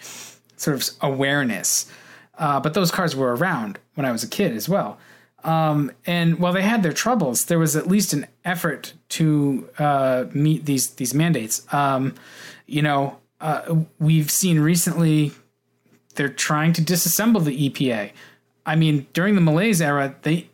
sort 0.55 0.75
of 0.75 0.89
awareness. 1.01 1.91
Uh, 2.37 2.59
but 2.59 2.73
those 2.73 2.91
cars 2.91 3.15
were 3.15 3.35
around 3.35 3.79
when 3.95 4.05
I 4.05 4.11
was 4.11 4.23
a 4.23 4.27
kid 4.27 4.55
as 4.55 4.69
well. 4.69 4.97
Um, 5.43 5.91
and 6.05 6.39
while 6.39 6.53
they 6.53 6.61
had 6.61 6.83
their 6.83 6.93
troubles, 6.93 7.45
there 7.45 7.59
was 7.59 7.75
at 7.75 7.87
least 7.87 8.13
an 8.13 8.27
effort 8.45 8.93
to 9.09 9.67
uh, 9.77 10.25
meet 10.33 10.65
these 10.65 10.91
these 10.91 11.13
mandates. 11.13 11.65
Um, 11.73 12.15
you 12.65 12.81
know, 12.81 13.17
uh, 13.41 13.75
we've 13.99 14.31
seen 14.31 14.59
recently 14.59 15.33
they're 16.15 16.29
trying 16.29 16.73
to 16.73 16.81
disassemble 16.81 17.43
the 17.43 17.69
EPA. 17.69 18.11
I 18.65 18.75
mean, 18.75 19.07
during 19.13 19.35
the 19.35 19.41
malaise 19.41 19.81
era, 19.81 20.15
they 20.21 20.50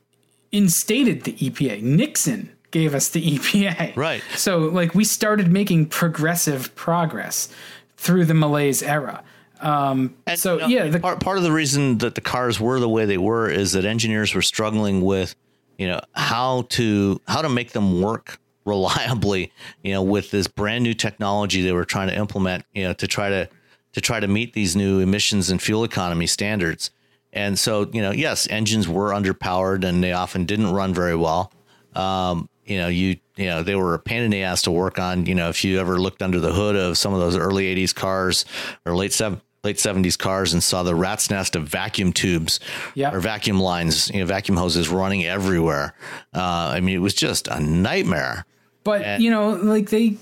instated 0.58 1.24
the 1.24 1.34
EPA. 1.34 1.82
Nixon 1.82 2.50
gave 2.72 2.94
us 2.94 3.10
the 3.10 3.22
EPA. 3.38 3.96
Right. 3.96 4.24
So, 4.36 4.60
like, 4.60 4.96
we 4.96 5.04
started 5.04 5.52
making 5.52 5.88
progressive 5.88 6.76
progress 6.76 7.50
through 7.96 8.26
the 8.26 8.34
malaise 8.34 8.84
era. 8.84 9.24
Um, 9.60 10.16
And, 10.28 10.40
so, 10.40 10.56
you 10.56 10.80
know, 10.80 10.86
yeah, 10.86 10.90
the, 10.92 11.00
part 11.00 11.20
part 11.20 11.38
of 11.38 11.44
the 11.44 11.52
reason 11.52 11.98
that 12.00 12.16
the 12.16 12.22
cars 12.22 12.60
were 12.60 12.80
the 12.80 12.90
way 12.90 13.06
they 13.06 13.18
were 13.18 13.50
is 13.50 13.72
that 13.72 13.86
engineers 13.86 14.36
were 14.36 14.44
struggling 14.44 15.02
with, 15.02 15.36
you 15.78 15.88
know, 15.88 16.00
how 16.14 16.64
to 16.70 17.20
how 17.28 17.42
to 17.42 17.50
make 17.50 17.72
them 17.72 18.02
work 18.02 18.40
reliably, 18.66 19.52
you 19.84 19.94
know, 19.94 20.04
with 20.04 20.30
this 20.30 20.48
brand 20.48 20.84
new 20.84 20.94
technology 20.94 21.62
they 21.62 21.72
were 21.72 21.86
trying 21.86 22.10
to 22.10 22.16
implement, 22.16 22.66
you 22.74 22.84
know, 22.84 22.94
to 22.94 23.08
try 23.08 23.30
to 23.30 23.50
to 23.94 24.02
try 24.02 24.20
to 24.20 24.28
meet 24.28 24.54
these 24.54 24.76
new 24.76 25.00
emissions 25.00 25.50
and 25.50 25.60
fuel 25.60 25.84
economy 25.84 26.28
standards. 26.28 26.92
And 27.38 27.58
so, 27.60 27.90
you 27.94 28.02
know, 28.02 28.12
yes, 28.12 28.48
engines 28.50 28.88
were 28.88 29.12
underpowered 29.12 29.84
and 29.84 30.04
they 30.04 30.12
often 30.14 30.46
didn't 30.46 30.72
run 30.74 30.94
very 30.94 31.16
well. 31.16 31.52
Um, 31.94 32.50
you 32.66 32.78
know, 32.80 32.88
you 32.88 33.18
you 33.38 33.46
know, 33.46 33.62
they 33.64 33.76
were 33.76 33.94
a 33.94 34.00
pain 34.00 34.24
in 34.24 34.32
the 34.32 34.42
ass 34.44 34.64
to 34.64 34.72
work 34.72 34.98
on. 35.00 35.26
You 35.28 35.36
know, 35.36 35.50
if 35.50 35.64
you 35.64 35.80
ever 35.80 36.00
looked 36.00 36.22
under 36.24 36.40
the 36.40 36.52
hood 36.52 36.76
of 36.76 36.98
some 36.98 37.14
of 37.14 37.20
those 37.20 37.38
early 37.38 37.74
'80s 37.76 37.94
cars 37.94 38.46
or 38.86 38.96
late 38.96 39.14
seven 39.14 39.40
late 39.64 39.78
'70s 39.78 40.18
cars 40.18 40.54
and 40.54 40.62
saw 40.64 40.82
the 40.84 40.96
rat's 40.96 41.30
nest 41.30 41.56
of 41.56 41.68
vacuum 41.68 42.12
tubes 42.14 42.60
Yeah. 42.96 43.12
or 43.14 43.20
vacuum 43.20 43.60
lines, 43.60 44.10
you 44.14 44.20
know, 44.20 44.26
vacuum 44.26 44.58
hoses 44.58 44.90
running 44.90 45.26
everywhere. 45.26 45.94
Uh, 46.34 46.42
I 46.74 46.80
mean, 46.80 46.96
it 46.96 47.00
was 47.02 47.14
just 47.14 47.48
a 47.48 47.60
nightmare. 47.60 48.46
but, 48.84 49.02
and- 49.02 49.22
you 49.24 49.30
know, 49.30 49.50
like, 49.52 49.90
they. 49.90 50.18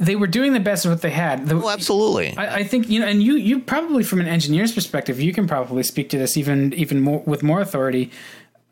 They 0.00 0.16
were 0.16 0.26
doing 0.26 0.54
the 0.54 0.60
best 0.60 0.86
of 0.86 0.90
what 0.92 1.02
they 1.02 1.10
had. 1.10 1.46
The, 1.46 1.58
Well, 1.58 1.68
absolutely. 1.70 2.34
I, 2.36 2.56
I 2.60 2.64
think 2.64 2.88
you 2.88 3.00
know, 3.00 3.06
and 3.06 3.22
you 3.22 3.34
you 3.34 3.60
probably 3.60 4.02
from 4.02 4.18
an 4.20 4.26
engineer's 4.26 4.72
perspective, 4.72 5.20
you 5.20 5.32
can 5.34 5.46
probably 5.46 5.82
speak 5.82 6.08
to 6.10 6.18
this 6.18 6.36
even 6.38 6.72
even 6.72 7.00
more 7.02 7.22
with 7.26 7.42
more 7.42 7.60
authority. 7.60 8.10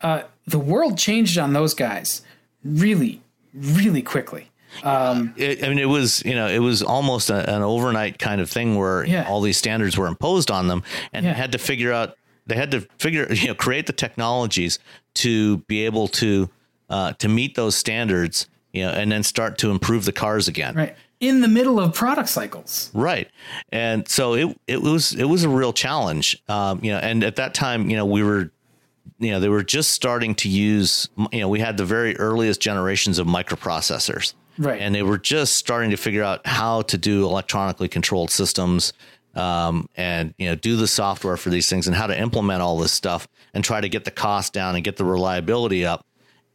Uh, 0.01 0.23
the 0.47 0.57
world 0.59 0.97
changed 0.97 1.37
on 1.37 1.53
those 1.53 1.73
guys 1.75 2.23
really, 2.63 3.21
really 3.53 4.01
quickly. 4.01 4.49
it, 4.83 5.63
I 5.63 5.69
mean, 5.69 5.79
it 5.79 5.87
was 5.89 6.23
you 6.25 6.33
know, 6.35 6.47
it 6.47 6.59
was 6.59 6.81
almost 6.81 7.29
a, 7.29 7.55
an 7.55 7.61
overnight 7.61 8.17
kind 8.19 8.41
of 8.41 8.49
thing 8.49 8.75
where 8.75 9.05
Yeah. 9.05 9.27
all 9.27 9.41
these 9.41 9.57
standards 9.57 9.97
were 9.97 10.07
imposed 10.07 10.49
on 10.51 10.67
them, 10.67 10.83
and 11.13 11.25
Yeah. 11.25 11.33
they 11.33 11.37
had 11.37 11.51
to 11.51 11.57
figure 11.59 11.93
out. 11.93 12.15
They 12.47 12.55
had 12.55 12.71
to 12.71 12.81
figure, 12.97 13.31
you 13.31 13.47
know, 13.49 13.53
create 13.53 13.85
the 13.85 13.93
technologies 13.93 14.79
to 15.15 15.57
be 15.67 15.85
able 15.85 16.07
to 16.07 16.49
uh, 16.89 17.13
to 17.19 17.27
meet 17.29 17.53
those 17.53 17.75
standards, 17.75 18.47
you 18.73 18.83
know, 18.83 18.89
and 18.89 19.11
then 19.11 19.21
start 19.21 19.59
to 19.59 19.69
improve 19.69 20.05
the 20.05 20.11
cars 20.11 20.47
again. 20.47 20.73
Right 20.75 20.95
in 21.19 21.41
the 21.41 21.47
middle 21.47 21.79
of 21.79 21.93
product 21.93 22.29
cycles. 22.29 22.91
Right. 22.93 23.29
And 23.71 24.07
so 24.07 24.33
it 24.33 24.59
it 24.67 24.81
was 24.81 25.13
it 25.13 25.25
was 25.25 25.43
a 25.43 25.49
real 25.49 25.73
challenge. 25.73 26.41
Um, 26.47 26.79
you 26.83 26.91
know, 26.91 26.99
and 26.99 27.23
at 27.23 27.35
that 27.37 27.53
time, 27.53 27.89
you 27.89 27.97
know, 27.97 28.05
we 28.05 28.23
were 28.23 28.51
you 29.19 29.31
know, 29.31 29.39
they 29.39 29.49
were 29.49 29.63
just 29.63 29.91
starting 29.91 30.33
to 30.35 30.49
use 30.49 31.09
you 31.31 31.41
know, 31.41 31.49
we 31.49 31.59
had 31.59 31.77
the 31.77 31.85
very 31.85 32.17
earliest 32.17 32.61
generations 32.61 33.19
of 33.19 33.27
microprocessors. 33.27 34.33
Right. 34.57 34.81
And 34.81 34.93
they 34.93 35.03
were 35.03 35.17
just 35.17 35.53
starting 35.55 35.91
to 35.91 35.97
figure 35.97 36.23
out 36.23 36.45
how 36.45 36.81
to 36.83 36.97
do 36.97 37.25
electronically 37.25 37.87
controlled 37.87 38.29
systems 38.29 38.93
um, 39.35 39.87
and 39.95 40.33
you 40.37 40.47
know 40.47 40.55
do 40.55 40.75
the 40.75 40.87
software 40.87 41.37
for 41.37 41.49
these 41.49 41.69
things 41.69 41.87
and 41.87 41.95
how 41.95 42.07
to 42.07 42.19
implement 42.19 42.61
all 42.61 42.77
this 42.77 42.91
stuff 42.91 43.27
and 43.53 43.63
try 43.63 43.79
to 43.79 43.87
get 43.87 44.03
the 44.03 44.11
cost 44.11 44.53
down 44.53 44.75
and 44.75 44.83
get 44.83 44.97
the 44.97 45.05
reliability 45.05 45.85
up. 45.85 46.05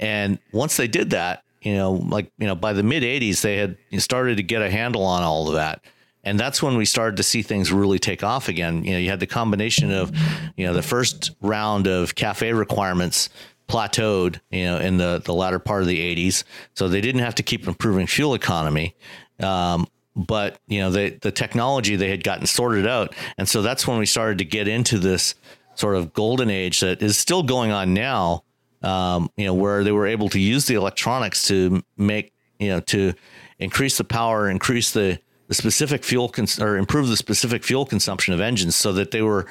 And 0.00 0.38
once 0.52 0.76
they 0.76 0.88
did 0.88 1.10
that, 1.10 1.43
you 1.64 1.74
know, 1.74 1.92
like 1.92 2.30
you 2.38 2.46
know, 2.46 2.54
by 2.54 2.74
the 2.74 2.82
mid 2.82 3.02
'80s, 3.02 3.40
they 3.40 3.56
had 3.56 3.76
started 3.98 4.36
to 4.36 4.42
get 4.42 4.62
a 4.62 4.70
handle 4.70 5.02
on 5.02 5.22
all 5.22 5.48
of 5.48 5.54
that, 5.54 5.82
and 6.22 6.38
that's 6.38 6.62
when 6.62 6.76
we 6.76 6.84
started 6.84 7.16
to 7.16 7.22
see 7.22 7.40
things 7.42 7.72
really 7.72 7.98
take 7.98 8.22
off 8.22 8.48
again. 8.48 8.84
You 8.84 8.92
know, 8.92 8.98
you 8.98 9.08
had 9.08 9.20
the 9.20 9.26
combination 9.26 9.90
of, 9.90 10.12
you 10.56 10.66
know, 10.66 10.74
the 10.74 10.82
first 10.82 11.32
round 11.40 11.86
of 11.86 12.14
CAFE 12.14 12.56
requirements 12.56 13.30
plateaued, 13.66 14.40
you 14.50 14.64
know, 14.64 14.76
in 14.76 14.98
the 14.98 15.22
the 15.24 15.32
latter 15.32 15.58
part 15.58 15.80
of 15.80 15.88
the 15.88 15.98
'80s, 15.98 16.44
so 16.74 16.86
they 16.86 17.00
didn't 17.00 17.22
have 17.22 17.34
to 17.36 17.42
keep 17.42 17.66
improving 17.66 18.06
fuel 18.06 18.34
economy. 18.34 18.94
Um, 19.40 19.86
but 20.14 20.60
you 20.68 20.80
know, 20.80 20.90
they, 20.90 21.10
the 21.10 21.32
technology 21.32 21.96
they 21.96 22.10
had 22.10 22.22
gotten 22.22 22.46
sorted 22.46 22.86
out, 22.86 23.14
and 23.38 23.48
so 23.48 23.62
that's 23.62 23.88
when 23.88 23.98
we 23.98 24.06
started 24.06 24.36
to 24.38 24.44
get 24.44 24.68
into 24.68 24.98
this 24.98 25.34
sort 25.76 25.96
of 25.96 26.12
golden 26.12 26.50
age 26.50 26.80
that 26.80 27.02
is 27.02 27.16
still 27.16 27.42
going 27.42 27.72
on 27.72 27.94
now 27.94 28.44
um, 28.84 29.30
you 29.36 29.46
know, 29.46 29.54
where 29.54 29.82
they 29.82 29.92
were 29.92 30.06
able 30.06 30.28
to 30.28 30.38
use 30.38 30.66
the 30.66 30.74
electronics 30.74 31.46
to 31.48 31.82
make, 31.96 32.32
you 32.58 32.68
know, 32.68 32.80
to 32.80 33.12
increase 33.58 33.96
the 33.98 34.04
power, 34.04 34.48
increase 34.50 34.92
the, 34.92 35.18
the 35.48 35.54
specific 35.54 36.04
fuel 36.04 36.28
cons- 36.28 36.60
or 36.60 36.76
improve 36.76 37.08
the 37.08 37.16
specific 37.16 37.64
fuel 37.64 37.86
consumption 37.86 38.34
of 38.34 38.40
engines 38.40 38.76
so 38.76 38.92
that 38.92 39.10
they 39.10 39.22
were, 39.22 39.46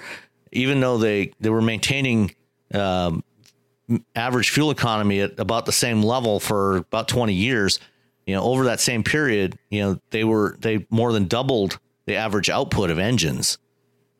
even 0.51 0.79
though 0.79 0.97
they, 0.97 1.31
they 1.39 1.49
were 1.49 1.61
maintaining 1.61 2.33
um, 2.73 3.23
average 4.15 4.49
fuel 4.49 4.71
economy 4.71 5.19
at 5.21 5.39
about 5.39 5.65
the 5.65 5.71
same 5.71 6.01
level 6.01 6.39
for 6.39 6.77
about 6.77 7.07
20 7.07 7.33
years, 7.33 7.79
you 8.25 8.33
know, 8.35 8.43
over 8.43 8.63
that 8.65 8.79
same 8.79 9.03
period, 9.03 9.57
you 9.69 9.81
know, 9.81 9.99
they 10.11 10.23
were, 10.23 10.55
they 10.59 10.85
more 10.89 11.11
than 11.11 11.27
doubled 11.27 11.79
the 12.05 12.15
average 12.15 12.49
output 12.49 12.89
of 12.89 12.99
engines 12.99 13.57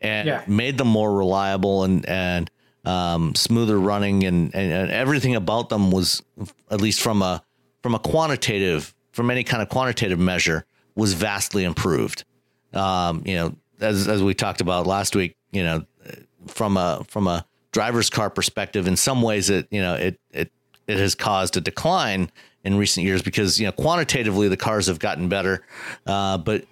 and 0.02 0.28
Yeah. 0.28 0.44
made 0.48 0.78
them 0.78 0.88
more 0.88 1.14
reliable 1.16 1.84
and, 1.84 2.06
and, 2.08 2.50
um, 2.86 3.34
smoother 3.36 3.80
running 3.80 4.24
and, 4.24 4.54
and, 4.54 4.72
and 4.72 4.92
everything 4.92 5.36
about 5.36 5.70
them 5.70 5.92
was 5.92 6.22
at 6.70 6.82
least 6.82 7.02
from 7.02 7.22
a 7.22 7.44
from 7.82 7.96
a 7.96 8.00
quantitative 8.00 8.94
from 9.12 9.30
any 9.30 9.44
kind 9.44 9.62
of 9.62 9.70
quantitative 9.70 10.20
measure 10.20 10.66
was 10.96 11.14
vastly 11.14 11.64
improved. 11.64 12.26
Um, 12.74 13.24
you 13.26 13.36
know, 13.36 13.56
as 13.80 14.08
as 14.08 14.22
we 14.22 14.34
talked 14.34 14.62
about 14.62 14.88
last 14.88 15.16
week, 15.16 15.36
you 15.52 15.64
know, 15.64 15.86
from 16.48 16.78
a 16.78 17.04
from 17.08 17.28
a 17.28 17.46
driver's 17.72 18.10
car 18.10 18.30
perspective, 18.30 18.88
in 18.88 18.98
some 18.98 19.22
ways 19.22 19.50
it 19.50 19.68
you 19.72 19.82
know 19.82 19.96
it 19.96 20.20
it 20.32 20.52
it 20.88 20.98
has 20.98 21.16
caused 21.16 21.56
a 21.58 21.62
decline 21.62 22.32
in 22.64 22.78
recent 22.78 23.06
years 23.06 23.22
because 23.22 23.60
you 23.60 23.66
know 23.66 23.72
quantitatively 23.72 24.48
the 24.48 24.58
cars 24.58 24.88
have 24.88 25.00
gotten 25.00 25.30
better, 25.30 25.66
uh, 26.06 26.38
but 26.38 26.66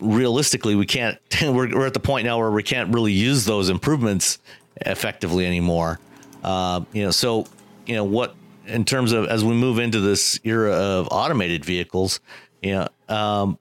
realistically 0.00 0.74
we 0.74 0.86
can't 0.86 1.18
we're, 1.42 1.74
we're 1.74 1.86
at 1.86 1.94
the 1.94 2.00
point 2.00 2.26
now 2.26 2.38
where 2.38 2.50
we 2.50 2.62
can't 2.62 2.92
really 2.94 3.12
use 3.12 3.44
those 3.44 3.68
improvements 3.68 4.38
effectively 4.76 5.46
anymore. 5.46 5.98
Uh, 6.44 6.84
you 6.92 7.02
know 7.02 7.10
so 7.10 7.46
you 7.86 7.94
know 7.94 8.04
what 8.04 8.34
in 8.66 8.84
terms 8.84 9.12
of 9.12 9.26
as 9.26 9.42
we 9.42 9.54
move 9.54 9.78
into 9.78 10.00
this 10.00 10.38
era 10.44 10.72
of 10.72 11.08
automated 11.10 11.64
vehicles 11.64 12.20
you 12.62 12.72
know 12.72 12.88
um, 13.08 13.58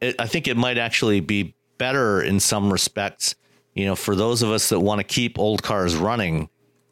it, 0.00 0.16
i 0.18 0.26
think 0.26 0.48
it 0.48 0.56
might 0.56 0.76
actually 0.76 1.20
be 1.20 1.54
better 1.78 2.20
in 2.20 2.40
some 2.40 2.72
respects 2.72 3.36
you 3.74 3.84
know 3.84 3.94
for 3.94 4.16
those 4.16 4.42
of 4.42 4.50
us 4.50 4.70
that 4.70 4.80
want 4.80 4.98
to 4.98 5.04
keep 5.04 5.38
old 5.38 5.62
cars 5.62 5.94
running 5.94 6.48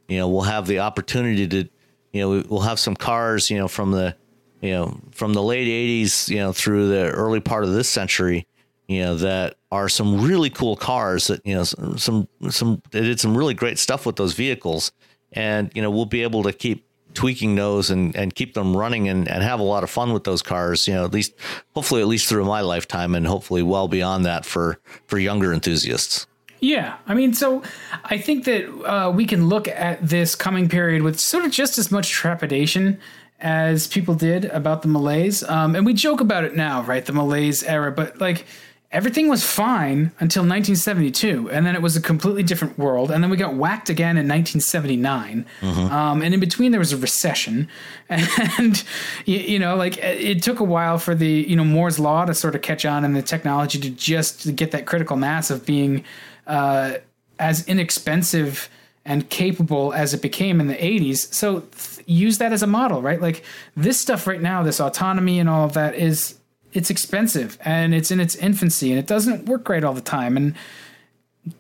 you 0.06 0.18
know 0.18 0.28
we'll 0.28 0.42
have 0.42 0.68
the 0.68 0.78
opportunity 0.78 1.48
to 1.48 1.68
you 2.12 2.20
know 2.20 2.44
we'll 2.48 2.60
have 2.60 2.78
some 2.78 2.94
cars 2.94 3.50
you 3.50 3.58
know 3.58 3.66
from 3.66 3.90
the 3.90 4.14
you 4.60 4.70
know 4.70 5.00
from 5.10 5.34
the 5.34 5.42
late 5.42 5.66
80s 5.66 6.28
you 6.28 6.36
know 6.36 6.52
through 6.52 6.88
the 6.88 7.10
early 7.10 7.40
part 7.40 7.64
of 7.64 7.72
this 7.72 7.88
century 7.88 8.46
you 8.89 9.02
know 9.02 9.16
that 9.16 9.56
are 9.70 9.89
some 9.89 10.20
really 10.20 10.51
cool 10.51 10.74
cars 10.74 11.28
that 11.28 11.44
you 11.47 11.55
know 11.55 11.62
some 11.65 12.27
some, 12.48 12.82
they 12.90 13.02
did 13.02 13.20
some 13.20 13.36
really 13.36 13.55
great 13.55 13.78
stuff 13.78 14.05
with 14.06 14.16
those 14.16 14.32
vehicles 14.32 14.90
and 15.32 15.70
you 15.74 15.82
know 15.82 15.90
we'll 15.90 16.06
be 16.06 16.23
able 16.23 16.43
to 16.43 16.52
keep 16.52 16.85
tweaking 17.15 17.55
those 17.55 17.90
and 17.90 18.16
and 18.16 18.35
keep 18.35 18.55
them 18.55 18.77
running 18.77 19.09
and, 19.09 19.28
and 19.28 19.43
have 19.43 19.60
a 19.60 19.62
lot 19.62 19.85
of 19.85 19.90
fun 19.90 20.12
with 20.12 20.24
those 20.24 20.43
cars 20.43 20.89
you 20.89 20.94
know 20.94 21.05
at 21.05 21.12
least 21.12 21.35
hopefully 21.74 22.01
at 22.01 22.09
least 22.09 22.28
through 22.28 22.44
my 22.44 22.60
lifetime 22.60 23.15
and 23.15 23.27
hopefully 23.27 23.62
well 23.62 23.89
beyond 23.89 24.24
that 24.24 24.44
for 24.44 24.78
for 25.06 25.19
younger 25.19 25.52
enthusiasts 25.52 26.27
Yeah, 26.60 26.97
I 27.06 27.15
mean, 27.15 27.35
so 27.35 27.62
I 28.05 28.19
think 28.19 28.44
that 28.47 28.69
uh, 28.85 29.12
we 29.12 29.27
can 29.27 29.48
look 29.48 29.69
at 29.69 30.06
this 30.06 30.35
coming 30.35 30.69
period 30.69 31.02
with 31.02 31.20
sort 31.20 31.44
of 31.44 31.52
just 31.52 31.78
as 31.78 31.93
much 31.93 32.10
trepidation 32.10 32.98
as 33.40 33.86
people 33.86 34.15
did 34.15 34.47
about 34.47 34.82
the 34.82 34.89
malaise. 34.89 35.44
Um, 35.44 35.77
and 35.77 35.86
we 35.86 35.94
joke 35.94 36.20
about 36.20 36.44
it 36.44 36.56
now, 36.56 36.82
right? 36.82 37.05
The 37.05 37.12
malaise 37.12 37.62
era, 37.62 37.93
but 37.93 38.20
like 38.20 38.44
everything 38.90 39.28
was 39.28 39.44
fine 39.44 40.12
until 40.19 40.43
1972, 40.43 41.51
and 41.51 41.66
then 41.66 41.74
it 41.74 41.82
was 41.82 41.97
a 41.97 42.01
completely 42.01 42.43
different 42.43 42.78
world. 42.78 43.10
And 43.10 43.23
then 43.23 43.31
we 43.31 43.36
got 43.36 43.55
whacked 43.55 43.90
again 43.90 44.16
in 44.16 44.27
1979, 44.27 45.44
um, 45.62 46.23
and 46.23 46.32
in 46.32 46.40
between 46.40 46.73
there 46.73 46.78
was 46.78 46.93
a 46.93 46.97
recession, 46.97 47.69
and 48.09 48.82
you, 49.27 49.39
you 49.39 49.59
know, 49.59 49.77
like 49.77 49.98
it, 49.98 50.20
it 50.20 50.43
took 50.43 50.60
a 50.60 50.65
while 50.65 50.98
for 50.98 51.15
the 51.15 51.28
you 51.28 51.56
know 51.56 51.65
Moore's 51.65 51.98
law 51.98 52.24
to 52.24 52.35
sort 52.35 52.55
of 52.55 52.62
catch 52.62 52.85
on, 52.85 53.05
and 53.05 53.15
the 53.15 53.23
technology 53.23 53.78
to 53.81 53.90
just 53.90 54.55
get 54.56 54.70
that 54.70 54.86
critical 54.86 55.16
mass 55.16 55.51
of 55.51 55.66
being 55.66 56.05
uh, 56.47 56.94
as 57.39 57.66
inexpensive 57.69 58.69
and 59.05 59.28
capable 59.31 59.93
as 59.94 60.12
it 60.12 60.20
became 60.20 60.60
in 60.60 60.66
the 60.66 60.74
80s. 60.74 61.32
So 61.32 61.60
th- 61.60 62.06
use 62.06 62.39
that 62.39 62.52
as 62.52 62.62
a 62.62 62.66
model, 62.66 63.01
right? 63.01 63.20
Like 63.20 63.43
this 63.74 63.98
stuff 63.98 64.27
right 64.27 64.40
now, 64.40 64.62
this 64.62 64.81
autonomy 64.81 65.39
and 65.40 65.48
all 65.48 65.65
of 65.65 65.73
that 65.73 65.94
is 65.94 66.38
it's 66.72 66.90
expensive 66.90 67.58
and 67.64 67.94
it's 67.94 68.10
in 68.10 68.20
its 68.20 68.36
infancy 68.36 68.90
and 68.90 68.98
it 68.98 69.06
doesn't 69.06 69.46
work 69.46 69.64
great 69.64 69.84
all 69.84 69.94
the 69.94 70.00
time. 70.00 70.36
And 70.36 70.54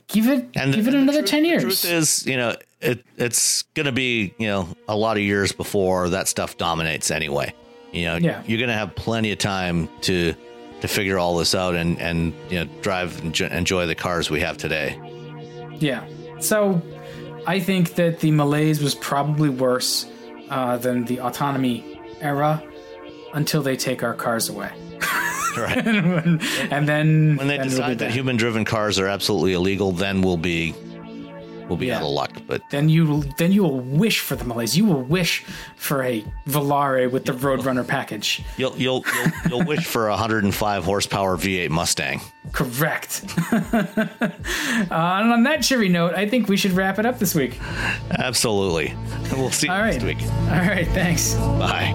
give 0.08 0.28
it 0.28 0.48
and 0.54 0.74
give 0.74 0.86
it 0.88 0.90
the 0.92 0.98
another 0.98 1.18
truth- 1.20 1.30
10 1.30 1.42
the 1.42 1.48
years. 1.48 1.62
truth 1.62 1.84
is 1.86 2.26
you 2.26 2.36
know 2.36 2.54
it 2.80 3.02
it's 3.16 3.62
gonna 3.74 3.92
be 3.92 4.34
you 4.38 4.46
know 4.46 4.68
a 4.86 4.94
lot 4.96 5.16
of 5.16 5.22
years 5.22 5.52
before 5.52 6.10
that 6.10 6.28
stuff 6.28 6.58
dominates 6.58 7.10
anyway 7.10 7.52
you 7.90 8.04
know 8.04 8.16
Yeah. 8.16 8.42
you're 8.46 8.60
gonna 8.60 8.74
have 8.76 8.94
plenty 8.94 9.32
of 9.32 9.38
time 9.38 9.88
to 10.02 10.34
to 10.82 10.88
figure 10.88 11.18
all 11.18 11.38
this 11.38 11.54
out 11.54 11.74
and 11.74 11.98
and 12.00 12.34
you 12.50 12.58
know 12.58 12.70
drive 12.82 13.18
and 13.24 13.40
enjoy 13.40 13.86
the 13.86 13.94
cars 13.94 14.28
we 14.30 14.40
have 14.40 14.58
today 14.58 15.00
Yeah. 15.78 16.04
So 16.40 16.82
I 17.46 17.58
think 17.60 17.94
that 17.94 18.20
the 18.20 18.30
malaise 18.30 18.82
was 18.82 18.94
probably 18.94 19.48
worse 19.48 20.04
uh, 20.50 20.76
than 20.76 21.04
the 21.06 21.20
autonomy 21.20 21.98
era 22.20 22.62
until 23.32 23.62
they 23.62 23.76
take 23.76 24.02
our 24.02 24.12
cars 24.14 24.48
away. 24.50 24.70
Right. 25.68 25.76
and 26.70 26.88
then 26.88 27.36
when 27.36 27.48
they 27.48 27.56
then 27.56 27.68
decide 27.68 27.98
that 27.98 28.10
human 28.10 28.36
driven 28.36 28.64
cars 28.64 28.98
are 28.98 29.06
absolutely 29.06 29.52
illegal, 29.54 29.92
then 29.92 30.22
we'll 30.22 30.36
be 30.36 30.74
we'll 31.68 31.76
be 31.76 31.86
Yeah. 31.86 31.96
out 31.98 32.02
of 32.04 32.08
luck. 32.10 32.30
But 32.46 32.62
then 32.70 32.88
you 32.88 33.22
then 33.38 33.52
you 33.52 33.62
will 33.62 33.80
wish 33.80 34.20
for 34.20 34.36
the 34.36 34.44
malaise. 34.44 34.76
You 34.76 34.84
will 34.86 35.02
wish 35.02 35.44
for 35.76 36.02
a 36.02 36.24
Volare 36.48 37.10
with 37.10 37.24
the 37.26 37.32
Roadrunner 37.32 37.86
package. 37.86 38.42
you'll 38.56 38.74
you'll 38.76 39.04
you'll, 39.14 39.50
you'll 39.58 39.64
wish 39.66 39.84
for 39.86 40.06
a 40.08 40.10
105 40.12 40.84
horsepower 40.84 41.36
V8 41.36 41.68
Mustang. 41.70 42.20
Correct. 42.52 43.24
uh, 43.52 43.74
and 44.90 45.32
on 45.32 45.42
that 45.42 45.62
cheery 45.62 45.88
note, 45.90 46.14
I 46.14 46.26
think 46.28 46.48
we 46.48 46.56
should 46.56 46.72
wrap 46.72 46.98
it 46.98 47.04
up 47.06 47.18
this 47.18 47.34
week. 47.34 47.58
Absolutely. 48.12 48.94
We'll 49.32 49.50
see 49.50 49.66
you 49.66 49.72
All 49.72 49.80
right. 49.80 49.92
next 50.02 50.04
week. 50.04 50.22
All 50.22 50.48
right. 50.66 50.86
Thanks. 50.88 51.34
Bye. 51.34 51.94